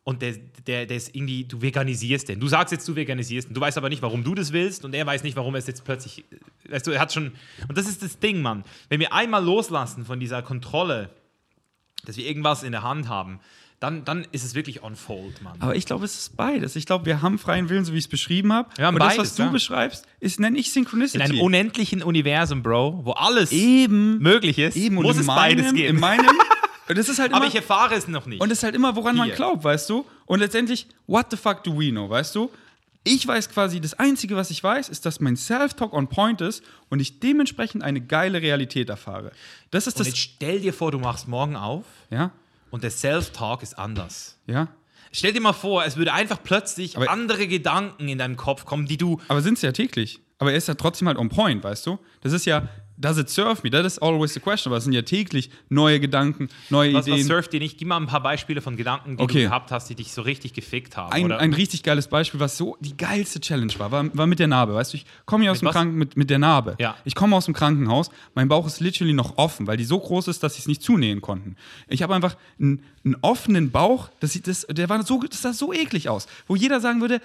und 0.04 0.22
der, 0.22 0.34
der, 0.66 0.86
der 0.86 0.96
ist 0.96 1.14
irgendwie, 1.14 1.44
du 1.44 1.60
veganisierst 1.60 2.28
den. 2.28 2.40
Du 2.40 2.48
sagst 2.48 2.72
jetzt, 2.72 2.86
du 2.86 2.94
veganisierst 2.94 3.48
den. 3.48 3.54
Du 3.54 3.60
weißt 3.60 3.76
aber 3.76 3.88
nicht, 3.88 4.02
warum 4.02 4.22
du 4.22 4.34
das 4.34 4.52
willst 4.52 4.84
und 4.84 4.94
er 4.94 5.06
weiß 5.06 5.22
nicht, 5.22 5.36
warum 5.36 5.54
er 5.54 5.58
es 5.58 5.66
jetzt 5.66 5.84
plötzlich, 5.84 6.24
weißt 6.68 6.86
du, 6.86 6.92
er 6.92 7.00
hat 7.00 7.12
schon, 7.12 7.32
und 7.68 7.76
das 7.76 7.88
ist 7.88 8.02
das 8.02 8.18
Ding, 8.18 8.42
Mann. 8.42 8.64
Wenn 8.88 9.00
wir 9.00 9.12
einmal 9.12 9.44
loslassen 9.44 10.04
von 10.04 10.20
dieser 10.20 10.42
Kontrolle, 10.42 11.10
dass 12.04 12.16
wir 12.16 12.26
irgendwas 12.26 12.62
in 12.62 12.72
der 12.72 12.82
Hand 12.82 13.08
haben, 13.08 13.40
dann, 13.80 14.04
dann 14.04 14.26
ist 14.32 14.44
es 14.44 14.54
wirklich 14.54 14.82
on 14.82 14.96
fold, 14.96 15.42
Mann. 15.42 15.56
Aber 15.60 15.76
ich 15.76 15.84
glaube, 15.84 16.04
es 16.06 16.16
ist 16.16 16.36
beides. 16.36 16.76
Ich 16.76 16.86
glaube, 16.86 17.04
wir 17.04 17.20
haben 17.20 17.38
freien 17.38 17.68
Willen, 17.68 17.84
so 17.84 17.92
wie 17.92 17.98
ich 17.98 18.04
es 18.04 18.08
beschrieben 18.08 18.52
habe. 18.52 18.68
Und 18.68 18.78
das, 18.78 18.98
beides, 18.98 19.18
was 19.18 19.34
du 19.34 19.42
ja. 19.42 19.48
beschreibst, 19.50 20.06
ist, 20.18 20.40
nenne 20.40 20.58
ich 20.58 20.72
Synchronicity. 20.72 21.18
in 21.18 21.22
einem 21.22 21.40
unendlichen 21.40 22.02
Universum, 22.02 22.62
Bro, 22.62 23.02
wo 23.04 23.12
alles 23.12 23.52
Eben. 23.52 24.18
möglich 24.18 24.58
ist, 24.58 24.76
Eben. 24.76 24.96
Muss 24.96 25.18
es 25.18 25.26
meinem, 25.26 25.58
beides 25.58 25.74
geben. 25.74 25.96
In 25.96 26.00
meinem. 26.00 26.26
Und 26.88 26.96
das 26.96 27.08
ist 27.08 27.18
halt 27.18 27.30
immer, 27.30 27.38
aber 27.38 27.46
ich 27.48 27.54
erfahre 27.54 27.94
es 27.94 28.06
noch 28.06 28.26
nicht. 28.26 28.40
und 28.40 28.48
das 28.48 28.58
ist 28.58 28.62
halt 28.62 28.76
immer, 28.76 28.94
woran 28.94 29.16
man 29.16 29.26
Hier. 29.26 29.34
glaubt, 29.34 29.64
weißt 29.64 29.90
du? 29.90 30.06
Und 30.24 30.38
letztendlich, 30.38 30.86
what 31.08 31.26
the 31.32 31.36
fuck 31.36 31.64
do 31.64 31.76
we 31.76 31.90
know, 31.90 32.08
weißt 32.08 32.32
du? 32.36 32.48
Ich 33.02 33.26
weiß 33.26 33.48
quasi, 33.50 33.80
das 33.80 33.94
Einzige, 33.94 34.36
was 34.36 34.50
ich 34.50 34.62
weiß, 34.62 34.88
ist, 34.88 35.04
dass 35.04 35.18
mein 35.20 35.36
Self-Talk 35.36 35.92
on 35.92 36.08
point 36.08 36.40
ist 36.40 36.62
und 36.88 37.00
ich 37.00 37.18
dementsprechend 37.18 37.82
eine 37.82 38.00
geile 38.00 38.40
Realität 38.40 38.88
erfahre. 38.88 39.32
Das 39.72 39.88
ist 39.88 39.94
und 39.94 40.00
das. 40.00 40.06
jetzt 40.08 40.18
stell 40.18 40.60
dir 40.60 40.72
vor, 40.72 40.92
du 40.92 40.98
machst 40.98 41.26
morgen 41.26 41.56
auf 41.56 41.84
Ja, 42.10 42.30
und 42.76 42.84
der 42.84 42.90
Self-Talk 42.90 43.62
ist 43.62 43.78
anders. 43.78 44.38
ja. 44.46 44.68
Stell 45.12 45.32
dir 45.32 45.40
mal 45.40 45.54
vor, 45.54 45.82
es 45.86 45.96
würde 45.96 46.12
einfach 46.12 46.38
plötzlich 46.42 46.94
Aber- 46.96 47.08
andere 47.10 47.46
Gedanken 47.46 48.06
in 48.08 48.18
deinen 48.18 48.36
Kopf 48.36 48.66
kommen, 48.66 48.84
die 48.86 48.98
du. 48.98 49.18
Aber 49.28 49.40
sind 49.40 49.54
es 49.54 49.62
ja 49.62 49.72
täglich. 49.72 50.20
Aber 50.38 50.50
er 50.50 50.58
ist 50.58 50.68
ja 50.68 50.74
trotzdem 50.74 51.08
halt 51.08 51.16
on 51.16 51.30
point, 51.30 51.64
weißt 51.64 51.86
du? 51.86 51.98
Das 52.20 52.34
ist 52.34 52.44
ja, 52.44 52.68
does 52.98 53.18
it 53.18 53.28
serve 53.28 53.62
me? 53.62 53.70
That 53.70 53.84
is 53.84 53.98
always 53.98 54.34
the 54.34 54.40
question. 54.40 54.70
Aber 54.72 54.78
es 54.78 54.84
sind 54.84 54.92
ja 54.92 55.02
täglich 55.02 55.50
neue 55.68 56.00
Gedanken, 56.00 56.48
neue 56.70 56.94
Was, 56.94 57.06
was 57.06 57.14
Ideen. 57.14 57.26
surft 57.26 57.52
dir 57.52 57.60
nicht? 57.60 57.78
Gib 57.78 57.88
mal 57.88 57.96
ein 57.98 58.06
paar 58.06 58.22
Beispiele 58.22 58.60
von 58.60 58.76
Gedanken, 58.76 59.16
die 59.16 59.22
Okay. 59.22 59.42
du 59.44 59.48
gehabt 59.48 59.70
hast, 59.70 59.88
die 59.90 59.94
dich 59.94 60.12
so 60.12 60.22
richtig 60.22 60.52
gefickt 60.52 60.96
haben. 60.96 61.12
Ein, 61.12 61.30
ein 61.32 61.52
richtig 61.52 61.82
geiles 61.82 62.08
Beispiel, 62.08 62.40
was 62.40 62.56
so 62.56 62.76
die 62.80 62.96
geilste 62.96 63.40
Challenge 63.40 63.72
war, 63.78 63.90
war, 63.92 64.16
war 64.16 64.26
mit 64.26 64.38
der 64.38 64.48
Narbe. 64.48 64.74
Weißt 64.74 64.92
du, 64.92 64.96
ich 64.96 65.06
komme 65.24 65.44
hier 65.44 65.52
aus 65.52 65.58
Mit 65.58 65.62
dem 65.62 65.66
was? 65.68 65.74
Kranken 65.74 65.96
mit, 65.98 66.16
mit 66.16 66.30
der 66.30 66.38
Narbe. 66.38 66.76
Ja. 66.78 66.96
Ich 67.04 67.14
komme 67.14 67.36
aus 67.36 67.44
dem 67.46 67.54
Krankenhaus, 67.54 68.10
mein 68.34 68.48
Bauch 68.48 68.66
ist 68.66 68.80
literally 68.80 69.12
noch 69.12 69.38
offen, 69.38 69.66
weil 69.66 69.76
die 69.76 69.84
so 69.84 69.98
groß 69.98 70.28
ist, 70.28 70.42
dass 70.42 70.54
sie 70.54 70.60
es 70.60 70.66
nicht 70.66 70.82
zunähen 70.82 71.20
konnten. 71.20 71.56
Ich 71.88 72.02
habe 72.02 72.14
einfach 72.14 72.36
einen, 72.60 72.82
einen 73.04 73.16
offenen 73.22 73.70
Bauch, 73.70 74.08
das 74.20 74.32
sieht 74.32 74.46
das, 74.48 74.66
der 74.70 74.88
war 74.88 75.02
so, 75.04 75.20
das 75.22 75.42
sah 75.42 75.52
so 75.52 75.72
eklig 75.72 76.08
aus, 76.08 76.26
wo 76.46 76.56
jeder 76.56 76.80
sagen 76.80 77.00
würde, 77.00 77.20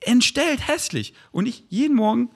entstellt, 0.00 0.66
hässlich. 0.66 1.14
Und 1.32 1.46
ich 1.46 1.64
jeden 1.68 1.96
Morgen 1.96 2.30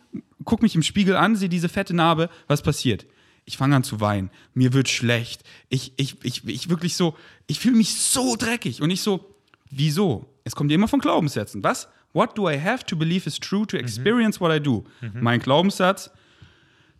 gucke 0.44 0.64
mich 0.64 0.74
im 0.74 0.82
Spiegel 0.82 1.16
an, 1.16 1.36
sehe 1.36 1.48
diese 1.48 1.68
fette 1.68 1.94
Narbe, 1.94 2.28
was 2.46 2.62
passiert? 2.62 3.06
Ich 3.44 3.56
fange 3.56 3.74
an 3.74 3.84
zu 3.84 4.00
weinen, 4.00 4.30
mir 4.54 4.72
wird 4.72 4.88
schlecht. 4.88 5.42
Ich, 5.68 5.92
ich, 5.96 6.16
ich, 6.22 6.46
ich 6.46 6.68
wirklich 6.68 6.94
so, 6.94 7.16
ich 7.46 7.58
fühle 7.58 7.76
mich 7.76 7.94
so 7.94 8.36
dreckig. 8.36 8.82
Und 8.82 8.90
ich 8.90 9.02
so, 9.02 9.34
wieso? 9.70 10.26
Es 10.44 10.54
kommt 10.54 10.70
ja 10.70 10.76
immer 10.76 10.88
von 10.88 11.00
Glaubenssätzen. 11.00 11.62
Was? 11.62 11.88
What 12.12 12.36
do 12.36 12.48
I 12.48 12.60
have 12.60 12.84
to 12.86 12.96
believe 12.96 13.26
is 13.26 13.38
true 13.38 13.66
to 13.66 13.76
experience 13.76 14.40
what 14.40 14.54
I 14.54 14.62
do? 14.62 14.84
Mein 15.14 15.40
Glaubenssatz, 15.40 16.10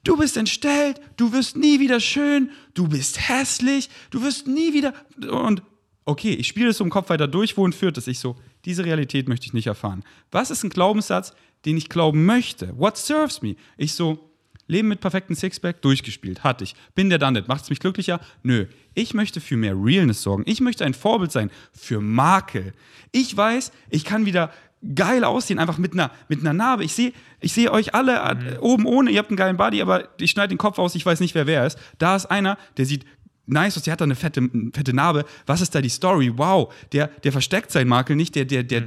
du 0.04 0.16
bist 0.16 0.36
entstellt, 0.36 1.00
du 1.16 1.32
wirst 1.32 1.56
nie 1.56 1.80
wieder 1.80 2.00
schön, 2.00 2.50
du 2.74 2.88
bist 2.88 3.28
hässlich, 3.28 3.90
du 4.10 4.22
wirst 4.22 4.46
nie 4.46 4.72
wieder. 4.72 4.94
Und 5.30 5.62
okay, 6.04 6.34
ich 6.34 6.48
spiele 6.48 6.70
es 6.70 6.78
so 6.78 6.84
im 6.84 6.90
Kopf 6.90 7.10
weiter 7.10 7.28
durch, 7.28 7.56
wohin 7.56 7.72
führt 7.72 7.98
es? 7.98 8.06
Ich 8.06 8.18
so, 8.18 8.36
diese 8.64 8.84
Realität 8.84 9.28
möchte 9.28 9.46
ich 9.46 9.52
nicht 9.52 9.66
erfahren. 9.66 10.04
Was 10.30 10.50
ist 10.50 10.62
ein 10.62 10.70
Glaubenssatz, 10.70 11.34
den 11.64 11.76
ich 11.76 11.88
glauben 11.88 12.24
möchte? 12.24 12.76
What 12.78 12.96
serves 12.96 13.42
me? 13.42 13.56
Ich 13.76 13.94
so, 13.94 14.32
Leben 14.68 14.88
mit 14.88 15.00
perfektem 15.00 15.36
Sixpack, 15.36 15.82
durchgespielt, 15.82 16.44
hatte 16.44 16.64
ich. 16.64 16.74
Bin 16.94 17.10
der 17.10 17.20
it. 17.20 17.48
Macht 17.48 17.64
es 17.64 17.70
mich 17.70 17.80
glücklicher? 17.80 18.20
Nö. 18.42 18.66
Ich 18.94 19.12
möchte 19.12 19.40
für 19.40 19.56
mehr 19.56 19.74
Realness 19.76 20.22
sorgen. 20.22 20.44
Ich 20.46 20.60
möchte 20.60 20.84
ein 20.84 20.94
Vorbild 20.94 21.32
sein 21.32 21.50
für 21.72 22.00
Makel. 22.00 22.72
Ich 23.10 23.36
weiß, 23.36 23.72
ich 23.90 24.04
kann 24.04 24.24
wieder 24.24 24.52
geil 24.94 25.24
aussehen, 25.24 25.58
einfach 25.58 25.78
mit 25.78 25.92
einer, 25.92 26.10
mit 26.28 26.40
einer 26.40 26.52
Narbe. 26.52 26.84
Ich 26.84 26.94
sehe 26.94 27.12
ich 27.40 27.52
seh 27.52 27.68
euch 27.68 27.94
alle 27.94 28.16
äh, 28.16 28.58
oben 28.58 28.86
ohne, 28.86 29.10
ihr 29.10 29.18
habt 29.18 29.30
einen 29.30 29.36
geilen 29.36 29.56
Body, 29.56 29.82
aber 29.82 30.08
ich 30.18 30.30
schneide 30.30 30.48
den 30.48 30.58
Kopf 30.58 30.78
aus, 30.78 30.94
ich 30.94 31.04
weiß 31.04 31.20
nicht, 31.20 31.34
wer 31.34 31.46
wer 31.46 31.66
ist. 31.66 31.78
Da 31.98 32.16
ist 32.16 32.26
einer, 32.26 32.56
der 32.76 32.86
sieht 32.86 33.04
nice 33.52 33.76
aus, 33.76 33.82
der 33.84 33.92
hat 33.92 34.00
da 34.00 34.04
eine 34.04 34.14
fette, 34.14 34.40
eine 34.40 34.70
fette 34.72 34.92
Narbe. 34.92 35.24
Was 35.46 35.60
ist 35.60 35.74
da 35.74 35.80
die 35.80 35.88
Story? 35.88 36.32
Wow, 36.36 36.72
der, 36.92 37.08
der 37.08 37.32
versteckt 37.32 37.70
seinen 37.70 37.88
Makel 37.88 38.16
nicht, 38.16 38.34
der, 38.34 38.44
der, 38.44 38.62
der, 38.62 38.82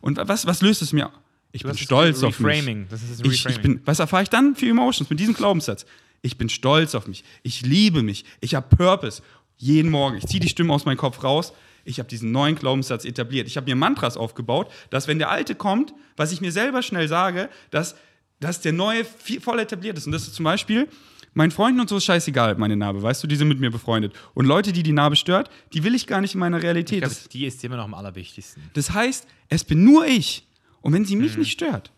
und 0.00 0.18
was, 0.22 0.46
was 0.46 0.62
löst 0.62 0.82
es 0.82 0.92
mir? 0.92 1.10
Ich 1.52 1.62
bin 1.64 1.76
stolz 1.76 2.22
auf 2.22 2.38
mich. 2.38 2.58
Reframing. 2.58 2.86
Das 2.88 3.02
ist 3.02 3.12
das 3.12 3.20
Ich, 3.20 3.32
ich 3.32 3.46
Reframing. 3.46 3.62
bin, 3.78 3.80
was 3.84 3.98
erfahre 3.98 4.22
ich 4.22 4.28
dann 4.30 4.54
für 4.54 4.68
Emotions 4.68 5.10
mit 5.10 5.18
diesem 5.18 5.34
Glaubenssatz? 5.34 5.84
Ich 6.22 6.38
bin 6.38 6.48
stolz 6.48 6.94
auf 6.94 7.06
mich. 7.08 7.24
Ich 7.42 7.62
liebe 7.62 8.02
mich. 8.02 8.24
Ich 8.40 8.54
habe 8.54 8.74
Purpose. 8.76 9.22
Jeden 9.56 9.90
Morgen. 9.90 10.16
Ich 10.16 10.26
ziehe 10.26 10.40
die 10.40 10.48
Stimme 10.48 10.72
aus 10.72 10.84
meinem 10.84 10.96
Kopf 10.96 11.24
raus. 11.24 11.52
Ich 11.84 11.98
habe 11.98 12.08
diesen 12.08 12.30
neuen 12.30 12.56
Glaubenssatz 12.56 13.04
etabliert. 13.04 13.46
Ich 13.46 13.56
habe 13.56 13.68
mir 13.68 13.74
Mantras 13.74 14.16
aufgebaut, 14.16 14.70
dass 14.90 15.08
wenn 15.08 15.18
der 15.18 15.30
alte 15.30 15.54
kommt, 15.54 15.92
was 16.16 16.30
ich 16.30 16.40
mir 16.40 16.52
selber 16.52 16.82
schnell 16.82 17.08
sage, 17.08 17.48
dass, 17.70 17.96
dass 18.38 18.60
der 18.60 18.72
neue 18.72 19.04
viel, 19.04 19.40
voll 19.40 19.58
etabliert 19.58 19.96
ist. 19.98 20.06
Und 20.06 20.12
das 20.12 20.22
ist 20.22 20.34
zum 20.34 20.44
Beispiel, 20.44 20.88
meinen 21.34 21.50
Freunden 21.50 21.80
und 21.80 21.88
so 21.88 21.96
ist 21.96 22.04
scheißegal, 22.04 22.56
meine 22.56 22.76
Narbe. 22.76 23.02
Weißt 23.02 23.22
du, 23.22 23.26
die 23.26 23.36
sind 23.36 23.48
mit 23.48 23.60
mir 23.60 23.70
befreundet. 23.70 24.12
Und 24.34 24.46
Leute, 24.46 24.72
die 24.72 24.82
die 24.82 24.92
Narbe 24.92 25.16
stört, 25.16 25.50
die 25.72 25.84
will 25.84 25.94
ich 25.94 26.06
gar 26.06 26.20
nicht 26.20 26.34
in 26.34 26.40
meiner 26.40 26.58
Ich 26.58 26.64
Realität. 26.64 27.00
glaube, 27.00 27.14
Das, 27.14 27.28
die 27.28 27.46
ist 27.46 27.62
immer 27.64 27.76
noch 27.76 27.84
am 27.84 27.94
allerwichtigsten. 27.94 28.62
das 28.74 28.90
heißt, 28.92 29.26
es 29.48 29.64
bin 29.64 29.84
nur 29.84 30.06
ich. 30.06 30.46
Und 30.82 30.92
wenn 30.92 31.04
sie 31.04 31.16
mich 31.16 31.36
nicht 31.36 31.52
stört, 31.52 31.90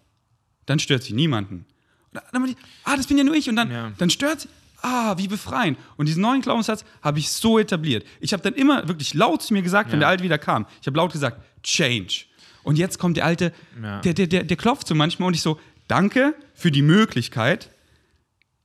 dann 0.67 0.79
stört 0.79 1.03
sie 1.03 1.13
niemanden. 1.13 1.65
Dann, 2.13 2.55
ah, 2.85 2.97
das 2.97 3.07
bin 3.07 3.17
ja 3.17 3.25
nur 3.25 3.35
ich. 3.35 3.49
Und 3.49 3.57
dann, 3.57 3.71
Ja. 3.71 3.93
dann 3.99 4.11
stört 4.11 4.43
sie. 4.43 4.49
Ah, 4.85 5.17
wie 5.17 5.29
befreien. 5.29 5.77
Und 5.97 6.07
diesen 6.09 6.21
neuen 6.23 6.41
Glaubenssatz 6.43 6.85
habe 7.03 7.21
ich 7.21 7.31
so 7.31 7.59
etabliert. 7.61 8.05
Ich 8.21 8.33
habe 8.33 8.43
dann 8.43 8.55
immer 8.55 8.89
wirklich 8.89 9.15
laut 9.15 9.41
zu 9.41 9.53
mir 9.55 9.63
gesagt, 9.63 9.91
wenn 9.93 9.99
Ja. 10.01 10.07
der 10.07 10.09
Alte 10.09 10.25
wieder 10.25 10.39
kam. 10.39 10.67
Ich 10.81 10.87
habe 10.89 10.97
laut 10.97 11.13
gesagt, 11.13 11.41
Change. 11.63 12.25
Und 12.65 12.77
jetzt 12.79 12.99
kommt 12.99 13.17
der 13.17 13.25
Alte, 13.25 13.53
Ja. 13.81 14.01
der, 14.01 14.13
der, 14.15 14.27
der, 14.27 14.43
der 14.43 14.57
klopft 14.57 14.89
so 14.89 14.95
manchmal 14.97 15.29
und 15.29 15.35
ich 15.35 15.43
so, 15.43 15.61
danke 15.87 16.35
für 16.55 16.73
die 16.73 16.83
Möglichkeit. 16.83 17.71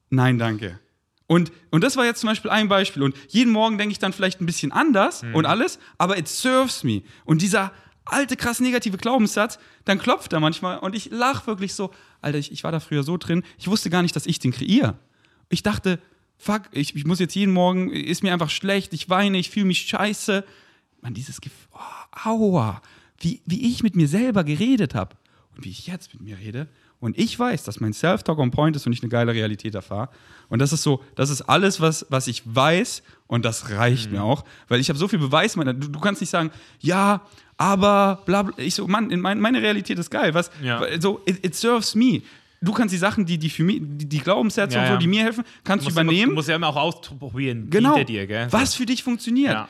Nein, 0.09 0.37
danke. 0.37 0.79
Und, 1.27 1.51
und 1.71 1.83
das 1.83 1.97
war 1.97 2.05
jetzt 2.05 2.21
zum 2.21 2.27
Beispiel 2.29 2.49
ein 2.51 2.69
Beispiel. 2.69 3.03
Und 3.03 3.15
jeden 3.27 3.51
Morgen 3.51 3.77
denke 3.77 3.91
ich 3.91 3.99
dann 3.99 4.13
vielleicht 4.13 4.39
ein 4.39 4.45
bisschen 4.45 4.71
anders 4.71 5.23
Mhm. 5.23 5.35
und 5.35 5.45
alles, 5.45 5.77
aber 5.97 6.17
it 6.17 6.27
serves 6.27 6.83
me. 6.83 7.01
Und 7.25 7.41
dieser 7.41 7.73
alte, 8.05 8.37
krass 8.37 8.61
negative 8.61 8.97
Glaubenssatz, 8.97 9.59
dann 9.83 9.99
klopft 9.99 10.31
er 10.31 10.39
manchmal 10.39 10.79
und 10.79 10.95
ich 10.95 11.09
lache 11.11 11.45
wirklich 11.47 11.73
so, 11.73 11.93
Alter, 12.21 12.37
ich, 12.37 12.53
ich 12.53 12.63
war 12.63 12.71
da 12.71 12.79
früher 12.79 13.03
so 13.03 13.17
drin, 13.17 13.43
ich 13.57 13.67
wusste 13.67 13.89
gar 13.89 14.01
nicht, 14.01 14.15
dass 14.15 14.25
ich 14.25 14.39
den 14.39 14.51
kreiere. 14.51 14.97
Ich 15.49 15.61
dachte, 15.63 15.99
fuck, 16.37 16.63
ich, 16.71 16.95
ich 16.95 17.05
muss 17.05 17.19
jetzt 17.19 17.35
jeden 17.35 17.51
Morgen, 17.53 17.91
ist 17.91 18.23
mir 18.23 18.31
einfach 18.31 18.49
schlecht, 18.49 18.93
ich 18.93 19.09
weine, 19.09 19.37
ich 19.37 19.49
fühle 19.49 19.65
mich 19.65 19.79
scheiße. 19.79 20.45
Man, 21.01 21.13
dieses 21.13 21.41
Gefühl, 21.41 21.67
oh, 21.73 22.29
aua, 22.29 22.81
wie, 23.19 23.41
wie 23.45 23.69
ich 23.69 23.83
mit 23.83 23.97
mir 23.97 24.07
selber 24.07 24.45
geredet 24.45 24.95
habe 24.95 25.17
und 25.55 25.65
wie 25.65 25.69
ich 25.69 25.87
jetzt 25.87 26.13
mit 26.13 26.23
mir 26.23 26.37
rede. 26.37 26.67
Und 26.99 27.17
ich 27.17 27.37
weiß, 27.37 27.63
dass 27.63 27.79
mein 27.79 27.93
Self-Talk 27.93 28.39
on 28.39 28.49
point 28.49 28.75
ist 28.75 28.87
und 28.87 28.93
ich 28.93 29.01
eine 29.03 29.09
geile 29.09 29.33
Realität 29.33 29.75
erfahre. 29.75 30.09
Und 30.49 30.59
das 30.59 30.73
ist 30.73 30.81
so, 30.81 31.03
das 31.15 31.29
ist 31.29 31.41
alles, 31.43 31.79
was, 31.79 32.05
was 32.09 32.27
ich 32.27 32.41
weiß 32.45 33.03
und 33.27 33.45
das 33.45 33.69
reicht 33.69 34.11
mir 34.11 34.23
auch, 34.23 34.43
weil 34.67 34.79
ich 34.79 34.89
habe 34.89 34.97
so 34.97 35.07
viel 35.07 35.19
Beweis. 35.19 35.55
Meiner, 35.55 35.73
du, 35.75 35.87
du 35.89 35.99
kannst 35.99 36.21
nicht 36.21 36.31
sagen, 36.31 36.49
ja, 36.79 37.21
aber 37.57 38.23
bla 38.25 38.43
bla. 38.43 38.53
Ich 38.57 38.73
so, 38.75 38.87
Mann, 38.87 39.11
in 39.11 39.19
mein, 39.21 39.39
meine 39.39 39.61
Realität 39.61 39.99
ist 39.99 40.09
geil. 40.09 40.33
Was, 40.33 40.49
Ja. 40.61 40.81
so, 40.99 41.21
it, 41.25 41.45
it 41.45 41.53
serves 41.55 41.93
me. 41.93 42.21
Du 42.61 42.71
kannst 42.71 42.91
die 42.93 42.97
Sachen, 42.97 43.25
die, 43.27 43.37
die 43.37 43.51
für 43.51 43.63
mich, 43.63 43.79
die, 43.83 44.09
die 44.09 44.19
Glaubenssätze 44.19 44.77
Ja, 44.77 44.85
und 44.87 44.93
so, 44.93 44.97
die 44.97 45.05
mir 45.07 45.23
helfen, 45.23 45.43
kannst 45.63 45.85
du 45.85 45.89
musst 45.89 45.97
immer- 45.99 46.09
übernehmen. 46.11 46.29
Du 46.31 46.35
musst 46.35 46.49
ja 46.49 46.55
immer 46.55 46.69
auch 46.69 46.75
ausprobieren, 46.77 47.69
genau. 47.69 48.03
dir, 48.03 48.25
gell? 48.25 48.47
Was 48.49 48.73
für 48.73 48.87
dich 48.87 49.03
funktioniert. 49.03 49.53
Ja. 49.53 49.69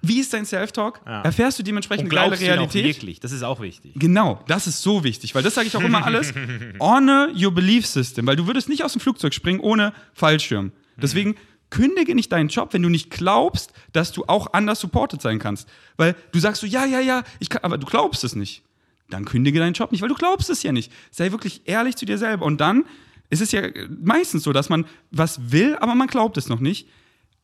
Wie 0.00 0.20
ist 0.20 0.32
dein 0.32 0.46
Self-Talk? 0.46 1.00
Ja. 1.04 1.22
Erfährst 1.22 1.58
du 1.58 1.62
dementsprechend 1.62 2.04
Und 2.04 2.10
geile 2.14 2.28
ihn 2.28 2.34
auch 2.34 2.40
Realität? 2.40 2.84
wirklich? 2.84 3.20
Das 3.20 3.32
ist 3.32 3.42
auch 3.42 3.60
wichtig. 3.60 3.92
Genau, 3.96 4.42
das 4.46 4.66
ist 4.66 4.80
so 4.82 5.02
wichtig, 5.02 5.34
weil 5.34 5.42
das 5.42 5.54
sage 5.54 5.66
ich 5.66 5.76
auch 5.76 5.82
immer 5.82 6.04
alles. 6.04 6.32
Honor 6.80 7.28
your 7.34 7.52
belief 7.52 7.86
system, 7.86 8.26
weil 8.26 8.36
du 8.36 8.46
würdest 8.46 8.68
nicht 8.68 8.84
aus 8.84 8.92
dem 8.92 9.00
Flugzeug 9.00 9.34
springen 9.34 9.60
ohne 9.60 9.92
Fallschirm. 10.14 10.72
Deswegen 10.96 11.34
kündige 11.70 12.14
nicht 12.14 12.32
deinen 12.32 12.48
Job, 12.48 12.72
wenn 12.72 12.82
du 12.82 12.88
nicht 12.88 13.10
glaubst, 13.10 13.72
dass 13.92 14.12
du 14.12 14.24
auch 14.26 14.52
anders 14.52 14.80
supported 14.80 15.20
sein 15.20 15.38
kannst. 15.38 15.68
Weil 15.96 16.14
du 16.32 16.38
sagst 16.38 16.60
so, 16.60 16.66
ja, 16.66 16.84
ja, 16.86 17.00
ja, 17.00 17.24
ich 17.40 17.48
kann, 17.50 17.62
aber 17.62 17.76
du 17.78 17.86
glaubst 17.86 18.24
es 18.24 18.34
nicht. 18.36 18.62
Dann 19.10 19.24
kündige 19.24 19.58
deinen 19.58 19.72
Job 19.74 19.90
nicht, 19.92 20.00
weil 20.02 20.08
du 20.08 20.14
glaubst 20.14 20.48
es 20.50 20.62
ja 20.62 20.72
nicht. 20.72 20.92
Sei 21.10 21.30
wirklich 21.32 21.62
ehrlich 21.64 21.96
zu 21.96 22.06
dir 22.06 22.18
selber. 22.18 22.44
Und 22.46 22.60
dann 22.60 22.84
ist 23.30 23.40
es 23.42 23.52
ja 23.52 23.62
meistens 24.02 24.42
so, 24.44 24.52
dass 24.52 24.68
man 24.68 24.86
was 25.10 25.50
will, 25.52 25.76
aber 25.80 25.94
man 25.94 26.08
glaubt 26.08 26.36
es 26.36 26.48
noch 26.48 26.60
nicht. 26.60 26.88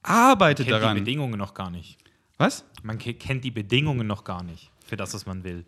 Arbeite 0.03 0.65
Kennt 0.65 0.77
die 0.77 0.81
daran. 0.81 0.99
Bedingungen 0.99 1.39
noch 1.39 1.55
gar 1.55 1.71
nicht. 1.71 1.99
Was? 2.39 2.65
Man 2.83 2.99
ke- 2.99 3.15
kennt 3.15 3.45
die 3.45 3.51
Bedingungen 3.51 4.07
noch 4.07 4.25
gar 4.25 4.43
nicht 4.43 4.71
für 4.87 4.97
das, 4.97 5.15
was 5.15 5.27
man 5.27 5.45
will. 5.45 5.65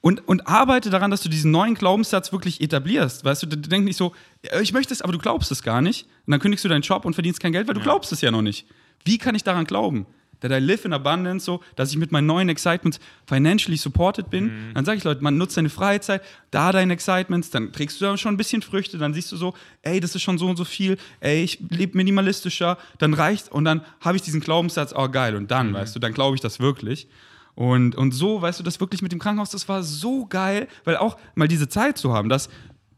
Und, 0.00 0.26
und 0.26 0.48
arbeite 0.48 0.90
daran, 0.90 1.10
dass 1.12 1.20
du 1.22 1.28
diesen 1.28 1.52
neuen 1.52 1.74
Glaubenssatz 1.74 2.32
wirklich 2.32 2.60
etablierst. 2.60 3.24
Weißt 3.24 3.42
du, 3.44 3.46
du 3.46 3.56
denkst 3.56 3.84
nicht 3.84 3.96
so, 3.96 4.14
äh, 4.42 4.60
ich 4.60 4.72
möchte 4.72 4.92
es, 4.92 5.00
aber 5.00 5.12
du 5.12 5.18
glaubst 5.18 5.52
es 5.52 5.62
gar 5.62 5.80
nicht. 5.80 6.06
Und 6.26 6.32
dann 6.32 6.40
kündigst 6.40 6.64
du 6.64 6.68
deinen 6.68 6.82
Job 6.82 7.04
und 7.04 7.14
verdienst 7.14 7.38
kein 7.40 7.52
Geld, 7.52 7.68
weil 7.68 7.74
du 7.74 7.80
glaubst 7.80 8.10
es 8.12 8.20
ja 8.20 8.30
noch 8.32 8.42
nicht. 8.42 8.66
Wie 9.04 9.18
kann 9.18 9.34
ich 9.36 9.44
daran 9.44 9.64
glauben? 9.64 10.06
That 10.42 10.50
I 10.52 10.58
live 10.58 10.84
in 10.84 10.92
abundance, 10.92 11.44
so, 11.44 11.60
dass 11.76 11.90
ich 11.90 11.96
mit 11.96 12.12
meinen 12.12 12.26
neuen 12.26 12.48
Excitements 12.48 13.00
financially 13.26 13.76
supported 13.76 14.28
bin. 14.28 14.72
Dann 14.74 14.84
sage 14.84 14.98
ich 14.98 15.04
Leute, 15.04 15.22
man 15.22 15.38
nutzt 15.38 15.56
deine 15.56 15.70
Freizeit, 15.70 16.22
da 16.50 16.72
deine 16.72 16.92
Excitements, 16.92 17.50
dann 17.50 17.72
trägst 17.72 18.00
du 18.00 18.04
da 18.04 18.16
schon 18.16 18.34
ein 18.34 18.36
bisschen 18.36 18.60
Früchte, 18.60 18.98
dann 18.98 19.14
siehst 19.14 19.32
du 19.32 19.36
so, 19.36 19.54
ey, 19.82 20.00
das 20.00 20.14
ist 20.14 20.22
schon 20.22 20.38
so 20.38 20.46
und 20.48 20.56
so 20.56 20.64
viel, 20.64 20.98
ey, 21.20 21.42
ich 21.42 21.58
lebe 21.70 21.96
minimalistischer, 21.96 22.76
dann 22.98 23.14
reicht 23.14 23.50
und 23.50 23.64
dann 23.64 23.82
habe 24.00 24.16
ich 24.16 24.22
diesen 24.22 24.40
Glaubenssatz, 24.40 24.92
oh 24.94 25.08
geil, 25.08 25.36
und 25.36 25.50
dann, 25.50 25.72
weißt 25.72 25.94
du, 25.94 26.00
dann 26.00 26.12
glaube 26.12 26.34
ich 26.34 26.40
das 26.40 26.60
wirklich. 26.60 27.08
Und, 27.54 27.96
und 27.96 28.12
so, 28.12 28.40
weißt 28.40 28.60
du, 28.60 28.64
das 28.64 28.80
wirklich 28.80 29.02
mit 29.02 29.12
dem 29.12 29.18
Krankenhaus, 29.18 29.50
das 29.50 29.68
war 29.68 29.82
so 29.82 30.26
geil, 30.26 30.68
weil 30.84 30.96
auch 30.96 31.18
mal 31.34 31.48
diese 31.48 31.68
Zeit 31.68 31.98
zu 31.98 32.12
haben, 32.12 32.28
dass 32.28 32.48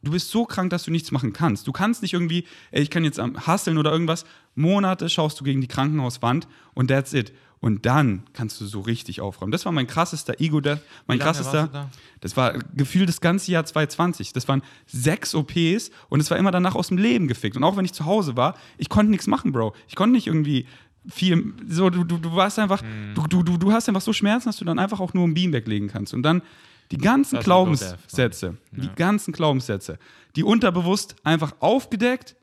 du 0.04 0.12
bist 0.12 0.30
so 0.30 0.44
krank, 0.44 0.70
dass 0.70 0.84
du 0.84 0.90
nichts 0.90 1.10
machen 1.10 1.32
kannst. 1.32 1.66
Du 1.66 1.72
kannst 1.72 2.02
nicht 2.02 2.12
irgendwie, 2.12 2.44
ey, 2.70 2.82
ich 2.82 2.90
kann 2.90 3.04
jetzt 3.04 3.18
am 3.18 3.46
Hasseln 3.46 3.78
oder 3.78 3.90
irgendwas, 3.92 4.24
Monate 4.54 5.08
schaust 5.08 5.40
du 5.40 5.44
gegen 5.44 5.60
die 5.60 5.68
Krankenhauswand 5.68 6.46
und 6.74 6.88
that's 6.88 7.12
it. 7.12 7.32
Und 7.60 7.86
dann 7.86 8.24
kannst 8.34 8.60
du 8.60 8.66
so 8.66 8.80
richtig 8.82 9.22
aufräumen. 9.22 9.50
Das 9.50 9.64
war 9.64 9.72
mein 9.72 9.86
krassester 9.86 10.38
Ego-Death. 10.38 10.80
Mein 11.06 11.18
krassester, 11.18 11.68
da? 11.72 11.90
das 12.20 12.36
war 12.36 12.58
gefühlt 12.74 13.08
das 13.08 13.22
ganze 13.22 13.50
Jahr 13.52 13.64
2020. 13.64 14.34
Das 14.34 14.46
waren 14.48 14.60
sechs 14.86 15.34
OPs 15.34 15.90
und 16.10 16.20
es 16.20 16.30
war 16.30 16.36
immer 16.36 16.50
danach 16.50 16.74
aus 16.74 16.88
dem 16.88 16.98
Leben 16.98 17.26
gefickt. 17.26 17.56
Und 17.56 17.64
auch 17.64 17.78
wenn 17.78 17.86
ich 17.86 17.94
zu 17.94 18.04
Hause 18.04 18.36
war, 18.36 18.54
ich 18.76 18.90
konnte 18.90 19.10
nichts 19.10 19.26
machen, 19.26 19.50
Bro. 19.52 19.72
Ich 19.88 19.96
konnte 19.96 20.12
nicht 20.12 20.26
irgendwie 20.26 20.66
viel, 21.08 21.54
so, 21.66 21.88
du, 21.88 22.04
du, 22.04 22.18
du 22.18 22.36
warst 22.36 22.58
einfach, 22.58 22.82
Hm. 22.82 23.14
du, 23.14 23.26
du, 23.28 23.42
du, 23.42 23.56
du 23.56 23.72
hast 23.72 23.88
einfach 23.88 24.02
so 24.02 24.12
Schmerzen, 24.12 24.50
dass 24.50 24.58
du 24.58 24.66
dann 24.66 24.78
einfach 24.78 25.00
auch 25.00 25.14
nur 25.14 25.26
ein 25.26 25.32
Beam 25.32 25.52
weglegen 25.54 25.88
kannst. 25.88 26.12
Und 26.12 26.22
dann 26.22 26.42
die 26.90 26.98
ganzen 26.98 27.36
Das 27.36 27.44
Glaubenssätze, 27.44 28.56
die 28.72 28.88
ganzen 28.94 29.32
Glaubenssätze, 29.32 29.98
die 30.36 30.44
unterbewusst 30.44 31.16
einfach 31.24 31.54
aufgedeckt, 31.60 32.36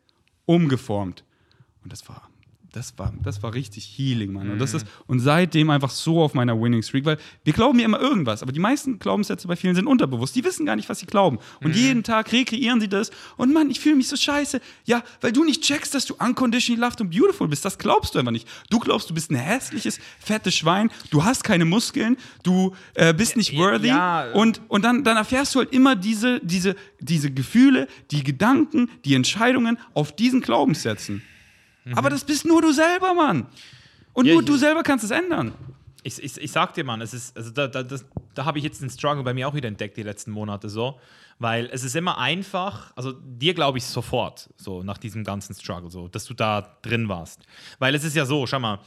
umgeformt. 0.46 1.24
Und 1.84 1.92
das 1.92 2.08
war, 2.10 2.30
das 2.74 2.98
war, 2.98 3.14
das 3.22 3.44
war 3.44 3.54
richtig 3.54 3.86
Healing, 3.98 4.32
Mann. 4.32 4.50
Und, 4.50 4.60
das 4.60 4.74
ist, 4.74 4.86
und 5.06 5.20
seitdem 5.20 5.70
einfach 5.70 5.90
so 5.90 6.22
auf 6.22 6.34
meiner 6.34 6.60
Winning 6.60 6.82
Streak, 6.84 7.04
weil 7.04 7.18
wir 7.44 7.52
glauben 7.52 7.78
ja 7.80 7.86
immer 7.86 8.00
irgendwas, 8.00 8.42
aber 8.42 8.54
die 8.54 8.60
meisten 8.62 8.98
Glaubenssätze 8.98 9.48
bei 9.48 9.58
vielen 9.58 9.76
sind 9.76 9.88
unterbewusst. 9.88 10.36
Die 10.36 10.44
wissen 10.46 10.66
gar 10.66 10.78
nicht, 10.78 10.88
was 10.88 11.00
sie 11.00 11.06
glauben. 11.06 11.40
Und 11.62 11.76
jeden 11.76 12.04
Tag 12.04 12.32
rekreieren 12.32 12.80
sie 12.80 12.88
das. 12.88 13.12
Und 13.36 13.52
Mann, 13.54 13.70
ich 13.70 13.80
fühle 13.82 13.96
mich 13.96 14.08
so 14.08 14.16
scheiße. 14.16 14.62
Ja, 14.86 15.04
weil 15.20 15.34
du 15.34 15.44
nicht 15.44 15.64
checkst, 15.64 15.94
dass 15.94 16.06
du 16.06 16.16
unconditionally 16.18 16.80
loved 16.82 17.02
und 17.02 17.10
beautiful 17.10 17.48
bist. 17.50 17.66
Das 17.66 17.78
glaubst 17.78 18.16
du 18.16 18.20
einfach 18.20 18.32
nicht. 18.32 18.48
Du 18.70 18.80
glaubst, 18.80 19.10
du 19.10 19.14
bist 19.14 19.32
ein 19.32 19.36
hässliches, 19.36 20.00
fettes 20.20 20.56
Schwein. 20.56 20.90
Du 21.10 21.26
hast 21.26 21.44
keine 21.44 21.66
Muskeln. 21.66 22.16
Du 22.44 22.74
äh, 22.94 23.14
bist 23.14 23.36
nicht 23.36 23.52
Ja, 23.52 23.60
worthy. 23.60 23.88
ja. 23.88 24.32
Und, 24.32 24.62
und 24.70 24.84
dann, 24.84 25.04
dann 25.04 25.18
erfährst 25.18 25.54
du 25.56 25.60
halt 25.60 25.74
immer 25.74 25.98
diese, 25.98 26.40
diese, 26.42 26.78
diese 27.02 27.32
Gefühle, 27.32 27.88
die 28.12 28.24
Gedanken, 28.24 28.90
die 29.04 29.14
Entscheidungen 29.16 29.78
auf 29.94 30.16
diesen 30.16 30.40
Glaubenssätzen. 30.40 31.22
Aber 31.94 32.10
das 32.10 32.24
bist 32.24 32.46
nur 32.46 32.62
du 32.62 32.72
selber, 32.72 33.14
Mann. 33.14 33.48
Und 34.14 34.24
Mhm. 34.24 34.28
Ja, 34.30 34.34
nur 34.34 34.42
ich- 34.44 34.48
du 34.48 34.58
selber 34.58 34.84
kannst 34.84 35.04
es 35.06 35.12
ändern. 35.12 35.54
Ich, 36.04 36.22
ich, 36.22 36.36
ich 36.42 36.52
sag 36.52 36.74
dir, 36.74 36.84
Mann, 36.84 37.00
es 37.02 37.14
ist, 37.14 37.38
also 37.38 37.52
da, 37.52 37.68
da, 37.68 37.84
das, 37.84 38.06
da 38.34 38.46
habe 38.46 38.58
ich 38.58 38.64
jetzt 38.64 38.82
den 38.82 38.90
Struggle 38.90 39.24
bei 39.24 39.34
mir 39.36 39.48
auch 39.48 39.54
wieder 39.54 39.68
entdeckt, 39.68 39.98
die 39.98 40.04
letzten 40.04 40.32
Monate 40.32 40.68
so. 40.68 41.00
Weil 41.38 41.70
es 41.72 41.84
ist 41.84 41.96
immer 41.96 42.18
einfach, 42.18 42.92
also 42.96 43.12
dir 43.14 43.54
glaube 43.54 43.78
ich 43.78 43.84
sofort, 43.86 44.50
so 44.58 44.82
nach 44.84 44.98
diesem 44.98 45.24
ganzen 45.24 45.54
Struggle, 45.56 45.90
so, 45.92 46.08
dass 46.08 46.26
du 46.26 46.34
da 46.34 46.78
drin 46.82 47.08
warst. 47.08 47.42
Weil 47.80 47.94
es 47.96 48.04
ist 48.04 48.16
ja 48.16 48.26
so, 48.26 48.46
schau 48.48 48.60
mal, 48.60 48.80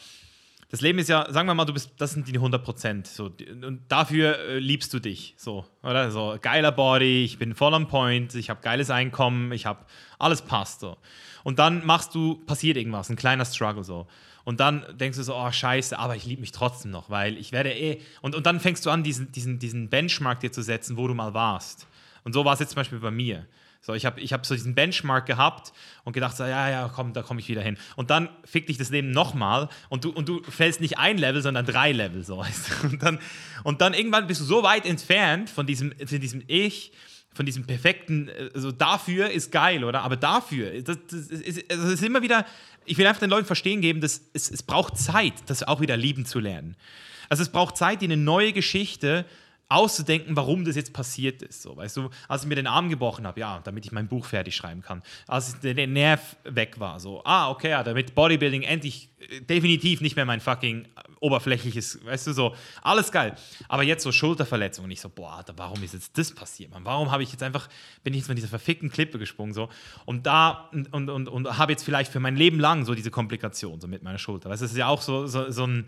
das 0.70 0.80
Leben 0.80 0.99
ist 0.99 1.09
ja, 1.09 1.30
sagen 1.32 1.47
wir 1.47 1.55
mal, 1.55 1.64
du 1.66 1.72
bist, 1.72 1.90
das 1.99 2.12
sind 2.12 2.26
die 2.26 2.34
100 2.34 2.64
Prozent. 2.64 3.07
So, 3.07 3.26
und 3.26 3.82
dafür 3.88 4.36
äh, 4.40 4.59
liebst 4.59 4.92
du 4.92 4.99
dich. 4.99 5.34
So, 5.36 5.64
oder? 5.84 6.11
So, 6.11 6.36
geiler 6.42 6.72
Body, 6.72 7.24
ich 7.24 7.38
bin 7.38 7.55
voll 7.55 7.74
on 7.74 7.86
point, 7.86 8.34
ich 8.34 8.51
habe 8.51 8.61
geiles 8.61 8.90
Einkommen, 8.90 9.53
ich 9.53 9.66
habe, 9.66 9.84
alles 10.18 10.42
passt 10.42 10.80
so. 10.80 10.97
Und 11.45 11.61
dann 11.61 11.86
machst 11.86 12.14
du, 12.14 12.36
passiert 12.47 12.76
irgendwas, 12.76 13.09
ein 13.09 13.16
kleiner 13.16 13.45
Struggle 13.45 13.84
so. 13.84 14.09
Und 14.42 14.61
dann 14.61 14.84
denkst 14.99 15.16
du 15.16 15.22
so, 15.22 15.36
oh 15.36 15.51
scheiße, 15.51 15.99
aber 15.99 16.16
ich 16.16 16.26
liebe 16.26 16.40
mich 16.40 16.53
trotzdem 16.53 16.90
noch, 16.90 17.09
weil 17.09 17.38
ich 17.38 17.53
werde 17.53 17.72
eh. 17.72 18.01
Und, 18.20 18.34
und 18.34 18.45
dann 18.47 18.61
fängst 18.61 18.84
du 18.84 18.90
an, 18.90 19.03
diesen, 19.03 19.30
diesen, 19.30 19.59
diesen 19.59 19.88
Benchmark 19.88 20.40
dir 20.40 20.53
zu 20.53 20.62
setzen, 20.62 20.97
wo 20.97 21.07
du 21.07 21.14
mal 21.14 21.32
warst. 21.32 21.86
Und 22.24 22.32
so 22.32 22.45
war 22.45 22.55
es 22.55 22.61
jetzt 22.61 22.70
zum 22.70 22.76
Beispiel 22.76 22.99
bei 22.99 23.11
mir. 23.11 23.47
So, 23.80 23.92
ich 23.92 24.07
habe 24.07 24.18
ich 24.18 24.32
hab 24.32 24.47
so 24.47 24.55
diesen 24.55 24.74
Benchmark 24.74 25.26
gehabt 25.26 25.74
und 26.05 26.14
gedacht, 26.14 26.34
so, 26.38 26.45
ja, 26.45 26.70
ja, 26.70 26.90
komm, 26.95 27.12
da 27.12 27.22
komme 27.22 27.40
ich 27.40 27.49
wieder 27.49 27.61
hin. 27.61 27.76
Und 27.97 28.09
dann 28.09 28.30
fickt 28.45 28.70
dich 28.70 28.78
das 28.78 28.88
Leben 28.88 29.11
nochmal 29.11 29.68
und 29.90 30.05
du, 30.05 30.11
und 30.11 30.26
du 30.26 30.42
fällst 30.42 30.80
nicht 30.80 30.97
ein 30.99 31.18
Level, 31.18 31.42
sondern 31.42 31.66
drei 31.66 31.92
Level. 31.92 32.24
So, 32.24 32.42
und, 32.82 33.03
dann, 33.03 33.18
und 33.62 33.82
dann 33.82 33.92
irgendwann 33.92 34.26
bist 34.26 34.40
du 34.40 34.47
so 34.47 34.62
weit 34.62 34.86
entfernt 34.86 35.51
von 35.51 35.66
diesem, 35.66 35.92
von 36.07 36.18
diesem 36.18 36.42
Ich, 36.47 36.92
von 37.35 37.45
diesem 37.45 37.64
perfekten, 37.64 38.30
also 38.55 38.72
dafür 38.72 39.30
ist 39.30 39.51
geil, 39.51 39.85
oder? 39.85 40.03
Aber 40.03 40.16
dafür, 40.16 40.80
das, 40.82 40.99
das, 41.11 41.20
ist, 41.28 41.70
also 41.70 41.87
es 41.89 41.95
ist 41.95 42.03
immer 42.03 42.22
wieder, 42.22 42.47
ich 42.85 42.97
will 42.97 43.07
einfach 43.07 43.20
den 43.20 43.30
Leuten 43.30 43.47
verstehen 43.47 43.80
geben, 43.80 44.01
dass 44.01 44.22
es, 44.32 44.51
es 44.51 44.62
braucht 44.62 44.97
Zeit, 44.97 45.35
das 45.47 45.62
auch 45.62 45.80
wieder 45.80 45.97
lieben 45.97 46.24
zu 46.24 46.39
lernen. 46.39 46.76
Also 47.28 47.43
es 47.43 47.49
braucht 47.49 47.76
Zeit, 47.76 48.01
die 48.03 48.07
eine 48.07 48.16
neue 48.16 48.53
Geschichte 48.53 49.24
auszudenken, 49.68 50.37
warum 50.37 50.64
das 50.64 50.76
jetzt 50.76 50.93
passiert 50.93 51.43
ist. 51.43 51.62
So, 51.62 51.76
weißt 51.76 51.97
du, 51.97 52.11
als 52.28 52.43
ich 52.43 52.49
mir 52.49 52.55
den 52.55 52.66
Arm 52.66 52.89
gebrochen 52.89 53.26
habe, 53.26 53.41
ja, 53.41 53.61
damit 53.64 53.85
ich 53.85 53.93
mein 53.93 54.09
Buch 54.09 54.26
fertig 54.26 54.55
schreiben 54.55 54.82
kann. 54.82 55.03
Als 55.26 55.59
der, 55.61 55.74
der 55.74 55.87
Nerv 55.87 56.37
weg 56.45 56.78
war, 56.78 57.01
so, 57.01 57.22
ah, 57.24 57.51
okay, 57.51 57.70
ja, 57.70 57.82
damit 57.82 58.14
Bodybuilding 58.14 58.62
endlich 58.62 59.11
äh, 59.18 59.41
definitiv 59.41 60.01
nicht 60.01 60.16
mehr 60.16 60.26
mein 60.26 60.41
fucking 60.41 60.87
oberflächliches, 61.25 62.05
weißt 62.05 62.27
du, 62.27 62.33
so, 62.33 62.55
alles 62.83 63.11
geil. 63.11 63.35
Aber 63.66 63.83
jetzt 63.83 64.03
so 64.05 64.12
Schulterverletzung 64.12 64.85
und 64.85 64.91
ich 64.91 65.01
so, 65.01 65.09
boah, 65.09 65.39
Alter, 65.39 65.55
warum 65.57 65.83
ist 65.83 65.95
jetzt 65.95 66.16
das 66.18 66.33
passiert, 66.33 66.70
Mann? 66.70 66.85
Warum 66.85 67.11
habe 67.11 67.22
ich 67.22 67.33
jetzt 67.33 67.43
einfach, 67.43 67.68
bin 68.03 68.12
ich 68.12 68.18
jetzt 68.18 68.27
von 68.27 68.37
dieser 68.37 68.49
verfickten 68.49 68.91
Klippe 68.91 69.18
gesprungen, 69.18 69.55
so, 69.55 69.70
und 70.05 70.27
da, 70.27 70.68
und, 70.72 70.93
und, 70.93 71.09
und, 71.09 71.29
und 71.29 71.59
habe 71.59 71.72
jetzt 71.72 71.83
vielleicht 71.83 72.12
für 72.12 72.20
mein 72.20 72.37
Leben 72.37 72.61
lang 72.61 72.85
so 72.85 72.95
diese 72.95 73.11
Komplikation, 73.11 73.81
so 73.81 73.89
mit 73.89 74.03
meiner 74.03 74.18
Schulter. 74.18 74.51
Weißt 74.51 74.61
du, 74.61 74.64
das 74.66 74.72
ist 74.72 74.79
ja 74.79 74.89
auch 74.89 75.01
so, 75.01 75.27
so, 75.27 75.51
so 75.51 75.66
ein, 75.66 75.87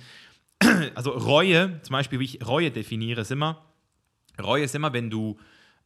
also 0.94 1.10
Reue, 1.10 1.80
zum 1.82 1.92
Beispiel, 1.92 2.18
wie 2.18 2.24
ich 2.24 2.46
Reue 2.46 2.70
definiere, 2.70 3.20
ist 3.20 3.30
immer, 3.30 3.62
Reue 4.42 4.64
ist 4.64 4.74
immer, 4.74 4.94
wenn 4.94 5.10
du 5.10 5.36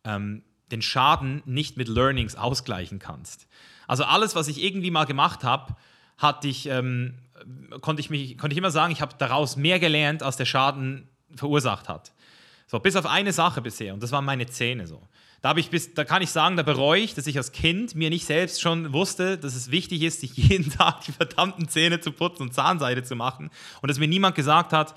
ähm, 0.05 0.43
den 0.71 0.81
Schaden 0.81 1.43
nicht 1.45 1.77
mit 1.77 1.89
Learnings 1.89 2.37
ausgleichen 2.37 3.01
kannst. 3.01 3.49
Also 3.89 4.05
alles, 4.05 4.37
was 4.37 4.47
ich 4.47 4.63
irgendwie 4.63 4.93
mal 4.93 5.07
gemacht 5.07 5.43
habe, 5.43 5.75
hatte 6.19 6.47
ich, 6.47 6.67
ähm, 6.67 7.15
konnte 7.81 8.01
ich 8.01 8.11
mich, 8.11 8.39
konnte 8.39 8.55
ich 8.55 8.59
immer 8.59 8.71
sagen, 8.71 8.93
ich 8.93 9.01
habe 9.01 9.15
daraus 9.19 9.57
mehr 9.57 9.79
gelernt, 9.79 10.23
als 10.23 10.37
der 10.37 10.45
Schaden 10.45 11.09
verursacht 11.35 11.89
hat. 11.89 12.13
So, 12.67 12.79
bis 12.79 12.97
auf 12.97 13.07
eine 13.07 13.33
Sache 13.33 13.63
bisher, 13.63 13.95
und 13.95 14.03
das 14.03 14.13
waren 14.13 14.25
meine 14.25 14.47
Zähne 14.47 14.87
so. 14.87 15.03
Da, 15.43 15.57
ich 15.57 15.71
bis, 15.71 15.95
da 15.95 16.05
kann 16.05 16.21
ich 16.21 16.31
sagen, 16.31 16.57
da 16.57 16.63
bereue 16.63 17.01
ich, 17.01 17.15
dass 17.15 17.27
ich 17.27 17.37
als 17.39 17.53
Kind 17.53 17.95
mir 17.95 18.11
nicht 18.11 18.27
selbst 18.27 18.61
schon 18.61 18.93
wusste, 18.93 19.39
dass 19.39 19.57
es 19.57 19.71
wichtig 19.71 20.03
ist, 20.03 20.21
sich 20.21 20.33
jeden 20.37 20.71
Tag 20.71 21.01
die 21.05 21.13
verdammten 21.13 21.69
Zähne 21.69 22.01
zu 22.01 22.13
putzen 22.13 22.43
und 22.43 22.55
Zahnseide 22.55 23.03
zu 23.03 23.17
machen. 23.17 23.51
Und 23.81 23.89
dass 23.89 23.99
mir 23.99 24.07
niemand 24.07 24.37
gesagt 24.37 24.73
hat, 24.73 24.95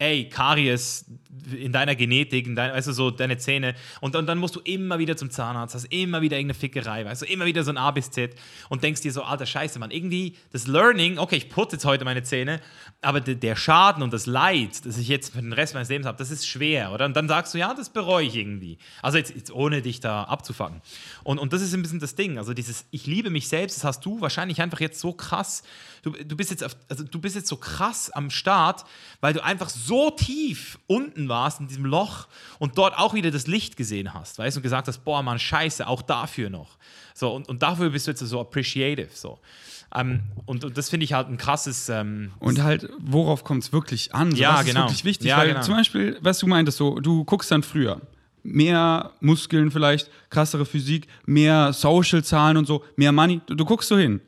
ey, 0.00 0.28
Karies 0.28 1.04
in 1.52 1.72
deiner 1.72 1.94
Genetik, 1.94 2.46
in 2.46 2.56
dein, 2.56 2.72
weißt 2.72 2.88
du, 2.88 2.92
so 2.92 3.10
deine 3.10 3.36
Zähne. 3.38 3.74
Und, 4.00 4.16
und 4.16 4.26
dann 4.26 4.38
musst 4.38 4.56
du 4.56 4.60
immer 4.60 4.98
wieder 4.98 5.16
zum 5.16 5.30
Zahnarzt, 5.30 5.74
hast 5.74 5.84
immer 5.86 6.22
wieder 6.22 6.36
irgendeine 6.36 6.58
Fickerei, 6.58 7.04
weißt 7.04 7.22
du, 7.22 7.26
immer 7.26 7.44
wieder 7.44 7.64
so 7.64 7.70
ein 7.70 7.76
A 7.76 7.90
bis 7.90 8.10
Z 8.10 8.34
und 8.68 8.82
denkst 8.82 9.02
dir 9.02 9.12
so, 9.12 9.22
alter 9.22 9.46
Scheiße, 9.46 9.78
Mann, 9.78 9.90
irgendwie 9.90 10.36
das 10.52 10.66
Learning, 10.66 11.18
okay, 11.18 11.36
ich 11.36 11.50
putze 11.50 11.76
jetzt 11.76 11.84
heute 11.84 12.04
meine 12.04 12.22
Zähne, 12.22 12.60
aber 13.02 13.20
de, 13.20 13.34
der 13.34 13.56
Schaden 13.56 14.02
und 14.02 14.12
das 14.12 14.26
Leid, 14.26 14.84
das 14.84 14.96
ich 14.96 15.08
jetzt 15.08 15.34
für 15.34 15.40
den 15.40 15.52
Rest 15.52 15.74
meines 15.74 15.88
Lebens 15.88 16.06
habe, 16.06 16.18
das 16.18 16.30
ist 16.30 16.46
schwer, 16.46 16.92
oder? 16.92 17.04
Und 17.04 17.14
dann 17.14 17.28
sagst 17.28 17.54
du, 17.54 17.58
ja, 17.58 17.74
das 17.74 17.90
bereue 17.90 18.26
ich 18.26 18.36
irgendwie. 18.36 18.78
Also 19.02 19.18
jetzt, 19.18 19.34
jetzt 19.34 19.52
ohne 19.52 19.82
dich 19.82 20.00
da 20.00 20.24
abzufangen. 20.24 20.80
Und, 21.24 21.38
und 21.38 21.52
das 21.52 21.62
ist 21.62 21.74
ein 21.74 21.82
bisschen 21.82 22.00
das 22.00 22.14
Ding, 22.14 22.38
also 22.38 22.54
dieses, 22.54 22.86
ich 22.90 23.06
liebe 23.06 23.30
mich 23.30 23.48
selbst, 23.48 23.76
das 23.76 23.84
hast 23.84 24.04
du 24.06 24.20
wahrscheinlich 24.20 24.62
einfach 24.62 24.80
jetzt 24.80 25.00
so 25.00 25.12
krass, 25.12 25.62
du, 26.02 26.10
du 26.10 26.36
bist 26.36 26.50
jetzt, 26.50 26.64
auf, 26.64 26.76
also 26.88 27.04
du 27.04 27.20
bist 27.20 27.36
jetzt 27.36 27.48
so 27.48 27.56
krass 27.56 28.10
am 28.10 28.30
Start, 28.30 28.84
weil 29.20 29.32
du 29.32 29.44
einfach 29.44 29.68
so 29.68 30.10
tief 30.10 30.78
unten 30.86 31.28
warst, 31.28 31.60
in 31.60 31.68
diesem 31.68 31.84
Loch 31.84 32.28
und 32.58 32.78
dort 32.78 32.98
auch 32.98 33.14
wieder 33.14 33.30
das 33.30 33.46
Licht 33.46 33.76
gesehen 33.76 34.14
hast, 34.14 34.38
weißt 34.38 34.56
du, 34.56 34.58
und 34.58 34.62
gesagt 34.62 34.88
hast, 34.88 35.04
boah, 35.04 35.22
Mann, 35.22 35.38
scheiße, 35.38 35.86
auch 35.86 36.02
dafür 36.02 36.50
noch. 36.50 36.78
So, 37.14 37.34
und, 37.34 37.48
und 37.48 37.62
dafür 37.62 37.90
bist 37.90 38.06
du 38.06 38.12
jetzt 38.12 38.20
so 38.20 38.40
appreciative. 38.40 39.10
So. 39.12 39.38
Ähm, 39.94 40.20
und, 40.46 40.64
und, 40.64 40.78
das 40.78 40.88
finde 40.88 41.04
ich 41.04 41.12
halt 41.12 41.28
ein 41.28 41.36
krasses. 41.36 41.88
Ähm, 41.88 42.32
und 42.38 42.62
halt, 42.62 42.88
worauf 42.98 43.44
kommt 43.44 43.64
es 43.64 43.72
wirklich 43.72 44.14
an? 44.14 44.30
So, 44.30 44.36
ja, 44.36 44.58
das 44.58 44.66
genau. 44.66 44.80
ist 44.80 44.84
wirklich 44.84 45.04
wichtig, 45.04 45.28
ja, 45.28 45.38
weil 45.38 45.48
genau. 45.48 45.62
zum 45.62 45.74
Beispiel, 45.74 46.18
was 46.20 46.38
du 46.38 46.46
meintest, 46.46 46.78
so, 46.78 47.00
du 47.00 47.24
guckst 47.24 47.50
dann 47.50 47.62
früher. 47.62 48.00
Mehr 48.42 49.12
Muskeln 49.20 49.70
vielleicht, 49.70 50.10
krassere 50.30 50.64
Physik, 50.64 51.08
mehr 51.26 51.72
Social-Zahlen 51.72 52.56
und 52.56 52.66
so, 52.66 52.84
mehr 52.96 53.12
Money. 53.12 53.40
Du, 53.46 53.54
du 53.54 53.64
guckst 53.64 53.88
so 53.88 53.98
hin. 53.98 54.20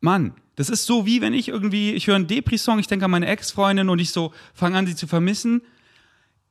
Mann, 0.00 0.32
das 0.58 0.70
ist 0.70 0.86
so 0.86 1.06
wie 1.06 1.20
wenn 1.20 1.34
ich 1.34 1.48
irgendwie, 1.48 1.92
ich 1.92 2.08
höre 2.08 2.16
einen 2.16 2.26
Depri-Song, 2.26 2.80
ich 2.80 2.88
denke 2.88 3.04
an 3.04 3.12
meine 3.12 3.28
Ex-Freundin 3.28 3.88
und 3.88 4.00
ich 4.00 4.10
so 4.10 4.32
fange 4.54 4.76
an, 4.76 4.88
sie 4.88 4.96
zu 4.96 5.06
vermissen. 5.06 5.62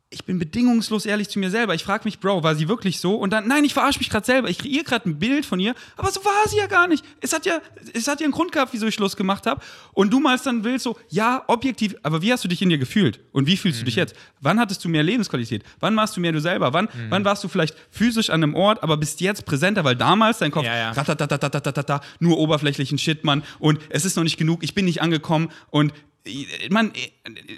Ich 0.09 0.23
bin 0.23 0.39
bedingungslos 0.39 1.05
ehrlich 1.05 1.27
zu 1.27 1.37
mir 1.37 1.51
selber. 1.51 1.75
Ich 1.75 1.83
frage 1.83 2.05
mich, 2.05 2.19
Bro, 2.19 2.41
war 2.41 2.55
sie 2.55 2.69
wirklich 2.69 3.01
so? 3.01 3.15
Und 3.15 3.31
dann, 3.33 3.45
nein, 3.45 3.65
ich 3.65 3.73
verarsche 3.73 3.99
mich 3.99 4.09
gerade 4.09 4.25
selber. 4.25 4.49
Ich 4.49 4.57
kreiere 4.57 4.85
gerade 4.85 5.09
ein 5.09 5.19
Bild 5.19 5.45
von 5.45 5.59
ihr, 5.59 5.75
aber 5.97 6.09
so 6.11 6.23
war 6.23 6.47
sie 6.47 6.55
ja 6.55 6.67
gar 6.67 6.87
nicht. 6.87 7.03
Es 7.19 7.33
hat 7.33 7.45
ja, 7.45 7.59
es 7.93 8.07
hat 8.07 8.21
ja 8.21 8.23
einen 8.23 8.31
Grund 8.31 8.53
gehabt, 8.53 8.71
wieso 8.71 8.87
ich 8.87 8.95
Schluss 8.95 9.17
gemacht 9.17 9.45
habe. 9.45 9.61
Und 9.91 10.13
du 10.13 10.21
malst 10.21 10.45
dann 10.45 10.63
willst 10.63 10.85
so, 10.85 10.97
ja, 11.09 11.43
objektiv, 11.47 11.93
aber 12.03 12.21
wie 12.21 12.31
hast 12.31 12.41
du 12.45 12.47
dich 12.47 12.61
in 12.61 12.69
dir 12.69 12.77
gefühlt? 12.77 13.19
Und 13.33 13.47
wie 13.47 13.57
fühlst 13.57 13.81
du 13.81 13.83
dich 13.85 13.97
jetzt? 13.97 14.15
Wann 14.39 14.61
hattest 14.61 14.85
du 14.85 14.87
mehr 14.87 15.03
Lebensqualität? 15.03 15.65
Wann 15.81 15.93
warst 15.97 16.15
du 16.15 16.21
mehr 16.21 16.31
du 16.31 16.39
selber? 16.39 16.71
Wann, 16.71 16.87
wann 17.09 17.25
warst 17.25 17.43
du 17.43 17.49
vielleicht 17.49 17.75
physisch 17.91 18.29
an 18.29 18.41
einem 18.43 18.55
Ort, 18.55 18.83
aber 18.83 18.95
bist 18.95 19.19
jetzt 19.19 19.45
präsenter, 19.45 19.83
weil 19.83 19.97
damals 19.97 20.37
dein 20.37 20.51
Kopf 20.51 20.65
Ja, 20.65 20.77
ja. 20.77 20.91
ratatatatatatatata, 20.91 21.99
nur 22.21 22.37
oberflächlichen 22.37 22.97
Shit, 22.97 23.25
Mann. 23.25 23.43
Und 23.59 23.81
es 23.89 24.05
ist 24.05 24.15
noch 24.15 24.23
nicht 24.23 24.37
genug, 24.37 24.63
ich 24.63 24.73
bin 24.73 24.85
nicht 24.85 25.01
angekommen. 25.01 25.49
Und 25.69 25.91
man, 26.69 26.91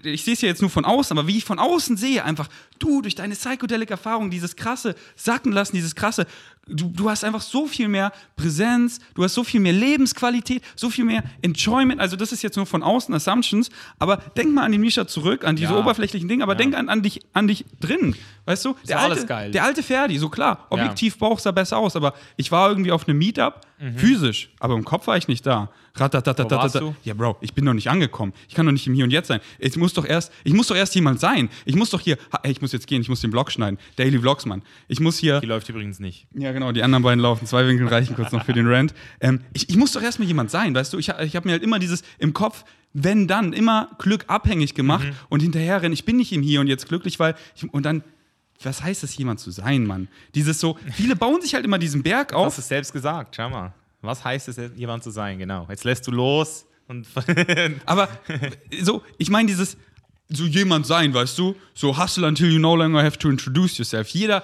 ich 0.03 0.23
sehe 0.23 0.33
es 0.33 0.41
ja 0.41 0.47
jetzt 0.47 0.61
nur 0.61 0.69
von 0.69 0.85
außen, 0.85 1.17
aber 1.17 1.27
wie 1.27 1.37
ich 1.37 1.45
von 1.45 1.59
außen 1.59 1.97
sehe, 1.97 2.23
einfach, 2.23 2.49
du, 2.79 3.01
durch 3.01 3.15
deine 3.15 3.35
Psychedelic-Erfahrung, 3.35 4.29
dieses 4.29 4.55
krasse 4.55 4.95
Sacken 5.15 5.51
lassen, 5.51 5.75
dieses 5.75 5.95
krasse, 5.95 6.27
du, 6.69 6.89
du 6.93 7.09
hast 7.09 7.23
einfach 7.23 7.41
so 7.41 7.67
viel 7.67 7.87
mehr 7.87 8.11
Präsenz, 8.35 8.99
du 9.15 9.23
hast 9.23 9.33
so 9.33 9.43
viel 9.43 9.59
mehr 9.59 9.73
Lebensqualität, 9.73 10.63
so 10.75 10.89
viel 10.89 11.05
mehr 11.05 11.23
Enjoyment. 11.41 11.99
Also, 11.99 12.15
das 12.15 12.31
ist 12.31 12.41
jetzt 12.41 12.55
nur 12.55 12.65
von 12.65 12.83
außen 12.83 13.13
Assumptions, 13.13 13.69
aber 13.97 14.17
denk 14.37 14.53
mal 14.53 14.63
an 14.63 14.71
den 14.71 14.81
Misha 14.81 15.07
zurück, 15.07 15.45
an 15.45 15.55
diese 15.55 15.73
Ja. 15.73 15.79
oberflächlichen 15.79 16.27
Dinge, 16.29 16.43
aber 16.43 16.55
denk 16.55 16.75
an, 16.75 16.89
an, 16.89 17.01
dich, 17.03 17.19
an 17.33 17.47
dich 17.47 17.65
drin. 17.79 18.15
Weißt 18.45 18.65
du? 18.65 18.75
Der 18.87 18.99
alte, 18.99 19.25
geil. 19.25 19.51
der 19.51 19.63
alte 19.63 19.83
Ferdi, 19.83 20.17
so 20.17 20.29
klar, 20.29 20.65
objektiv 20.69 21.17
Bauch 21.17 21.37
sah 21.39 21.51
besser 21.51 21.77
aus, 21.77 21.95
aber 21.95 22.13
ich 22.37 22.51
war 22.51 22.69
irgendwie 22.69 22.91
auf 22.91 23.07
einem 23.07 23.17
Meetup, 23.17 23.61
physisch, 23.95 24.49
aber 24.59 24.75
im 24.75 24.83
Kopf 24.83 25.07
war 25.07 25.15
ich 25.15 25.27
nicht 25.29 25.45
da. 25.45 25.69
Ratatatatata. 25.95 26.93
Ja, 27.03 27.13
Bro, 27.13 27.37
ich 27.41 27.53
bin 27.53 27.65
noch 27.65 27.73
nicht 27.73 27.89
angekommen. 27.89 28.33
Ich 28.47 28.55
kann 28.55 28.65
doch 28.65 28.71
nicht 28.71 28.85
im 28.87 28.93
Hier 28.93 29.03
und 29.05 29.11
Jetzt 29.11 29.27
sein. 29.27 29.39
Ich 29.57 29.75
muss 29.77 29.93
doch 29.93 30.05
erst, 30.05 30.31
ich 30.43 30.53
muss 30.53 30.67
doch 30.67 30.75
erst 30.75 30.95
jemand 30.95 31.19
sein. 31.19 31.49
Ich 31.65 31.75
muss 31.75 31.89
doch 31.89 31.99
hier, 32.01 32.17
ha, 32.31 32.39
ey, 32.43 32.51
ich 32.51 32.61
muss 32.61 32.71
jetzt 32.71 32.87
gehen, 32.87 33.01
ich 33.01 33.09
muss 33.09 33.21
den 33.21 33.31
Vlog 33.31 33.51
schneiden. 33.51 33.79
Daily 33.95 34.19
Vlogs, 34.19 34.45
Mann. 34.45 34.61
Ich 34.87 34.99
muss 34.99 35.17
hier, 35.17 35.39
die 35.39 35.47
läuft 35.47 35.69
übrigens 35.69 35.99
nicht. 35.99 36.27
ja 36.33 36.51
genau, 36.51 36.58
die 36.73 36.83
anderen 36.83 37.03
beiden 37.03 37.19
laufen. 37.21 37.45
Zwei 37.47 37.67
Winkel 37.67 37.87
reichen 37.87 38.15
kurz 38.15 38.31
noch 38.31 38.45
für 38.45 38.53
den 38.53 38.67
Rant. 38.67 38.93
Ähm, 39.19 39.41
ich, 39.53 39.69
ich 39.69 39.75
muss 39.77 39.91
doch 39.91 40.01
erstmal 40.01 40.27
jemand 40.27 40.51
sein, 40.51 40.73
weißt 40.75 40.93
du? 40.93 40.97
Ich, 40.97 41.09
ich 41.09 41.35
habe 41.35 41.47
mir 41.47 41.53
halt 41.53 41.63
immer 41.63 41.79
dieses 41.79 42.03
im 42.19 42.33
Kopf, 42.33 42.63
wenn 42.93 43.27
dann, 43.27 43.53
immer 43.53 43.89
Glück 43.99 44.25
abhängig 44.27 44.73
gemacht 44.75 45.05
Mhm. 45.05 45.13
und 45.29 45.39
hinterher 45.41 45.81
rennen. 45.81 45.93
Ich 45.93 46.05
bin 46.05 46.17
nicht 46.17 46.31
im 46.33 46.41
Hier 46.41 46.59
und 46.61 46.67
Jetzt 46.67 46.87
glücklich, 46.87 47.19
weil 47.19 47.35
ich, 47.55 47.71
und 47.73 47.83
dann, 47.85 48.03
was 48.63 48.83
heißt 48.83 49.03
es, 49.03 49.15
jemand 49.17 49.39
zu 49.39 49.51
sein, 49.51 49.85
Mann? 49.85 50.07
Dieses 50.35 50.59
so, 50.59 50.77
viele 50.93 51.15
bauen 51.15 51.41
sich 51.41 51.53
halt 51.53 51.65
immer 51.65 51.77
diesen 51.79 52.03
Berg 52.03 52.29
Du 52.29 52.35
auf. 52.35 52.45
hast 52.47 52.57
es 52.57 52.67
selbst 52.67 52.91
gesagt, 52.93 53.35
schau 53.35 53.49
mal. 53.49 53.73
Was 54.01 54.23
heißt 54.23 54.47
es, 54.47 54.57
jemand 54.77 55.03
zu 55.03 55.11
sein? 55.11 55.37
Genau. 55.39 55.65
Jetzt 55.69 55.83
lässt 55.83 56.07
du 56.07 56.11
los 56.11 56.65
und. 56.87 57.05
Aber 57.85 58.07
so, 58.81 59.03
ich 59.17 59.29
meine 59.29 59.47
dieses, 59.47 59.77
so 60.29 60.45
jemand 60.45 60.85
sein, 60.85 61.13
weißt 61.13 61.37
du? 61.37 61.55
So 61.73 61.97
hustle 61.97 62.25
until 62.27 62.51
you 62.51 62.59
no 62.59 62.75
longer 62.75 63.03
have 63.03 63.17
to 63.19 63.29
introduce 63.29 63.77
yourself. 63.77 64.07
Jeder, 64.09 64.43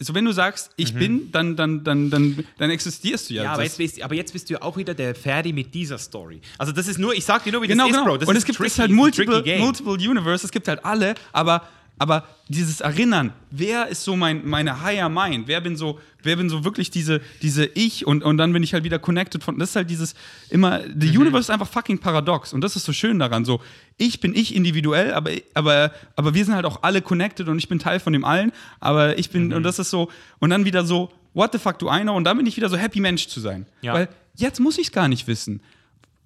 so 0.00 0.14
wenn 0.14 0.24
du 0.24 0.32
sagst, 0.32 0.70
ich 0.76 0.94
bin, 0.94 1.32
dann, 1.32 1.56
dann, 1.56 1.82
dann, 1.82 2.10
dann, 2.10 2.44
dann 2.58 2.70
existierst 2.70 3.30
du 3.30 3.34
ja. 3.34 3.42
Mhm. 3.42 3.44
Ja, 3.46 3.52
aber 3.54 3.62
jetzt, 3.62 3.78
bist, 3.78 4.02
aber 4.02 4.14
jetzt 4.14 4.32
bist 4.32 4.50
du 4.50 4.54
ja 4.54 4.62
auch 4.62 4.76
wieder 4.76 4.94
der 4.94 5.14
Ferdi 5.14 5.52
mit 5.52 5.72
dieser 5.72 5.98
Story. 5.98 6.40
Also 6.58 6.72
das 6.72 6.86
ist 6.86 6.98
nur, 6.98 7.14
ich 7.14 7.24
sag 7.24 7.44
dir 7.44 7.52
nur, 7.52 7.62
wie 7.62 7.68
genau, 7.68 7.84
das 7.84 7.92
ist, 7.92 7.96
genau. 7.96 8.10
Bro. 8.10 8.18
Das 8.18 8.28
Und 8.28 8.36
es 8.36 8.44
gibt 8.44 8.58
halt 8.58 8.90
multiple, 8.90 9.58
multiple 9.58 9.94
Universe, 9.94 10.44
es 10.44 10.52
gibt 10.52 10.68
halt 10.68 10.84
alle, 10.84 11.14
aber, 11.32 11.62
aber 11.98 12.26
dieses 12.48 12.80
Erinnern, 12.80 13.32
wer 13.50 13.88
ist 13.88 14.04
so 14.04 14.16
mein, 14.16 14.46
meine 14.48 14.82
Higher 14.82 15.08
Mind, 15.08 15.48
wer 15.48 15.60
bin 15.60 15.76
so, 15.76 15.98
wer 16.22 16.36
bin 16.36 16.48
so 16.48 16.64
wirklich 16.64 16.90
diese, 16.90 17.20
diese 17.42 17.66
Ich 17.66 18.06
und, 18.06 18.22
und 18.24 18.38
dann 18.38 18.52
bin 18.52 18.62
ich 18.62 18.72
halt 18.74 18.84
wieder 18.84 18.98
connected 18.98 19.42
von, 19.44 19.58
das 19.58 19.70
ist 19.70 19.76
halt 19.76 19.90
dieses 19.90 20.14
immer, 20.50 20.80
the 20.82 21.08
Mhm. 21.10 21.20
Universe 21.20 21.40
ist 21.46 21.50
einfach 21.50 21.68
fucking 21.68 21.98
paradox 21.98 22.52
und 22.52 22.60
das 22.62 22.76
ist 22.76 22.84
so 22.84 22.92
schön 22.92 23.18
daran, 23.18 23.44
so, 23.44 23.60
ich 23.96 24.20
bin 24.20 24.34
ich 24.34 24.54
individuell, 24.54 25.12
aber, 25.14 25.30
aber, 25.54 25.92
aber 26.16 26.34
wir 26.34 26.44
sind 26.44 26.54
halt 26.54 26.64
auch 26.66 26.82
alle 26.82 27.02
connected 27.02 27.48
und 27.48 27.58
ich 27.58 27.68
bin 27.68 27.78
Teil 27.78 28.00
von 28.00 28.12
dem 28.12 28.24
allen, 28.24 28.52
aber 28.80 29.18
ich 29.18 29.28
Mhm. 29.28 29.32
bin, 29.32 29.52
und 29.54 29.62
das 29.62 29.78
ist 29.78 29.90
so, 29.90 30.10
und 30.38 30.50
dann 30.50 30.64
wieder 30.64 30.84
so, 30.84 31.10
what 31.34 31.52
the 31.52 31.58
fuck 31.58 31.78
do 31.78 31.92
I 31.92 32.00
know, 32.00 32.16
und 32.16 32.24
dann 32.24 32.36
bin 32.36 32.46
ich 32.46 32.56
wieder 32.56 32.68
so 32.68 32.76
happy 32.76 33.00
Mensch 33.00 33.28
zu 33.28 33.40
sein, 33.40 33.66
Ja. 33.82 33.92
weil 33.94 34.08
jetzt 34.36 34.60
muss 34.60 34.78
ich 34.78 34.86
es 34.88 34.92
gar 34.92 35.08
nicht 35.08 35.26
wissen 35.26 35.60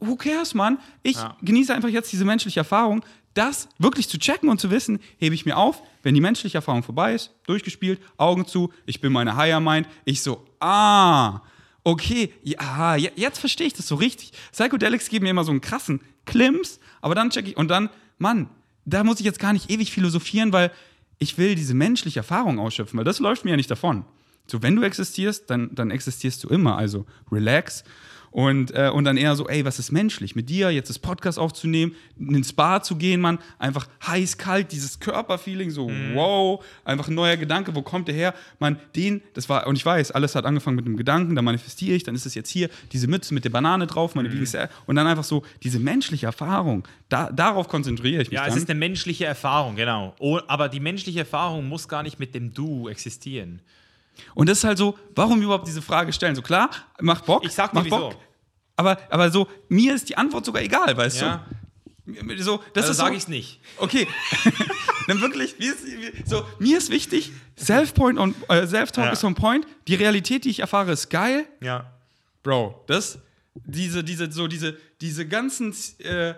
who 0.05 0.17
cares, 0.17 0.53
Mann? 0.55 0.79
Ich 1.05 1.15
Ja. 1.15 1.37
genieße 1.43 1.73
einfach 1.73 1.89
jetzt 1.89 2.11
diese 2.13 2.25
menschliche 2.25 2.59
Erfahrung. 2.59 3.05
Das 3.35 3.69
wirklich 3.79 4.09
zu 4.09 4.19
checken 4.19 4.49
und 4.49 4.61
zu 4.61 4.71
wissen, 4.71 4.99
hebe 5.17 5.35
ich 5.35 5.47
mir 5.47 5.57
auf, 5.57 5.83
wenn 6.03 6.15
die 6.15 6.21
menschliche 6.21 6.59
Erfahrung 6.59 6.83
vorbei 6.83 7.15
ist, 7.15 7.31
durchgespielt, 7.47 8.01
Augen 8.19 8.47
zu, 8.47 8.73
ich 8.87 9.01
bin 9.01 9.13
meine 9.13 9.37
Higher 9.37 9.61
Mind, 9.61 9.89
ich 10.05 10.21
so, 10.23 10.45
ah, 10.61 11.41
okay, 11.85 12.33
ja, 12.43 12.97
je- 12.97 13.13
jetzt 13.17 13.39
verstehe 13.39 13.67
ich 13.67 13.73
das 13.75 13.89
so 13.89 13.95
richtig. 13.95 14.33
Psychedelics 14.53 15.09
geben 15.09 15.25
mir 15.25 15.31
immer 15.31 15.45
so 15.45 15.51
einen 15.51 15.61
krassen 15.63 16.01
Klimps, 16.27 16.79
aber 17.01 17.15
dann 17.15 17.31
check 17.31 17.49
ich, 17.49 17.57
und 17.57 17.69
dann, 17.69 17.89
Mann, 18.19 18.49
da 18.85 19.03
muss 19.05 19.19
ich 19.21 19.27
jetzt 19.27 19.39
gar 19.39 19.53
nicht 19.53 19.71
ewig 19.71 19.93
philosophieren, 19.93 20.53
weil 20.53 20.71
ich 21.19 21.39
will 21.39 21.55
diese 21.55 21.75
menschliche 21.75 22.21
Erfahrung 22.21 22.59
ausschöpfen, 22.59 22.99
weil 22.99 23.05
das 23.05 23.19
läuft 23.21 23.45
mir 23.45 23.53
ja 23.53 23.57
nicht 23.57 23.71
davon. 23.71 24.05
So, 24.47 24.61
wenn 24.63 24.75
du 24.77 24.83
existierst, 24.83 25.49
dann, 25.49 25.73
dann 25.75 25.91
existierst 25.93 26.43
du 26.43 26.49
immer. 26.49 26.77
Also 26.77 27.07
relax. 27.31 27.85
Und, 28.33 28.75
äh, 28.75 28.89
und 28.89 29.05
dann 29.05 29.19
eher 29.19 29.37
so, 29.37 29.47
ey, 29.47 29.65
was 29.65 29.79
ist 29.79 29.93
menschlich? 29.93 30.35
Mit 30.35 30.49
dir 30.49 30.71
jetzt 30.71 30.89
das 30.89 30.99
Podcast 30.99 31.39
aufzunehmen, 31.39 31.95
in 32.19 32.33
den 32.33 32.45
Spa 32.45 32.83
zu 32.83 32.97
gehen, 32.97 33.21
Mann, 33.21 33.39
einfach 33.59 33.87
heiß, 34.07 34.39
kalt, 34.39 34.73
dieses 34.73 34.99
Körperfeeling, 35.01 35.71
so 35.71 35.91
wow, 36.15 36.65
einfach 36.85 37.09
ein 37.09 37.15
neuer 37.15 37.37
Gedanke, 37.37 37.75
wo 37.75 37.83
kommt 37.83 38.09
der 38.09 38.15
her? 38.15 38.35
Man, 38.59 38.79
den, 38.97 39.21
das 39.35 39.51
war, 39.51 39.67
und 39.67 39.77
ich 39.77 39.85
weiß, 39.85 40.13
alles 40.13 40.35
hat 40.35 40.47
angefangen 40.47 40.77
mit 40.77 40.87
einem 40.87 40.97
Gedanken, 40.97 41.37
dann 41.37 41.45
manifestiere 41.45 41.95
ich, 41.95 42.05
dann 42.05 42.15
ist 42.15 42.25
es 42.25 42.35
jetzt 42.35 42.49
hier, 42.49 42.71
diese 42.93 43.07
Mütze 43.07 43.35
mit 43.35 43.45
der 43.45 43.51
Banane 43.51 43.87
drauf, 43.87 44.15
meine 44.15 44.31
mhm. 44.31 44.47
und 44.87 44.97
dann 44.97 45.07
einfach 45.07 45.25
so 45.25 45.43
diese 45.63 45.79
menschliche 45.79 46.25
Erfahrung, 46.25 46.89
da, 47.11 47.31
darauf 47.31 47.69
konzentriere 47.69 48.23
ich 48.23 48.31
mich 48.31 48.37
Ja, 48.37 48.47
dann. 48.47 48.51
es 48.51 48.57
ist 48.57 48.71
eine 48.71 48.79
menschliche 48.79 49.27
Erfahrung, 49.27 49.77
genau. 49.77 50.15
Oh, 50.19 50.41
aber 50.49 50.71
die 50.71 50.81
menschliche 50.81 51.21
Erfahrung 51.21 51.69
muss 51.69 51.87
gar 51.87 52.03
nicht 52.03 52.19
mit 52.19 52.35
dem 52.35 52.55
Du 52.55 52.89
existieren. 52.89 53.61
Und 54.35 54.49
das 54.49 54.59
ist 54.59 54.65
halt 54.65 54.79
so, 54.79 54.99
warum 55.15 55.41
überhaupt 55.43 55.67
diese 55.67 55.83
Frage 55.83 56.13
stellen? 56.13 56.35
So 56.37 56.43
klar, 56.43 56.71
macht 57.01 57.27
Bock. 57.27 57.45
Ich 57.45 57.53
sag 57.53 57.71
dir 57.73 57.77
macht 57.77 57.87
wieso. 57.87 57.99
Bock. 58.11 58.17
Aber, 58.77 58.99
aber 59.11 59.31
so, 59.31 59.49
mir 59.69 59.95
ist 59.95 60.09
die 60.09 60.17
Antwort 60.17 60.45
sogar 60.45 60.63
egal, 60.63 60.97
weißt 60.97 61.21
Ja. 61.21 61.47
du? 62.07 62.43
So, 62.43 62.61
das 62.75 62.85
Also 62.89 62.95
sage 62.95 63.11
so, 63.11 63.17
ich 63.17 63.23
es 63.25 63.29
nicht. 63.29 63.61
Okay. 63.79 64.09
Dann 65.07 65.21
wirklich, 65.21 65.59
mir 65.59 65.73
ist, 65.73 66.29
so, 66.29 66.45
mir 66.59 66.79
ist 66.79 66.91
wichtig, 66.91 67.31
Self-Point 67.57 68.19
on, 68.19 68.35
äh, 68.49 68.67
Self-Talk 68.67 69.05
Ja. 69.07 69.13
ist 69.13 69.23
on 69.25 69.35
point. 69.35 69.67
Die 69.89 69.95
Realität, 69.95 70.45
die 70.45 70.51
ich 70.51 70.61
erfahre, 70.61 70.93
ist 70.93 71.11
geil. 71.11 71.47
Ja. 71.61 71.93
Bro, 72.43 72.83
das, 72.89 73.19
diese, 73.55 74.03
diese, 74.03 74.31
so 74.33 74.49
diese, 74.49 74.77
diese 75.01 75.27
ganzen 75.29 75.75
äh, 75.99 76.35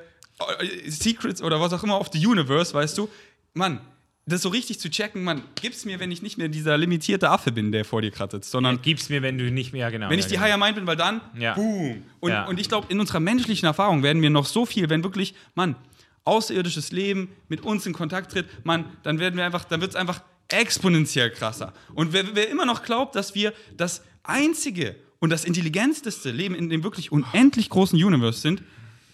Secrets 0.86 1.40
oder 1.42 1.60
was 1.60 1.72
auch 1.72 1.82
immer 1.82 1.98
of 2.00 2.08
the 2.12 2.26
Universe, 2.26 2.74
weißt 2.74 2.98
du, 2.98 3.08
Mann, 3.54 3.80
das 4.26 4.42
so 4.42 4.48
richtig 4.48 4.80
zu 4.80 4.88
checken, 4.88 5.22
man, 5.22 5.42
gib's 5.54 5.84
mir, 5.84 6.00
wenn 6.00 6.10
ich 6.10 6.22
nicht 6.22 6.38
mehr 6.38 6.48
dieser 6.48 6.78
limitierte 6.78 7.28
Affe 7.30 7.52
bin, 7.52 7.72
der 7.72 7.84
vor 7.84 8.00
dir 8.00 8.10
kratzt, 8.10 8.50
sondern 8.50 8.80
Gib's 8.80 9.08
mir, 9.10 9.20
wenn 9.22 9.36
du 9.36 9.50
nicht 9.50 9.72
mehr, 9.72 9.90
genau. 9.90 10.08
wenn 10.08 10.18
ja, 10.18 10.24
ich 10.24 10.26
die 10.26 10.34
genau. 10.34 10.46
Higher 10.46 10.56
Mind 10.56 10.76
bin, 10.76 10.86
weil 10.86 10.96
dann, 10.96 11.20
Ja. 11.38 11.54
boom. 11.54 12.02
Und, 12.20 12.30
Ja. 12.30 12.46
und 12.46 12.58
ich 12.58 12.68
glaube, 12.68 12.86
in 12.90 13.00
unserer 13.00 13.20
menschlichen 13.20 13.66
Erfahrung 13.66 14.02
werden 14.02 14.22
wir 14.22 14.30
noch 14.30 14.46
so 14.46 14.64
viel, 14.64 14.88
wenn 14.88 15.04
wirklich, 15.04 15.34
Mann, 15.54 15.76
außerirdisches 16.24 16.90
Leben 16.92 17.28
mit 17.48 17.60
uns 17.62 17.84
in 17.84 17.92
Kontakt 17.92 18.32
tritt, 18.32 18.46
Mann, 18.64 18.86
dann 19.02 19.18
werden 19.18 19.36
wir 19.36 19.44
einfach, 19.44 19.64
dann 19.64 19.80
wird 19.82 19.90
es 19.90 19.96
einfach 19.96 20.22
exponentiell 20.48 21.30
krasser. 21.30 21.72
Und 21.94 22.12
wer, 22.12 22.34
wer 22.34 22.48
immer 22.48 22.64
noch 22.64 22.82
glaubt, 22.82 23.14
dass 23.14 23.34
wir 23.34 23.52
das 23.76 24.02
einzige 24.22 24.96
und 25.18 25.30
das 25.30 25.44
intelligenteste 25.44 26.30
Leben 26.30 26.54
in 26.54 26.70
dem 26.70 26.82
wirklich 26.82 27.12
unendlich 27.12 27.68
großen 27.68 28.02
Universe 28.02 28.40
sind, 28.40 28.62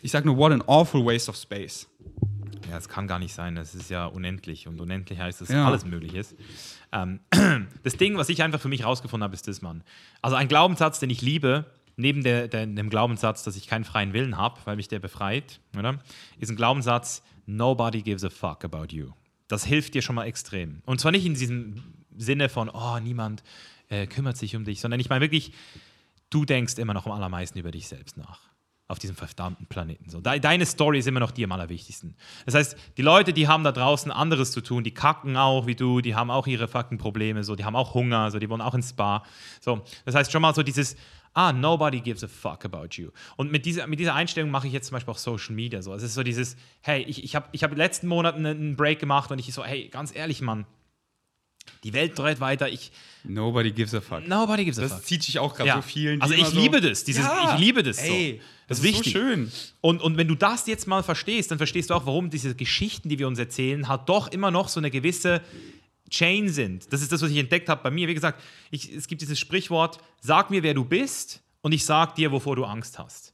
ich 0.02 0.12
sage 0.12 0.26
nur, 0.26 0.36
what 0.36 0.52
an 0.52 0.62
awful 0.62 1.04
waste 1.04 1.28
of 1.30 1.36
space. 1.36 1.86
Ja, 2.68 2.76
es 2.76 2.88
kann 2.88 3.06
gar 3.06 3.18
nicht 3.18 3.34
sein. 3.34 3.54
Das 3.54 3.74
ist 3.74 3.90
ja 3.90 4.06
unendlich. 4.06 4.68
Und 4.68 4.80
unendlich 4.80 5.18
heißt, 5.18 5.40
dass 5.40 5.48
Ja. 5.48 5.66
alles 5.66 5.84
möglich 5.84 6.14
ist. 6.14 6.34
Ähm, 6.92 7.20
das 7.82 7.96
Ding, 7.96 8.16
was 8.16 8.28
ich 8.28 8.42
einfach 8.42 8.60
für 8.60 8.68
mich 8.68 8.84
rausgefunden 8.84 9.24
habe, 9.24 9.34
ist 9.34 9.48
das, 9.48 9.62
Mann. 9.62 9.82
Also 10.22 10.36
ein 10.36 10.48
Glaubenssatz, 10.48 11.00
den 11.00 11.10
ich 11.10 11.22
liebe, 11.22 11.64
neben 11.96 12.22
der, 12.22 12.48
der, 12.48 12.66
dem 12.66 12.90
Glaubenssatz, 12.90 13.42
dass 13.44 13.56
ich 13.56 13.66
keinen 13.66 13.84
freien 13.84 14.12
Willen 14.12 14.36
habe, 14.36 14.58
weil 14.64 14.76
mich 14.76 14.88
der 14.88 14.98
befreit, 14.98 15.60
oder? 15.76 15.98
ist 16.38 16.50
ein 16.50 16.56
Glaubenssatz, 16.56 17.22
nobody 17.46 18.02
gives 18.02 18.24
a 18.24 18.30
fuck 18.30 18.64
about 18.64 18.86
you. 18.90 19.10
Das 19.48 19.64
hilft 19.64 19.94
dir 19.94 20.02
schon 20.02 20.14
mal 20.14 20.24
extrem. 20.24 20.82
Und 20.86 21.00
zwar 21.00 21.12
nicht 21.12 21.26
in 21.26 21.34
diesem 21.34 21.82
Sinne 22.16 22.48
von, 22.48 22.68
oh, 22.68 22.98
niemand 23.00 23.42
äh, 23.88 24.06
kümmert 24.06 24.36
sich 24.36 24.54
um 24.56 24.64
dich, 24.64 24.80
sondern 24.80 25.00
ich 25.00 25.08
meine 25.08 25.20
wirklich, 25.22 25.52
du 26.30 26.44
denkst 26.44 26.78
immer 26.78 26.94
noch 26.94 27.06
am 27.06 27.12
allermeisten 27.12 27.58
über 27.58 27.70
dich 27.70 27.88
selbst 27.88 28.16
nach. 28.16 28.49
Auf 28.90 28.98
diesem 28.98 29.14
verdammten 29.16 29.66
Planeten. 29.66 30.10
So, 30.10 30.20
deine 30.20 30.66
Story 30.66 30.98
ist 30.98 31.06
immer 31.06 31.20
noch 31.20 31.30
die 31.30 31.44
am 31.44 31.52
allerwichtigsten. 31.52 32.16
Das 32.44 32.54
heißt, 32.54 32.76
die 32.96 33.02
Leute, 33.02 33.32
die 33.32 33.46
haben 33.48 33.62
da 33.64 33.72
draußen 33.72 34.10
anderes 34.10 34.50
zu 34.52 34.60
tun, 34.60 34.82
die 34.84 34.92
kacken 34.92 35.36
auch 35.36 35.66
wie 35.66 35.74
du, 35.76 36.00
die 36.00 36.14
haben 36.14 36.30
auch 36.30 36.46
ihre 36.46 36.66
fucking 36.68 36.98
Probleme, 36.98 37.44
so, 37.44 37.54
die 37.54 37.64
haben 37.64 37.76
auch 37.76 37.94
Hunger, 37.94 38.30
so, 38.30 38.38
die 38.38 38.48
wollen 38.50 38.60
auch 38.60 38.74
ins 38.74 38.90
Spa. 38.90 39.22
So, 39.60 39.82
das 40.04 40.14
heißt 40.14 40.32
schon 40.32 40.42
mal 40.42 40.54
so 40.54 40.62
dieses, 40.64 40.96
ah, 41.34 41.52
nobody 41.52 42.00
gives 42.00 42.24
a 42.24 42.28
fuck 42.28 42.64
about 42.64 42.88
you. 42.96 43.10
Und 43.36 43.52
mit 43.52 43.64
dieser, 43.64 43.86
mit 43.86 44.00
dieser 44.00 44.14
Einstellung 44.14 44.50
mache 44.50 44.66
ich 44.66 44.72
jetzt 44.72 44.88
zum 44.88 44.94
Beispiel 44.96 45.12
auch 45.14 45.18
Social 45.18 45.54
Media 45.54 45.82
so. 45.82 45.94
Es 45.94 46.02
ist 46.02 46.14
so 46.14 46.24
dieses, 46.24 46.56
hey, 46.80 47.02
ich, 47.02 47.22
ich 47.22 47.36
habe 47.36 47.46
ich 47.52 47.62
hab 47.62 47.76
letzten 47.76 48.08
Monaten 48.08 48.44
einen 48.44 48.74
Break 48.76 48.98
gemacht 48.98 49.30
und 49.30 49.38
ich 49.38 49.52
so, 49.52 49.64
hey, 49.64 49.88
ganz 49.88 50.14
ehrlich, 50.14 50.40
Mann, 50.40 50.66
die 51.84 51.92
Welt 51.92 52.18
dreht 52.18 52.40
weiter. 52.40 52.68
Ich, 52.68 52.90
Nobody 53.24 53.70
gives 53.70 53.94
a 53.94 54.00
fuck. 54.00 54.26
Nobody 54.26 54.64
gives 54.64 54.78
a 54.78 54.82
das 54.82 54.92
fuck. 54.92 55.04
zieht 55.04 55.22
sich 55.22 55.38
auch 55.38 55.54
gerade 55.54 55.68
Ja. 55.68 55.76
so 55.76 55.82
vielen. 55.82 56.20
Also 56.20 56.34
ich 56.34 56.46
so, 56.46 56.58
liebe 56.58 56.80
das, 56.80 57.04
dieses, 57.04 57.24
Ja, 57.24 57.54
ich 57.54 57.60
liebe 57.60 57.82
das 57.82 57.98
so. 57.98 58.12
Ey, 58.12 58.38
das, 58.38 58.46
das 58.70 58.78
ist 58.78 58.84
ist 58.84 58.90
so 58.90 58.98
wichtig. 58.98 59.12
schön. 59.12 59.52
Und, 59.80 60.00
und 60.00 60.16
wenn 60.16 60.28
du 60.28 60.34
das 60.34 60.66
jetzt 60.66 60.86
mal 60.86 61.02
verstehst, 61.02 61.50
dann 61.50 61.58
verstehst 61.58 61.90
du 61.90 61.94
auch, 61.94 62.06
warum 62.06 62.30
diese 62.30 62.54
Geschichten, 62.54 63.08
die 63.08 63.18
wir 63.18 63.26
uns 63.26 63.38
erzählen, 63.38 63.88
halt 63.88 64.08
doch 64.08 64.28
immer 64.28 64.50
noch 64.50 64.68
so 64.68 64.80
eine 64.80 64.90
gewisse 64.90 65.42
Chain 66.08 66.48
sind. 66.48 66.92
Das 66.92 67.02
ist 67.02 67.12
das, 67.12 67.20
was 67.20 67.30
ich 67.30 67.36
entdeckt 67.36 67.68
habe 67.68 67.82
bei 67.82 67.90
mir. 67.90 68.08
Wie 68.08 68.14
gesagt, 68.14 68.42
ich, 68.70 68.92
es 68.92 69.06
gibt 69.06 69.22
dieses 69.22 69.38
Sprichwort, 69.38 69.98
sag 70.20 70.50
mir, 70.50 70.62
wer 70.62 70.74
du 70.74 70.84
bist 70.84 71.40
und 71.62 71.72
ich 71.72 71.84
sag 71.84 72.14
dir, 72.14 72.32
wovor 72.32 72.56
du 72.56 72.64
Angst 72.64 72.98
hast. 72.98 73.32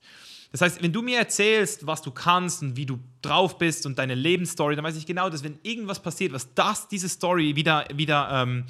Das 0.53 0.61
heißt, 0.63 0.83
wenn 0.83 0.93
du 0.93 1.03
mir 1.03 1.19
erzählst, 1.19 1.87
was 1.87 2.01
du 2.01 2.11
kannst 2.11 2.63
und 2.63 2.77
wie 2.77 2.87
du 2.87 2.99
drauf 3.21 3.59
bist 3.59 3.85
und 3.85 3.99
deine 3.99 4.15
Lebensstory, 4.15 4.75
dann 4.75 4.85
weiß 4.85 4.97
ich 4.97 5.05
genau, 5.05 5.29
dass 5.29 5.45
wenn 5.45 5.59
irgendwas 5.63 6.01
passiert, 6.01 6.33
was 6.33 6.55
das, 6.55 6.89
diese 6.89 7.09
Story 7.09 7.57
wieder, 7.57 7.87
wieder 7.93 8.31
ähm, 8.33 8.65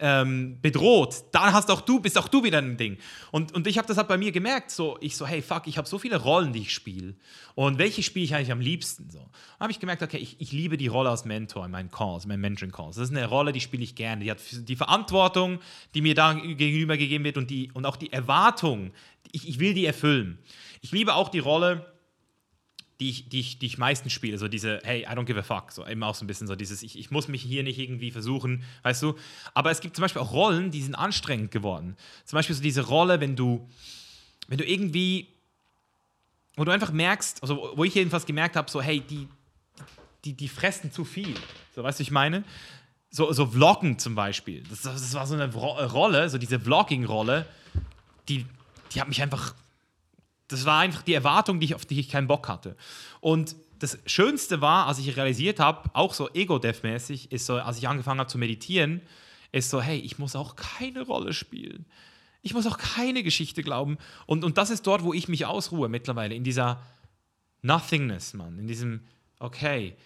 ähm, 0.00 0.58
bedroht, 0.60 1.24
dann 1.32 1.52
hast 1.52 1.70
auch 1.70 1.82
du, 1.82 2.00
bist 2.00 2.18
auch 2.18 2.28
du 2.28 2.42
wieder 2.42 2.58
ein 2.58 2.76
Ding. 2.76 2.98
Und, 3.30 3.54
und 3.54 3.66
ich 3.66 3.78
habe 3.78 3.86
das 3.86 3.96
halt 3.96 4.08
bei 4.08 4.16
mir 4.16 4.32
gemerkt, 4.32 4.70
so, 4.70 4.96
ich 5.00 5.16
so, 5.16 5.26
hey, 5.26 5.42
fuck, 5.42 5.66
ich 5.66 5.78
habe 5.78 5.86
so 5.86 5.98
viele 5.98 6.16
Rollen, 6.16 6.52
die 6.52 6.60
ich 6.60 6.74
spiele. 6.74 7.14
Und 7.54 7.78
welche 7.78 8.02
spiele 8.02 8.24
ich 8.24 8.34
eigentlich 8.34 8.52
am 8.52 8.60
liebsten? 8.60 9.10
So. 9.10 9.28
Habe 9.58 9.70
ich 9.70 9.80
gemerkt, 9.80 10.02
okay, 10.02 10.16
ich, 10.16 10.40
ich 10.40 10.52
liebe 10.52 10.76
die 10.76 10.86
Rolle 10.86 11.10
als 11.10 11.24
Mentor 11.24 11.66
in 11.66 11.70
meinen 11.70 11.90
Calls, 11.90 12.24
in 12.24 12.28
meinen 12.28 12.40
Mentoring-Calls. 12.40 12.96
Das 12.96 13.10
ist 13.10 13.16
eine 13.16 13.26
Rolle, 13.26 13.52
die 13.52 13.60
spiele 13.60 13.82
ich 13.82 13.94
gerne. 13.94 14.24
Die 14.24 14.30
hat 14.30 14.38
die 14.50 14.76
Verantwortung, 14.76 15.60
die 15.94 16.00
mir 16.00 16.14
da 16.14 16.32
gegenüber 16.32 16.96
gegeben 16.96 17.24
wird 17.24 17.36
und, 17.36 17.50
die, 17.50 17.70
und 17.72 17.84
auch 17.86 17.96
die 17.96 18.12
Erwartung, 18.12 18.92
ich, 19.32 19.48
ich 19.48 19.60
will 19.60 19.74
die 19.74 19.84
erfüllen. 19.84 20.38
Ich 20.80 20.92
liebe 20.92 21.14
auch 21.14 21.28
die 21.28 21.38
Rolle, 21.38 21.86
die 23.00 23.10
ich, 23.10 23.28
die, 23.28 23.40
ich, 23.40 23.58
die 23.58 23.66
ich 23.66 23.78
meistens 23.78 24.12
spiele, 24.12 24.38
so 24.38 24.46
diese, 24.46 24.80
hey, 24.84 25.02
I 25.02 25.06
don't 25.16 25.24
give 25.24 25.38
a 25.38 25.42
fuck, 25.42 25.72
so 25.72 25.86
eben 25.86 26.02
auch 26.02 26.14
so 26.14 26.24
ein 26.24 26.26
bisschen 26.26 26.46
so 26.46 26.54
dieses, 26.54 26.82
ich, 26.82 26.98
ich 26.98 27.10
muss 27.10 27.28
mich 27.28 27.42
hier 27.42 27.62
nicht 27.62 27.78
irgendwie 27.78 28.10
versuchen, 28.10 28.62
weißt 28.82 29.02
du. 29.02 29.16
Aber 29.54 29.70
es 29.70 29.80
gibt 29.80 29.96
zum 29.96 30.02
Beispiel 30.02 30.20
auch 30.20 30.32
Rollen, 30.32 30.70
die 30.70 30.82
sind 30.82 30.94
anstrengend 30.94 31.50
geworden. 31.50 31.96
Zum 32.26 32.36
Beispiel 32.36 32.54
so 32.54 32.62
diese 32.62 32.82
Rolle, 32.86 33.20
wenn 33.20 33.34
du, 33.36 33.66
wenn 34.48 34.58
du 34.58 34.64
irgendwie, 34.64 35.28
wo 36.56 36.64
du 36.64 36.72
einfach 36.72 36.92
merkst, 36.92 37.42
also 37.42 37.72
wo 37.74 37.84
ich 37.84 37.94
jedenfalls 37.94 38.26
gemerkt 38.26 38.56
habe, 38.56 38.70
so, 38.70 38.82
hey, 38.82 39.00
die, 39.00 39.26
die, 40.24 40.34
die 40.34 40.48
fressen 40.48 40.92
zu 40.92 41.04
viel. 41.04 41.34
So, 41.74 41.82
weißt 41.82 41.98
du, 41.98 42.02
ich 42.02 42.10
meine? 42.10 42.44
So, 43.10 43.32
so 43.32 43.46
Vloggen 43.46 43.98
zum 43.98 44.14
Beispiel. 44.14 44.62
Das, 44.68 44.82
das 44.82 45.14
war 45.14 45.26
so 45.26 45.34
eine 45.34 45.52
Ro- 45.52 45.84
Rolle, 45.86 46.28
so 46.28 46.36
diese 46.38 46.60
Vlogging-Rolle, 46.60 47.46
die, 48.28 48.44
die 48.92 49.00
hat 49.00 49.08
mich 49.08 49.22
einfach 49.22 49.54
das 50.50 50.64
war 50.64 50.80
einfach 50.80 51.02
die 51.02 51.14
Erwartung, 51.14 51.60
die 51.60 51.66
ich, 51.66 51.74
auf 51.74 51.86
die 51.86 52.00
ich 52.00 52.08
keinen 52.08 52.26
Bock 52.26 52.48
hatte. 52.48 52.76
Und 53.20 53.56
das 53.78 53.98
Schönste 54.06 54.60
war, 54.60 54.86
als 54.86 54.98
ich 54.98 55.16
realisiert 55.16 55.58
habe, 55.58 55.90
auch 55.94 56.12
so 56.12 56.28
ego-dev-mäßig, 56.32 57.32
ist 57.32 57.46
so, 57.46 57.56
als 57.56 57.78
ich 57.78 57.88
angefangen 57.88 58.20
habe 58.20 58.28
zu 58.28 58.38
meditieren, 58.38 59.00
ist 59.52 59.70
so, 59.70 59.80
hey, 59.80 59.98
ich 59.98 60.18
muss 60.18 60.36
auch 60.36 60.56
keine 60.56 61.02
Rolle 61.02 61.32
spielen. 61.32 61.86
Ich 62.42 62.54
muss 62.54 62.66
auch 62.66 62.78
keine 62.78 63.22
Geschichte 63.22 63.62
glauben. 63.62 63.98
Und, 64.26 64.44
und 64.44 64.58
das 64.58 64.70
ist 64.70 64.86
dort, 64.86 65.02
wo 65.02 65.12
ich 65.12 65.28
mich 65.28 65.46
ausruhe 65.46 65.88
mittlerweile, 65.88 66.34
in 66.34 66.44
dieser 66.44 66.82
Nothingness, 67.62 68.34
Mann. 68.34 68.58
In 68.58 68.66
diesem, 68.66 69.02
okay, 69.38 69.96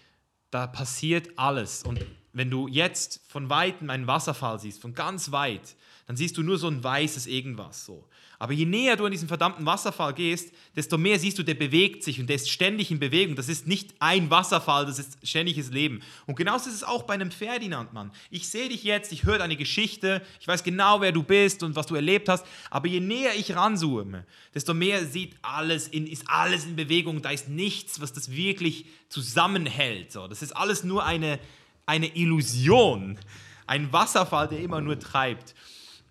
da 0.51 0.67
passiert 0.67 1.37
alles. 1.37 1.83
Und 1.83 1.99
wenn 2.33 2.49
du 2.49 2.67
jetzt 2.67 3.21
von 3.27 3.49
Weitem 3.49 3.89
einen 3.89 4.07
Wasserfall 4.07 4.59
siehst, 4.59 4.81
von 4.81 4.93
ganz 4.93 5.31
weit, 5.31 5.75
dann 6.07 6.17
siehst 6.17 6.37
du 6.37 6.43
nur 6.43 6.57
so 6.57 6.67
ein 6.67 6.83
weißes 6.83 7.27
Irgendwas 7.27 7.85
so. 7.85 8.07
Aber 8.37 8.53
je 8.53 8.65
näher 8.65 8.97
du 8.97 9.05
an 9.05 9.11
diesen 9.11 9.27
verdammten 9.27 9.65
Wasserfall 9.65 10.13
gehst, 10.13 10.53
desto 10.75 10.97
mehr 10.97 11.19
siehst 11.19 11.37
du, 11.37 11.43
der 11.43 11.53
bewegt 11.53 12.03
sich 12.03 12.19
und 12.19 12.27
der 12.27 12.35
ist 12.35 12.49
ständig 12.49 12.91
in 12.91 12.99
Bewegung. 12.99 13.35
Das 13.35 13.47
ist 13.47 13.65
nicht 13.65 13.93
ein 13.99 14.29
Wasserfall, 14.29 14.85
das 14.85 14.99
ist 14.99 15.17
ständiges 15.23 15.71
Leben. 15.71 16.01
Und 16.25 16.35
genauso 16.35 16.69
ist 16.69 16.75
es 16.75 16.83
auch 16.83 17.03
bei 17.03 17.13
einem 17.13 17.31
Ferdinand, 17.31 17.93
Mann. 17.93 18.11
Ich 18.29 18.49
sehe 18.49 18.67
dich 18.69 18.83
jetzt, 18.83 19.11
ich 19.11 19.23
höre 19.23 19.37
deine 19.37 19.55
Geschichte, 19.55 20.21
ich 20.39 20.47
weiß 20.47 20.63
genau, 20.63 21.01
wer 21.01 21.11
du 21.11 21.23
bist 21.23 21.63
und 21.63 21.75
was 21.75 21.87
du 21.87 21.95
erlebt 21.95 22.27
hast. 22.27 22.45
Aber 22.69 22.87
je 22.87 22.99
näher 22.99 23.35
ich 23.35 23.55
ranzoome, 23.55 24.25
desto 24.53 24.73
mehr 24.73 25.05
sieht 25.05 25.35
alles 25.41 25.87
in, 25.87 26.05
ist 26.05 26.23
alles 26.27 26.65
in 26.65 26.75
Bewegung. 26.75 27.21
Da 27.21 27.29
ist 27.29 27.47
nichts, 27.47 28.01
was 28.01 28.11
das 28.11 28.31
wirklich 28.31 28.85
zusammenhält. 29.07 30.11
So. 30.11 30.27
Das 30.27 30.41
ist 30.41 30.55
alles 30.55 30.83
nur 30.83 31.05
eine, 31.05 31.39
eine 31.85 32.15
Illusion. 32.15 33.17
Ein 33.67 33.91
Wasserfall, 33.93 34.47
der 34.47 34.59
immer 34.59 34.81
nur 34.81 34.99
treibt. 34.99 35.55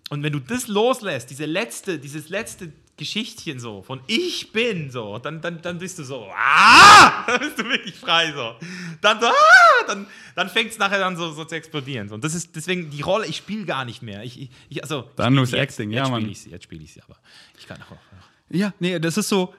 Und 0.09 0.23
wenn 0.23 0.33
du 0.33 0.39
das 0.39 0.67
loslässt, 0.67 1.29
diese 1.29 1.45
letzte, 1.45 1.97
dieses 1.99 2.29
letzte 2.29 2.71
Geschichtchen 2.97 3.59
so 3.59 3.81
von 3.81 3.99
ich 4.07 4.51
bin 4.53 4.89
so, 4.89 5.19
dann, 5.19 5.41
dann, 5.41 5.61
dann 5.61 5.79
bist 5.79 5.99
du 5.99 6.03
so, 6.03 6.29
ah, 6.33 7.23
dann 7.27 7.39
bist 7.39 7.59
du 7.59 7.65
wirklich 7.65 7.95
frei 7.95 8.31
so. 8.31 8.55
Dann 9.01 9.19
so, 9.19 9.27
ah, 9.27 9.85
dann, 9.87 10.07
dann 10.35 10.49
fängt 10.49 10.71
es 10.71 10.77
nachher 10.77 10.99
dann 10.99 11.17
so, 11.17 11.31
so 11.31 11.43
zu 11.43 11.55
explodieren. 11.55 12.07
So. 12.07 12.15
Und 12.15 12.23
das 12.23 12.33
ist 12.33 12.55
deswegen 12.55 12.89
die 12.91 13.01
Rolle, 13.01 13.25
ich 13.25 13.37
spiele 13.37 13.65
gar 13.65 13.83
nicht 13.83 14.01
mehr. 14.01 14.23
Ich, 14.23 14.39
ich, 14.39 14.49
ich, 14.69 14.83
also, 14.83 15.09
Dann 15.15 15.33
nur 15.33 15.43
jetzt, 15.45 15.53
Acting, 15.53 15.91
jetzt 15.91 16.05
ja, 16.05 16.09
Mann. 16.09 16.21
Spiel 16.21 16.31
ich 16.31 16.41
sie, 16.41 16.49
jetzt 16.51 16.63
spiele 16.63 16.83
ich 16.83 16.93
sie, 16.93 17.01
aber 17.01 17.17
ich 17.57 17.67
kann 17.67 17.81
auch. 17.81 17.97
Ja, 18.55 18.73
nee, 18.79 18.97
das 18.99 19.17
ist 19.17 19.27
so. 19.27 19.53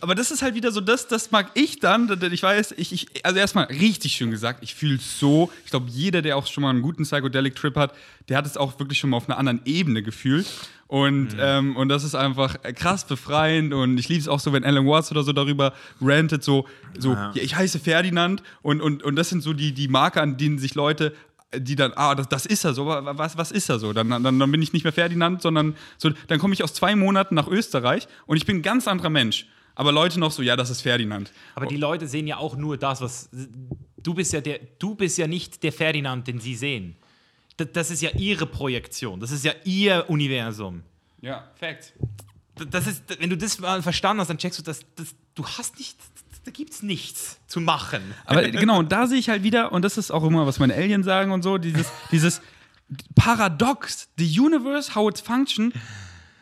aber 0.00 0.14
das 0.14 0.30
ist 0.30 0.42
halt 0.42 0.54
wieder 0.54 0.70
so, 0.70 0.80
das, 0.80 1.08
das 1.08 1.30
mag 1.30 1.50
ich 1.54 1.80
dann. 1.80 2.06
denn 2.06 2.32
Ich 2.32 2.42
weiß, 2.42 2.74
ich, 2.76 2.92
ich 2.92 3.24
also 3.24 3.38
erstmal 3.38 3.64
richtig 3.64 4.12
schön 4.12 4.30
gesagt, 4.30 4.62
ich 4.62 4.74
fühle 4.74 4.96
es 4.96 5.18
so. 5.18 5.50
Ich 5.64 5.70
glaube, 5.70 5.86
jeder, 5.90 6.22
der 6.22 6.36
auch 6.36 6.46
schon 6.46 6.62
mal 6.62 6.70
einen 6.70 6.82
guten 6.82 7.02
Psychedelic-Trip 7.02 7.76
hat, 7.76 7.94
der 8.28 8.36
hat 8.38 8.46
es 8.46 8.56
auch 8.56 8.78
wirklich 8.78 8.98
schon 8.98 9.10
mal 9.10 9.16
auf 9.16 9.28
einer 9.28 9.38
anderen 9.38 9.60
Ebene 9.64 10.02
gefühlt. 10.02 10.46
Und, 10.88 11.36
ähm, 11.38 11.76
und 11.76 11.90
das 11.90 12.02
ist 12.02 12.14
einfach 12.14 12.62
krass 12.74 13.06
befreiend. 13.06 13.74
Und 13.74 13.98
ich 13.98 14.08
liebe 14.08 14.20
es 14.20 14.28
auch 14.28 14.40
so, 14.40 14.54
wenn 14.54 14.64
Alan 14.64 14.86
Watts 14.86 15.10
oder 15.10 15.22
so 15.22 15.32
darüber 15.32 15.74
rantet, 16.00 16.42
so, 16.42 16.66
so 16.98 17.12
ja. 17.12 17.32
ich 17.34 17.56
heiße 17.56 17.78
Ferdinand. 17.78 18.42
Und, 18.62 18.80
und, 18.80 19.02
und 19.02 19.16
das 19.16 19.28
sind 19.28 19.42
so 19.42 19.52
die, 19.52 19.72
die 19.72 19.88
Marker, 19.88 20.22
an 20.22 20.38
denen 20.38 20.58
sich 20.58 20.74
Leute 20.74 21.14
die 21.54 21.76
dann, 21.76 21.92
ah, 21.94 22.14
das, 22.14 22.28
das 22.28 22.46
ist 22.46 22.64
er 22.64 22.74
so, 22.74 22.86
was, 22.86 23.38
was 23.38 23.50
ist 23.50 23.68
er 23.68 23.78
so? 23.78 23.92
Dann, 23.92 24.10
dann, 24.10 24.22
dann 24.22 24.52
bin 24.52 24.60
ich 24.60 24.72
nicht 24.72 24.84
mehr 24.84 24.92
Ferdinand, 24.92 25.40
sondern 25.40 25.76
so, 25.96 26.10
dann 26.26 26.38
komme 26.38 26.54
ich 26.54 26.62
aus 26.62 26.74
zwei 26.74 26.94
Monaten 26.94 27.34
nach 27.34 27.48
Österreich 27.48 28.06
und 28.26 28.36
ich 28.36 28.44
bin 28.44 28.56
ein 28.56 28.62
ganz 28.62 28.86
anderer 28.86 29.10
Mensch. 29.10 29.46
Aber 29.74 29.92
Leute 29.92 30.18
noch 30.18 30.32
so, 30.32 30.42
ja, 30.42 30.56
das 30.56 30.70
ist 30.70 30.82
Ferdinand. 30.82 31.32
Aber 31.54 31.66
die 31.66 31.76
Leute 31.76 32.08
sehen 32.08 32.26
ja 32.26 32.36
auch 32.38 32.56
nur 32.56 32.76
das, 32.76 33.00
was. 33.00 33.30
Du 33.96 34.12
bist 34.12 34.32
ja, 34.32 34.40
der, 34.40 34.60
du 34.78 34.94
bist 34.94 35.18
ja 35.18 35.26
nicht 35.26 35.62
der 35.62 35.72
Ferdinand, 35.72 36.26
den 36.26 36.40
sie 36.40 36.56
sehen. 36.56 36.96
Das, 37.56 37.68
das 37.72 37.90
ist 37.90 38.02
ja 38.02 38.10
ihre 38.10 38.46
Projektion, 38.46 39.20
das 39.20 39.30
ist 39.30 39.44
ja 39.44 39.52
ihr 39.64 40.04
Universum. 40.08 40.82
Ja, 41.20 41.50
Fact. 41.54 41.94
Das 42.70 42.88
ist, 42.88 43.04
wenn 43.20 43.30
du 43.30 43.36
das 43.36 43.58
mal 43.60 43.82
verstanden 43.82 44.20
hast, 44.20 44.28
dann 44.28 44.38
checkst 44.38 44.58
du, 44.58 44.64
dass, 44.64 44.80
dass 44.96 45.14
du 45.34 45.46
hast 45.46 45.78
nicht, 45.78 45.96
da 46.44 46.50
gibt 46.50 46.72
es 46.72 46.82
nichts 46.82 47.38
zu 47.46 47.60
machen. 47.60 48.00
Aber 48.24 48.42
genau, 48.48 48.78
und 48.78 48.92
da 48.92 49.06
sehe 49.06 49.18
ich 49.18 49.28
halt 49.28 49.42
wieder, 49.42 49.72
und 49.72 49.82
das 49.82 49.98
ist 49.98 50.10
auch 50.10 50.24
immer, 50.24 50.46
was 50.46 50.58
meine 50.58 50.74
Aliens 50.74 51.06
sagen 51.06 51.32
und 51.32 51.42
so, 51.42 51.58
dieses, 51.58 51.86
dieses 52.10 52.40
Paradox, 53.14 54.08
the 54.16 54.40
universe, 54.40 54.94
how 54.94 55.08
it 55.08 55.18
function, 55.18 55.72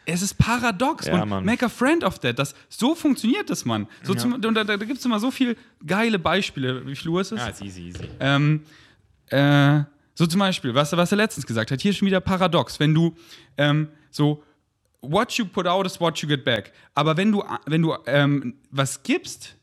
es 0.06 0.22
ist 0.22 0.34
paradox 0.38 1.06
Ja, 1.06 1.22
und 1.22 1.28
Mann. 1.28 1.44
make 1.44 1.64
a 1.66 1.68
friend 1.68 2.04
of 2.04 2.20
that. 2.20 2.38
Das, 2.38 2.54
so 2.68 2.94
funktioniert 2.94 3.50
das, 3.50 3.64
Mann. 3.64 3.88
So 4.04 4.14
zum, 4.14 4.34
und 4.34 4.54
da, 4.54 4.62
da 4.62 4.76
gibt 4.76 4.98
es 4.98 5.04
immer 5.04 5.18
so 5.18 5.32
viele 5.32 5.56
geile 5.84 6.18
Beispiele. 6.18 6.86
Wie 6.86 6.94
viel 6.94 7.08
Uhr 7.08 7.20
ist 7.20 7.32
es? 7.32 7.40
Ja, 7.40 7.48
ist 7.48 7.62
easy, 7.62 7.88
easy. 7.88 8.08
Ähm, 8.20 8.62
äh, 9.30 9.80
so 10.14 10.26
zum 10.26 10.38
Beispiel, 10.38 10.74
was, 10.74 10.92
was 10.96 11.10
er 11.10 11.16
letztens 11.16 11.44
gesagt 11.44 11.72
hat, 11.72 11.80
hier 11.80 11.92
schon 11.92 12.06
wieder 12.06 12.20
paradox, 12.20 12.78
wenn 12.78 12.94
du 12.94 13.16
ähm, 13.58 13.88
so 14.10 14.42
what 15.00 15.32
you 15.32 15.44
put 15.44 15.66
out 15.66 15.86
is 15.86 16.00
what 16.00 16.16
you 16.18 16.28
get 16.28 16.44
back. 16.44 16.72
Aber 16.94 17.16
wenn 17.16 17.32
du, 17.32 17.44
wenn 17.66 17.82
du 17.82 17.94
ähm, 18.06 18.54
was 18.70 19.02
gibst, 19.02 19.55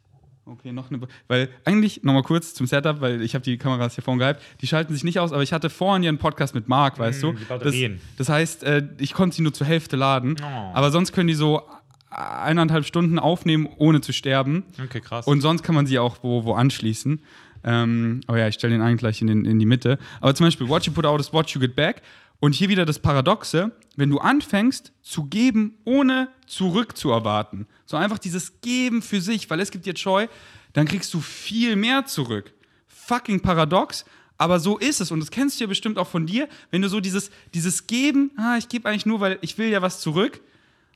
okay, 0.45 0.71
noch 0.71 0.89
eine, 0.91 0.99
weil 1.27 1.49
eigentlich 1.65 2.03
nochmal 2.03 2.23
kurz 2.23 2.53
zum 2.53 2.67
Setup, 2.67 3.01
weil 3.01 3.21
ich 3.21 3.33
habe 3.35 3.43
die 3.43 3.57
Kameras 3.57 3.95
hier 3.95 4.03
vorne 4.03 4.19
gehypt, 4.23 4.41
die 4.61 4.67
schalten 4.67 4.93
sich 4.93 5.03
nicht 5.03 5.19
aus, 5.19 5.31
aber 5.31 5.43
ich 5.43 5.53
hatte 5.53 5.69
vorhin 5.69 6.03
ja 6.03 6.09
einen 6.09 6.17
Podcast 6.17 6.53
mit 6.55 6.67
Marc, 6.67 6.99
weißt 6.99 7.23
du? 7.23 7.31
die 7.33 7.39
Das, 7.39 7.47
Batterien. 7.47 8.01
das 8.17 8.29
heißt, 8.29 8.63
äh, 8.63 8.83
ich 8.99 9.13
konnte 9.13 9.35
sie 9.35 9.41
nur 9.41 9.53
zur 9.53 9.67
Hälfte 9.67 9.95
laden, 9.95 10.35
Oh. 10.41 10.45
aber 10.73 10.91
sonst 10.91 11.11
können 11.13 11.27
die 11.27 11.33
so 11.33 11.61
eineinhalb 12.09 12.85
Stunden 12.85 13.17
aufnehmen, 13.19 13.67
ohne 13.77 14.01
zu 14.01 14.13
sterben. 14.13 14.63
Okay, 14.83 15.01
krass. 15.01 15.25
Und 15.27 15.41
sonst 15.41 15.63
kann 15.63 15.73
man 15.75 15.87
sie 15.87 15.97
auch 15.99 16.17
wo, 16.21 16.43
wo 16.45 16.53
anschließen. 16.53 17.21
Ähm, 17.65 18.21
aber 18.27 18.39
ja, 18.39 18.47
ich 18.49 18.55
stelle 18.55 18.73
den 18.73 18.81
einen 18.81 18.97
gleich 18.97 19.21
in, 19.21 19.27
den, 19.27 19.45
in 19.45 19.57
die 19.57 19.65
Mitte. 19.65 19.97
Aber 20.21 20.35
zum 20.35 20.45
Beispiel, 20.45 20.67
what 20.67 20.85
you 20.85 20.91
put 20.93 21.05
out 21.05 21.19
is 21.21 21.31
what 21.33 21.49
you 21.51 21.61
get 21.61 21.75
back. 21.75 22.01
Und 22.39 22.55
hier 22.55 22.69
wieder 22.69 22.85
das 22.85 22.99
Paradoxe, 22.99 23.71
wenn 23.95 24.09
du 24.09 24.19
anfängst 24.19 24.91
zu 25.01 25.25
geben, 25.25 25.77
ohne 25.85 26.29
zurückzuerwarten, 26.47 27.67
so 27.85 27.95
einfach 27.97 28.19
dieses 28.19 28.59
Geben 28.61 29.01
für 29.01 29.21
sich, 29.21 29.49
weil 29.49 29.59
es 29.59 29.71
gibt 29.71 29.85
dir 29.85 29.93
Joy, 29.93 30.27
dann 30.73 30.87
kriegst 30.87 31.13
du 31.13 31.21
viel 31.21 31.75
mehr 31.75 32.05
zurück. 32.05 32.53
Fucking 32.87 33.41
paradox, 33.41 34.05
aber 34.37 34.59
so 34.59 34.77
ist 34.77 34.99
es. 34.99 35.11
Und 35.11 35.19
das 35.19 35.31
kennst 35.31 35.59
du 35.59 35.63
ja 35.63 35.67
bestimmt 35.67 35.97
auch 35.97 36.07
von 36.07 36.25
dir, 36.25 36.49
wenn 36.71 36.81
du 36.81 36.89
so 36.89 36.99
dieses, 36.99 37.29
dieses 37.53 37.87
Geben, 37.87 38.31
ah, 38.37 38.57
ich 38.57 38.67
gebe 38.67 38.89
eigentlich 38.89 39.05
nur, 39.05 39.19
weil 39.19 39.37
ich 39.41 39.57
will 39.57 39.69
ja 39.69 39.81
was 39.81 40.01
zurück. 40.01 40.41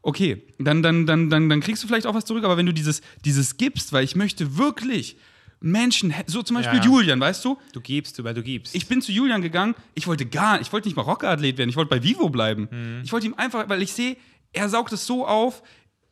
okay, 0.02 0.42
dann, 0.58 0.82
dann, 0.82 1.06
dann, 1.06 1.30
dann, 1.30 1.50
dann 1.50 1.60
kriegst 1.60 1.84
du 1.84 1.88
vielleicht 1.88 2.08
auch 2.08 2.14
was 2.14 2.26
zurück, 2.26 2.44
aber 2.44 2.58
wenn 2.58 2.66
du 2.66 2.74
dieses, 2.74 3.02
dieses 3.26 3.58
gibst, 3.58 3.94
weil 3.94 4.04
ich 4.04 4.16
möchte 4.16 4.58
wirklich 4.58 5.18
Menschen, 5.60 6.14
so 6.28 6.44
zum 6.44 6.56
Beispiel 6.56 6.80
Ja. 6.80 6.86
Julian, 6.86 7.20
weißt 7.20 7.44
du? 7.44 7.58
Du 7.74 7.82
gibst, 7.82 8.24
weil 8.24 8.34
du 8.34 8.44
gibst. 8.44 8.76
Ich 8.76 8.88
bin 8.88 9.02
zu 9.02 9.12
Julian 9.12 9.42
gegangen, 9.42 9.76
ich 9.96 10.08
wollte 10.08 10.26
gar, 10.26 10.62
ich 10.62 10.72
wollte 10.72 10.88
nicht 10.88 10.96
mal 10.96 11.02
Rockerathlet 11.04 11.58
werden, 11.58 11.70
ich 11.70 11.76
wollte 11.76 11.90
bei 11.90 12.04
Vivo 12.04 12.30
bleiben. 12.30 12.68
Mhm. 12.72 13.02
Ich 13.04 13.12
wollte 13.12 13.26
ihm 13.28 13.34
einfach, 13.36 13.68
weil 13.70 13.82
ich 13.82 13.94
sehe, 13.94 14.18
er 14.54 14.70
saugt 14.70 14.94
es 14.94 15.06
so 15.06 15.26
auf, 15.26 15.64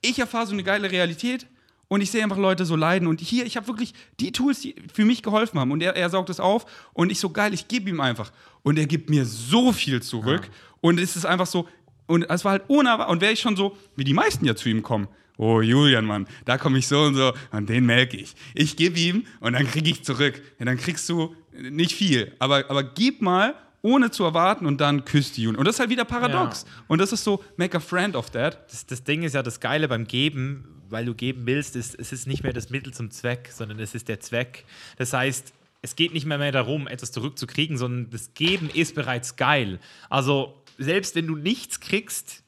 ich 0.02 0.20
erfahre 0.20 0.48
so 0.48 0.54
eine 0.54 0.64
geile 0.64 0.92
Realität 0.92 1.48
und 1.88 2.02
ich 2.02 2.10
sehe 2.12 2.24
einfach 2.24 2.38
Leute 2.38 2.66
so 2.66 2.76
leiden 2.76 3.08
und 3.08 3.22
hier, 3.22 3.46
ich 3.46 3.58
habe 3.58 3.68
wirklich 3.68 3.94
die 4.20 4.32
Tools, 4.32 4.62
die 4.62 4.76
für 4.94 5.06
mich 5.06 5.22
geholfen 5.22 5.60
haben 5.60 5.72
und 5.72 5.82
er, 5.82 5.96
er 5.96 6.10
saugt 6.10 6.30
es 6.30 6.40
auf 6.40 6.66
und 6.94 7.12
ich 7.12 7.20
so 7.20 7.30
geil, 7.30 7.54
ich 7.54 7.68
gebe 7.68 7.90
ihm 7.90 8.00
einfach 8.02 8.32
und 8.64 8.80
er 8.80 8.88
gibt 8.88 9.10
mir 9.10 9.26
so 9.26 9.72
viel 9.72 10.02
zurück 10.02 10.50
und 10.82 11.00
es 11.00 11.16
ist 11.16 11.26
einfach 11.26 11.48
so, 11.48 11.68
und 12.08 12.24
es 12.30 12.44
war 12.46 12.54
halt 12.54 12.64
ohne, 12.68 13.08
und 13.08 13.22
wäre 13.22 13.34
ich 13.34 13.40
schon 13.40 13.56
so, 13.56 13.78
wie 13.96 14.04
die 14.04 14.14
meisten 14.14 14.46
ja 14.46 14.56
zu 14.56 14.70
ihm 14.70 14.84
kommen, 14.84 15.08
Oh, 15.38 15.62
Julian, 15.62 16.06
Mann, 16.06 16.28
da 16.46 16.58
komme 16.58 16.78
ich 16.78 16.88
so 16.88 17.02
und 17.02 17.16
so 17.16 17.34
und 17.52 17.70
den 17.70 17.86
melke 17.86 18.18
ich. 18.18 18.36
Ich 18.54 18.78
gebe 18.78 18.98
ihm 19.00 19.26
und 19.40 19.54
dann 19.54 19.68
kriege 19.68 19.90
ich 19.90 20.04
zurück. 20.04 20.42
Ja, 20.60 20.66
dann 20.66 20.78
kriegst 20.78 21.08
du 21.10 21.36
nicht 21.52 21.94
viel, 21.94 22.34
aber, 22.40 22.70
aber 22.70 22.84
gib 22.84 23.22
mal, 23.22 23.56
ohne 23.82 24.10
zu 24.10 24.24
erwarten 24.24 24.66
und 24.66 24.82
dann 24.82 25.06
küsst 25.06 25.38
die 25.38 25.44
Julian. 25.44 25.60
Und 25.60 25.66
das 25.68 25.76
ist 25.76 25.80
halt 25.80 25.92
wieder 25.92 26.06
paradox. 26.06 26.64
Ja. 26.64 26.84
Und 26.88 27.00
das 27.00 27.12
ist 27.12 27.24
so, 27.24 27.44
make 27.58 27.78
a 27.78 27.80
friend 27.80 28.16
of 28.16 28.32
that. 28.32 28.72
das, 28.72 28.86
das 28.88 29.04
Ding 29.04 29.22
ist 29.22 29.34
ja 29.34 29.44
das 29.44 29.60
Geile 29.60 29.88
beim 29.88 30.08
Geben, 30.08 30.82
weil 30.90 31.06
du 31.06 31.14
geben 31.14 31.46
willst, 31.46 31.76
ist, 31.76 31.98
es 32.00 32.12
ist 32.12 32.26
nicht 32.26 32.42
mehr 32.44 32.54
das 32.54 32.72
Mittel 32.72 32.94
zum 32.94 33.12
Zweck, 33.12 33.50
sondern 33.54 33.80
es 33.80 33.94
ist 33.94 34.08
der 34.08 34.20
Zweck. 34.20 34.66
Das 34.98 35.14
heißt, 35.14 35.54
es 35.82 35.96
geht 35.96 36.14
nicht 36.14 36.26
mehr, 36.26 36.40
mehr 36.40 36.52
darum, 36.52 36.88
etwas 36.88 37.12
zurückzukriegen, 37.12 37.78
sondern 37.78 38.10
das 38.10 38.34
Geben 38.34 38.72
ist 38.74 38.96
bereits 38.96 39.36
geil. 39.36 39.80
Also 40.10 40.64
selbst 40.80 41.16
wenn 41.16 41.28
du 41.28 41.36
nichts 41.36 41.80
kriegst, 41.80 42.44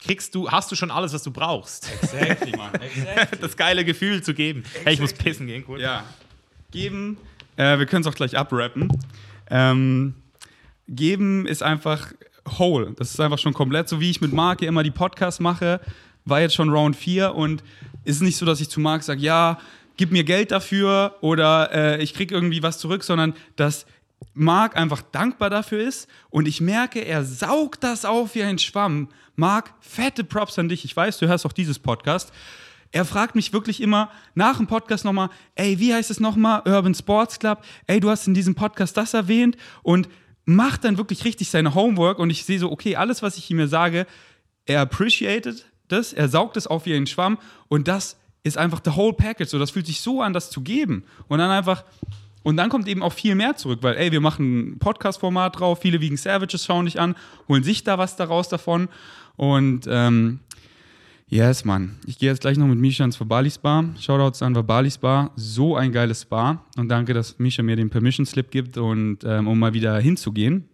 kriegst 0.00 0.34
du, 0.34 0.50
hast 0.50 0.70
du 0.72 0.76
schon 0.76 0.90
alles, 0.90 1.12
was 1.12 1.22
du 1.22 1.30
brauchst. 1.30 1.90
Exactly, 2.02 2.56
Mann. 2.56 2.74
Exactly. 2.80 3.38
Das 3.40 3.56
geile 3.56 3.84
Gefühl 3.84 4.22
zu 4.22 4.34
geben. 4.34 4.64
Hey, 4.84 4.94
ich 4.94 5.00
muss 5.00 5.12
pissen 5.12 5.46
gehen, 5.46 5.64
kurz. 5.64 5.82
Ja. 5.82 6.04
Geben, 6.70 7.18
äh, 7.56 7.78
wir 7.78 7.86
können 7.86 8.02
es 8.02 8.06
auch 8.06 8.14
gleich 8.14 8.36
abrappen. 8.36 8.88
Ähm, 9.50 10.14
geben 10.88 11.46
ist 11.46 11.62
einfach 11.62 12.12
whole. 12.58 12.92
Das 12.96 13.10
ist 13.10 13.20
einfach 13.20 13.38
schon 13.38 13.52
komplett, 13.52 13.88
so 13.88 14.00
wie 14.00 14.10
ich 14.10 14.20
mit 14.20 14.32
Marc 14.32 14.62
immer 14.62 14.82
die 14.82 14.90
Podcasts 14.90 15.40
mache, 15.40 15.80
war 16.24 16.40
jetzt 16.40 16.54
schon 16.54 16.70
Round 16.70 16.96
4 16.96 17.34
und 17.34 17.62
ist 18.04 18.22
nicht 18.22 18.36
so, 18.36 18.46
dass 18.46 18.60
ich 18.60 18.68
zu 18.68 18.80
Marc 18.80 19.02
sage, 19.02 19.20
ja, 19.20 19.58
gib 19.96 20.12
mir 20.12 20.24
Geld 20.24 20.50
dafür 20.50 21.16
oder 21.20 21.70
äh, 21.72 22.02
ich 22.02 22.14
krieg 22.14 22.30
irgendwie 22.30 22.62
was 22.62 22.78
zurück, 22.78 23.04
sondern 23.04 23.34
dass 23.56 23.86
Marc 24.34 24.76
einfach 24.76 25.02
dankbar 25.02 25.50
dafür 25.50 25.80
ist 25.80 26.08
und 26.30 26.46
ich 26.46 26.60
merke, 26.60 27.00
er 27.00 27.24
saugt 27.24 27.82
das 27.82 28.04
auf 28.04 28.34
wie 28.34 28.42
ein 28.42 28.58
Schwamm. 28.58 29.08
Marc, 29.36 29.72
fette 29.80 30.24
Props 30.24 30.58
an 30.58 30.68
dich. 30.68 30.84
Ich 30.84 30.96
weiß, 30.96 31.18
du 31.18 31.28
hörst 31.28 31.46
auch 31.46 31.52
dieses 31.52 31.78
Podcast. 31.78 32.32
Er 32.92 33.04
fragt 33.04 33.34
mich 33.34 33.52
wirklich 33.52 33.80
immer 33.80 34.10
nach 34.34 34.56
dem 34.56 34.66
Podcast 34.66 35.04
nochmal, 35.04 35.30
ey, 35.54 35.78
wie 35.78 35.94
heißt 35.94 36.10
es 36.10 36.20
nochmal? 36.20 36.62
Urban 36.66 36.94
Sports 36.94 37.38
Club. 37.38 37.62
Ey, 37.86 38.00
du 38.00 38.10
hast 38.10 38.26
in 38.26 38.34
diesem 38.34 38.54
Podcast 38.54 38.96
das 38.96 39.14
erwähnt 39.14 39.56
und 39.82 40.08
macht 40.44 40.84
dann 40.84 40.98
wirklich 40.98 41.24
richtig 41.24 41.50
seine 41.50 41.74
Homework 41.74 42.18
und 42.18 42.30
ich 42.30 42.44
sehe 42.44 42.58
so, 42.58 42.70
okay, 42.70 42.96
alles, 42.96 43.22
was 43.22 43.36
ich 43.36 43.50
ihm 43.50 43.66
sage, 43.68 44.06
er 44.66 44.80
appreciated 44.80 45.64
das, 45.88 46.12
er 46.12 46.28
saugt 46.28 46.56
es 46.56 46.66
auf 46.66 46.86
wie 46.86 46.94
ein 46.94 47.06
Schwamm 47.06 47.38
und 47.68 47.88
das 47.88 48.16
ist 48.42 48.56
einfach 48.56 48.80
the 48.84 48.94
whole 48.96 49.12
package. 49.12 49.50
So, 49.50 49.58
das 49.58 49.70
fühlt 49.70 49.86
sich 49.86 50.00
so 50.00 50.22
an, 50.22 50.32
das 50.32 50.50
zu 50.50 50.62
geben. 50.62 51.04
Und 51.28 51.38
dann 51.38 51.50
einfach, 51.50 51.84
und 52.42 52.56
dann 52.56 52.70
kommt 52.70 52.88
eben 52.88 53.02
auch 53.02 53.12
viel 53.12 53.34
mehr 53.34 53.56
zurück, 53.56 53.80
weil, 53.82 53.96
ey, 53.96 54.12
wir 54.12 54.20
machen 54.20 54.70
ein 54.70 54.78
Podcast-Format 54.78 55.60
drauf, 55.60 55.80
viele 55.80 56.00
wiegen 56.00 56.16
Savages 56.16 56.64
schauen 56.64 56.86
dich 56.86 56.98
an, 56.98 57.14
holen 57.48 57.62
sich 57.62 57.84
da 57.84 57.98
was 57.98 58.16
daraus 58.16 58.48
davon. 58.48 58.88
Und 59.36 59.86
ähm, 59.88 60.40
yes, 61.28 61.64
Mann. 61.64 61.98
Ich 62.06 62.18
gehe 62.18 62.30
jetzt 62.30 62.40
gleich 62.40 62.56
noch 62.56 62.66
mit 62.66 62.78
Misha 62.78 63.04
ins 63.04 63.20
Verbali 63.20 63.50
Spa. 63.50 63.84
Shoutouts 63.98 64.42
an 64.42 64.54
Verbali 64.54 64.90
Spa. 64.90 65.30
So 65.36 65.76
ein 65.76 65.92
geiles 65.92 66.22
Spa. 66.22 66.64
Und 66.76 66.88
danke, 66.88 67.12
dass 67.12 67.38
Misha 67.38 67.62
mir 67.62 67.76
den 67.76 67.90
Permission 67.90 68.24
Slip 68.24 68.50
gibt 68.50 68.78
und 68.78 69.18
ähm, 69.24 69.46
um 69.46 69.58
mal 69.58 69.74
wieder 69.74 69.98
hinzugehen. 69.98 70.68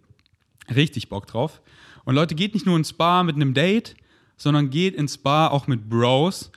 Richtig 0.74 1.08
Bock 1.08 1.26
drauf. 1.26 1.60
Und 2.04 2.14
Leute, 2.14 2.36
geht 2.36 2.54
nicht 2.54 2.66
nur 2.66 2.76
ins 2.76 2.90
Spa 2.90 3.24
mit 3.24 3.34
einem 3.34 3.54
Date, 3.54 3.96
sondern 4.36 4.70
geht 4.70 4.94
ins 4.94 5.14
Spa 5.14 5.48
auch 5.48 5.66
mit 5.66 5.88
Bros, 5.88 6.52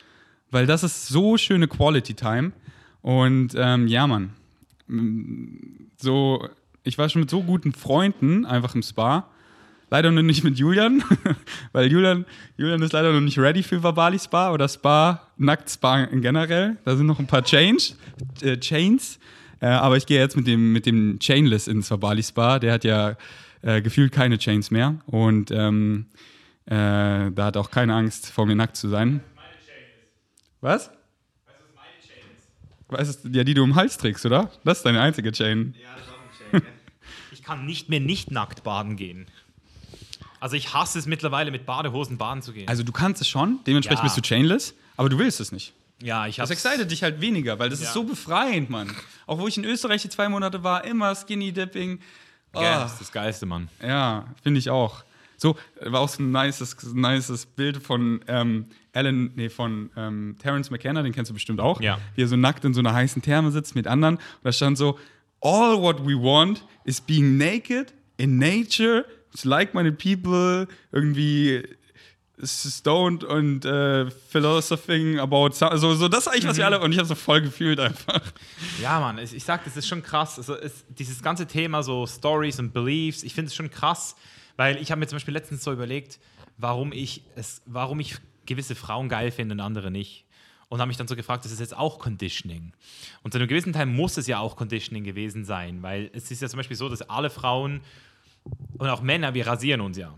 weil 0.52 0.68
das 0.68 0.84
ist 0.84 1.07
so 1.07 1.38
schöne 1.38 1.68
Quality 1.68 2.14
Time. 2.14 2.52
Und 3.02 3.53
ähm, 3.56 3.88
ja, 3.88 4.06
Mann. 4.06 4.34
Mm, 4.90 5.90
So, 5.98 6.48
ich 6.84 6.98
war 6.98 7.07
schon 7.10 7.22
mit 7.22 7.30
so 7.30 7.44
guten 7.44 7.72
Freunden 7.74 8.45
einfach 8.45 8.76
im 8.76 8.82
Spa. 8.84 9.30
Leider 9.91 10.11
noch 10.11 10.22
nicht 10.22 10.44
mit 10.44 10.60
Julian, 10.60 11.03
weil 11.72 11.91
Julian, 11.91 12.26
Julian 12.57 12.82
ist 12.84 12.94
leider 12.94 13.11
noch 13.11 13.22
nicht 13.22 13.40
ready 13.40 13.64
für 13.64 13.82
Verbali 13.82 14.20
Spa 14.20 14.52
oder 14.52 14.68
Spa, 14.68 15.28
Nackt 15.38 15.70
Spa 15.70 16.03
in 16.03 16.22
generell. 16.22 16.78
Da 16.86 16.95
sind 16.95 17.07
noch 17.07 17.18
ein 17.20 17.26
paar 17.26 17.44
Change, 17.44 17.94
äh, 18.41 18.57
Chains. 18.57 19.20
Äh, 19.61 19.68
aber 19.68 19.98
ich 19.98 20.06
gehe 20.06 20.20
jetzt 20.20 20.38
mit 20.38 20.45
dem, 20.45 20.72
mit 20.74 20.86
dem 20.86 21.18
Chainless 21.20 21.68
ins 21.68 21.90
Verbali 21.90 22.22
Spa. 22.22 22.60
Der 22.60 22.74
hat 22.74 22.84
ja 22.84 23.16
äh, 23.61 23.82
gefühlt 23.82 24.11
keine 24.11 24.38
Chains 24.38 24.70
mehr. 24.70 24.95
Und 25.07 25.49
ähm, 25.52 26.06
äh, 26.66 27.32
da 27.32 27.45
hat 27.45 27.57
auch 27.57 27.72
keine 27.72 27.95
Angst, 27.95 28.32
vor 28.32 28.45
mir 28.45 28.56
nackt 28.56 28.76
zu 28.78 28.90
sein. 28.90 29.22
Was? 30.61 30.91
Weißt 32.90 33.26
du, 33.26 33.30
ja, 33.30 33.44
die 33.44 33.53
du 33.53 33.64
im 33.64 33.76
Hals 33.76 33.98
trägst, 33.98 34.26
oder? 34.26 34.52
Das 34.64 34.80
ist 34.80 34.84
deine 34.86 35.02
einzige 35.02 35.32
Chain. 35.32 35.76
Ich 37.32 37.44
kann 37.44 37.66
nicht 37.66 37.90
mehr 37.90 37.99
nicht 37.99 38.32
nackt 38.32 38.64
baden 38.64 38.95
gehen. 38.95 39.28
Also 40.40 40.56
ich 40.56 40.74
hasse 40.74 40.98
es 40.99 41.06
mittlerweile, 41.06 41.52
mit 41.52 41.66
Badehosen 41.66 42.18
baden 42.18 42.41
zu 42.41 42.53
gehen. 42.53 42.68
Also 42.68 42.84
du 42.84 42.91
kannst 42.91 43.22
es 43.22 43.28
schon, 43.28 43.60
dementsprechend 43.68 43.99
Ja. 43.99 44.03
bist 44.06 44.18
du 44.18 44.22
chainless, 44.22 44.74
aber 44.98 45.10
du 45.10 45.18
willst 45.20 45.40
es 45.40 45.52
nicht. 45.52 45.74
ja, 46.02 46.28
ich 46.28 46.38
Das 46.38 46.49
hab's- 46.49 46.64
excited 46.66 46.90
dich 46.90 47.03
halt 47.03 47.20
weniger, 47.22 47.60
weil 47.60 47.70
das 47.70 47.82
Ja. 47.82 47.88
ist 47.88 47.94
so 47.94 48.03
befreiend, 48.06 48.70
Mann. 48.70 48.95
Auch 49.28 49.38
wo 49.38 49.48
ich 49.48 49.57
in 49.57 49.66
Österreich 49.66 50.02
die 50.02 50.10
zwei 50.10 50.30
Monate 50.30 50.64
war, 50.64 50.86
immer 50.86 51.14
Skinny 51.14 51.52
Dipping. 51.52 51.99
Oh, 52.53 52.61
Ja, 52.61 52.80
das 52.84 52.94
ist 52.94 53.02
das 53.02 53.11
Geilste, 53.11 53.45
Mann. 53.45 53.68
ja, 53.86 54.26
finde 54.41 54.60
ich 54.60 54.70
auch. 54.70 55.03
So, 55.40 55.56
war 55.82 56.02
auch 56.02 56.10
so 56.10 56.22
ein 56.22 56.32
nices, 56.32 56.76
nices 56.94 57.45
Bild 57.45 57.78
von 57.78 58.22
ähm, 58.28 58.66
Alan, 58.94 59.32
nee, 59.36 59.49
von 59.49 59.90
ähm, 59.95 60.36
Terence 60.40 60.70
McKenna, 60.70 61.02
den 61.02 61.14
kennst 61.14 61.30
du 61.30 61.34
bestimmt 61.34 61.61
auch. 61.61 61.80
Ja. 61.82 61.98
Wie 62.16 62.24
er 62.24 62.28
so 62.28 62.36
nackt 62.36 62.66
in 62.66 62.74
so 62.74 62.82
einer 62.82 62.94
heißen 62.94 63.22
Therme 63.22 63.52
sitzt 63.52 63.76
mit 63.76 63.88
anderen. 63.88 64.16
Und 64.16 64.24
da 64.44 64.52
stand 64.52 64.78
so, 64.78 64.99
all 65.41 65.82
what 65.82 66.06
we 66.06 66.14
want 66.14 66.66
is 66.84 66.99
being 66.99 67.38
naked 67.38 67.94
in 68.18 68.38
nature, 68.38 69.06
it's 69.32 69.45
like-minded 69.45 69.98
people, 69.98 70.68
irgendwie 70.91 71.64
stoned 72.44 73.24
und 73.24 73.66
äh, 73.66 74.10
philosophing 74.10 75.20
about 75.20 75.52
so, 75.52 75.95
so, 75.95 76.07
das 76.07 76.22
ist 76.22 76.28
eigentlich 76.30 76.48
was 76.48 76.57
wir 76.57 76.66
alle 76.66 76.80
und 76.80 76.91
ich 76.91 76.98
habe 76.98 77.07
so 77.07 77.16
voll 77.16 77.41
gefühlt 77.41 77.80
einfach. 77.80 78.22
Ja, 78.82 78.99
Mann, 78.99 79.18
ich, 79.18 79.34
ich 79.34 79.44
sag, 79.44 79.66
das 79.66 79.76
ist 79.76 79.88
schon 79.88 80.02
krass. 80.02 80.38
Also, 80.38 80.56
es, 80.56 80.86
dieses 80.88 81.22
ganze 81.22 81.48
Thema 81.48 81.84
so 81.84 82.07
Stories 82.07 82.60
und 82.60 82.74
Beliefs, 82.74 83.24
ich 83.24 83.34
finde 83.34 83.49
es 83.49 83.56
schon 83.56 83.70
krass, 83.70 84.16
weil 84.60 84.76
ich 84.81 84.91
habe 84.91 84.99
mir 84.99 85.07
zum 85.07 85.15
Beispiel 85.15 85.34
letztens 85.34 85.64
so 85.64 85.72
überlegt, 85.72 86.19
warum 86.57 86.91
ich, 86.91 87.22
es, 87.38 87.61
warum 87.65 88.02
ich 88.02 88.18
gewisse 88.45 88.76
Frauen 88.76 89.07
geil 89.07 89.31
finde 89.31 89.53
und 89.53 89.61
andere 89.61 89.90
nicht. 89.90 90.26
Und 90.68 90.80
habe 90.81 90.90
mich 90.90 90.98
dann 90.98 91.07
so 91.07 91.15
gefragt, 91.15 91.45
das 91.45 91.53
ist 91.53 91.61
jetzt 91.61 91.77
auch 91.77 91.98
Conditioning. 91.98 92.73
Und 93.23 93.31
zu 93.31 93.40
einem 93.40 93.48
gewissen 93.48 93.72
Teil 93.72 93.86
muss 93.86 94.18
es 94.18 94.27
ja 94.27 94.40
auch 94.40 94.57
Conditioning 94.57 95.06
gewesen 95.06 95.45
sein, 95.45 95.81
weil 95.81 96.11
es 96.14 96.30
ist 96.30 96.41
ja 96.41 96.49
zum 96.49 96.57
Beispiel 96.57 96.76
so, 96.76 96.90
dass 96.90 97.02
alle 97.03 97.30
Frauen 97.30 97.80
und 98.77 98.90
auch 98.90 99.02
Männer, 99.02 99.34
wir 99.34 99.48
rasieren 99.48 99.80
uns 99.80 99.98
ja. 99.98 100.14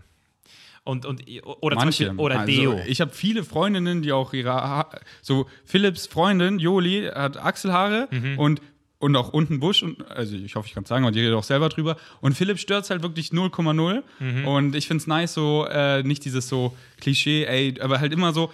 Und, 0.82 1.06
und, 1.06 1.22
oder 1.60 1.76
Manche. 1.76 2.06
Beispiel, 2.06 2.20
oder 2.20 2.40
also, 2.40 2.52
Deo. 2.52 2.80
Ich 2.86 3.00
habe 3.00 3.12
viele 3.12 3.44
Freundinnen, 3.44 4.02
die 4.02 4.10
auch 4.10 4.32
ihre 4.32 4.52
ha 4.52 4.90
so 5.20 5.46
Philips 5.64 6.08
Freundin 6.08 6.58
Joli 6.58 7.08
hat 7.14 7.36
Achselhaare 7.36 8.08
Mhm. 8.10 8.38
und 8.40 8.60
und 9.02 9.16
auch 9.16 9.30
unten 9.32 9.58
Busch 9.60 9.82
und 9.82 10.08
also 10.10 10.36
ich 10.36 10.54
hoffe, 10.54 10.68
ich 10.68 10.74
kann 10.74 10.84
sagen, 10.84 11.04
und 11.04 11.14
die 11.14 11.20
redet 11.20 11.34
auch 11.34 11.42
selber 11.42 11.68
drüber. 11.68 11.96
Und 12.20 12.34
Philipp 12.34 12.58
stört 12.58 12.88
halt 12.88 13.02
wirklich 13.02 13.30
0,0 13.30 14.02
Mhm. 14.20 14.46
und 14.46 14.74
ich 14.76 14.86
finde 14.86 15.02
es 15.02 15.06
nice 15.06 15.34
so 15.34 15.66
äh, 15.68 16.02
nicht 16.04 16.24
dieses 16.24 16.48
so 16.48 16.76
Klischee, 17.00 17.44
ey, 17.44 17.74
aber 17.80 17.98
halt 18.00 18.12
immer 18.12 18.32
so 18.32 18.52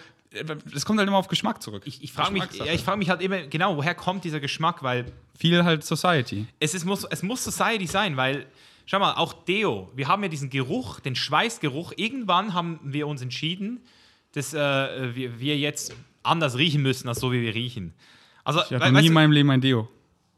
es 0.74 0.84
kommt 0.84 0.98
halt 0.98 1.08
immer 1.08 1.16
auf 1.16 1.28
Geschmack 1.28 1.62
zurück. 1.62 1.82
ich 1.86 2.02
ich 2.02 2.12
frage 2.12 2.32
mich, 2.32 2.42
ja, 2.54 2.72
ich 2.72 2.82
frag 2.82 2.98
mich 2.98 3.08
halt 3.08 3.22
immer, 3.22 3.38
genau, 3.42 3.76
woher 3.78 3.94
kommt 3.94 4.24
dieser 4.24 4.40
Geschmack? 4.40 4.82
Weil 4.82 5.06
viel 5.36 5.64
halt 5.64 5.84
Society. 5.84 6.46
es, 6.60 6.74
ist, 6.74 6.84
muss, 6.84 7.04
es 7.04 7.22
muss 7.22 7.42
Society 7.44 7.86
sein, 7.86 8.16
weil, 8.18 8.44
schau 8.84 8.98
mal, 8.98 9.14
auch 9.14 9.32
Deo, 9.32 9.90
wir 9.96 10.06
haben 10.06 10.22
ja 10.22 10.28
diesen 10.28 10.50
Geruch, 10.50 11.00
den 11.00 11.16
Schweißgeruch. 11.16 11.94
Irgendwann 11.96 12.52
haben 12.52 12.78
wir 12.84 13.06
uns 13.06 13.22
entschieden, 13.22 13.80
dass 14.32 14.52
äh, 14.52 14.58
wir, 15.14 15.40
wir 15.40 15.56
jetzt 15.56 15.94
anders 16.22 16.58
riechen 16.58 16.82
müssen, 16.82 17.08
als 17.08 17.20
so 17.20 17.32
wie 17.32 17.40
wir 17.40 17.54
riechen. 17.54 17.94
Also, 18.44 18.60
Ich 18.60 18.72
hatte 18.72 18.92
noch 18.92 19.00
nie 19.00 19.06
in 19.06 19.12
meinem 19.14 19.32
Leben 19.32 19.50
ein 19.50 19.62
Deo. 19.62 19.88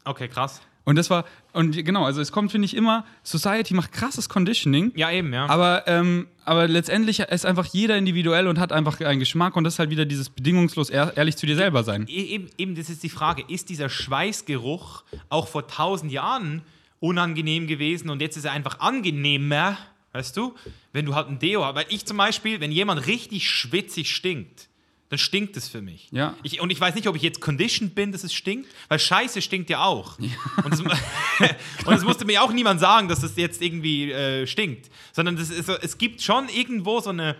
Okay, 0.05 0.27
krass. 0.27 0.61
Und 0.83 0.95
das 0.95 1.11
war 1.11 1.25
und 1.53 1.85
genau, 1.85 2.05
also 2.05 2.21
es 2.21 2.31
kommt 2.31 2.51
finde 2.51 2.65
ich 2.65 2.75
immer 2.75 3.05
Society 3.23 3.75
macht 3.75 3.91
krasses 3.91 4.29
Conditioning. 4.29 4.91
Ja, 4.95 5.11
eben, 5.11 5.31
ja. 5.31 5.45
Aber, 5.47 5.83
ähm, 5.87 6.27
aber 6.43 6.67
letztendlich 6.67 7.19
ist 7.19 7.45
einfach 7.45 7.65
jeder 7.65 7.97
individuell 7.97 8.47
und 8.47 8.57
hat 8.57 8.71
einfach 8.71 8.99
einen 8.99 9.19
Geschmack 9.19 9.55
und 9.55 9.63
das 9.63 9.73
ist 9.75 9.79
halt 9.79 9.91
wieder 9.91 10.05
dieses 10.05 10.29
bedingungslos 10.29 10.89
ehr 10.89 11.13
ehrlich 11.15 11.37
zu 11.37 11.45
dir 11.45 11.55
selber 11.55 11.83
sein. 11.83 12.07
E- 12.07 12.23
eben, 12.23 12.49
eben, 12.57 12.75
das 12.75 12.89
ist 12.89 13.03
die 13.03 13.09
Frage, 13.09 13.43
ist 13.47 13.69
dieser 13.69 13.89
Schweißgeruch 13.89 15.03
auch 15.29 15.47
vor 15.47 15.67
tausend 15.67 16.11
Jahren 16.11 16.63
unangenehm 16.99 17.67
gewesen 17.67 18.09
und 18.09 18.21
jetzt 18.21 18.37
ist 18.37 18.45
er 18.45 18.51
einfach 18.51 18.79
angenehmer? 18.79 19.77
Weißt 20.13 20.35
du? 20.35 20.55
Wenn 20.93 21.05
du 21.05 21.15
halt 21.15 21.29
ein 21.29 21.39
Deo 21.39 21.63
hast. 21.63 21.75
Weil 21.75 21.85
ich 21.89 22.05
zum 22.05 22.17
Beispiel, 22.17 22.59
wenn 22.59 22.71
jemand 22.71 23.07
richtig 23.07 23.49
schwitzig 23.49 24.13
stinkt, 24.13 24.67
dann 25.11 25.19
stinkt 25.19 25.57
es 25.57 25.67
für 25.67 25.81
mich. 25.81 26.07
Ja. 26.11 26.35
Ich, 26.41 26.61
und 26.61 26.69
ich 26.71 26.79
weiß 26.81 26.95
nicht, 26.95 27.05
ob 27.07 27.15
ich 27.17 27.21
jetzt 27.21 27.41
conditioned 27.41 27.93
bin, 27.93 28.13
dass 28.13 28.23
es 28.23 28.33
stinkt, 28.33 28.69
weil 28.87 28.97
Scheiße 28.97 29.41
stinkt 29.41 29.69
ja 29.69 29.83
auch. 29.83 30.17
Und, 30.17 30.73
es, 30.73 30.79
und 31.85 31.93
es 31.93 32.03
musste 32.03 32.23
mir 32.25 32.41
auch 32.41 32.53
niemand 32.53 32.79
sagen, 32.79 33.09
dass 33.09 33.21
es 33.21 33.35
jetzt 33.35 33.61
irgendwie 33.61 34.09
äh, 34.11 34.47
stinkt. 34.47 34.89
Sondern 35.11 35.35
ist, 35.37 35.49
so- 35.65 35.75
es 35.81 35.97
gibt 35.97 36.21
schon 36.21 36.47
irgendwo 36.49 36.99
so 37.01 37.09
eine. 37.11 37.35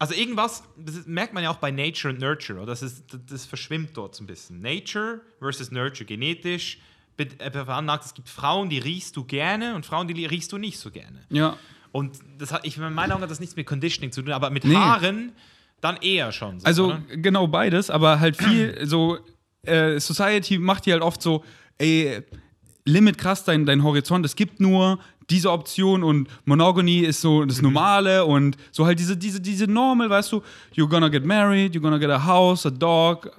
Also 0.00 0.14
irgendwas, 0.14 0.64
das 0.76 1.06
merkt 1.06 1.34
man 1.34 1.42
ja 1.44 1.50
auch 1.50 1.56
bei 1.58 1.70
Nature 1.70 2.12
und 2.14 2.20
Nurture, 2.20 2.58
oder? 2.58 2.66
Das, 2.72 2.82
ist, 2.82 3.04
das, 3.12 3.20
das 3.28 3.46
verschwimmt 3.46 3.96
dort 3.96 4.14
so 4.16 4.24
ein 4.24 4.26
bisschen. 4.26 4.60
Nature 4.60 5.20
versus 5.38 5.70
Nurture, 5.70 6.04
genetisch 6.06 6.78
äh, 7.18 7.50
veranlagt. 7.50 8.06
Es 8.06 8.14
gibt 8.14 8.28
Frauen, 8.28 8.70
die 8.70 8.78
riechst 8.78 9.14
du 9.16 9.24
gerne 9.24 9.74
und 9.74 9.86
Frauen, 9.86 10.08
die 10.08 10.24
riechst 10.26 10.50
du 10.52 10.58
nicht 10.58 10.78
so 10.78 10.90
gerne. 10.90 11.22
Ja. 11.28 11.56
Und 11.92 12.18
das 12.38 12.50
hat, 12.50 12.66
ich 12.66 12.76
in 12.78 12.92
meiner 12.94 13.14
Augen 13.14 13.22
hat 13.22 13.30
das 13.30 13.40
nichts 13.40 13.56
mit 13.56 13.66
Conditioning 13.66 14.10
zu 14.10 14.22
tun, 14.22 14.32
aber 14.32 14.50
mit 14.50 14.64
Nee. 14.64 14.74
Haaren 14.74 15.32
dann 15.80 15.96
eher 15.98 16.32
schon. 16.32 16.60
So, 16.60 16.66
Also 16.66 16.86
oder? 16.86 17.00
genau 17.16 17.46
beides, 17.46 17.90
aber 17.90 18.20
halt 18.20 18.36
viel 18.36 18.78
so, 18.86 19.18
äh, 19.62 19.98
Society 20.00 20.58
macht 20.58 20.86
die 20.86 20.92
halt 20.92 21.02
oft 21.02 21.20
so, 21.22 21.44
ey, 21.78 22.22
limit 22.84 23.18
krass 23.18 23.44
dein, 23.44 23.66
dein 23.66 23.82
Horizont. 23.82 24.24
Es 24.24 24.36
gibt 24.36 24.60
nur 24.60 24.98
diese 25.28 25.50
Option 25.52 26.02
und 26.02 26.28
Monogamy 26.44 26.98
ist 27.00 27.20
so 27.20 27.44
das 27.44 27.62
Normale 27.62 28.24
und 28.24 28.56
so 28.72 28.84
halt 28.86 28.98
diese, 28.98 29.16
diese, 29.16 29.40
diese 29.40 29.66
Normal, 29.66 30.10
weißt 30.10 30.32
du, 30.32 30.42
you're 30.74 30.88
gonna 30.88 31.08
get 31.08 31.24
married, 31.24 31.74
you're 31.74 31.80
gonna 31.80 31.98
get 31.98 32.10
a 32.10 32.24
house, 32.24 32.66
a 32.66 32.70
dog. 32.70 33.30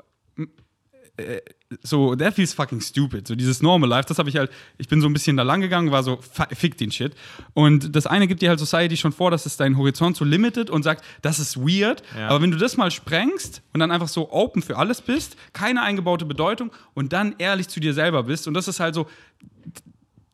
Äh, 1.22 1.42
So, 1.84 2.16
that 2.18 2.34
feels 2.34 2.54
fucking 2.54 2.82
stupid. 2.82 3.28
So 3.28 3.34
dieses 3.36 3.62
Normal 3.62 3.90
Life, 3.90 4.06
das 4.06 4.20
habe 4.20 4.28
ich 4.30 4.36
halt, 4.36 4.52
ich 4.78 4.90
bin 4.90 5.00
so 5.00 5.08
ein 5.08 5.14
bisschen 5.14 5.38
da 5.38 5.44
lang 5.44 5.62
gegangen, 5.62 5.90
war 5.90 6.04
so, 6.04 6.20
fick 6.52 6.78
den 6.78 6.92
Shit. 6.92 7.16
Und 7.54 7.96
das 7.96 8.06
eine 8.06 8.28
gibt 8.28 8.42
dir 8.42 8.50
halt 8.50 8.60
Society 8.60 8.98
schon 8.98 9.14
vor, 9.14 9.32
dass 9.32 9.46
es 9.46 9.56
deinen 9.56 9.78
Horizont 9.78 10.18
so 10.18 10.26
limited 10.26 10.70
und 10.70 10.84
sagt, 10.84 11.06
das 11.22 11.40
ist 11.40 11.56
weird. 11.56 12.04
Ja. 12.18 12.28
Aber 12.28 12.42
wenn 12.42 12.52
du 12.52 12.58
das 12.58 12.76
mal 12.76 12.92
sprengst 12.92 13.62
und 13.72 13.80
dann 13.80 13.90
einfach 13.90 14.10
so 14.10 14.34
open 14.34 14.62
für 14.62 14.78
alles 14.78 15.02
bist, 15.02 15.38
keine 15.54 15.82
eingebaute 15.82 16.26
Bedeutung 16.26 16.72
und 16.94 17.14
dann 17.14 17.36
ehrlich 17.38 17.70
zu 17.70 17.80
dir 17.80 17.94
selber 17.94 18.24
bist 18.24 18.50
und 18.50 18.54
das 18.54 18.68
ist 18.68 18.82
halt 18.82 18.94
so, 18.94 19.08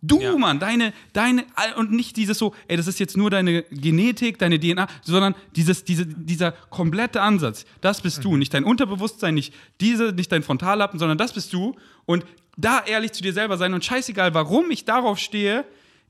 Du, 0.01 0.21
Ja. 0.21 0.37
Mann, 0.37 0.59
deine, 0.59 0.93
deine, 1.13 1.43
und 1.75 1.91
nicht 1.91 2.17
dieses 2.17 2.37
so, 2.37 2.53
ey, 2.67 2.77
das 2.77 2.85
ist 2.87 2.99
jetzt 2.99 3.17
nur 3.17 3.31
deine 3.31 3.63
Genetik, 3.63 4.37
deine 4.37 4.59
DNA, 4.59 4.87
sondern 5.01 5.33
dieses, 5.55 5.85
diese, 5.85 6.05
dieser 6.05 6.51
komplette 6.51 7.21
Ansatz, 7.21 7.65
das 7.81 8.01
bist 8.01 8.19
Mhm. 8.19 8.21
du, 8.23 8.37
nicht 8.37 8.53
dein 8.53 8.63
Unterbewusstsein, 8.63 9.33
nicht 9.33 9.53
diese, 9.81 10.11
nicht 10.11 10.31
dein 10.31 10.43
Frontallappen, 10.43 10.99
sondern 10.99 11.17
das 11.17 11.33
bist 11.33 11.51
du 11.51 11.75
und 12.05 12.25
da 12.57 12.83
ehrlich 12.85 13.11
zu 13.11 13.23
dir 13.23 13.33
selber 13.33 13.57
sein 13.57 13.73
und 13.73 13.83
scheißegal, 13.83 14.33
warum 14.35 14.69
ich 14.71 14.85
darauf 14.85 15.17
stehe, 15.17 15.65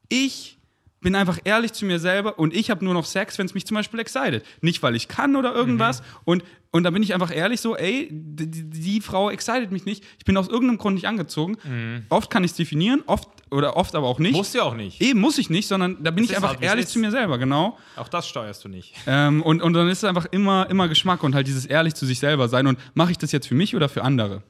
ich 0.10 0.57
bin 1.08 1.16
einfach 1.16 1.40
ehrlich 1.46 1.72
zu 1.72 1.86
mir 1.86 2.00
selber 2.00 2.38
und 2.38 2.54
ich 2.54 2.70
habe 2.70 2.84
nur 2.84 2.94
noch 2.94 3.06
Sex, 3.06 3.38
wenn 3.38 3.46
es 3.46 3.54
mich 3.54 3.66
zum 3.66 3.76
Beispiel 3.76 3.98
excited. 4.02 4.44
Nicht, 4.60 4.84
weil 4.84 4.94
ich 4.94 5.08
kann 5.08 5.38
oder 5.38 5.56
irgendwas. 5.56 6.02
Mhm. 6.02 6.06
Und, 6.26 6.44
und 6.72 6.84
da 6.84 6.90
bin 6.90 7.02
ich 7.02 7.14
einfach 7.14 7.34
ehrlich 7.34 7.62
so, 7.62 7.78
ey, 7.78 8.10
die, 8.12 8.70
die, 8.70 9.00
Frau 9.00 9.30
excited 9.30 9.72
mich 9.72 9.86
nicht. 9.86 10.04
Ich 10.18 10.26
bin 10.26 10.36
aus 10.36 10.50
irgendeinem 10.50 10.80
Grund 10.80 10.96
nicht 10.96 11.08
angezogen. 11.08 11.56
Oft 12.10 12.30
kann 12.30 12.44
ich 12.44 12.52
es 12.52 12.58
definieren, 12.58 13.04
oft 13.06 13.30
oder 13.52 13.78
oft 13.78 13.96
aber 13.96 14.06
auch 14.06 14.20
nicht. 14.20 14.36
Musst 14.36 14.54
du 14.54 14.58
ja 14.58 14.66
auch 14.66 14.76
nicht. 14.76 15.00
Eben 15.00 15.22
muss 15.22 15.38
ich 15.38 15.50
nicht, 15.50 15.70
sondern 15.70 16.04
da 16.04 16.12
bin 16.12 16.26
Es 16.26 16.32
ich 16.32 16.36
einfach 16.36 16.50
halt, 16.50 16.62
ehrlich 16.62 16.88
zu 16.88 17.00
mir 17.00 17.10
selber, 17.10 17.38
genau. 17.38 17.78
Auch 17.96 18.10
das 18.10 18.28
steuerst 18.28 18.66
du 18.66 18.68
nicht. 18.68 18.94
Ähm, 19.08 19.42
und, 19.44 19.62
und 19.62 19.72
dann 19.72 19.88
ist 19.88 20.00
es 20.00 20.04
einfach 20.04 20.26
immer, 20.32 20.70
immer 20.70 20.90
Geschmack 20.90 21.24
und 21.24 21.36
halt 21.36 21.48
dieses 21.48 21.66
ehrlich 21.66 21.96
zu 21.96 22.06
sich 22.06 22.20
selber 22.20 22.50
sein. 22.50 22.68
Und 22.68 22.78
mache 22.96 23.12
ich 23.12 23.18
das 23.18 23.32
jetzt 23.32 23.48
für 23.48 23.56
mich 23.56 23.78
oder 23.78 23.88
für 23.88 24.04
andere? 24.04 24.44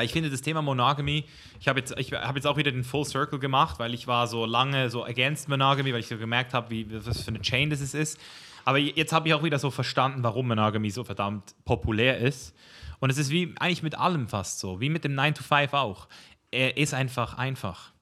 Ja, 0.00 0.04
ich 0.04 0.12
finde 0.12 0.30
das 0.30 0.40
Thema 0.40 0.62
Monogamy, 0.62 1.26
ich 1.60 1.68
habe 1.68 1.78
jetzt, 1.78 1.94
ich 1.98 2.10
hab 2.12 2.34
jetzt 2.34 2.46
auch 2.46 2.56
wieder 2.56 2.72
den 2.72 2.84
Full 2.84 3.04
Circle 3.04 3.38
gemacht, 3.38 3.78
weil 3.78 3.92
ich 3.92 4.06
war 4.06 4.26
so 4.26 4.46
lange 4.46 4.88
so 4.88 5.04
against 5.04 5.46
Monogamy, 5.50 5.92
weil 5.92 6.00
ich 6.00 6.08
so 6.08 6.16
gemerkt 6.16 6.54
habe, 6.54 6.70
wie, 6.70 6.86
was 7.04 7.20
für 7.20 7.28
eine 7.28 7.42
Chain 7.42 7.68
das 7.68 7.80
ist. 7.82 8.18
Aber 8.64 8.78
jetzt 8.78 9.12
habe 9.12 9.28
ich 9.28 9.34
auch 9.34 9.42
wieder 9.42 9.58
so 9.58 9.70
verstanden, 9.70 10.22
warum 10.22 10.48
Monogamy 10.48 10.90
so 10.90 11.04
verdammt 11.04 11.54
populär 11.66 12.16
ist. 12.18 12.54
Und 12.98 13.10
es 13.10 13.18
ist 13.18 13.30
wie 13.30 13.54
eigentlich 13.60 13.82
mit 13.82 13.98
allem 13.98 14.26
fast 14.26 14.58
so, 14.58 14.80
wie 14.80 14.88
mit 14.88 15.04
dem 15.04 15.14
9 15.14 15.34
to 15.34 15.42
5 15.42 15.74
auch. 15.74 16.08
Er 16.50 16.78
ist 16.78 16.94
einfach 16.94 17.34
einfach. 17.34 17.92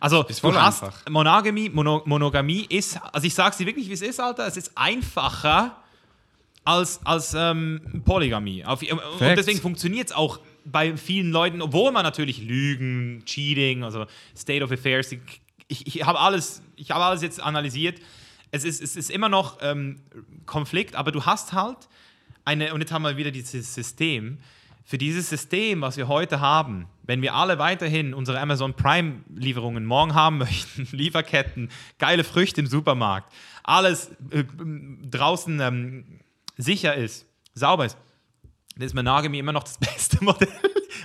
Also, 0.00 0.22
Ist 0.24 0.42
du 0.42 0.54
hast 0.54 0.82
einfach. 0.82 1.10
Monogamy, 1.10 1.68
Mono, 1.68 2.02
Monogamie 2.06 2.64
ist, 2.70 2.98
also 3.12 3.26
ich 3.26 3.34
sag's 3.34 3.58
dir 3.58 3.66
wirklich, 3.66 3.88
wie 3.90 3.92
es 3.92 4.02
ist, 4.02 4.18
Alter, 4.18 4.46
es 4.46 4.56
ist 4.56 4.72
einfacher 4.76 5.76
als, 6.64 7.00
als 7.04 7.34
ähm, 7.34 8.02
Polygamie. 8.04 8.64
Auf, 8.64 8.80
und 8.82 9.20
deswegen 9.20 9.60
funktioniert 9.60 10.08
es 10.08 10.14
auch 10.14 10.40
bei 10.64 10.96
vielen 10.96 11.30
Leuten, 11.30 11.62
obwohl 11.62 11.92
man 11.92 12.02
natürlich 12.02 12.42
Lügen, 12.42 13.22
Cheating, 13.24 13.84
also 13.84 14.06
State 14.36 14.64
of 14.64 14.72
Affairs, 14.72 15.12
ich, 15.68 15.86
ich 15.86 16.04
habe 16.04 16.18
alles, 16.18 16.62
habe 16.90 17.04
alles 17.04 17.22
jetzt 17.22 17.40
analysiert. 17.40 18.00
Es 18.50 18.64
ist, 18.64 18.82
es 18.82 18.96
ist 18.96 19.10
immer 19.10 19.28
noch 19.28 19.58
ähm, 19.62 20.00
Konflikt, 20.46 20.94
aber 20.94 21.12
du 21.12 21.26
hast 21.26 21.52
halt 21.52 21.88
eine, 22.44 22.74
und 22.74 22.80
jetzt 22.80 22.92
haben 22.92 23.02
wir 23.02 23.16
wieder 23.16 23.30
dieses 23.30 23.74
System. 23.74 24.38
Für 24.86 24.98
dieses 24.98 25.30
System, 25.30 25.80
was 25.80 25.96
wir 25.96 26.08
heute 26.08 26.40
haben, 26.40 26.86
wenn 27.04 27.22
wir 27.22 27.34
alle 27.34 27.58
weiterhin 27.58 28.12
unsere 28.12 28.38
Amazon 28.38 28.74
Prime-Lieferungen 28.74 29.86
morgen 29.86 30.14
haben 30.14 30.38
möchten, 30.38 30.86
Lieferketten, 30.96 31.70
geile 31.98 32.22
Früchte 32.22 32.60
im 32.60 32.66
Supermarkt, 32.66 33.32
alles 33.62 34.10
äh, 34.30 34.44
draußen 35.10 35.58
ähm, 35.60 36.20
sicher 36.58 36.94
ist, 36.94 37.26
sauber 37.54 37.86
ist, 37.86 37.96
dann 38.76 38.86
ist 38.86 38.94
Monogamy 38.94 39.38
immer 39.38 39.52
noch 39.52 39.64
das 39.64 39.78
beste 39.78 40.22
Modell, 40.24 40.48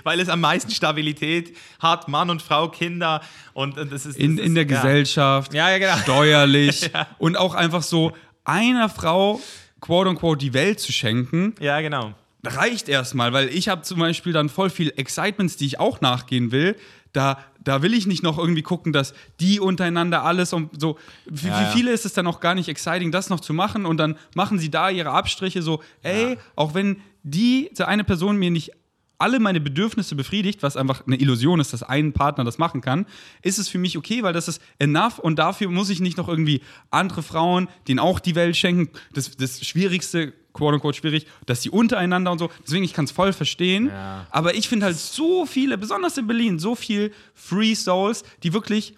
weil 0.04 0.20
es 0.20 0.28
am 0.28 0.40
meisten 0.40 0.70
Stabilität 0.70 1.56
hat, 1.78 2.08
Mann 2.08 2.30
und 2.30 2.42
Frau, 2.42 2.68
Kinder 2.68 3.20
und, 3.52 3.78
und 3.78 3.92
das 3.92 4.06
ist 4.06 4.16
In, 4.18 4.36
das 4.36 4.46
in 4.46 4.54
der 4.54 4.64
ist, 4.64 4.70
ja. 4.70 4.76
Gesellschaft, 4.82 5.54
Ja, 5.54 5.70
ja, 5.70 5.78
genau. 5.78 5.96
steuerlich 6.02 6.90
und 7.18 7.36
auch 7.36 7.54
einfach 7.54 7.82
so 7.82 8.12
einer 8.44 8.88
Frau, 8.88 9.40
quote 9.80 10.10
unquote, 10.10 10.38
die 10.38 10.52
Welt 10.54 10.80
zu 10.80 10.92
schenken, 10.92 11.54
Ja, 11.60 11.80
genau. 11.80 12.12
reicht 12.44 12.88
erstmal, 12.88 13.32
weil 13.32 13.48
ich 13.48 13.68
habe 13.68 13.82
zum 13.82 13.98
Beispiel 14.00 14.32
dann 14.32 14.48
voll 14.48 14.70
viel 14.70 14.92
Excitements, 14.96 15.56
die 15.56 15.66
ich 15.66 15.78
auch 15.80 16.00
nachgehen 16.00 16.50
will. 16.52 16.76
Da, 17.12 17.38
da 17.64 17.82
will 17.82 17.92
ich 17.92 18.06
nicht 18.06 18.22
noch 18.22 18.38
irgendwie 18.38 18.62
gucken, 18.62 18.92
dass 18.92 19.14
die 19.40 19.58
untereinander 19.58 20.22
alles 20.24 20.52
und 20.52 20.80
so. 20.80 20.96
Für, 21.32 21.48
Ja, 21.48 21.54
für 21.54 21.62
ja. 21.64 21.70
viele 21.72 21.90
ist 21.90 22.06
es 22.06 22.12
dann 22.12 22.26
auch 22.28 22.38
gar 22.38 22.54
nicht 22.54 22.68
exciting, 22.68 23.10
das 23.10 23.30
noch 23.30 23.40
zu 23.40 23.52
machen 23.52 23.84
und 23.84 23.96
dann 23.96 24.16
machen 24.36 24.60
sie 24.60 24.70
da 24.70 24.90
ihre 24.90 25.10
Abstriche 25.10 25.60
so, 25.60 25.82
ey, 26.02 26.38
auch 26.54 26.72
wenn 26.74 27.00
diese 27.22 27.88
eine 27.88 28.04
Person 28.04 28.36
mir 28.36 28.50
nicht 28.50 28.72
alle 29.20 29.38
meine 29.38 29.60
Bedürfnisse 29.60 30.14
befriedigt, 30.14 30.62
was 30.62 30.76
einfach 30.78 31.06
eine 31.06 31.16
Illusion 31.16 31.60
ist, 31.60 31.74
dass 31.74 31.82
ein 31.82 32.14
Partner 32.14 32.42
das 32.42 32.56
machen 32.56 32.80
kann, 32.80 33.04
ist 33.42 33.58
es 33.58 33.68
für 33.68 33.76
mich 33.76 33.98
okay, 33.98 34.22
weil 34.22 34.32
das 34.32 34.48
ist 34.48 34.62
enough 34.78 35.18
und 35.18 35.38
dafür 35.38 35.68
muss 35.68 35.90
ich 35.90 36.00
nicht 36.00 36.16
noch 36.16 36.26
irgendwie 36.26 36.62
andere 36.90 37.22
Frauen, 37.22 37.68
denen 37.86 37.98
auch 37.98 38.18
die 38.18 38.34
Welt 38.34 38.56
schenken. 38.56 38.90
Das, 39.12 39.36
das 39.36 39.64
Schwierigste, 39.64 40.32
quote 40.54 40.76
unquote 40.76 40.96
schwierig, 40.96 41.26
dass 41.44 41.60
sie 41.60 41.68
untereinander 41.68 42.32
und 42.32 42.38
so. 42.38 42.50
Deswegen, 42.64 42.82
ich 42.82 42.94
kann 42.94 43.04
es 43.04 43.10
voll 43.10 43.34
verstehen. 43.34 43.88
Ja. 43.88 44.26
Aber 44.30 44.54
ich 44.54 44.70
finde 44.70 44.86
halt 44.86 44.96
so 44.96 45.44
viele, 45.44 45.76
besonders 45.76 46.16
in 46.16 46.26
Berlin, 46.26 46.58
so 46.58 46.74
viel 46.74 47.12
Free 47.34 47.74
Souls, 47.74 48.24
die 48.42 48.54
wirklich 48.54 48.94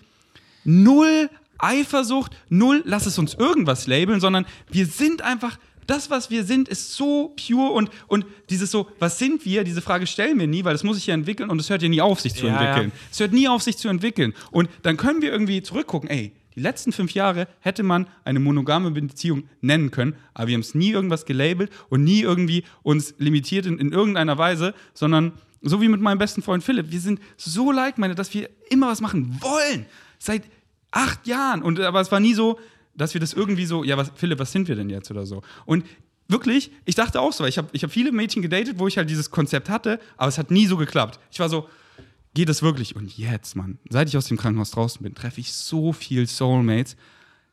null 0.64 1.30
Eifersucht, 1.58 2.36
null, 2.48 2.82
lass 2.84 3.06
es 3.06 3.18
uns 3.18 3.34
irgendwas 3.34 3.86
labeln, 3.86 4.20
sondern 4.20 4.46
wir 4.70 4.86
sind 4.86 5.22
einfach, 5.22 5.58
das, 5.92 6.10
was 6.10 6.30
wir 6.30 6.44
sind, 6.44 6.68
ist 6.68 6.94
so 6.94 7.34
pure 7.46 7.70
und, 7.72 7.90
und 8.08 8.24
dieses 8.50 8.70
so, 8.70 8.88
was 8.98 9.18
sind 9.18 9.44
wir, 9.44 9.62
diese 9.64 9.82
Frage 9.82 10.06
stellen 10.06 10.38
wir 10.40 10.46
nie, 10.46 10.64
weil 10.64 10.72
das 10.72 10.82
muss 10.84 10.96
sich 10.96 11.06
ja 11.06 11.14
entwickeln 11.14 11.50
und 11.50 11.60
es 11.60 11.70
hört 11.70 11.82
ja 11.82 11.88
nie 11.88 12.00
auf, 12.00 12.20
sich 12.20 12.34
zu 12.34 12.46
Ja, 12.46 12.52
entwickeln. 12.58 12.92
ja. 12.94 13.00
Es 13.10 13.20
hört 13.20 13.32
nie 13.32 13.48
auf, 13.48 13.62
sich 13.62 13.76
zu 13.76 13.88
entwickeln. 13.88 14.32
Und 14.50 14.68
dann 14.82 14.96
können 14.96 15.22
wir 15.22 15.30
irgendwie 15.30 15.62
zurückgucken, 15.62 16.08
ey, 16.10 16.32
die 16.54 16.60
letzten 16.60 16.92
fünf 16.92 17.12
Jahre 17.14 17.48
hätte 17.60 17.82
man 17.82 18.06
eine 18.24 18.38
monogame 18.40 18.90
Beziehung 18.90 19.44
nennen 19.60 19.90
können, 19.90 20.16
aber 20.34 20.48
wir 20.48 20.54
haben 20.54 20.60
es 20.60 20.74
nie 20.74 20.90
irgendwas 20.90 21.24
gelabelt 21.24 21.70
und 21.88 22.04
nie 22.04 22.20
irgendwie 22.20 22.64
uns 22.82 23.14
limitiert 23.18 23.64
in, 23.66 23.78
in 23.78 23.92
irgendeiner 23.92 24.36
Weise, 24.38 24.74
sondern 24.94 25.32
so 25.62 25.80
wie 25.80 25.88
mit 25.88 26.00
meinem 26.00 26.18
besten 26.18 26.42
Freund 26.42 26.64
Philipp, 26.64 26.90
wir 26.90 27.00
sind 27.00 27.20
so 27.36 27.70
like-minded, 27.70 28.18
dass 28.18 28.34
wir 28.34 28.50
immer 28.68 28.88
was 28.88 29.00
machen 29.00 29.38
wollen. 29.40 29.86
Seit 30.18 30.42
acht 30.90 31.26
Jahren. 31.26 31.62
Und 31.62 31.80
aber 31.80 32.00
es 32.00 32.10
war 32.12 32.20
nie 32.20 32.34
so, 32.34 32.58
dass 32.94 33.14
wir 33.14 33.20
das 33.20 33.32
irgendwie 33.32 33.66
so, 33.66 33.84
ja, 33.84 33.96
was, 33.96 34.12
Philipp, 34.14 34.38
was 34.38 34.52
sind 34.52 34.68
wir 34.68 34.76
denn 34.76 34.90
jetzt 34.90 35.10
oder 35.10 35.26
so? 35.26 35.42
Und 35.64 35.84
wirklich, 36.28 36.70
ich 36.84 36.94
dachte 36.94 37.20
auch 37.20 37.32
so, 37.32 37.44
ich 37.44 37.58
habe 37.58 37.68
ich 37.72 37.82
hab 37.84 37.90
viele 37.90 38.12
Mädchen 38.12 38.42
gedatet, 38.42 38.78
wo 38.78 38.86
ich 38.88 38.96
halt 38.96 39.10
dieses 39.10 39.30
Konzept 39.30 39.68
hatte, 39.68 40.00
aber 40.16 40.28
es 40.28 40.38
hat 40.38 40.50
nie 40.50 40.66
so 40.66 40.76
geklappt. 40.76 41.20
Ich 41.30 41.40
war 41.40 41.48
so, 41.48 41.68
geht 42.34 42.48
es 42.48 42.62
wirklich? 42.62 42.96
Und 42.96 43.16
jetzt, 43.16 43.56
Mann, 43.56 43.78
seit 43.88 44.08
ich 44.08 44.16
aus 44.16 44.26
dem 44.26 44.36
Krankenhaus 44.36 44.70
draußen 44.70 45.02
bin, 45.02 45.14
treffe 45.14 45.40
ich 45.40 45.52
so 45.52 45.92
viel 45.92 46.26
Soulmates, 46.26 46.96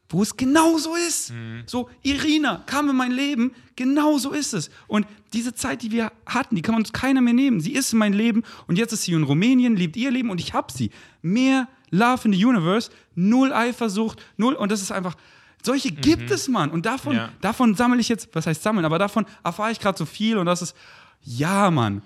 wo 0.09 0.23
es 0.23 0.35
genau 0.35 0.77
so 0.77 0.95
ist. 0.95 1.31
So, 1.67 1.89
Irina 2.01 2.63
kam 2.65 2.89
in 2.89 2.95
mein 2.95 3.11
Leben, 3.11 3.51
genau 3.75 4.17
so 4.17 4.31
ist 4.31 4.53
es. 4.53 4.71
Und 4.87 5.05
diese 5.33 5.53
Zeit, 5.53 5.83
die 5.83 5.91
wir 5.91 6.11
hatten, 6.25 6.55
die 6.55 6.63
kann 6.63 6.75
uns 6.75 6.91
keiner 6.91 7.21
mehr 7.21 7.33
nehmen. 7.33 7.61
Sie 7.61 7.73
ist 7.73 7.93
in 7.93 7.99
mein 7.99 8.13
Leben 8.13 8.43
und 8.65 8.77
jetzt 8.77 8.91
ist 8.91 9.03
sie 9.03 9.11
in 9.13 9.23
Rumänien, 9.23 9.75
lebt 9.75 9.95
ihr 9.97 10.09
Leben 10.09 10.31
und 10.31 10.41
ich 10.41 10.53
hab 10.53 10.71
sie. 10.71 10.89
Mehr 11.21 11.67
Love 11.91 12.21
in 12.25 12.33
the 12.33 12.45
Universe, 12.45 12.89
null 13.15 13.51
Eifersucht, 13.53 14.21
null. 14.37 14.53
Und 14.53 14.71
das 14.71 14.81
ist 14.81 14.91
einfach, 14.91 15.15
solche 15.63 15.91
gibt 15.91 16.31
es, 16.31 16.47
Mann. 16.47 16.71
Und 16.71 16.85
davon, 16.85 17.15
Ja. 17.15 17.29
davon 17.41 17.75
sammle 17.75 17.99
ich 17.99 18.09
jetzt, 18.09 18.29
was 18.33 18.45
heißt 18.47 18.61
sammeln, 18.63 18.85
aber 18.85 18.99
davon 18.99 19.25
erfahre 19.43 19.71
ich 19.71 19.79
gerade 19.79 19.97
so 19.97 20.05
viel 20.05 20.37
und 20.37 20.45
das 20.45 20.61
ist, 20.61 20.75
ja, 21.23 21.69
Mann. 21.71 22.01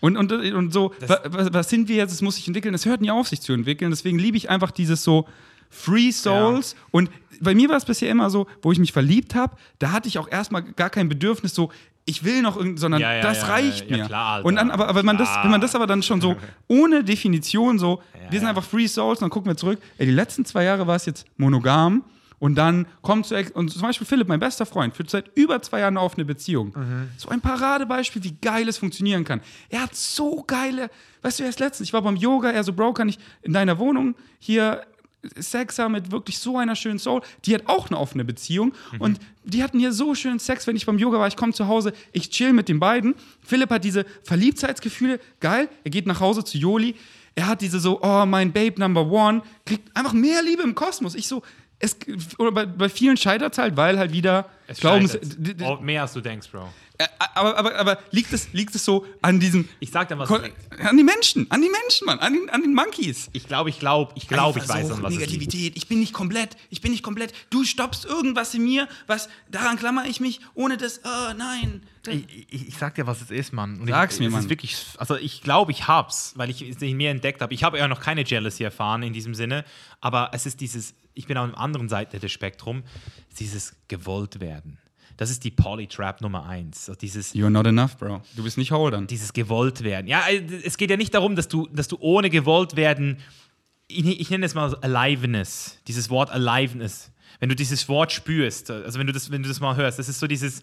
Und, 0.00 0.16
und, 0.16 0.32
und 0.32 0.72
so, 0.72 0.92
wa- 1.06 1.20
was, 1.26 1.52
was 1.52 1.68
sind 1.70 1.88
wir 1.88 1.96
jetzt? 1.96 2.12
Es 2.12 2.22
muss 2.22 2.34
sich 2.34 2.46
entwickeln. 2.48 2.74
Es 2.74 2.84
hört 2.86 3.00
nie 3.00 3.10
auf, 3.10 3.28
sich 3.28 3.40
zu 3.40 3.52
entwickeln. 3.52 3.90
Deswegen 3.92 4.18
liebe 4.18 4.36
ich 4.36 4.50
einfach 4.50 4.72
dieses 4.72 5.04
so 5.04 5.28
Free 5.70 6.10
Souls 6.10 6.76
und 6.90 7.08
bei 7.40 7.54
mir 7.54 7.68
war 7.70 7.76
es 7.76 7.84
bisher 7.86 8.10
immer 8.10 8.28
so, 8.28 8.46
wo 8.60 8.72
ich 8.72 8.78
mich 8.78 8.92
verliebt 8.92 9.34
habe, 9.34 9.56
da 9.78 9.90
hatte 9.92 10.06
ich 10.08 10.18
auch 10.18 10.28
erstmal 10.28 10.62
gar 10.62 10.90
kein 10.90 11.08
Bedürfnis 11.08 11.54
so, 11.54 11.72
ich 12.04 12.24
will 12.24 12.42
noch 12.42 12.56
irgend, 12.56 12.80
sondern 12.80 13.00
Ja, 13.00 13.14
ja, 13.14 13.22
das 13.22 13.42
ja, 13.42 13.48
reicht 13.48 13.90
ja, 13.90 13.96
mir. 13.96 14.06
klar, 14.06 14.34
Alter. 14.36 14.46
und 14.46 14.56
dann, 14.56 14.70
aber, 14.70 14.88
aber 14.88 14.98
wenn 15.00 15.06
man 15.06 15.18
das, 15.18 15.28
Klar. 15.30 15.44
wenn 15.44 15.50
man 15.52 15.60
das 15.60 15.74
aber 15.74 15.86
dann 15.86 16.02
schon 16.02 16.20
so 16.20 16.36
ohne 16.68 17.04
Definition 17.04 17.78
so, 17.78 18.02
wir 18.30 18.38
sind 18.38 18.42
ja. 18.42 18.48
einfach 18.48 18.64
Free 18.64 18.86
Souls, 18.86 19.20
dann 19.20 19.30
gucken 19.30 19.50
wir 19.50 19.56
zurück. 19.56 19.78
Ey, 19.98 20.06
die 20.06 20.12
letzten 20.12 20.44
zwei 20.44 20.64
Jahre 20.64 20.86
war 20.86 20.96
es 20.96 21.06
jetzt 21.06 21.26
monogam 21.36 22.04
und 22.42 22.56
dann 22.56 22.86
kommt 23.02 23.26
zu 23.26 23.36
und 23.54 23.70
zum 23.70 23.82
Beispiel 23.82 24.04
Philipp, 24.04 24.26
mein 24.26 24.40
bester 24.40 24.66
Freund, 24.66 24.96
führt 24.96 25.10
seit 25.10 25.30
über 25.36 25.62
zwei 25.62 25.78
Jahren 25.78 25.96
eine 25.96 26.04
offene 26.04 26.24
Beziehung. 26.24 26.72
Mhm. 26.74 27.08
So 27.16 27.28
ein 27.28 27.40
Paradebeispiel, 27.40 28.24
wie 28.24 28.36
geil 28.42 28.66
es 28.68 28.78
funktionieren 28.78 29.24
kann. 29.24 29.40
Er 29.68 29.82
hat 29.82 29.94
so 29.94 30.42
geile, 30.44 30.90
weißt 31.22 31.38
du, 31.38 31.44
erst 31.44 31.60
letztens, 31.60 31.88
ich 31.88 31.92
war 31.92 32.02
beim 32.02 32.16
Yoga, 32.16 32.50
er 32.50 32.64
so, 32.64 32.72
Bro, 32.72 32.94
kann 32.94 33.08
ich 33.08 33.20
in 33.42 33.52
deiner 33.52 33.78
Wohnung 33.78 34.16
hier 34.40 34.82
Sex 35.36 35.78
haben 35.78 35.92
mit 35.92 36.10
wirklich 36.10 36.38
so 36.38 36.58
einer 36.58 36.74
schönen 36.76 36.98
Soul. 36.98 37.20
Die 37.44 37.54
hat 37.54 37.62
auch 37.66 37.88
eine 37.88 37.98
offene 37.98 38.24
Beziehung 38.24 38.72
und 38.98 39.20
die 39.44 39.62
hatten 39.62 39.78
hier 39.78 39.92
so 39.92 40.14
schönen 40.14 40.38
Sex, 40.38 40.66
wenn 40.66 40.76
ich 40.76 40.86
beim 40.86 40.98
Yoga 40.98 41.18
war. 41.18 41.28
Ich 41.28 41.36
komme 41.36 41.52
zu 41.52 41.68
Hause, 41.68 41.92
ich 42.12 42.30
chill 42.30 42.52
mit 42.52 42.68
den 42.68 42.80
beiden. 42.80 43.14
Philipp 43.44 43.70
hat 43.70 43.84
diese 43.84 44.04
Verliebtheitsgefühle, 44.24 45.20
geil. 45.40 45.68
Er 45.84 45.90
geht 45.90 46.06
nach 46.06 46.20
Hause 46.20 46.44
zu 46.44 46.58
Joli. 46.58 46.96
Er 47.34 47.46
hat 47.46 47.60
diese 47.62 47.80
so, 47.80 48.00
oh, 48.02 48.26
mein 48.26 48.52
Babe 48.52 48.78
Number 48.78 49.06
One, 49.06 49.42
kriegt 49.64 49.96
einfach 49.96 50.12
mehr 50.12 50.42
Liebe 50.42 50.62
im 50.62 50.74
Kosmos. 50.74 51.14
Ich 51.14 51.26
so, 51.26 51.42
es, 51.78 51.96
oder 52.38 52.52
bei, 52.52 52.66
bei 52.66 52.88
vielen 52.88 53.16
scheitert 53.16 53.52
es 53.52 53.58
halt, 53.58 53.76
weil 53.76 53.98
halt 53.98 54.12
wieder 54.12 54.48
Es 54.66 54.80
Glaubens, 54.80 55.12
scheitert. 55.12 55.62
Oh, 55.62 55.78
mehr 55.80 56.02
als 56.02 56.12
du 56.12 56.20
denkst, 56.20 56.48
Bro. 56.50 56.68
Äh, 57.02 57.08
aber, 57.34 57.56
aber, 57.56 57.74
aber 57.76 57.98
liegt, 58.10 58.32
es, 58.32 58.52
liegt 58.52 58.74
es 58.74 58.84
so 58.84 59.06
an 59.20 59.40
diesem. 59.40 59.68
Ich 59.80 59.90
sag 59.90 60.08
dir 60.08 60.18
was. 60.18 60.30
An 60.30 60.96
die 60.96 61.04
Menschen, 61.04 61.50
an 61.50 61.60
die 61.60 61.70
Menschen, 61.70 62.06
Mann, 62.06 62.18
an 62.18 62.32
den, 62.32 62.50
an 62.50 62.62
den 62.62 62.74
Monkeys. 62.74 63.28
Ich 63.32 63.46
glaube, 63.46 63.70
ich 63.70 63.78
glaube, 63.78 64.12
ich 64.16 64.28
glaube, 64.28 64.58
ich 64.58 64.68
weiß, 64.68 64.90
an 64.90 65.02
was 65.02 65.12
es 65.12 65.18
liegt. 65.18 65.30
Negativität, 65.32 65.76
ich 65.76 65.88
bin 65.88 66.00
nicht 66.00 66.12
komplett, 66.12 66.56
ich 66.70 66.80
bin 66.80 66.92
nicht 66.92 67.02
komplett. 67.02 67.32
Du 67.50 67.64
stoppst 67.64 68.04
irgendwas 68.04 68.54
in 68.54 68.64
mir, 68.64 68.88
was 69.06 69.28
daran 69.50 69.76
klammer 69.76 70.06
ich 70.06 70.20
mich, 70.20 70.40
ohne 70.54 70.76
das, 70.76 71.00
oh 71.04 71.34
nein. 71.36 71.82
Ich, 72.06 72.46
ich, 72.50 72.68
ich 72.68 72.76
sag 72.78 72.94
dir, 72.96 73.06
was 73.06 73.20
es 73.20 73.30
ist, 73.30 73.52
Mann. 73.52 73.80
Und 73.80 73.88
Sag's 73.88 74.14
ich, 74.14 74.20
mir, 74.20 74.26
es 74.26 74.32
Mann. 74.32 74.42
Ist 74.42 74.50
wirklich, 74.50 74.76
also 74.98 75.16
ich 75.16 75.42
glaube, 75.42 75.70
ich 75.70 75.86
hab's, 75.86 76.32
weil 76.36 76.50
ich 76.50 76.62
es 76.62 76.82
in 76.82 76.96
mir 76.96 77.10
entdeckt 77.10 77.40
habe. 77.42 77.54
Ich 77.54 77.62
habe 77.62 77.78
ja 77.78 77.86
noch 77.86 78.00
keine 78.00 78.24
Jealousy 78.24 78.64
erfahren 78.64 79.02
in 79.02 79.12
diesem 79.12 79.34
Sinne, 79.34 79.64
aber 80.00 80.30
es 80.32 80.46
ist 80.46 80.60
dieses, 80.60 80.94
ich 81.14 81.26
bin 81.26 81.36
auf 81.36 81.50
der 81.50 81.60
anderen 81.60 81.88
Seite 81.88 82.18
des 82.18 82.32
Spektrums, 82.32 82.84
dieses 83.38 83.74
gewollt 83.88 84.40
werden. 84.40 84.78
Das 85.22 85.30
ist 85.30 85.44
die 85.44 85.52
Polytrap 85.52 86.20
Nummer 86.20 86.46
eins. 86.46 86.86
So 86.86 86.96
dieses, 86.96 87.32
You're 87.32 87.48
not 87.48 87.64
enough, 87.64 87.96
Bro. 87.96 88.22
Du 88.34 88.42
bist 88.42 88.58
nicht 88.58 88.72
whole 88.72 88.90
dann. 88.90 89.06
dieses 89.06 89.32
gewollt 89.32 89.84
werden. 89.84 90.08
Ja, 90.08 90.26
äh, 90.28 90.42
es 90.64 90.76
geht 90.76 90.90
ja 90.90 90.96
nicht 90.96 91.14
darum, 91.14 91.36
dass 91.36 91.46
du, 91.46 91.68
dass 91.72 91.86
du 91.86 91.96
ohne 92.00 92.28
gewollt 92.28 92.74
werden, 92.74 93.18
ich, 93.86 94.04
ich 94.04 94.30
nenne 94.30 94.44
es 94.44 94.56
mal 94.56 94.74
Aliveness, 94.80 95.78
dieses 95.86 96.10
Wort 96.10 96.32
Aliveness. 96.32 97.12
Wenn 97.38 97.48
du 97.48 97.54
dieses 97.54 97.88
Wort 97.88 98.10
spürst, 98.10 98.72
also 98.72 98.98
wenn 98.98 99.06
du 99.06 99.12
das, 99.12 99.30
wenn 99.30 99.44
du 99.44 99.48
das 99.48 99.60
mal 99.60 99.76
hörst, 99.76 100.00
das 100.00 100.08
ist 100.08 100.18
so 100.18 100.26
dieses, 100.26 100.60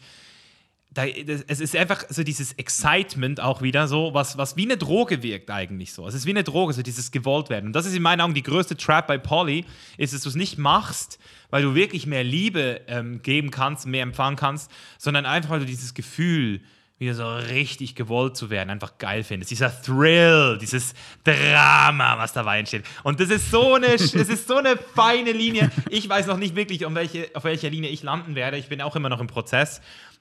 da, 0.92 1.06
das, 1.06 1.44
es 1.48 1.60
ist 1.60 1.76
einfach 1.76 2.04
so 2.10 2.24
dieses 2.24 2.54
Excitement 2.54 3.40
auch 3.40 3.62
wieder 3.62 3.88
so, 3.88 4.14
was, 4.14 4.38
was 4.38 4.58
wie 4.58 4.64
eine 4.64 4.78
Droge 4.78 5.22
wirkt 5.22 5.52
eigentlich 5.52 5.94
so. 5.94 6.08
Es 6.08 6.16
ist 6.16 6.26
wie 6.26 6.32
eine 6.32 6.44
Droge, 6.44 6.74
so 6.74 6.82
dieses 6.82 7.12
gewollt 7.12 7.50
werden. 7.50 7.68
Und 7.68 7.74
das 7.74 7.86
ist 7.86 7.96
in 7.96 8.02
meinen 8.02 8.22
Augen 8.22 8.34
die 8.34 8.44
größte 8.44 8.76
Trap 8.76 9.06
bei 9.06 9.20
Polly, 9.20 9.66
ist, 9.98 10.14
dass 10.14 10.22
du 10.22 10.30
es 10.30 10.36
nicht 10.36 10.58
machst, 10.58 11.20
weil 11.52 11.62
du 11.62 11.76
wirklich 11.76 12.08
mehr 12.08 12.24
Liebe 12.24 12.82
ähm, 12.88 13.22
geben 13.22 13.52
kannst, 13.52 13.86
mehr 13.86 14.02
empfangen 14.02 14.36
kannst, 14.36 14.72
sondern 14.98 15.26
einfach, 15.28 15.52
weil 15.52 15.60
du 15.60 15.66
dieses 15.66 15.94
Gefühl 15.94 16.62
wieder 17.00 17.14
so 17.14 17.34
richtig 17.34 17.96
gewollt 17.96 18.36
zu 18.36 18.50
werden, 18.50 18.70
einfach 18.70 18.98
geil 18.98 19.24
findest. 19.24 19.52
Dieser 19.52 19.82
Thrill, 19.82 20.58
dieses 20.60 20.94
Drama, 21.24 22.18
was 22.18 22.34
dabei 22.34 22.60
entsteht. 22.60 22.84
Und 23.04 23.22
das 23.22 23.30
ist 23.30 23.50
so 23.50 23.76
eine, 23.76 23.94
es 23.94 24.14
ist 24.14 24.48
so 24.50 24.58
eine 24.58 24.76
feine 24.76 25.32
Linie. 25.32 25.72
Ich 25.90 26.10
weiß 26.10 26.28
noch 26.28 26.38
nicht 26.38 26.58
wirklich, 26.58 26.84
um 26.84 26.96
welche, 26.96 27.30
auf 27.36 27.46
welcher 27.46 27.70
Linie 27.70 27.90
ich 27.90 28.04
landen 28.04 28.36
werde. 28.36 28.58
Ich 28.58 28.68
bin 28.68 28.82
auch 28.82 28.98
immer 28.98 29.08
noch 29.08 29.22
im 29.22 29.28
Prozess. 29.28 29.80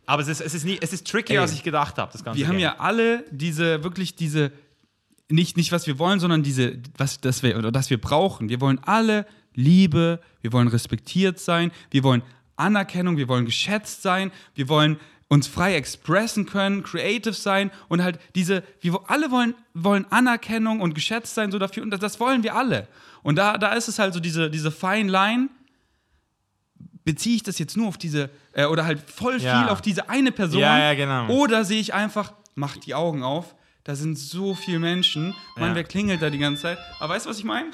Aber 0.09 0.22
es 0.22 0.28
ist, 0.28 0.40
es 0.40 0.55
ist, 0.55 0.64
nie, 0.64 0.78
es 0.80 0.94
ist 0.94 1.06
trickier, 1.06 1.36
Ey, 1.36 1.43
als 1.43 1.52
ich 1.52 1.62
gedacht 1.62 1.98
habe. 1.98 2.10
Das 2.10 2.24
ganze 2.24 2.39
Wir 2.40 2.48
haben 2.48 2.55
Game. 2.55 2.62
ja 2.62 2.76
alle 2.78 3.26
diese, 3.30 3.85
wirklich 3.85 4.16
diese, 4.16 4.52
nicht, 5.28 5.59
nicht 5.59 5.70
was 5.70 5.86
wir 5.86 5.98
wollen, 5.98 6.18
sondern 6.18 6.43
diese, 6.43 6.78
was 6.97 7.20
das 7.20 7.43
wir, 7.43 7.59
oder 7.59 7.70
das 7.70 7.90
wir 7.90 8.01
brauchen. 8.01 8.48
Wir 8.48 8.62
wollen 8.62 8.80
alle 8.86 9.26
Liebe, 9.55 10.20
wir 10.40 10.55
wollen 10.55 10.68
respektiert 10.68 11.39
sein, 11.39 11.72
wir 11.90 12.05
wollen 12.05 12.22
Anerkennung, 12.56 13.18
wir 13.18 13.28
wollen 13.28 13.44
geschätzt 13.44 14.01
sein, 14.01 14.32
wir 14.55 14.70
wollen 14.70 14.98
uns 15.28 15.47
frei 15.47 15.74
expressen 15.74 16.47
können, 16.47 16.82
creative 16.82 17.35
sein 17.35 17.70
und 17.89 18.02
halt 18.02 18.18
diese, 18.35 18.62
wir 18.80 18.98
alle 19.09 19.30
wollen, 19.30 19.55
wollen 19.74 20.06
Anerkennung 20.10 20.80
und 20.80 20.94
geschätzt 20.94 21.35
sein 21.35 21.52
so 21.52 21.59
dafür 21.59 21.82
und 21.82 21.90
das, 21.90 22.01
das 22.01 22.18
wollen 22.18 22.43
wir 22.43 22.56
alle. 22.56 22.89
Und 23.22 23.36
da, 23.36 23.59
da 23.59 23.74
ist 23.74 23.89
es 23.89 23.98
halt 23.98 24.14
so 24.14 24.20
diese, 24.20 24.48
diese 24.48 24.70
fine 24.70 25.10
line, 25.10 25.51
beziehe 27.09 27.36
ich 27.36 27.43
das 27.43 27.59
jetzt 27.59 27.74
nur 27.74 27.89
auf 27.89 27.97
diese, 27.97 28.28
äh, 28.52 28.66
oder 28.66 28.85
halt 28.85 29.01
voll 29.10 29.40
Ja. 29.40 29.60
viel 29.62 29.68
auf 29.70 29.80
diese 29.80 30.10
eine 30.10 30.30
Person 30.30 30.60
Ja, 30.60 30.78
ja, 30.78 30.93
genau. 30.94 31.28
oder 31.30 31.64
sehe 31.64 31.80
ich 31.80 31.94
einfach, 31.94 32.35
mach 32.55 32.76
die 32.76 32.94
Augen 32.94 33.22
auf, 33.22 33.55
da 33.85 33.94
sind 33.94 34.18
so 34.18 34.55
viele 34.55 34.78
Menschen, 34.78 35.35
Mann, 35.56 35.70
Ja. 35.70 35.74
wer 35.76 35.85
klingelt 35.85 36.20
da 36.20 36.28
die 36.28 36.36
ganze 36.36 36.62
Zeit? 36.62 36.78
Aber 37.01 37.14
weißt 37.14 37.24
du, 37.24 37.30
was 37.30 37.39
ich 37.39 37.44
meine? 37.44 37.70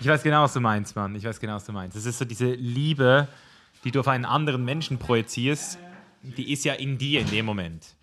Ich 0.00 0.06
weiß 0.06 0.22
genau, 0.22 0.42
was 0.44 0.54
du 0.54 0.60
meinst, 0.60 0.96
Mann. 0.96 1.14
Ich 1.14 1.24
weiß 1.24 1.38
genau, 1.38 1.56
was 1.56 1.64
du 1.66 1.72
meinst. 1.72 1.96
Es 1.98 2.06
ist 2.06 2.18
so 2.18 2.24
diese 2.24 2.46
Liebe, 2.52 3.28
die 3.84 3.90
du 3.90 4.00
auf 4.00 4.08
einen 4.08 4.24
anderen 4.24 4.64
Menschen 4.64 4.96
projizierst, 4.98 5.78
die 6.22 6.50
ist 6.50 6.64
ja 6.64 6.72
in 6.72 6.96
dir 6.96 7.20
in 7.20 7.28
dem 7.30 7.44
Moment. 7.44 7.94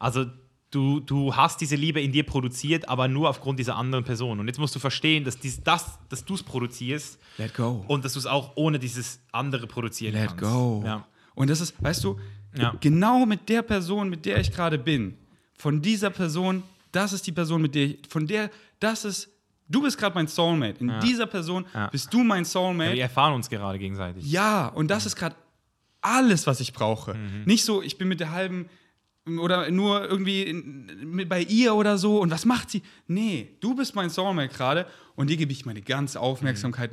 Also 0.00 0.26
du, 0.70 1.00
du 1.00 1.34
hast 1.34 1.60
diese 1.60 1.76
Liebe 1.76 2.00
in 2.00 2.12
dir 2.12 2.24
produziert, 2.24 2.88
aber 2.88 3.08
nur 3.08 3.28
aufgrund 3.28 3.58
dieser 3.58 3.76
anderen 3.76 4.04
Person. 4.04 4.38
Und 4.40 4.46
jetzt 4.46 4.58
musst 4.58 4.74
du 4.74 4.78
verstehen, 4.78 5.24
dass 5.24 5.38
dies, 5.38 5.62
das, 5.62 5.98
dass 6.08 6.24
du 6.24 6.34
es 6.34 6.42
produzierst 6.42 7.18
Let 7.38 7.54
go. 7.54 7.84
und 7.88 8.04
dass 8.04 8.12
du 8.14 8.18
es 8.18 8.26
auch 8.26 8.52
ohne 8.56 8.78
dieses 8.78 9.20
andere 9.32 9.66
produzieren 9.66 10.14
Let 10.14 10.28
kannst. 10.28 10.44
go. 10.44 10.82
Ja. 10.84 11.06
Und 11.34 11.50
das 11.50 11.60
ist, 11.60 11.74
weißt 11.82 12.04
du, 12.04 12.18
Ja. 12.56 12.74
genau 12.80 13.26
mit 13.26 13.48
der 13.48 13.62
Person, 13.62 14.08
mit 14.10 14.24
der 14.26 14.38
ich 14.40 14.50
gerade 14.52 14.78
bin, 14.78 15.16
von 15.58 15.80
dieser 15.82 16.10
Person, 16.10 16.62
das 16.92 17.12
ist 17.12 17.26
die 17.26 17.32
Person, 17.32 17.62
mit 17.62 17.74
der 17.74 17.84
ich, 17.86 17.98
von 18.08 18.26
der, 18.26 18.50
das 18.80 19.04
ist, 19.04 19.28
du 19.68 19.82
bist 19.82 19.96
gerade 19.98 20.14
mein 20.14 20.26
Soulmate. 20.26 20.80
In 20.80 20.92
dieser 21.00 21.26
Person 21.26 21.64
Ja. 21.74 21.86
bist 21.88 22.12
du 22.12 22.22
mein 22.24 22.42
Ja, 22.42 22.44
Soulmate. 22.44 22.94
wir 22.94 23.02
erfahren 23.02 23.34
uns 23.34 23.48
gerade 23.48 23.78
gegenseitig. 23.78 24.24
Ja, 24.30 24.66
und 24.68 24.88
das 24.88 25.06
ist 25.06 25.14
gerade 25.16 25.36
alles, 26.00 26.46
was 26.46 26.60
ich 26.60 26.72
brauche. 26.72 27.14
Mhm. 27.14 27.44
Nicht 27.44 27.64
so, 27.64 27.82
ich 27.82 27.98
bin 27.98 28.08
mit 28.08 28.20
der 28.20 28.30
halben 28.32 28.68
oder 29.26 29.70
nur 29.70 30.08
irgendwie 30.08 31.24
bei 31.26 31.42
ihr 31.42 31.74
oder 31.74 31.98
so 31.98 32.20
und 32.20 32.30
was 32.30 32.44
macht 32.46 32.70
sie? 32.70 32.82
Nee, 33.06 33.56
du 33.60 33.74
bist 33.74 33.94
mein 33.94 34.10
Soulmate 34.10 34.48
gerade 34.52 34.86
und 35.20 35.28
dir 35.30 35.36
gebe 35.36 35.52
ich 35.52 35.66
meine 35.66 35.82
ganze 35.82 36.18
Aufmerksamkeit. 36.18 36.90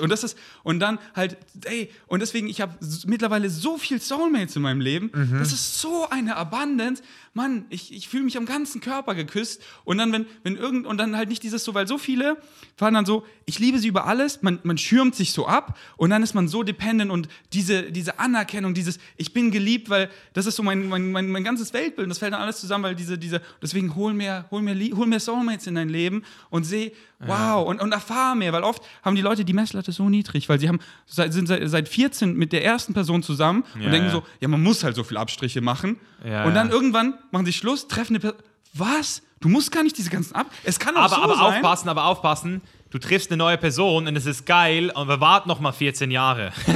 Und 0.00 0.08
das 0.08 0.24
ist, 0.24 0.36
und 0.62 0.80
dann 0.80 0.98
halt, 1.14 1.36
ey, 1.64 1.90
und 2.06 2.20
deswegen, 2.20 2.48
ich 2.48 2.60
habe 2.60 2.74
mittlerweile 3.06 3.50
so 3.50 3.76
viel 3.78 4.00
Soulmates 4.00 4.56
in 4.56 4.62
meinem 4.62 4.80
Leben. 4.80 5.10
Mhm. 5.14 5.38
Das 5.38 5.52
ist 5.52 5.80
so 5.80 6.08
eine 6.08 6.36
Abundance. 6.36 7.02
Mann, 7.34 7.66
ich, 7.68 7.92
ich 7.94 8.08
fühle 8.08 8.24
mich 8.24 8.36
am 8.36 8.46
ganzen 8.46 8.80
Körper 8.80 9.14
geküsst. 9.14 9.62
Und 9.84 9.98
dann, 9.98 10.12
wenn, 10.12 10.26
wenn 10.42 10.56
irgend, 10.56 10.86
und 10.86 10.98
dann 10.98 11.16
halt 11.16 11.28
nicht 11.28 11.42
dieses 11.42 11.62
so, 11.62 11.74
weil 11.74 11.86
so 11.86 11.98
viele 11.98 12.38
waren 12.78 12.94
dann 12.94 13.06
so, 13.06 13.24
ich 13.44 13.58
liebe 13.58 13.78
sie 13.78 13.88
über 13.88 14.06
alles, 14.06 14.42
man, 14.42 14.58
man 14.62 14.78
schirmt 14.78 15.14
sich 15.14 15.32
so 15.32 15.46
ab 15.46 15.78
und 15.96 16.10
dann 16.10 16.22
ist 16.22 16.34
man 16.34 16.48
so 16.48 16.62
dependent 16.62 17.10
und 17.10 17.28
diese, 17.52 17.92
diese 17.92 18.18
Anerkennung, 18.18 18.74
dieses, 18.74 18.98
ich 19.16 19.32
bin 19.32 19.50
geliebt, 19.50 19.88
weil 19.90 20.10
das 20.32 20.46
ist 20.46 20.56
so 20.56 20.62
mein, 20.62 20.88
mein, 20.88 21.12
mein, 21.12 21.28
mein 21.28 21.44
ganzes 21.44 21.72
Weltbild. 21.72 22.06
Und 22.06 22.08
das 22.10 22.18
fällt 22.18 22.32
dann 22.32 22.40
alles 22.40 22.60
zusammen, 22.60 22.84
weil 22.84 22.94
diese, 22.94 23.18
diese, 23.18 23.42
deswegen 23.62 23.94
hol 23.94 24.14
mehr, 24.14 24.46
hol 24.50 24.62
Lie- 24.68 24.94
hol 24.94 25.06
mehr 25.06 25.20
Soulmates 25.20 25.66
in 25.66 25.74
dein 25.74 25.88
Leben 25.88 26.22
und 26.50 26.64
seh, 26.64 26.92
wow, 27.20 27.57
und, 27.62 27.80
und 27.80 27.92
erfahr 27.92 28.34
mehr, 28.34 28.52
weil 28.52 28.62
oft 28.62 28.82
haben 29.04 29.16
die 29.16 29.22
Leute 29.22 29.44
die 29.44 29.52
Messlatte 29.52 29.92
so 29.92 30.08
niedrig, 30.08 30.48
weil 30.48 30.58
sie 30.60 30.68
haben, 30.68 30.78
seit, 31.06 31.32
sind 31.32 31.46
seit, 31.46 31.68
seit 31.68 31.88
14 31.88 32.34
mit 32.34 32.52
der 32.52 32.64
ersten 32.64 32.94
Person 32.94 33.22
zusammen 33.22 33.64
und 33.74 33.82
Ja, 33.82 33.90
denken 33.90 34.06
ja. 34.08 34.12
so, 34.12 34.22
ja, 34.40 34.48
man 34.48 34.62
muss 34.62 34.84
halt 34.84 34.94
so 34.96 35.04
viele 35.04 35.20
Abstriche 35.20 35.60
machen. 35.60 35.98
Ja, 36.28 36.44
und 36.44 36.54
dann 36.54 36.70
irgendwann 36.70 37.14
machen 37.30 37.46
sie 37.46 37.52
Schluss, 37.52 37.88
treffen 37.88 38.12
eine 38.14 38.20
Person. 38.20 38.40
Was? 38.74 39.22
Du 39.40 39.48
musst 39.48 39.70
gar 39.72 39.82
nicht 39.82 39.96
diese 39.96 40.10
ganzen 40.10 40.34
Ab. 40.34 40.46
Es 40.64 40.78
kann 40.78 40.96
auch 40.96 41.02
Aber, 41.02 41.14
so 41.16 41.22
aber 41.22 41.34
sein. 41.36 41.54
aufpassen, 41.54 41.88
aber 41.88 42.04
aufpassen. 42.06 42.60
Du 42.90 42.98
triffst 42.98 43.30
eine 43.30 43.36
neue 43.36 43.56
Person 43.58 44.06
und 44.08 44.16
es 44.16 44.24
ist 44.26 44.46
geil 44.46 44.90
und 44.94 45.08
wir 45.08 45.20
warten 45.20 45.48
noch 45.48 45.60
mal 45.60 45.72
14 45.72 46.10
Jahre. 46.10 46.52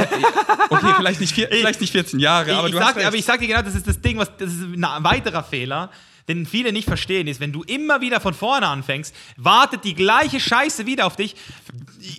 Okay, 0.70 0.92
vielleicht 0.96 1.20
nicht, 1.20 1.34
vier, 1.34 1.48
vielleicht 1.50 1.80
nicht 1.80 1.92
14 1.92 2.18
Jahre, 2.18 2.54
aber 2.56 2.66
ich, 2.68 2.72
du 2.72 2.78
ich 2.78 2.84
hast 2.84 2.88
sag, 2.90 2.94
dir- 2.94 2.98
recht. 3.00 3.06
aber 3.08 3.16
ich 3.16 3.24
sag 3.24 3.40
dir 3.40 3.46
genau, 3.46 3.62
das 3.62 3.74
ist 3.74 3.86
das 3.86 4.00
Ding, 4.00 4.16
was, 4.18 4.34
das 4.38 4.50
ist 4.52 4.62
ein 4.62 5.04
weiterer 5.04 5.42
Fehler, 5.42 5.90
den 6.28 6.46
viele 6.46 6.72
nicht 6.72 6.86
verstehen, 6.86 7.26
ist, 7.26 7.40
wenn 7.40 7.52
du 7.52 7.62
immer 7.62 8.00
wieder 8.00 8.20
von 8.20 8.34
vorne 8.34 8.66
anfängst, 8.68 9.14
wartet 9.36 9.84
die 9.84 9.94
gleiche 9.94 10.40
Scheiße 10.40 10.86
wieder 10.86 11.06
auf 11.06 11.16
dich. 11.16 11.34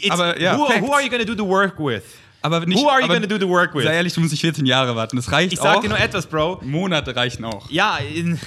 It's, 0.01 0.11
Aber, 0.11 0.39
ja, 0.39 0.57
who, 0.57 0.67
who 0.81 0.93
are 0.93 1.01
you 1.03 1.09
gonna 1.09 1.23
do 1.25 1.33
the 1.33 1.47
work 1.47 1.79
with? 1.79 2.03
aber 2.41 2.65
nicht, 2.65 2.77
Who 2.77 2.89
are 2.89 3.01
you 3.01 3.07
gonna 3.07 3.25
do 3.25 3.37
the 3.37 3.47
work 3.47 3.73
with? 3.73 3.85
Sei 3.85 3.93
ehrlich, 3.95 4.13
du 4.13 4.19
musst 4.19 4.31
nicht 4.33 4.41
14 4.41 4.65
Jahre 4.65 4.95
warten. 4.95 5.15
Das 5.15 5.31
reicht 5.31 5.53
Ich 5.53 5.59
sag 5.59 5.77
auch. 5.77 5.81
dir 5.81 5.89
nur 5.89 5.99
etwas, 5.99 6.27
Bro. 6.27 6.59
Monate 6.63 7.15
reichen 7.15 7.45
auch. 7.45 7.69
Ja, 7.69 7.97
in, 7.97 8.37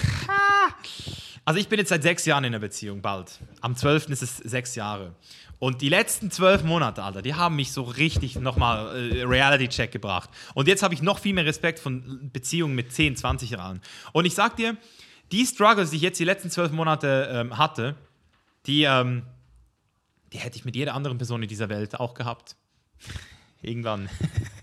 also 1.45 1.59
ich 1.59 1.67
bin 1.67 1.79
jetzt 1.79 1.89
seit 1.89 2.03
sechs 2.03 2.25
Jahren 2.25 2.43
in 2.43 2.53
einer 2.53 2.59
Beziehung, 2.59 3.01
bald. 3.01 3.39
Am 3.61 3.75
12. 3.75 4.09
ist 4.09 4.21
es 4.21 4.37
sechs 4.37 4.75
Jahre. 4.75 5.13
Und 5.59 5.81
die 5.81 5.89
letzten 5.89 6.29
zwölf 6.29 6.63
Monate, 6.63 7.01
Alter, 7.01 7.23
die 7.23 7.33
haben 7.33 7.55
mich 7.55 7.71
so 7.71 7.81
richtig 7.81 8.35
nochmal 8.35 9.11
äh, 9.11 9.23
Reality-Check 9.23 9.91
gebracht. 9.91 10.29
Und 10.53 10.67
jetzt 10.67 10.83
habe 10.83 10.93
ich 10.93 11.01
noch 11.01 11.17
viel 11.17 11.33
mehr 11.33 11.45
Respekt 11.45 11.79
von 11.79 12.29
Beziehungen 12.31 12.75
mit 12.75 12.93
10, 12.93 13.15
20 13.15 13.49
Jahren. 13.49 13.81
Und 14.11 14.25
ich 14.25 14.35
sag 14.35 14.55
dir, 14.57 14.77
die 15.31 15.45
Struggles, 15.45 15.89
die 15.91 15.97
ich 15.97 16.01
jetzt 16.01 16.19
die 16.19 16.23
letzten 16.25 16.49
zwölf 16.49 16.71
Monate 16.71 17.29
ähm, 17.31 17.57
hatte, 17.57 17.95
die, 18.65 18.83
ähm, 18.83 19.23
die 20.33 20.37
hätte 20.39 20.57
ich 20.57 20.65
mit 20.65 20.75
jeder 20.75 20.93
anderen 20.93 21.17
Person 21.17 21.41
in 21.43 21.49
dieser 21.49 21.69
Welt 21.69 21.99
auch 21.99 22.13
gehabt. 22.13 22.55
Irgendwann. 23.61 24.09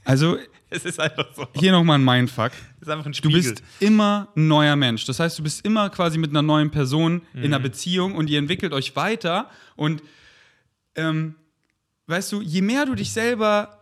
Also, 0.07 0.37
Es 0.69 0.85
ist 0.85 1.01
einfach 1.01 1.29
so. 1.35 1.47
hier 1.55 1.73
nochmal 1.73 1.99
ein 1.99 2.05
Mindfuck. 2.05 2.53
Ist 2.79 2.91
einfach 2.91 3.07
ein 3.07 3.13
Du 3.13 3.31
bist 3.31 3.63
immer 3.81 4.29
ein 4.37 4.49
neuer 4.49 4.77
Mensch. 4.77 5.07
Das 5.07 5.19
heißt, 5.19 5.39
du 5.39 5.43
bist 5.43 5.65
immer 5.65 5.89
quasi 5.89 6.19
mit 6.19 6.29
einer 6.29 6.43
neuen 6.43 6.71
Person 6.71 7.23
in 7.33 7.39
Mhm. 7.41 7.45
einer 7.47 7.59
Beziehung 7.59 8.15
und 8.15 8.29
ihr 8.29 8.39
entwickelt 8.39 8.75
euch 8.75 8.95
weiter. 8.97 9.49
Und 9.77 10.03
ähm, 10.95 11.37
weißt 12.07 12.33
du, 12.33 12.43
je 12.43 12.61
mehr 12.61 12.85
du 12.85 12.95
dich 12.95 13.13
selber, 13.13 13.79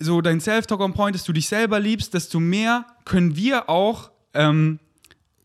so 0.00 0.20
dein 0.22 0.40
Self-Talk 0.40 0.80
on 0.80 0.92
Point 0.92 1.14
ist, 1.14 1.28
du 1.28 1.32
dich 1.32 1.46
selber 1.46 1.78
liebst, 1.78 2.14
desto 2.14 2.40
mehr 2.40 2.84
können 3.04 3.36
wir 3.36 3.68
auch 3.68 4.10
ähm, 4.34 4.80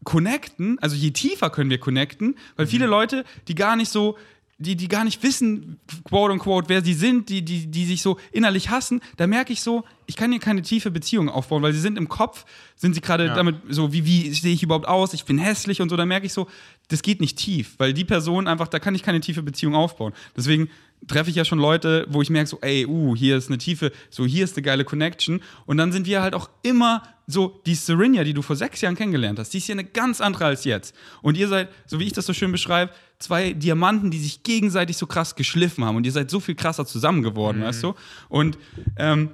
connecten. 0.06 0.80
Also 0.80 0.96
je 0.96 1.12
tiefer 1.12 1.50
können 1.50 1.70
wir 1.70 1.80
connecten, 1.80 2.36
weil 2.56 2.66
Mhm. 2.66 2.70
viele 2.70 2.86
Leute, 2.86 3.26
die 3.50 3.56
gar 3.56 3.76
nicht 3.76 3.92
so 3.92 4.18
die, 4.58 4.78
die 4.78 4.88
gar 4.88 5.04
nicht 5.04 5.22
wissen, 5.22 5.82
quote 6.06 6.32
unquote, 6.32 6.70
wer 6.70 6.82
sie 6.82 6.94
sind, 6.94 7.28
die, 7.28 7.42
die, 7.44 7.68
die 7.68 7.84
sich 7.84 8.02
so 8.02 8.18
innerlich 8.32 8.70
hassen, 8.70 9.02
da 9.18 9.28
merke 9.28 9.52
ich 9.52 9.60
so, 9.60 9.84
ich 10.06 10.16
kann 10.16 10.32
hier 10.32 10.40
keine 10.40 10.62
tiefe 10.62 10.92
Beziehung 10.92 11.28
aufbauen, 11.28 11.62
weil 11.62 11.74
sie 11.74 11.82
sind 11.82 11.98
im 11.98 12.08
Kopf, 12.08 12.46
sind 12.78 12.94
sie 12.96 13.02
gerade 13.02 13.26
Ja. 13.26 13.34
damit 13.36 13.58
so, 13.68 13.92
wie, 13.92 14.06
wie 14.06 14.32
sehe 14.34 14.54
ich 14.54 14.64
überhaupt 14.64 14.88
aus, 14.88 15.14
ich 15.14 15.26
bin 15.26 15.38
hässlich 15.40 15.82
und 15.82 15.90
so, 15.90 15.98
da 15.98 16.06
merke 16.06 16.26
ich 16.26 16.32
so, 16.32 16.48
das 16.88 17.02
geht 17.02 17.20
nicht 17.20 17.38
tief, 17.38 17.74
weil 17.80 17.94
die 17.94 18.06
Person 18.06 18.48
einfach, 18.48 18.70
da 18.70 18.80
kann 18.80 18.96
ich 18.96 19.04
keine 19.04 19.20
tiefe 19.20 19.44
Beziehung 19.44 19.76
aufbauen. 19.76 20.14
Deswegen 20.38 20.70
treffe 21.08 21.30
ich 21.30 21.36
ja 21.36 21.46
schon 21.46 21.60
Leute, 21.60 22.06
wo 22.10 22.22
ich 22.22 22.30
merke 22.30 22.50
so, 22.50 22.60
ey, 22.62 22.86
uh, 22.86 23.16
hier 23.16 23.38
ist 23.38 23.50
eine 23.50 23.58
tiefe, 23.58 23.92
so 24.10 24.26
hier 24.26 24.44
ist 24.44 24.56
eine 24.56 24.64
geile 24.64 24.84
Connection 24.84 25.42
und 25.66 25.78
dann 25.78 25.92
sind 25.92 26.08
wir 26.08 26.22
halt 26.22 26.34
auch 26.34 26.50
immer 26.64 27.04
so, 27.28 27.60
die 27.66 27.76
Serenia, 27.76 28.24
die 28.24 28.34
du 28.34 28.42
vor 28.42 28.56
sechs 28.56 28.82
Jahren 28.82 28.96
kennengelernt 28.96 29.40
hast, 29.40 29.50
die 29.54 29.58
ist 29.58 29.66
hier 29.66 29.74
eine 29.74 29.84
ganz 29.84 30.22
andere 30.22 30.46
als 30.46 30.64
jetzt. 30.64 30.96
Und 31.22 31.38
ihr 31.38 31.48
seid, 31.48 31.70
so 31.88 32.00
wie 32.00 32.06
ich 32.06 32.14
das 32.14 32.26
so 32.26 32.34
schön 32.34 32.52
beschreibe, 32.52 32.92
zwei 33.20 33.54
Diamanten, 33.54 34.12
die 34.12 34.20
sich 34.20 34.44
gegenseitig 34.44 34.98
so 34.98 35.08
krass 35.08 35.36
geschliffen 35.36 35.84
haben 35.86 35.96
und 35.96 36.06
ihr 36.06 36.12
seid 36.12 36.30
so 36.30 36.40
viel 36.40 36.56
krasser 36.56 36.86
zusammen 36.86 37.24
geworden, 37.24 37.64
weißt 37.64 37.84
du? 37.84 37.96
Und 38.30 38.58
ähm, 38.98 39.32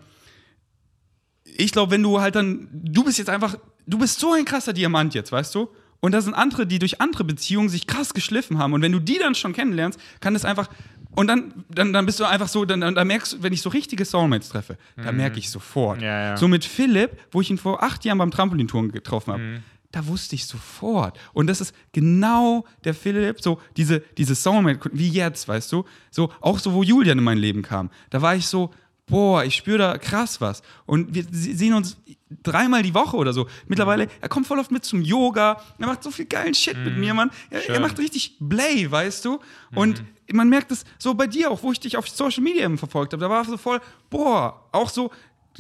ich 1.44 1.72
glaube, 1.72 1.92
wenn 1.92 2.04
du 2.04 2.22
halt 2.22 2.36
dann, 2.36 2.70
du 2.72 3.04
bist 3.04 3.18
jetzt 3.18 3.30
einfach, 3.30 3.58
du 3.86 3.98
bist 3.98 4.20
so 4.20 4.34
ein 4.34 4.46
krasser 4.46 4.74
Diamant 4.74 5.14
jetzt, 5.14 5.32
weißt 5.32 5.54
du? 5.56 5.70
Und 6.00 6.14
da 6.14 6.22
sind 6.22 6.34
andere, 6.34 6.66
die 6.66 6.80
durch 6.80 7.00
andere 7.00 7.24
Beziehungen 7.24 7.70
sich 7.70 7.88
krass 7.88 8.14
geschliffen 8.14 8.58
haben. 8.58 8.74
Und 8.74 8.82
wenn 8.82 8.92
du 8.92 9.00
die 9.00 9.20
dann 9.20 9.36
schon 9.36 9.54
kennenlernst, 9.54 10.00
kann 10.20 10.34
das 10.34 10.46
einfach. 10.46 10.70
Und 11.16 11.28
dann, 11.28 11.54
dann, 11.70 11.92
dann 11.94 12.06
bist 12.06 12.20
du 12.20 12.26
einfach 12.26 12.48
so, 12.48 12.64
dann, 12.66 12.80
dann, 12.82 13.08
merkst 13.08 13.34
du, 13.34 13.44
wenn 13.44 13.52
ich 13.54 13.62
so 13.62 13.70
richtige 13.70 14.06
Soulmates 14.06 14.50
treffe, 14.50 14.78
da 14.96 15.12
merke 15.12 15.40
ich 15.40 15.50
sofort. 15.50 15.98
Mhm. 15.98 16.04
Ja, 16.04 16.22
ja. 16.30 16.38
So 16.38 16.48
mit 16.48 16.64
Philipp, 16.64 17.18
wo 17.32 17.42
ich 17.42 17.50
ihn 17.50 17.58
vor 17.58 17.84
acht 17.84 18.06
Jahren 18.06 18.18
beim 18.18 18.32
Trampolintouren 18.32 18.92
getroffen 18.92 19.34
habe, 19.34 19.44
Mhm. 19.44 19.58
da 19.92 20.08
wusste 20.08 20.36
ich 20.36 20.46
sofort. 20.46 21.20
Und 21.34 21.48
das 21.48 21.60
ist 21.60 21.76
genau 21.92 22.66
der 22.86 22.94
Philipp, 22.94 23.42
so 23.42 23.60
diese, 23.76 24.00
diese 24.18 24.36
Soulmate, 24.36 24.90
wie 24.94 25.10
jetzt, 25.10 25.48
weißt 25.48 25.72
du? 25.74 25.84
So, 26.12 26.32
auch 26.40 26.60
so, 26.60 26.74
wo 26.74 26.82
Julian 26.82 27.18
in 27.18 27.24
mein 27.26 27.38
Leben 27.38 27.62
kam. 27.62 27.90
Da 28.10 28.22
war 28.22 28.36
ich 28.36 28.48
so, 28.48 28.72
boah, 29.06 29.44
ich 29.44 29.56
spüre 29.56 29.78
da 29.80 29.98
krass 29.98 30.40
was. 30.40 30.62
Und 30.86 31.14
wir 31.14 31.24
se- 31.30 31.56
sehen 31.56 31.74
uns 31.74 31.98
dreimal 32.44 32.84
die 32.84 32.94
Woche 32.94 33.18
oder 33.18 33.34
so. 33.34 33.48
Mittlerweile, 33.68 34.08
er 34.22 34.30
kommt 34.30 34.48
voll 34.48 34.60
oft 34.60 34.72
mit 34.72 34.86
zum 34.86 35.02
Yoga. 35.02 35.62
Er 35.80 35.88
macht 35.88 36.04
so 36.04 36.12
viel 36.12 36.26
geilen 36.26 36.54
Shit 36.54 36.78
mit 36.78 36.98
mir, 36.98 37.14
Mann. 37.14 37.32
Er, 37.50 37.70
er 37.70 37.80
macht 37.80 38.00
richtig 38.00 38.38
Blay, 38.40 38.90
weißt 38.90 39.26
du? 39.26 39.40
Und 39.76 40.04
man 40.34 40.50
merkt 40.50 40.72
es 40.72 40.86
so 40.98 41.14
bei 41.14 41.28
dir 41.28 41.52
auch, 41.52 41.62
wo 41.64 41.72
ich 41.72 41.80
dich 41.80 41.98
auf 41.98 42.08
Social 42.08 42.42
Media 42.44 42.64
eben 42.64 42.78
verfolgt 42.78 43.14
habe. 43.14 43.22
Da 43.22 43.30
war 43.30 43.44
so 43.46 43.58
voll, 43.58 43.80
boah, 44.10 44.68
auch 44.72 44.90
so. 44.90 45.12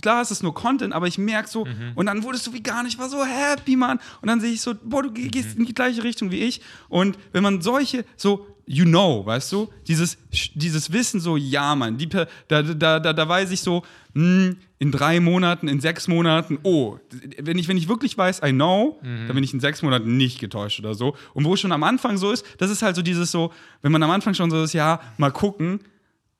Klar, 0.02 0.22
es 0.22 0.31
ist 0.31 0.41
nur 0.41 0.53
Content, 0.53 0.93
aber 0.93 1.07
ich 1.07 1.18
merke 1.18 1.49
so, 1.49 1.68
und 1.95 2.06
dann 2.06 2.23
wurdest 2.23 2.48
du 2.48 2.53
wie 2.53 2.64
gar 2.64 2.81
nicht, 2.81 2.98
war 2.98 3.10
so 3.10 3.26
happy, 3.26 3.76
Mann. 3.76 3.99
Und 4.22 4.27
dann 4.30 4.39
sehe 4.39 4.52
ich 4.53 4.61
so, 4.61 4.73
boah, 4.81 5.03
du 5.03 5.11
geh- 5.11 5.27
gehst 5.27 5.57
in 5.57 5.65
die 5.65 5.73
gleiche 5.73 6.02
Richtung 6.06 6.31
wie 6.31 6.39
ich. 6.39 6.61
Und 6.88 7.18
wenn 7.34 7.43
man 7.43 7.61
solche, 7.61 8.06
so, 8.15 8.48
you 8.65 8.85
know, 8.85 9.26
weißt 9.26 9.52
du, 9.52 9.68
dieses, 9.89 10.18
dieses 10.53 10.93
Wissen 10.93 11.19
so, 11.19 11.35
ja, 11.35 11.76
Mann, 11.76 11.98
die, 11.98 12.07
da, 12.07 12.26
da, 12.48 12.61
da, 13.02 13.11
da 13.11 13.27
weiß 13.27 13.52
ich 13.52 13.60
so, 13.60 13.84
hm, 14.15 14.56
in 14.81 14.91
drei 14.91 15.19
Monaten, 15.19 15.67
in 15.67 15.79
sechs 15.79 16.07
Monaten, 16.07 16.57
oh, 16.63 16.97
wenn 17.37 17.59
ich, 17.59 17.67
wenn 17.67 17.77
ich 17.77 17.87
wirklich 17.87 18.17
weiß, 18.17 18.41
I 18.43 18.51
know, 18.51 18.99
dann 19.03 19.35
bin 19.35 19.43
ich 19.43 19.53
in 19.53 19.59
sechs 19.59 19.83
Monaten 19.83 20.17
nicht 20.17 20.39
getäuscht 20.39 20.79
oder 20.79 20.95
so. 20.95 21.15
Und 21.35 21.45
wo 21.45 21.53
es 21.53 21.59
schon 21.59 21.71
am 21.71 21.83
Anfang 21.83 22.17
so 22.17 22.31
ist, 22.31 22.43
das 22.57 22.71
ist 22.71 22.81
halt 22.81 22.95
so 22.95 23.03
dieses 23.03 23.29
so, 23.29 23.53
wenn 23.83 23.91
man 23.91 24.01
am 24.01 24.09
Anfang 24.09 24.33
schon 24.33 24.49
so 24.49 24.63
ist, 24.63 24.73
ja, 24.73 24.99
mal 25.19 25.29
gucken, 25.29 25.81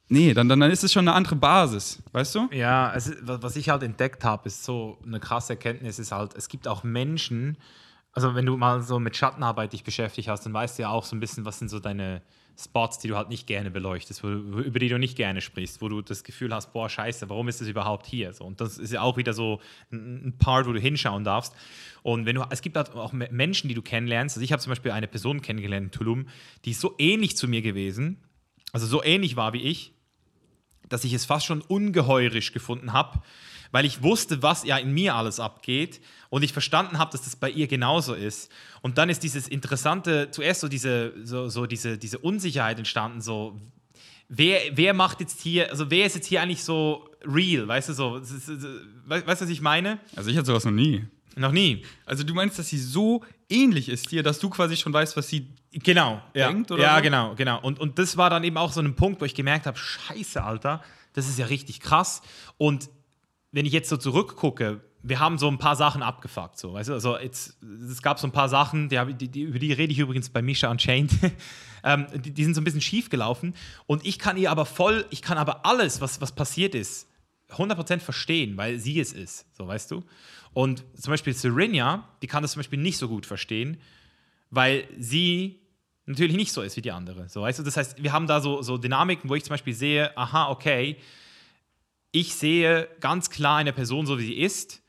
nee, 0.08 0.34
dann, 0.34 0.50
dann, 0.50 0.60
dann 0.60 0.72
ist 0.72 0.84
es 0.84 0.92
schon 0.92 1.08
eine 1.08 1.16
andere 1.16 1.36
Basis, 1.36 2.02
weißt 2.14 2.34
du? 2.34 2.50
Ja, 2.52 2.92
was 2.96 3.44
was 3.44 3.56
ich 3.58 3.70
halt 3.70 3.84
entdeckt 3.84 4.24
habe, 4.24 4.48
ist 4.48 4.64
so 4.64 4.98
eine 5.06 5.20
krasse 5.20 5.54
Erkenntnis, 5.54 6.00
ist 6.00 6.12
halt, 6.12 6.34
es 6.36 6.48
gibt 6.48 6.68
auch 6.68 6.84
Menschen, 6.84 7.60
also 8.12 8.34
wenn 8.34 8.48
du 8.48 8.58
mal 8.58 8.82
so 8.82 8.98
mit 8.98 9.16
Schattenarbeit 9.16 9.74
dich 9.74 9.84
beschäftigt 9.84 10.30
hast, 10.30 10.48
dann 10.48 10.54
weißt 10.54 10.80
du 10.80 10.82
ja 10.82 10.90
auch 10.90 11.06
so 11.06 11.16
ein 11.16 11.20
bisschen, 11.20 11.46
was 11.46 11.60
sind 11.60 11.70
so 11.70 11.80
deine 11.80 12.24
Spots, 12.58 13.00
die 13.00 13.08
du 13.08 13.16
halt 13.16 13.30
nicht 13.30 13.48
gerne 13.48 13.72
beleuchtest, 13.72 14.24
wo, 14.24 14.28
über 14.28 14.80
die 14.80 14.90
du 14.90 15.00
nicht 15.00 15.16
gerne 15.16 15.42
sprichst, 15.42 15.82
wo 15.82 15.90
du 15.90 16.02
das 16.02 16.24
Gefühl 16.24 16.54
hast, 16.54 16.74
boah, 16.74 16.90
scheiße, 16.90 17.30
warum 17.30 17.48
ist 17.48 17.62
das 17.62 17.68
überhaupt 17.68 18.06
hier? 18.06 18.34
So, 18.34 18.44
und 18.44 18.62
das 18.62 18.78
ist 18.78 18.92
ja 18.92 19.02
auch 19.02 19.18
wieder 19.18 19.34
so 19.34 19.62
ein, 19.92 20.36
Part, 20.38 20.68
wo 20.68 20.74
du 20.74 20.80
hinschauen 20.80 21.24
darfst. 21.24 21.56
Und 22.04 22.26
wenn 22.26 22.36
du, 22.36 22.44
es 22.50 22.62
gibt 22.62 22.78
halt 22.78 22.94
auch 22.94 23.14
Me- 23.14 23.30
Menschen, 23.32 23.68
die 23.68 23.74
du 23.74 23.82
kennenlernst. 23.82 24.38
Also 24.38 24.44
ich 24.44 24.52
habe 24.52 24.62
zum 24.62 24.72
Beispiel 24.72 24.92
eine 24.92 25.08
Person 25.08 25.42
kennengelernt 25.42 25.86
in 25.86 25.92
Tulum, 25.92 26.28
die 26.66 26.72
ist 26.72 26.82
so 26.82 26.96
ähnlich 26.98 27.38
zu 27.38 27.48
mir 27.48 27.62
gewesen, 27.62 28.18
also 28.74 28.88
so 28.88 29.04
ähnlich 29.04 29.36
war 29.36 29.54
wie 29.54 29.62
ich, 29.62 29.94
dass 30.88 31.04
ich 31.04 31.14
es 31.14 31.26
fast 31.26 31.46
schon 31.46 31.62
ungeheurisch 31.62 32.52
gefunden 32.52 32.94
habe, 32.94 33.22
weil 33.72 33.86
ich 33.86 34.04
wusste, 34.04 34.44
was 34.44 34.66
ja 34.66 34.78
in 34.78 34.92
mir 34.92 35.16
alles 35.16 35.40
abgeht 35.40 36.02
und 36.32 36.44
ich 36.44 36.54
verstanden 36.54 36.98
habe, 36.98 37.12
dass 37.12 37.24
das 37.24 37.36
bei 37.36 37.50
ihr 37.50 37.68
genauso 37.68 38.14
ist. 38.14 38.50
Und 38.82 38.98
dann 38.98 39.10
ist 39.10 39.22
dieses 39.22 39.50
interessante, 39.50 40.32
zuerst 40.32 40.62
so 40.62 40.70
diese, 40.70 41.14
so, 41.26 41.50
so 41.50 41.66
diese, 41.66 41.98
diese 41.98 42.20
Unsicherheit 42.20 42.78
entstanden, 42.78 43.20
so 43.20 43.60
wer, 44.30 44.62
wer 44.74 44.94
macht 44.94 45.20
jetzt 45.20 45.42
hier, 45.42 45.70
also 45.70 45.92
wer 45.92 46.06
ist 46.06 46.16
jetzt 46.16 46.28
hier 46.28 46.42
eigentlich 46.42 46.64
so 46.64 47.10
real, 47.26 47.68
weißt 47.68 47.90
du 47.90 47.94
so, 47.94 48.22
weißt 48.22 49.42
du, 49.42 49.46
was 49.46 49.50
ich 49.50 49.60
meine? 49.60 50.00
Also 50.16 50.30
ich 50.30 50.38
hatte 50.38 50.48
sowas 50.48 50.64
noch 50.64 50.72
nie. 50.72 51.06
Noch 51.36 51.52
nie. 51.52 51.84
Also 52.06 52.24
du 52.24 52.34
meinst, 52.34 52.58
dass 52.58 52.70
sie 52.70 52.80
so 52.80 53.26
ähnlich 53.50 53.90
ist 53.90 54.10
dir, 54.10 54.24
dass 54.24 54.40
du 54.40 54.50
quasi 54.50 54.78
schon 54.78 54.94
weißt, 54.94 55.18
was 55.18 55.28
sie. 55.28 55.50
Genau, 55.74 56.22
ja. 56.34 56.48
denkt 56.48 56.72
oder 56.72 56.84
ja, 56.84 56.96
so? 56.96 57.04
genau, 57.04 57.36
genau. 57.36 57.60
Und, 57.62 57.80
und 57.80 58.00
das 58.00 58.16
war 58.16 58.30
dann 58.30 58.46
eben 58.46 58.58
auch 58.58 58.72
so 58.72 58.82
ein 58.82 58.96
Punkt, 58.96 59.20
wo 59.20 59.26
ich 59.26 59.36
gemerkt 59.36 59.66
habe, 59.66 59.78
scheiße, 59.78 60.42
Alter, 60.42 60.82
das 61.12 61.28
ist 61.28 61.40
ja 61.40 61.48
richtig 61.48 61.82
krass. 61.82 62.22
Und 62.58 62.90
wenn 63.52 63.66
ich 63.66 63.74
jetzt 63.74 63.90
so 63.90 63.98
zurückgucke, 63.98 64.82
wir 65.04 65.20
haben 65.20 65.38
so 65.38 65.48
ein 65.48 65.58
paar 65.58 65.76
Sachen 65.76 66.04
abgefuckt, 66.04 66.58
so, 66.58 66.74
weißt 66.74 66.90
du, 66.90 66.94
also 66.94 67.18
jetzt, 67.18 67.58
es 67.90 68.02
gab 68.02 68.20
so 68.20 68.28
ein 68.28 68.32
paar 68.32 68.50
Sachen, 68.50 68.90
die, 68.90 69.14
die, 69.16 69.28
die, 69.28 69.42
über 69.42 69.60
die 69.60 69.74
rede 69.74 69.92
ich 69.92 70.00
übrigens 70.00 70.30
bei 70.30 70.42
Misha 70.42 70.70
Unchained, 70.70 71.12
ähm, 71.84 72.08
die, 72.14 72.32
die 72.32 72.44
sind 72.44 72.54
so 72.54 72.62
ein 72.62 72.64
bisschen 72.64 72.82
schief 72.82 73.10
gelaufen 73.10 73.56
und 73.88 74.06
ich 74.06 74.20
kann 74.20 74.38
ihr 74.38 74.52
aber 74.52 74.66
voll, 74.66 75.06
ich 75.10 75.22
kann 75.22 75.38
aber 75.38 75.66
alles, 75.66 76.02
was, 76.02 76.22
was 76.22 76.34
passiert 76.34 76.76
ist, 76.76 77.08
100% 77.50 78.00
verstehen, 78.00 78.58
weil 78.58 78.80
sie 78.80 79.00
es 79.00 79.14
ist, 79.14 79.46
so, 79.56 79.68
weißt 79.68 79.92
du. 79.92 80.04
Und 80.54 80.84
zum 80.96 81.12
Beispiel 81.12 81.34
Serena, 81.34 82.08
die 82.22 82.28
kann 82.28 82.44
das 82.44 82.54
zum 82.54 82.60
Beispiel 82.60 82.80
nicht 82.80 82.98
so 82.98 83.08
gut 83.08 83.26
verstehen, 83.26 83.78
weil 84.50 84.88
sie 84.98 85.60
natürlich 86.06 86.36
nicht 86.36 86.52
so 86.52 86.62
ist 86.62 86.76
wie 86.78 86.82
die 86.82 86.92
andere. 86.92 87.30
So, 87.30 87.42
weißt 87.42 87.60
du? 87.60 87.64
Das 87.64 87.78
heißt, 87.78 88.02
wir 88.02 88.12
haben 88.12 88.28
da 88.28 88.42
so, 88.42 88.62
so 88.62 88.78
Dynamiken, 88.78 89.30
wo 89.30 89.36
ich 89.36 89.44
zum 89.44 89.54
Beispiel 89.54 89.74
sehe, 89.74 90.16
aha, 90.18 90.50
okay, 90.50 90.98
ich 92.12 92.36
sehe 92.36 92.90
ganz 93.00 93.30
klar 93.30 93.58
eine 93.58 93.74
Person 93.74 94.06
so, 94.06 94.20
wie 94.20 94.26
sie 94.26 94.38
ist, 94.38 94.81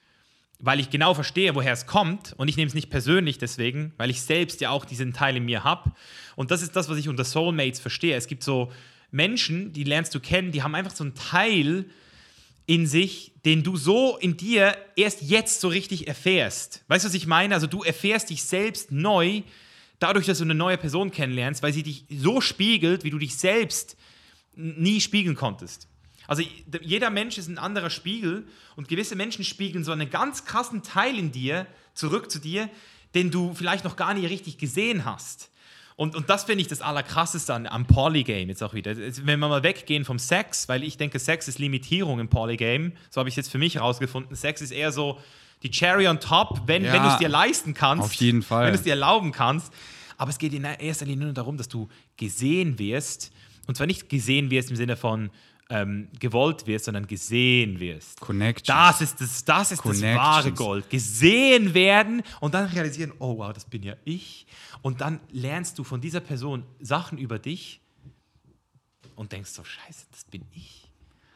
weil 0.62 0.78
ich 0.78 0.90
genau 0.90 1.12
verstehe, 1.12 1.54
woher 1.56 1.72
es 1.72 1.86
kommt 1.86 2.34
und 2.38 2.46
ich 2.46 2.56
nehme 2.56 2.68
es 2.68 2.74
nicht 2.74 2.88
persönlich 2.88 3.36
deswegen, 3.36 3.92
weil 3.98 4.10
ich 4.10 4.22
selbst 4.22 4.60
ja 4.60 4.70
auch 4.70 4.84
diesen 4.84 5.12
Teil 5.12 5.36
in 5.36 5.44
mir 5.44 5.64
habe. 5.64 5.90
Und 6.36 6.52
das 6.52 6.62
ist 6.62 6.76
das, 6.76 6.88
was 6.88 6.98
ich 6.98 7.08
unter 7.08 7.24
Soulmates 7.24 7.80
verstehe. 7.80 8.16
Es 8.16 8.28
gibt 8.28 8.44
so 8.44 8.70
Menschen, 9.10 9.72
die 9.72 9.82
lernst 9.82 10.14
du 10.14 10.20
kennen, 10.20 10.52
die 10.52 10.62
haben 10.62 10.76
einfach 10.76 10.94
so 10.94 11.02
einen 11.02 11.16
Teil 11.16 11.86
in 12.66 12.86
sich, 12.86 13.32
den 13.44 13.64
du 13.64 13.76
so 13.76 14.16
in 14.18 14.36
dir 14.36 14.76
erst 14.94 15.22
jetzt 15.22 15.60
so 15.60 15.66
richtig 15.66 16.06
erfährst. 16.06 16.84
Weißt 16.86 17.04
du, 17.04 17.08
was 17.08 17.14
ich 17.14 17.26
meine? 17.26 17.54
Also 17.54 17.66
du 17.66 17.82
erfährst 17.82 18.30
dich 18.30 18.44
selbst 18.44 18.92
neu, 18.92 19.42
dadurch, 19.98 20.26
dass 20.26 20.38
du 20.38 20.44
eine 20.44 20.54
neue 20.54 20.78
Person 20.78 21.10
kennenlernst, 21.10 21.64
weil 21.64 21.72
sie 21.72 21.82
dich 21.82 22.04
so 22.08 22.40
spiegelt, 22.40 23.02
wie 23.02 23.10
du 23.10 23.18
dich 23.18 23.36
selbst 23.36 23.96
nie 24.54 25.00
spiegeln 25.00 25.34
konntest. 25.34 25.88
Also 26.32 26.48
jeder 26.80 27.10
Mensch 27.10 27.36
ist 27.36 27.48
ein 27.48 27.58
anderer 27.58 27.90
Spiegel 27.90 28.46
und 28.74 28.88
gewisse 28.88 29.16
Menschen 29.16 29.44
spiegeln 29.44 29.84
so 29.84 29.92
einen 29.92 30.08
ganz 30.08 30.46
krassen 30.46 30.82
Teil 30.82 31.18
in 31.18 31.30
dir 31.30 31.66
zurück 31.92 32.30
zu 32.30 32.38
dir, 32.38 32.70
den 33.14 33.30
du 33.30 33.52
vielleicht 33.52 33.84
noch 33.84 33.96
gar 33.96 34.14
nicht 34.14 34.30
richtig 34.30 34.56
gesehen 34.56 35.04
hast. 35.04 35.50
Und, 35.94 36.16
und 36.16 36.30
das 36.30 36.44
finde 36.44 36.62
ich 36.62 36.68
das 36.68 36.80
Allerkrasseste 36.80 37.52
an, 37.52 37.66
am 37.66 37.84
Polygame 37.86 38.46
jetzt 38.46 38.62
auch 38.62 38.72
wieder. 38.72 38.96
Wenn 38.96 39.40
wir 39.40 39.48
mal 39.48 39.62
weggehen 39.62 40.06
vom 40.06 40.18
Sex, 40.18 40.66
weil 40.70 40.84
ich 40.84 40.96
denke, 40.96 41.18
Sex 41.18 41.48
ist 41.48 41.58
Limitierung 41.58 42.18
im 42.18 42.28
Polygame, 42.28 42.92
so 43.10 43.18
habe 43.18 43.28
ich 43.28 43.34
es 43.34 43.36
jetzt 43.36 43.50
für 43.50 43.58
mich 43.58 43.74
herausgefunden. 43.74 44.34
Sex 44.34 44.62
ist 44.62 44.70
eher 44.70 44.90
so 44.90 45.18
die 45.62 45.70
Cherry 45.70 46.08
on 46.08 46.18
top, 46.18 46.62
wenn, 46.64 46.82
Ja, 46.82 46.94
wenn 46.94 47.02
du 47.02 47.08
es 47.08 47.18
dir 47.18 47.28
leisten 47.28 47.74
kannst. 47.74 48.04
auf 48.04 48.14
jeden 48.14 48.40
Fall. 48.40 48.64
Wenn 48.64 48.72
du 48.72 48.78
es 48.78 48.84
dir 48.84 48.94
erlauben 48.94 49.32
kannst. 49.32 49.70
Aber 50.16 50.30
es 50.30 50.38
geht 50.38 50.54
in 50.54 50.64
erster 50.64 51.04
Linie 51.04 51.26
nur 51.26 51.34
darum, 51.34 51.58
dass 51.58 51.68
du 51.68 51.88
gesehen 52.16 52.78
wirst. 52.78 53.30
Und 53.66 53.76
zwar 53.76 53.86
nicht 53.86 54.08
gesehen 54.08 54.50
wirst 54.50 54.70
im 54.70 54.76
Sinne 54.76 54.96
von 54.96 55.30
ähm, 55.72 56.08
gewollt 56.20 56.66
wirst, 56.66 56.84
sondern 56.84 57.06
gesehen 57.06 57.80
wirst. 57.80 58.20
Connection. 58.20 58.66
Das 58.66 59.00
ist 59.00 59.20
das, 59.20 59.44
das, 59.44 59.72
ist 59.72 59.84
das 59.84 60.02
wahre 60.02 60.52
Gold. 60.52 60.90
Gesehen 60.90 61.74
werden 61.74 62.22
und 62.40 62.54
dann 62.54 62.66
realisieren, 62.66 63.12
oh 63.18 63.38
wow, 63.38 63.52
das 63.52 63.64
bin 63.64 63.82
ja 63.82 63.94
ich. 64.04 64.46
Und 64.82 65.00
dann 65.00 65.20
lernst 65.30 65.78
du 65.78 65.84
von 65.84 66.00
dieser 66.00 66.20
Person 66.20 66.64
Sachen 66.80 67.18
über 67.18 67.38
dich, 67.38 67.82
und 69.16 69.32
denkst 69.32 69.50
so, 69.50 69.64
scheiße, 69.64 70.06
das 70.10 70.24
bin 70.24 70.42
ich. 70.52 70.90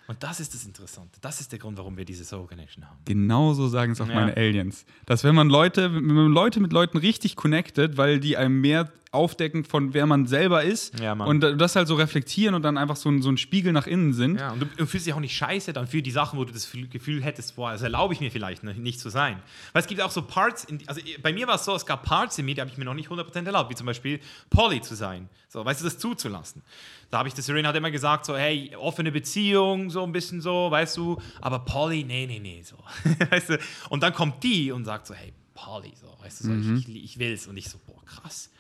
Und 0.09 0.23
das 0.23 0.39
ist 0.39 0.55
das 0.55 0.65
Interessante. 0.65 1.19
Das 1.21 1.41
ist 1.41 1.51
der 1.51 1.59
Grund, 1.59 1.77
warum 1.79 1.97
wir 1.97 2.05
diese 2.05 2.25
Soul 2.25 2.47
Connection 2.47 2.85
haben. 2.89 2.99
Genauso 3.05 3.67
sagen 3.67 3.93
es 3.93 4.01
auch 4.01 4.09
Ja. 4.09 4.15
meine 4.15 4.37
Aliens. 4.37 4.85
Dass 5.05 5.25
wenn 5.25 5.35
man 5.35 5.49
Leute, 5.49 5.93
wenn 5.93 6.05
man 6.05 6.31
Leute 6.31 6.61
mit 6.61 6.73
Leuten 6.73 6.97
richtig 6.99 7.35
connectet, 7.35 7.97
weil 7.97 8.21
die 8.21 8.37
einem 8.37 8.61
mehr 8.61 8.93
aufdecken 9.17 9.65
von 9.65 9.93
wer 9.95 10.07
man 10.07 10.27
selber 10.27 10.63
ist 10.63 10.99
Ja, 11.01 11.15
und 11.15 11.41
das 11.41 11.75
halt 11.75 11.89
so 11.89 11.97
reflektieren 11.97 12.55
und 12.55 12.63
dann 12.63 12.79
einfach 12.79 12.97
so 12.97 13.09
ein, 13.09 13.23
so 13.23 13.29
ein 13.31 13.39
Spiegel 13.39 13.73
nach 13.73 13.87
innen 13.87 14.13
sind. 14.13 14.39
Ja, 14.39 14.53
und 14.53 14.61
du, 14.61 14.67
du 14.67 14.87
fühlst 14.87 15.07
dich 15.07 15.15
auch 15.15 15.21
nicht 15.21 15.37
scheiße 15.37 15.73
dann 15.73 15.87
für 15.87 16.03
die 16.03 16.11
Sachen, 16.11 16.39
wo 16.39 16.45
du 16.45 16.53
das 16.53 16.71
Gefühl- 16.91 17.23
hättest, 17.23 17.57
boah, 17.57 17.73
das 17.73 17.83
erlaube 17.83 18.15
ich 18.15 18.21
mir 18.21 18.31
vielleicht 18.31 18.63
ne- 18.63 18.75
nicht 18.75 19.01
zu 19.01 19.09
sein. 19.09 19.43
Weil 19.73 19.83
es 19.83 19.89
gibt 19.89 20.01
auch 20.01 20.11
so 20.11 20.23
Parts, 20.23 20.65
in, 20.65 20.81
also 20.87 21.01
bei 21.23 21.33
mir 21.33 21.47
war 21.49 21.57
es 21.57 21.65
so, 21.65 21.75
es 21.75 21.85
gab 21.87 22.05
Parts 22.05 22.39
in 22.39 22.45
mir, 22.45 22.55
die 22.55 22.61
habe 22.61 22.71
ich 22.71 22.79
mir 22.79 22.85
noch 22.85 22.95
nicht 22.95 23.09
100% 23.09 23.45
erlaubt, 23.47 23.71
wie 23.71 23.75
zum 23.75 23.87
Beispiel 23.87 24.21
Poly 24.51 24.81
zu 24.83 24.95
sein. 24.95 25.29
So, 25.49 25.65
weißt 25.65 25.81
du, 25.81 25.85
das 25.85 25.99
zuzulassen. 25.99 26.63
Da 27.11 27.19
habe 27.19 27.29
ich, 27.29 27.35
das 27.35 27.47
Serena 27.47 27.69
hat 27.71 27.77
immer 27.77 27.91
gesagt, 27.91 28.27
so, 28.27 28.37
hey, 28.37 28.75
offene 28.77 29.11
Beziehung, 29.13 29.91
so 29.91 30.03
ein 30.03 30.13
bisschen 30.13 30.41
so, 30.41 30.71
weißt 30.71 30.97
du, 30.97 31.21
aber 31.41 31.61
Poly, 31.61 32.05
nee, 32.05 32.27
nee, 32.27 32.39
nee, 32.41 32.63
so. 32.63 32.77
weißt 33.31 33.51
du, 33.51 33.59
und 33.91 34.03
dann 34.03 34.13
kommt 34.13 34.43
die 34.43 34.73
und 34.73 34.85
sagt 34.85 35.07
so, 35.07 35.15
hey, 35.15 35.33
Poly, 35.55 35.93
so, 36.01 36.07
weißt 36.23 36.41
du, 36.45 36.45
so, 36.63 36.75
ich, 36.79 36.89
ich, 36.89 37.05
ich 37.05 37.19
will's. 37.19 37.47
Und 37.47 37.57
ich 37.57 37.69
so, 37.71 37.79
boah, 37.87 38.05
krass. 38.05 38.51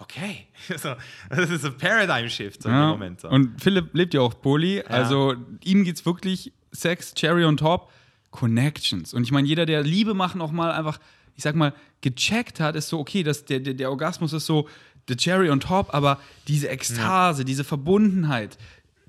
Okay, 0.00 0.46
so, 0.76 0.94
das 1.28 1.50
ist 1.50 1.64
ein 1.64 1.76
Paradigm-Shift 1.76 2.62
so 2.62 2.68
im 2.68 2.74
Ja. 2.74 2.88
Moment. 2.90 3.20
So. 3.20 3.28
Und 3.28 3.60
Philipp 3.60 3.94
lebt 3.94 4.14
ja 4.14 4.20
auch 4.20 4.40
Poly. 4.40 4.82
Also 4.82 5.34
ihm 5.64 5.84
geht 5.84 5.96
es 5.96 6.06
wirklich 6.06 6.52
Sex, 6.70 7.14
Cherry 7.14 7.44
on 7.44 7.56
top, 7.56 7.90
Connections. 8.30 9.12
Und 9.12 9.24
ich 9.24 9.32
meine, 9.32 9.48
jeder, 9.48 9.66
der 9.66 9.82
Liebe 9.82 10.14
machen 10.14 10.40
auch 10.40 10.52
mal 10.52 10.70
einfach, 10.70 11.00
ich 11.34 11.42
sag 11.42 11.56
mal, 11.56 11.72
gecheckt 12.00 12.60
hat, 12.60 12.76
ist 12.76 12.88
so, 12.88 13.00
okay, 13.00 13.22
das, 13.24 13.44
der, 13.44 13.58
der, 13.58 13.74
der 13.74 13.90
Orgasmus 13.90 14.32
ist 14.32 14.46
so 14.46 14.68
the 15.08 15.16
Cherry 15.16 15.50
on 15.50 15.58
top, 15.58 15.92
aber 15.92 16.20
diese 16.46 16.68
Ekstase, 16.68 17.44
diese 17.44 17.64
Verbundenheit, 17.64 18.56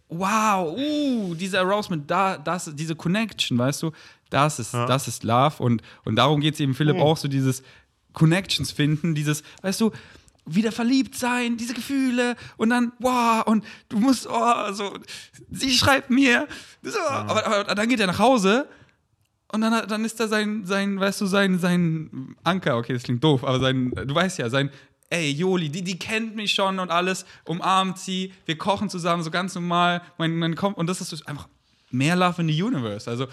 wow, 0.08 0.76
uh, 0.76 1.36
dieser 1.36 1.60
Arousement, 1.62 2.10
da, 2.10 2.38
das, 2.38 2.74
diese 2.76 2.96
Connection, 2.96 3.58
weißt 3.58 3.84
du, 3.84 3.92
das 4.32 4.58
ist, 4.60 4.74
das 4.74 5.08
ist 5.08 5.24
Love. 5.24 5.62
Und, 5.62 5.84
und 6.04 6.16
darum 6.16 6.40
geht 6.40 6.56
es 6.56 6.60
eben 6.60 6.74
Philipp 6.74 6.98
auch 6.98 7.18
so, 7.18 7.28
dieses 7.28 7.62
Connections 8.14 8.72
finden, 8.72 9.14
dieses, 9.14 9.44
weißt 9.62 9.82
du, 9.82 9.92
wieder 10.56 10.72
verliebt 10.72 11.16
sein, 11.16 11.58
diese 11.58 11.74
Gefühle. 11.74 12.36
Und 12.58 12.70
dann, 12.70 12.92
wow, 13.00 13.46
und 13.46 13.64
du 13.90 14.00
musst, 14.00 14.28
oh, 14.30 14.72
so, 14.72 14.94
sie 15.52 15.72
schreibt 15.72 16.10
mir, 16.10 16.48
so, 16.82 17.00
aber, 17.00 17.46
aber 17.46 17.76
dann 17.76 17.90
geht 17.90 18.00
er 18.00 18.08
nach 18.08 18.20
Hause 18.20 18.68
und 19.52 19.62
dann, 19.62 19.88
dann 19.88 20.06
ist 20.06 20.20
da 20.20 20.28
sein, 20.28 20.66
sein, 20.66 21.00
weißt 21.00 21.22
du, 21.22 21.26
sein, 21.26 21.60
sein 21.60 22.36
Anker, 22.44 22.78
okay, 22.78 22.94
das 22.94 23.04
klingt 23.04 23.24
doof, 23.24 23.44
aber 23.44 23.60
sein, 23.60 23.92
du 23.92 24.14
weißt 24.14 24.38
ja, 24.40 24.50
sein, 24.50 24.70
ey, 25.10 25.32
Joli, 25.32 25.70
die, 25.70 25.84
die 25.84 25.98
kennt 25.98 26.36
mich 26.36 26.52
schon 26.52 26.80
und 26.80 26.92
alles, 26.92 27.26
umarmt 27.46 27.98
sie, 27.98 28.32
wir 28.46 28.58
kochen 28.58 28.90
zusammen, 28.90 29.24
so 29.24 29.32
ganz 29.32 29.56
normal, 29.56 30.02
mein, 30.18 30.38
mein 30.38 30.56
und 30.56 30.88
das 30.88 31.02
ist 31.02 31.28
einfach 31.28 31.48
mehr 31.90 32.16
Love 32.16 32.42
in 32.42 32.48
the 32.50 32.62
Universe, 32.64 33.10
also, 33.10 33.28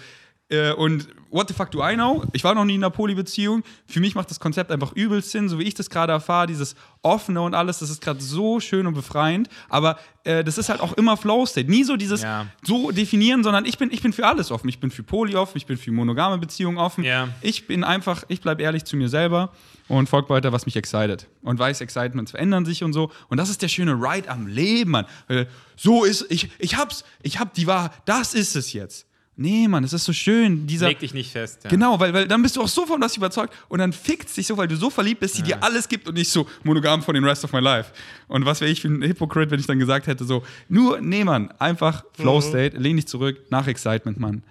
äh, 0.49 0.71
und 0.73 1.07
what 1.29 1.47
the 1.49 1.53
fuck 1.53 1.71
do 1.71 1.85
I 1.85 1.95
know? 1.95 2.23
Ich 2.31 2.43
war 2.43 2.55
noch 2.55 2.63
nie 2.63 2.75
in 2.75 2.83
einer 2.83 2.89
Poly-Beziehung. 2.89 3.63
Für 3.85 3.99
mich 3.99 4.15
macht 4.15 4.29
das 4.29 4.39
Konzept 4.39 4.71
einfach 4.71 4.93
übelst 4.93 5.31
Sinn, 5.31 5.49
so 5.49 5.59
wie 5.59 5.63
ich 5.63 5.73
das 5.73 5.89
gerade 5.89 6.13
erfahre, 6.13 6.47
dieses 6.47 6.75
Offene 7.01 7.41
und 7.41 7.53
alles, 7.53 7.79
das 7.79 7.89
ist 7.89 8.01
gerade 8.01 8.21
so 8.21 8.59
schön 8.61 8.87
und 8.87 8.93
befreiend. 8.93 9.49
Aber 9.67 9.99
äh, 10.23 10.43
das 10.45 10.57
ist 10.57 10.69
halt 10.69 10.79
auch 10.79 10.93
immer 10.93 11.17
Flow-State. 11.17 11.69
Nie 11.69 11.83
so 11.83 11.97
dieses 11.97 12.21
Ja. 12.21 12.45
so 12.63 12.91
definieren, 12.91 13.43
sondern 13.43 13.65
ich 13.65 13.77
bin, 13.77 13.91
ich 13.91 14.01
bin 14.01 14.13
für 14.13 14.25
alles 14.25 14.51
offen. 14.51 14.69
Ich 14.69 14.79
bin 14.79 14.89
für 14.89 15.03
Poly 15.03 15.35
offen, 15.35 15.57
ich 15.57 15.65
bin 15.65 15.77
für 15.77 15.91
monogame 15.91 16.37
Beziehungen 16.37 16.77
offen. 16.77 17.03
Ja. 17.03 17.27
Ich 17.41 17.67
bin 17.67 17.83
einfach, 17.83 18.23
ich 18.29 18.39
bleibe 18.39 18.63
ehrlich 18.63 18.85
zu 18.85 18.95
mir 18.95 19.09
selber 19.09 19.51
und 19.89 20.07
folge 20.07 20.29
weiter, 20.29 20.53
was 20.53 20.65
mich 20.65 20.75
excited. 20.77 21.27
Und 21.41 21.59
weiß, 21.59 21.81
Excitements 21.81 22.31
verändern 22.31 22.63
sich 22.65 22.83
und 22.83 22.93
so. 22.93 23.11
Und 23.27 23.37
das 23.37 23.49
ist 23.49 23.61
der 23.61 23.67
schöne 23.67 23.93
Ride 23.93 24.29
am 24.29 24.47
Leben, 24.47 24.91
Mann. 24.91 25.05
Weil 25.27 25.47
So 25.75 26.03
ist, 26.05 26.25
ich, 26.29 26.49
ich 26.59 26.77
hab's, 26.77 27.03
ich 27.21 27.39
hab 27.39 27.53
die 27.53 27.67
Wahrheit, 27.67 27.91
das 28.05 28.33
ist 28.33 28.55
es 28.55 28.71
jetzt. 28.73 29.06
Nee, 29.39 29.67
Mann, 29.67 29.83
es 29.83 29.93
ist 29.93 30.03
so 30.03 30.13
schön, 30.13 30.65
dieser. 30.65 30.87
Leg 30.87 30.97
dich 30.99 31.13
nicht 31.13 31.31
fest. 31.31 31.63
Ja. 31.63 31.69
Genau, 31.69 31.99
weil, 31.99 32.11
weil 32.11 32.27
dann 32.27 32.41
bist 32.41 32.55
du 32.55 32.61
auch 32.61 32.67
so 32.67 32.87
von 32.87 32.99
was 32.99 33.15
überzeugt 33.15 33.53
und 33.69 33.77
dann 33.77 33.93
fickt 33.93 34.35
dich 34.35 34.47
so, 34.47 34.57
weil 34.57 34.67
du 34.67 34.75
so 34.75 34.89
verliebt 34.89 35.19
bist, 35.19 35.37
die 35.37 35.43
dir 35.43 35.61
alles 35.63 35.87
gibt 35.87 36.07
und 36.07 36.15
nicht 36.15 36.31
so 36.31 36.47
monogam 36.63 37.03
von 37.03 37.13
den 37.13 37.23
rest 37.23 37.43
of 37.43 37.53
my 37.53 37.59
life. 37.59 37.91
Und 38.27 38.45
was 38.45 38.61
wäre 38.61 38.71
ich 38.71 38.81
für 38.81 38.87
ein 38.87 39.03
Hypocrite, 39.03 39.51
wenn 39.51 39.59
ich 39.59 39.67
dann 39.67 39.77
gesagt 39.77 40.07
hätte, 40.07 40.25
so, 40.25 40.43
nur, 40.69 40.99
nee, 41.01 41.23
Mann, 41.23 41.51
einfach 41.59 42.03
Flow 42.13 42.41
State, 42.41 42.77
lehn 42.77 42.95
dich 42.95 43.07
zurück, 43.07 43.37
nach 43.51 43.67
Excitement, 43.67 44.19
Mann. 44.19 44.41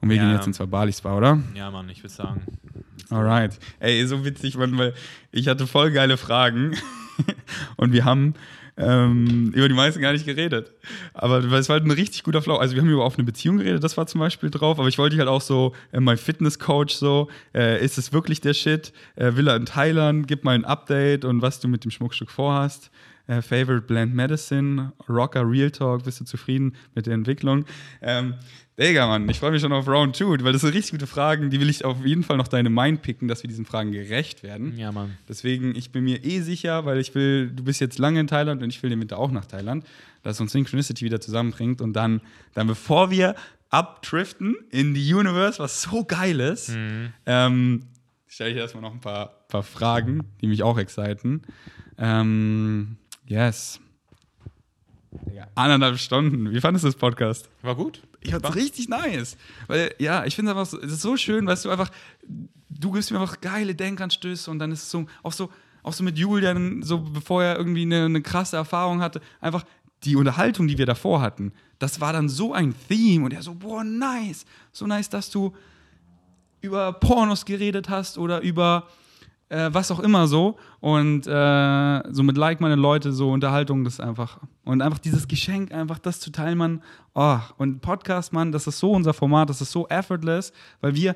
Und 0.00 0.08
wir 0.08 0.16
Ja. 0.16 0.22
gehen 0.22 0.32
jetzt 0.34 0.46
ins 0.46 0.58
Bali 0.58 0.92
Spa, 0.92 1.16
oder? 1.16 1.42
Ja, 1.54 1.70
Mann, 1.72 1.88
ich 1.90 2.02
würde 2.02 2.14
sagen. 2.14 2.42
Alright. 3.10 3.58
Ey, 3.80 4.06
so 4.06 4.24
witzig, 4.24 4.56
Mann, 4.56 4.78
weil 4.78 4.94
ich 5.32 5.48
hatte 5.48 5.66
voll 5.66 5.90
geile 5.90 6.16
Fragen 6.16 6.76
und 7.76 7.92
wir 7.92 8.04
haben 8.04 8.34
ähm, 8.76 9.52
über 9.54 9.68
die 9.68 9.74
meisten 9.74 10.00
gar 10.00 10.12
nicht 10.12 10.26
geredet. 10.26 10.72
Aber 11.14 11.38
es 11.38 11.68
war 11.68 11.74
halt 11.74 11.84
ein 11.84 11.90
richtig 11.90 12.22
guter 12.22 12.42
Flow. 12.42 12.56
Also 12.56 12.74
wir 12.74 12.82
haben 12.82 12.90
über 12.90 13.04
offene 13.04 13.24
Beziehung 13.24 13.58
geredet, 13.58 13.82
das 13.84 13.96
war 13.96 14.06
zum 14.06 14.20
Beispiel 14.20 14.50
drauf, 14.50 14.78
aber 14.78 14.88
ich 14.88 14.98
wollte 14.98 15.16
halt 15.18 15.28
auch 15.28 15.40
so, 15.40 15.74
äh, 15.92 16.00
mein 16.00 16.16
Fitnesscoach 16.16 16.90
so, 16.90 17.28
äh, 17.54 17.84
ist 17.84 17.98
es 17.98 18.12
wirklich 18.12 18.40
der 18.40 18.54
Shit? 18.54 18.92
Äh, 19.16 19.36
will 19.36 19.48
er 19.48 19.56
in 19.56 19.66
Thailand? 19.66 20.26
Gib 20.28 20.44
mal 20.44 20.54
ein 20.54 20.64
Update 20.64 21.24
und 21.24 21.42
was 21.42 21.60
du 21.60 21.68
mit 21.68 21.84
dem 21.84 21.90
Schmuckstück 21.90 22.30
vorhast. 22.30 22.90
Äh, 23.30 23.42
Favorite 23.42 23.82
Blend 23.82 24.12
Medicine, 24.12 24.92
Rocker 25.08 25.48
Real 25.48 25.70
Talk, 25.70 26.02
bist 26.02 26.18
du 26.18 26.24
zufrieden 26.24 26.74
mit 26.96 27.06
der 27.06 27.14
Entwicklung? 27.14 27.64
Ähm, 28.02 28.34
Digga, 28.76 29.06
Mann, 29.06 29.28
ich 29.28 29.38
freue 29.38 29.52
mich 29.52 29.62
schon 29.62 29.72
auf 29.72 29.86
Round 29.86 30.16
2, 30.16 30.42
weil 30.42 30.52
das 30.52 30.62
sind 30.62 30.74
richtig 30.74 30.90
gute 30.92 31.06
Fragen, 31.06 31.48
die 31.48 31.60
will 31.60 31.70
ich 31.70 31.84
auf 31.84 32.04
jeden 32.04 32.24
Fall 32.24 32.38
noch 32.38 32.48
deine 32.48 32.70
Mind 32.70 33.02
picken, 33.02 33.28
dass 33.28 33.44
wir 33.44 33.48
diesen 33.48 33.66
Fragen 33.66 33.92
gerecht 33.92 34.42
werden. 34.42 34.76
Ja, 34.76 34.90
Mann. 34.90 35.16
Deswegen, 35.28 35.76
ich 35.76 35.92
bin 35.92 36.04
mir 36.04 36.24
eh 36.24 36.40
sicher, 36.40 36.84
weil 36.86 36.98
ich 36.98 37.14
will, 37.14 37.52
du 37.52 37.62
bist 37.62 37.80
jetzt 37.80 38.00
lange 38.00 38.18
in 38.18 38.26
Thailand 38.26 38.64
und 38.64 38.70
ich 38.70 38.82
will 38.82 38.90
den 38.90 38.98
Winter 38.98 39.18
auch 39.18 39.30
nach 39.30 39.44
Thailand, 39.44 39.86
dass 40.24 40.40
uns 40.40 40.50
Synchronicity 40.50 41.04
wieder 41.04 41.20
zusammenbringt 41.20 41.80
und 41.80 41.92
dann, 41.92 42.22
dann 42.54 42.66
bevor 42.66 43.12
wir 43.12 43.36
abdriften 43.68 44.56
in 44.70 44.92
die 44.92 45.14
Universe, 45.14 45.60
was 45.60 45.82
so 45.82 46.04
geil 46.04 46.40
ist, 46.40 46.72
ähm, 47.26 47.84
stelle 48.26 48.50
ich 48.50 48.56
erstmal 48.56 48.82
noch 48.82 48.92
ein 48.92 49.00
paar, 49.00 49.46
paar 49.46 49.62
Fragen, 49.62 50.24
die 50.40 50.48
mich 50.48 50.64
auch 50.64 50.78
exciten. 50.78 51.42
Ähm, 51.96 52.96
yes. 53.30 53.80
Anderthalb 55.54 55.98
Stunden. 55.98 56.52
Wie 56.52 56.60
fandest 56.60 56.84
du 56.84 56.88
das 56.88 56.96
Podcast? 56.96 57.48
War 57.62 57.74
gut. 57.74 58.02
Ich 58.20 58.30
fand's 58.30 58.54
richtig 58.54 58.88
nice. 58.88 59.36
Weil, 59.66 59.94
ja, 59.98 60.24
ich 60.24 60.36
finde 60.36 60.52
einfach, 60.52 60.66
so, 60.66 60.78
es 60.80 60.92
ist 60.92 61.02
so 61.02 61.16
schön, 61.16 61.46
weißt 61.46 61.64
du, 61.64 61.70
einfach, 61.70 61.90
du 62.68 62.92
gibst 62.92 63.10
mir 63.10 63.20
einfach 63.20 63.40
geile 63.40 63.74
Denkanstöße 63.74 64.50
und 64.50 64.58
dann 64.58 64.72
ist 64.72 64.82
es 64.82 64.90
so, 64.90 65.06
auch 65.22 65.32
so, 65.32 65.50
auch 65.82 65.92
so 65.92 66.04
mit 66.04 66.18
Julian, 66.18 66.82
so 66.82 66.98
bevor 66.98 67.42
er 67.42 67.56
irgendwie 67.56 67.82
eine, 67.82 68.04
eine 68.04 68.22
krasse 68.22 68.56
Erfahrung 68.56 69.00
hatte, 69.00 69.20
einfach 69.40 69.64
die 70.04 70.16
Unterhaltung, 70.16 70.68
die 70.68 70.78
wir 70.78 70.86
davor 70.86 71.20
hatten, 71.20 71.52
das 71.78 72.00
war 72.00 72.12
dann 72.12 72.28
so 72.28 72.52
ein 72.52 72.74
Theme 72.88 73.24
und 73.24 73.32
er 73.32 73.42
so, 73.42 73.54
boah, 73.54 73.84
nice, 73.84 74.44
so 74.72 74.86
nice, 74.86 75.08
dass 75.08 75.30
du 75.30 75.54
über 76.60 76.92
Pornos 76.92 77.44
geredet 77.44 77.88
hast 77.88 78.18
oder 78.18 78.40
über 78.42 78.86
äh, 79.50 79.68
was 79.72 79.90
auch 79.90 80.00
immer 80.00 80.26
so 80.26 80.56
und 80.80 81.26
äh, 81.26 82.12
so 82.12 82.22
mit 82.22 82.36
Like 82.38 82.60
meine 82.60 82.76
Leute 82.76 83.12
so 83.12 83.30
Unterhaltung 83.30 83.84
das 83.84 83.94
ist 83.94 84.00
einfach 84.00 84.38
und 84.64 84.80
einfach 84.80 84.98
dieses 84.98 85.28
Geschenk 85.28 85.72
einfach 85.72 85.98
das 85.98 86.18
zu 86.20 86.30
teilen 86.32 86.56
man 86.56 86.82
oh 87.14 87.38
und 87.58 87.80
Podcast 87.82 88.32
Mann 88.32 88.50
das 88.52 88.66
ist 88.66 88.78
so 88.78 88.92
unser 88.92 89.12
Format 89.12 89.50
das 89.50 89.60
ist 89.60 89.70
so 89.72 89.86
effortless 89.88 90.52
weil 90.80 90.94
wir 90.94 91.14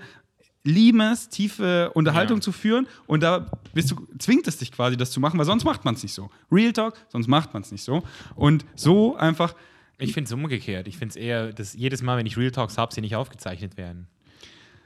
lieben 0.64 1.00
es 1.00 1.28
tiefe 1.28 1.90
Unterhaltung 1.94 2.38
Ja. 2.38 2.42
zu 2.42 2.52
führen 2.52 2.86
und 3.06 3.22
da 3.22 3.46
bist 3.72 3.90
du 3.90 3.96
zwingt 4.18 4.46
es 4.48 4.56
dich 4.58 4.72
quasi 4.72 4.96
das 4.96 5.10
zu 5.10 5.20
machen 5.20 5.38
weil 5.38 5.46
sonst 5.46 5.64
macht 5.64 5.84
man 5.84 5.94
es 5.94 6.02
nicht 6.02 6.14
so 6.14 6.30
Real 6.50 6.72
Talk 6.72 6.94
sonst 7.08 7.28
macht 7.28 7.52
man 7.54 7.62
es 7.62 7.70
nicht 7.72 7.84
so 7.84 8.02
und 8.34 8.64
so 8.74 9.16
einfach 9.16 9.54
Ich 9.98 10.12
finde 10.12 10.26
es 10.26 10.32
umgekehrt. 10.32 10.88
Ich 10.88 10.96
finde 10.98 11.10
es 11.10 11.16
eher, 11.16 11.52
dass 11.52 11.72
jedes 11.74 12.02
Mal, 12.02 12.18
wenn 12.18 12.26
ich 12.26 12.36
Real 12.36 12.50
Talks 12.50 12.76
habe, 12.78 12.92
sie 12.92 13.00
nicht 13.00 13.14
aufgezeichnet 13.14 13.76
werden. 13.76 14.08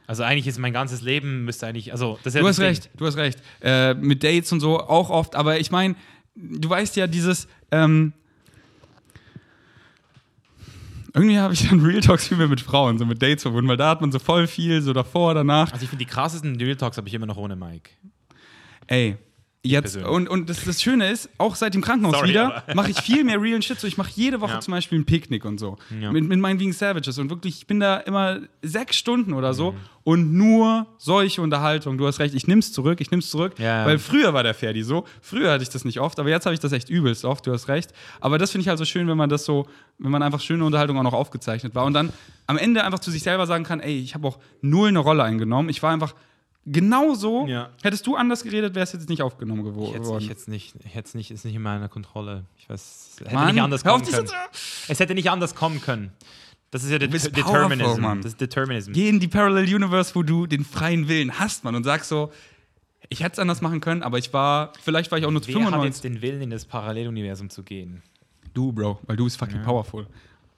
Also 0.09 0.23
eigentlich 0.23 0.47
ist 0.47 0.59
mein 0.59 0.73
ganzes 0.73 1.03
Leben 1.03 1.45
müsste 1.45 1.67
eigentlich, 1.67 1.93
also 1.93 2.19
das 2.25 2.33
ist 2.33 2.37
ja 2.37 2.41
Du 2.41 2.49
hast 2.49 2.57
Ding. 2.59 2.67
recht, 2.67 2.91
du 2.97 3.07
hast 3.07 3.17
recht. 3.19 3.41
Äh, 3.61 3.93
mit 3.93 4.25
Dates 4.25 4.51
und 4.51 4.61
so 4.61 4.81
auch 4.81 5.11
oft, 5.11 5.37
aber 5.37 5.61
ich 5.61 5.71
meine, 5.71 5.95
du 6.35 6.69
weißt 6.69 6.97
ja, 6.97 7.07
dieses. 7.07 7.47
Ähm, 7.71 8.15
irgendwie 11.13 11.39
habe 11.39 11.53
ich 11.53 11.69
dann 11.69 11.81
Real 11.85 12.01
Talks 12.01 12.27
viel 12.29 12.39
mehr 12.39 12.49
mit 12.49 12.61
Frauen, 12.61 12.97
so 12.99 13.05
mit 13.05 13.21
Dates 13.23 13.43
verbunden, 13.43 13.69
weil 13.69 13.77
da 13.77 13.91
hat 13.91 14.01
man 14.01 14.11
so 14.11 14.19
voll 14.19 14.47
viel, 14.47 14.81
so 14.81 14.93
davor, 14.95 15.35
danach. 15.35 15.73
Also 15.73 15.83
ich 15.85 15.91
finde 15.91 16.05
die 16.05 16.11
krassesten 16.11 16.57
Real 16.57 16.77
Talks 16.77 16.97
habe 16.97 17.07
ich 17.07 17.13
immer 17.15 17.27
noch 17.27 17.37
ohne 17.37 17.55
Mike. 17.57 17.91
Ey, 18.87 19.17
jetzt, 19.65 19.83
persönlich. 19.95 20.11
und, 20.11 20.29
und 20.29 20.49
das, 20.49 20.65
das 20.65 20.83
Schöne 20.83 21.11
ist, 21.11 21.29
auch 21.39 21.57
seit 21.57 21.75
dem 21.75 21.83
Krankenhaus 21.83 22.15
Sorry, 22.15 22.31
wieder, 22.31 22.63
mache 22.75 22.91
ich 22.91 22.99
viel 23.01 23.25
mehr 23.25 23.41
realen 23.41 23.63
Shit. 23.63 23.81
So, 23.81 23.87
ich 23.87 23.99
mache 23.99 24.11
jede 24.15 24.41
Woche 24.41 24.53
Ja. 24.53 24.61
zum 24.61 24.73
Beispiel 24.73 24.99
ein 24.99 25.05
Picknick 25.05 25.45
und 25.45 25.59
so. 25.59 25.77
Ja. 26.01 26.13
Mit, 26.13 26.25
mit 26.25 26.39
meinen 26.39 26.59
Vegan 26.61 26.73
Savages. 26.73 27.19
Und 27.19 27.31
wirklich, 27.31 27.59
ich 27.59 27.67
bin 27.67 27.81
da 27.81 27.97
immer 27.99 28.41
sechs 28.63 28.97
Stunden 28.97 29.35
oder 29.35 29.53
so 29.55 29.73
Mhm. 29.73 29.77
und 30.05 30.33
nur 30.35 30.87
solche 30.99 31.43
Unterhaltung. 31.43 31.99
Du 31.99 32.07
hast 32.07 32.19
recht, 32.21 32.35
ich 32.35 32.47
nimm's 32.47 32.73
zurück, 32.73 33.01
ich 33.01 33.11
nimm's 33.11 33.31
zurück. 33.31 33.59
Ja. 33.59 33.85
Weil 33.85 33.99
früher 33.99 34.33
war 34.33 34.43
der 34.43 34.55
Ferdi 34.55 34.83
so. 34.83 35.05
Früher 35.21 35.51
hatte 35.53 35.63
ich 35.63 35.71
das 35.71 35.85
nicht 35.85 36.01
oft, 36.01 36.19
aber 36.21 36.29
jetzt 36.31 36.47
habe 36.47 36.55
ich 36.55 36.61
das 36.61 36.73
echt 36.73 36.89
übelst 36.89 37.25
oft, 37.25 37.47
du 37.47 37.53
hast 37.53 37.69
recht. 37.69 37.93
Aber 38.21 38.39
das 38.39 38.51
finde 38.53 38.63
ich 38.63 38.69
halt 38.69 38.79
so 38.79 38.85
schön, 38.85 39.09
wenn 39.09 39.17
man 39.17 39.29
das 39.29 39.45
so, 39.45 39.67
wenn 39.99 40.11
man 40.11 40.23
einfach 40.23 40.41
schöne 40.41 40.65
Unterhaltung 40.65 40.97
auch 40.99 41.03
noch 41.03 41.13
aufgezeichnet 41.15 41.75
war 41.75 41.85
und 41.85 41.95
dann 41.95 42.13
am 42.47 42.57
Ende 42.59 42.85
einfach 42.85 43.01
zu 43.01 43.11
sich 43.11 43.23
selber 43.23 43.47
sagen 43.47 43.65
kann, 43.65 43.81
ey, 43.81 43.99
ich 43.99 44.15
habe 44.15 44.27
auch 44.29 44.39
null 44.63 44.89
eine 44.89 45.01
Rolle 45.01 45.25
eingenommen. 45.25 45.69
Ich 45.69 45.83
war 45.83 45.93
einfach 45.93 46.15
genauso. 46.71 47.47
Ja. 47.47 47.71
Hättest 47.83 48.07
du 48.07 48.17
anders 48.17 48.43
geredet, 48.45 48.75
wäre 48.75 48.85
es 48.85 48.93
jetzt 48.93 49.09
nicht 49.09 49.23
aufgenommen 49.23 49.63
gewo- 49.67 49.89
Ich 49.89 49.95
geworden. 49.95 50.23
ich 50.23 50.31
hätte 50.31 50.51
nicht, 50.51 50.75
ich 50.85 50.95
hätte 50.95 51.17
nicht, 51.17 51.31
ist 51.31 51.45
nicht 51.45 51.55
in 51.55 51.63
meiner 51.63 51.89
Kontrolle. 51.89 52.45
Ich 52.57 52.69
weiß, 52.69 52.81
es 53.15 53.21
hätte 53.21 53.35
Mann, 53.35 53.55
nicht 53.55 53.63
anders 53.63 53.85
kommen 53.85 54.05
können. 54.05 54.27
jetzt- 54.27 54.89
Es 54.91 55.01
hätte 55.01 55.15
nicht 55.15 55.31
anders 55.31 55.55
kommen 55.55 55.81
können. 55.81 56.13
Das 56.71 56.85
ist 56.85 56.91
ja 56.91 56.99
bist 56.99 57.35
Determinism. 57.35 57.83
powerful, 57.85 58.03
Mann. 58.03 58.23
Das 58.23 58.33
ist 58.33 58.41
Determinism. 58.41 58.93
Geh 58.93 59.09
in 59.09 59.21
die 59.21 59.29
Parallel 59.29 59.75
Universe, 59.75 60.15
wo 60.15 60.23
du 60.23 60.47
den 60.47 60.65
freien 60.65 61.09
Willen 61.09 61.39
hast, 61.39 61.65
Mann, 61.65 61.75
und 61.75 61.85
sagst 61.85 62.09
so, 62.11 62.31
ich 63.09 63.21
hätte 63.23 63.33
es 63.35 63.39
anders 63.39 63.63
machen 63.63 63.81
können, 63.81 64.03
aber 64.03 64.19
ich 64.19 64.33
war, 64.35 64.73
vielleicht 64.83 65.11
war 65.11 65.19
ich 65.19 65.25
auch 65.25 65.31
nur 65.31 65.41
zu 65.41 65.49
Wer 65.49 65.55
hat 65.57 65.63
95. 65.73 65.89
jetzt 65.95 66.05
den 66.05 66.21
Willen, 66.23 66.43
in 66.43 66.51
das 66.51 66.67
Paralleluniversum 66.67 67.49
zu 67.49 67.63
gehen? 67.63 68.03
Du, 68.53 68.73
Bro, 68.73 68.99
weil 69.07 69.17
du 69.17 69.25
bist 69.25 69.39
fucking 69.39 69.63
powerful. 69.63 70.07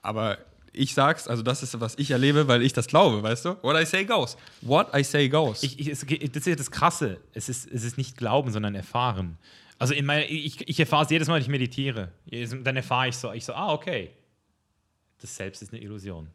Aber 0.02 0.38
ich 0.72 0.94
sag's, 0.94 1.26
also 1.26 1.42
das 1.42 1.62
ist, 1.62 1.78
was 1.80 1.94
ich 1.98 2.10
erlebe, 2.10 2.46
weil 2.48 2.62
ich 2.62 2.72
das 2.72 2.86
glaube, 2.86 3.22
weißt 3.22 3.44
du? 3.44 3.56
What 3.62 3.80
I 3.80 3.84
say 3.84 4.04
goes. 4.04 4.36
What 4.60 4.88
I 4.94 5.02
say 5.02 5.28
goes. 5.28 5.62
Ich, 5.62 5.78
ich, 5.78 5.88
es 5.88 6.00
das 6.00 6.36
ist 6.36 6.46
ja 6.46 6.54
das 6.56 6.70
Krasse. 6.70 7.18
Es 7.32 7.48
ist, 7.48 7.70
es 7.70 7.84
ist 7.84 7.98
nicht 7.98 8.16
Glauben, 8.16 8.50
sondern 8.50 8.74
Erfahren. 8.74 9.36
Also 9.78 9.94
in 9.94 10.04
mein, 10.04 10.24
ich, 10.28 10.68
ich 10.68 10.78
erfahre 10.78 11.04
es 11.04 11.10
jedes 11.10 11.26
Mal, 11.28 11.34
wenn 11.34 11.42
ich 11.42 11.48
meditiere. 11.48 12.12
Dann 12.62 12.76
erfahre 12.76 13.08
ich 13.08 13.16
so, 13.16 13.32
ich 13.32 13.44
so, 13.44 13.54
ah, 13.54 13.72
okay. 13.72 14.10
Das 15.20 15.34
Selbst 15.34 15.62
ist 15.62 15.72
eine 15.72 15.82
Illusion. 15.82 16.28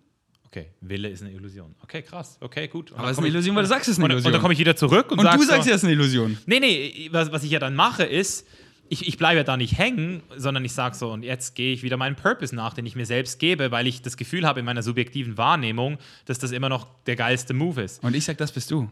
Okay, 0.45 0.67
Wille 0.81 1.09
ist 1.09 1.21
eine 1.21 1.31
Illusion. 1.31 1.75
Okay, 1.83 2.01
krass. 2.01 2.37
Okay, 2.39 2.67
gut. 2.67 2.91
Und 2.91 2.99
aber 2.99 3.07
es 3.09 3.13
ist 3.13 3.19
eine 3.19 3.27
Illusion, 3.27 3.55
weil 3.55 3.63
du 3.63 3.69
sagst, 3.69 3.87
es 3.87 3.93
ist 3.93 3.97
eine 3.97 4.05
Und, 4.05 4.11
Illusion. 4.11 4.27
und 4.27 4.33
dann 4.33 4.41
komme 4.41 4.53
ich 4.53 4.59
wieder 4.59 4.75
zurück 4.75 5.11
und, 5.11 5.19
und 5.19 5.25
sag 5.25 5.37
du 5.37 5.43
sagst 5.43 5.63
so, 5.63 5.69
ja, 5.69 5.75
es 5.75 5.81
ist 5.81 5.83
eine 5.83 5.93
Illusion. 5.93 6.37
Nee, 6.45 6.59
nee, 6.59 7.09
was, 7.11 7.31
was 7.31 7.43
ich 7.43 7.51
ja 7.51 7.59
dann 7.59 7.75
mache, 7.75 8.03
ist, 8.03 8.47
ich, 8.89 9.07
ich 9.07 9.17
bleibe 9.17 9.43
da 9.43 9.57
nicht 9.57 9.77
hängen, 9.77 10.21
sondern 10.35 10.63
ich 10.65 10.73
sage 10.73 10.95
so, 10.95 11.11
und 11.11 11.23
jetzt 11.23 11.55
gehe 11.55 11.73
ich 11.73 11.83
wieder 11.83 11.97
meinen 11.97 12.15
Purpose 12.15 12.55
nach, 12.55 12.73
den 12.73 12.85
ich 12.85 12.95
mir 12.95 13.05
selbst 13.05 13.39
gebe, 13.39 13.71
weil 13.71 13.87
ich 13.87 14.01
das 14.01 14.17
Gefühl 14.17 14.45
habe 14.45 14.59
in 14.59 14.65
meiner 14.65 14.83
subjektiven 14.83 15.37
Wahrnehmung, 15.37 15.97
dass 16.25 16.39
das 16.39 16.51
immer 16.51 16.69
noch 16.69 16.87
der 17.05 17.15
geilste 17.15 17.53
Move 17.53 17.81
ist. 17.81 18.03
Und 18.03 18.15
ich 18.15 18.25
sag, 18.25 18.37
das 18.37 18.51
bist 18.51 18.69
du. 18.71 18.89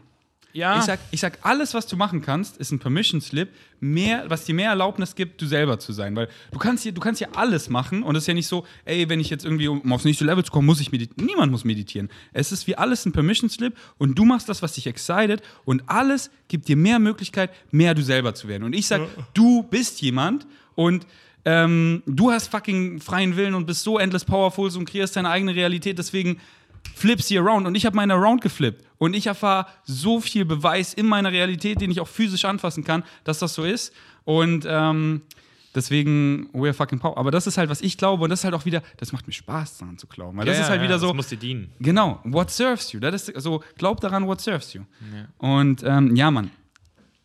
Ja, 0.54 0.78
Ich 0.78 0.84
sag, 0.84 1.00
ich 1.10 1.20
sag, 1.20 1.38
alles, 1.42 1.74
was 1.74 1.86
du 1.88 1.96
machen 1.96 2.22
kannst, 2.22 2.58
ist 2.58 2.70
ein 2.70 2.78
Permission 2.78 3.20
Slip, 3.20 3.48
mehr, 3.80 4.24
was 4.28 4.44
dir 4.44 4.54
mehr 4.54 4.70
Erlaubnis 4.70 5.16
gibt, 5.16 5.42
du 5.42 5.46
selber 5.46 5.80
zu 5.80 5.92
sein. 5.92 6.14
Weil 6.14 6.28
du 6.52 6.58
kannst 6.58 6.84
hier, 6.84 6.92
du 6.92 7.00
kannst 7.00 7.18
hier 7.18 7.36
alles 7.36 7.68
machen 7.68 8.04
und 8.04 8.14
es 8.14 8.22
ist 8.22 8.26
ja 8.28 8.34
nicht 8.34 8.46
so, 8.46 8.64
ey, 8.84 9.08
wenn 9.08 9.18
ich 9.18 9.30
jetzt 9.30 9.44
irgendwie, 9.44 9.66
um 9.66 9.92
aufs 9.92 10.04
nächste 10.04 10.24
Level 10.24 10.44
zu 10.44 10.52
kommen, 10.52 10.66
muss 10.66 10.80
ich 10.80 10.92
meditieren. 10.92 11.26
Niemand 11.26 11.50
muss 11.50 11.64
meditieren. 11.64 12.08
Es 12.32 12.52
ist 12.52 12.68
wie 12.68 12.76
alles 12.76 13.04
ein 13.04 13.10
Permission 13.12 13.50
Slip 13.50 13.76
und 13.98 14.16
du 14.16 14.24
machst 14.24 14.48
das, 14.48 14.62
was 14.62 14.74
dich 14.74 14.86
excited 14.86 15.42
und 15.64 15.82
alles 15.88 16.30
gibt 16.46 16.68
dir 16.68 16.76
mehr 16.76 17.00
Möglichkeit, 17.00 17.50
mehr 17.72 17.94
du 17.94 18.02
selber 18.02 18.34
zu 18.34 18.46
werden. 18.46 18.62
Und 18.62 18.74
ich 18.74 18.86
sag, 18.86 19.02
du 19.34 19.64
bist 19.64 20.00
jemand 20.02 20.46
und 20.76 21.04
ähm, 21.44 22.02
du 22.06 22.30
hast 22.30 22.48
fucking 22.48 23.00
freien 23.00 23.36
Willen 23.36 23.54
und 23.54 23.66
bist 23.66 23.82
so 23.82 23.98
endless 23.98 24.24
powerful 24.24 24.70
und 24.76 24.88
kreierst 24.88 25.16
deine 25.16 25.30
eigene 25.30 25.54
Realität. 25.54 25.98
Deswegen 25.98 26.38
flip 26.94 27.22
sie 27.22 27.38
around. 27.38 27.66
Und 27.66 27.74
ich 27.74 27.86
habe 27.86 27.96
meine 27.96 28.14
Around 28.14 28.40
geflippt. 28.40 28.84
Und 28.98 29.14
ich 29.14 29.26
erfahre 29.26 29.66
so 29.84 30.20
viel 30.20 30.44
Beweis 30.44 30.94
in 30.94 31.06
meiner 31.06 31.32
Realität, 31.32 31.80
den 31.80 31.90
ich 31.90 32.00
auch 32.00 32.08
physisch 32.08 32.44
anfassen 32.44 32.84
kann, 32.84 33.04
dass 33.24 33.38
das 33.38 33.54
so 33.54 33.64
ist. 33.64 33.92
Und 34.24 34.64
ähm, 34.66 35.22
deswegen, 35.74 36.48
we're 36.52 36.72
fucking 36.72 36.98
power. 37.00 37.18
Aber 37.18 37.30
das 37.30 37.46
ist 37.46 37.58
halt, 37.58 37.68
was 37.68 37.80
ich 37.82 37.98
glaube. 37.98 38.24
Und 38.24 38.30
das 38.30 38.40
ist 38.40 38.44
halt 38.44 38.54
auch 38.54 38.64
wieder, 38.64 38.82
das 38.96 39.12
macht 39.12 39.26
mir 39.26 39.32
Spaß, 39.32 39.78
daran 39.78 39.98
zu 39.98 40.06
glauben. 40.06 40.38
Weil 40.38 40.46
das 40.46 40.56
ja, 40.56 40.62
ist 40.62 40.70
halt 40.70 40.80
ja, 40.80 40.86
wieder 40.86 40.98
so, 40.98 41.08
Das 41.08 41.16
muss 41.16 41.28
dir 41.28 41.36
dienen. 41.38 41.72
genau, 41.80 42.20
what 42.24 42.50
serves 42.50 42.92
you. 42.92 43.00
Das 43.00 43.28
ist 43.28 43.42
so, 43.42 43.62
glaub 43.76 44.00
daran, 44.00 44.26
what 44.26 44.40
serves 44.40 44.72
you. 44.72 44.82
Und 45.38 45.82
ähm, 45.84 46.16
ja, 46.16 46.30
Mann. 46.30 46.50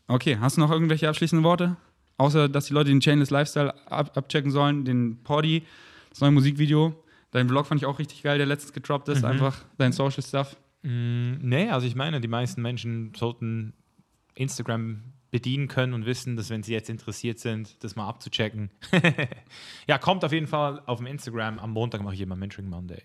Okay, 0.07 0.37
hast 0.41 0.57
du 0.57 0.61
noch 0.61 0.71
irgendwelche 0.71 1.07
abschließenden 1.07 1.43
Worte? 1.43 1.77
Außer, 2.17 2.49
dass 2.49 2.65
die 2.65 2.73
Leute 2.73 2.89
den 2.89 2.99
Chainless 2.99 3.29
Lifestyle 3.29 3.73
ab 3.89 4.17
abchecken 4.17 4.51
sollen, 4.51 4.83
den 4.83 5.19
Poddy, 5.23 5.63
das 6.09 6.19
neue 6.19 6.31
Musikvideo. 6.31 6.95
Dein 7.31 7.47
Vlog 7.47 7.67
fand 7.67 7.81
ich 7.81 7.85
auch 7.85 7.99
richtig 7.99 8.23
geil, 8.23 8.37
der 8.37 8.47
letztens 8.47 8.73
gedroppt 8.73 9.07
ist. 9.09 9.23
Einfach 9.23 9.63
dein 9.77 9.91
Social 9.91 10.23
Stuff. 10.23 10.57
Mm, 10.81 11.33
Nee, 11.41 11.69
also 11.69 11.85
ich 11.85 11.95
meine, 11.95 12.21
die 12.21 12.27
meisten 12.27 12.61
Menschen 12.61 13.13
sollten 13.15 13.73
Instagram 14.35 15.03
bedienen 15.31 15.67
können 15.67 15.93
und 15.93 16.05
wissen, 16.05 16.35
dass 16.37 16.49
wenn 16.49 16.63
sie 16.63 16.73
jetzt 16.73 16.89
interessiert 16.89 17.37
sind, 17.39 17.83
das 17.83 17.95
mal 17.95 18.07
abzuchecken. 18.07 18.71
ja, 19.87 19.97
kommt 19.99 20.25
auf 20.25 20.31
jeden 20.31 20.47
Fall 20.47 20.81
auf 20.85 20.97
dem 20.97 21.05
Instagram. 21.07 21.59
Am 21.59 21.71
Montag 21.71 22.01
mache 22.01 22.15
ich 22.15 22.21
immer 22.21 22.35
Mentoring 22.35 22.67
Monday. 22.69 23.03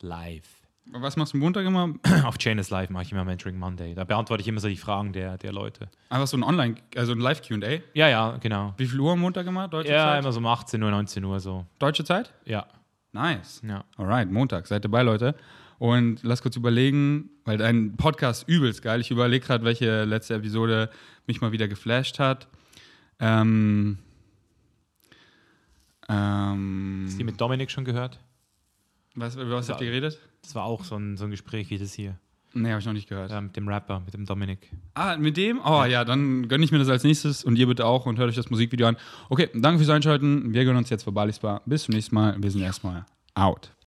Live. 0.00 0.48
Was 0.90 1.16
machst 1.16 1.34
du 1.34 1.36
Montag 1.38 1.66
immer? 1.66 1.92
auf 2.24 2.38
Chainless 2.38 2.70
Live 2.70 2.88
mache 2.88 3.02
ich 3.02 3.12
immer 3.12 3.24
Mentoring 3.24 3.58
Monday. 3.58 3.94
Da 3.94 4.04
beantworte 4.04 4.40
ich 4.40 4.48
immer 4.48 4.60
so 4.60 4.68
die 4.68 4.76
Fragen 4.78 5.12
der, 5.12 5.36
der 5.36 5.52
Leute. 5.52 5.90
Einfach 6.08 6.26
so 6.26 6.38
ein 6.38 6.42
Online, 6.42 6.76
also 6.96 7.12
ein 7.12 7.18
Live-QA. 7.20 7.80
Ja, 7.92 8.08
ja, 8.08 8.38
genau. 8.38 8.72
Wie 8.78 8.86
viel 8.86 8.98
Uhr 8.98 9.12
am 9.12 9.20
Montag 9.20 9.46
immer? 9.46 9.68
Deutsche 9.68 9.92
Ja, 9.92 10.04
Zeit? 10.12 10.20
immer 10.22 10.32
so 10.32 10.38
um 10.38 10.46
18 10.46 10.82
Uhr, 10.82 10.90
19 10.90 11.22
Uhr 11.24 11.38
so. 11.40 11.66
Deutsche 11.78 12.04
Zeit? 12.04 12.32
Ja, 12.46 12.66
Nice. 13.18 13.62
ja. 13.66 13.84
Alright, 13.96 14.30
Montag, 14.30 14.68
seid 14.68 14.84
dabei, 14.84 15.02
Leute. 15.02 15.34
Und 15.78 16.22
lass 16.22 16.40
kurz 16.40 16.54
überlegen, 16.56 17.30
weil 17.44 17.58
dein 17.58 17.96
Podcast 17.96 18.48
übelst 18.48 18.82
geil. 18.82 19.00
Ich 19.00 19.10
überlege 19.10 19.44
gerade, 19.44 19.64
welche 19.64 20.04
letzte 20.04 20.34
Episode 20.34 20.88
mich 21.26 21.40
mal 21.40 21.50
wieder 21.50 21.66
geflasht 21.66 22.20
hat. 22.20 22.46
Ähm. 23.18 23.98
Ähm. 26.08 27.02
Hast 27.06 27.14
du 27.14 27.18
die 27.18 27.24
mit 27.24 27.40
Dominik 27.40 27.72
schon 27.72 27.84
gehört? 27.84 28.20
Was, 29.14 29.34
über 29.34 29.50
was 29.56 29.68
habt 29.68 29.80
ihr 29.80 29.88
geredet? 29.88 30.20
Das 30.42 30.54
war 30.54 30.64
auch 30.64 30.84
so 30.84 30.96
ein, 30.96 31.16
so 31.16 31.24
ein 31.24 31.30
Gespräch 31.30 31.70
wie 31.70 31.78
das 31.78 31.92
hier. 31.94 32.18
Nee, 32.54 32.70
habe 32.70 32.80
ich 32.80 32.86
noch 32.86 32.92
nicht 32.92 33.08
gehört. 33.08 33.30
Ja, 33.30 33.40
mit 33.40 33.56
dem 33.56 33.68
Rapper, 33.68 34.00
mit 34.00 34.14
dem 34.14 34.24
Dominik. 34.24 34.70
Ah, 34.94 35.16
mit 35.16 35.36
dem? 35.36 35.60
Oh 35.64 35.84
ja, 35.84 36.04
dann 36.04 36.48
gönne 36.48 36.64
ich 36.64 36.72
mir 36.72 36.78
das 36.78 36.88
als 36.88 37.04
nächstes 37.04 37.44
und 37.44 37.56
ihr 37.56 37.66
bitte 37.66 37.84
auch 37.84 38.06
und 38.06 38.18
hört 38.18 38.28
euch 38.28 38.36
das 38.36 38.50
Musikvideo 38.50 38.86
an. 38.86 38.96
Okay, 39.28 39.48
danke 39.54 39.78
fürs 39.78 39.90
Einschalten. 39.90 40.52
Wir 40.52 40.64
gönnen 40.64 40.78
uns 40.78 40.90
jetzt 40.90 41.04
für 41.04 41.12
Bali 41.12 41.32
Spa. 41.32 41.60
Bis 41.66 41.84
zum 41.84 41.94
nächsten 41.94 42.14
Mal. 42.14 42.36
Wir 42.38 42.50
sind 42.50 42.62
erstmal 42.62 43.04
out. 43.34 43.70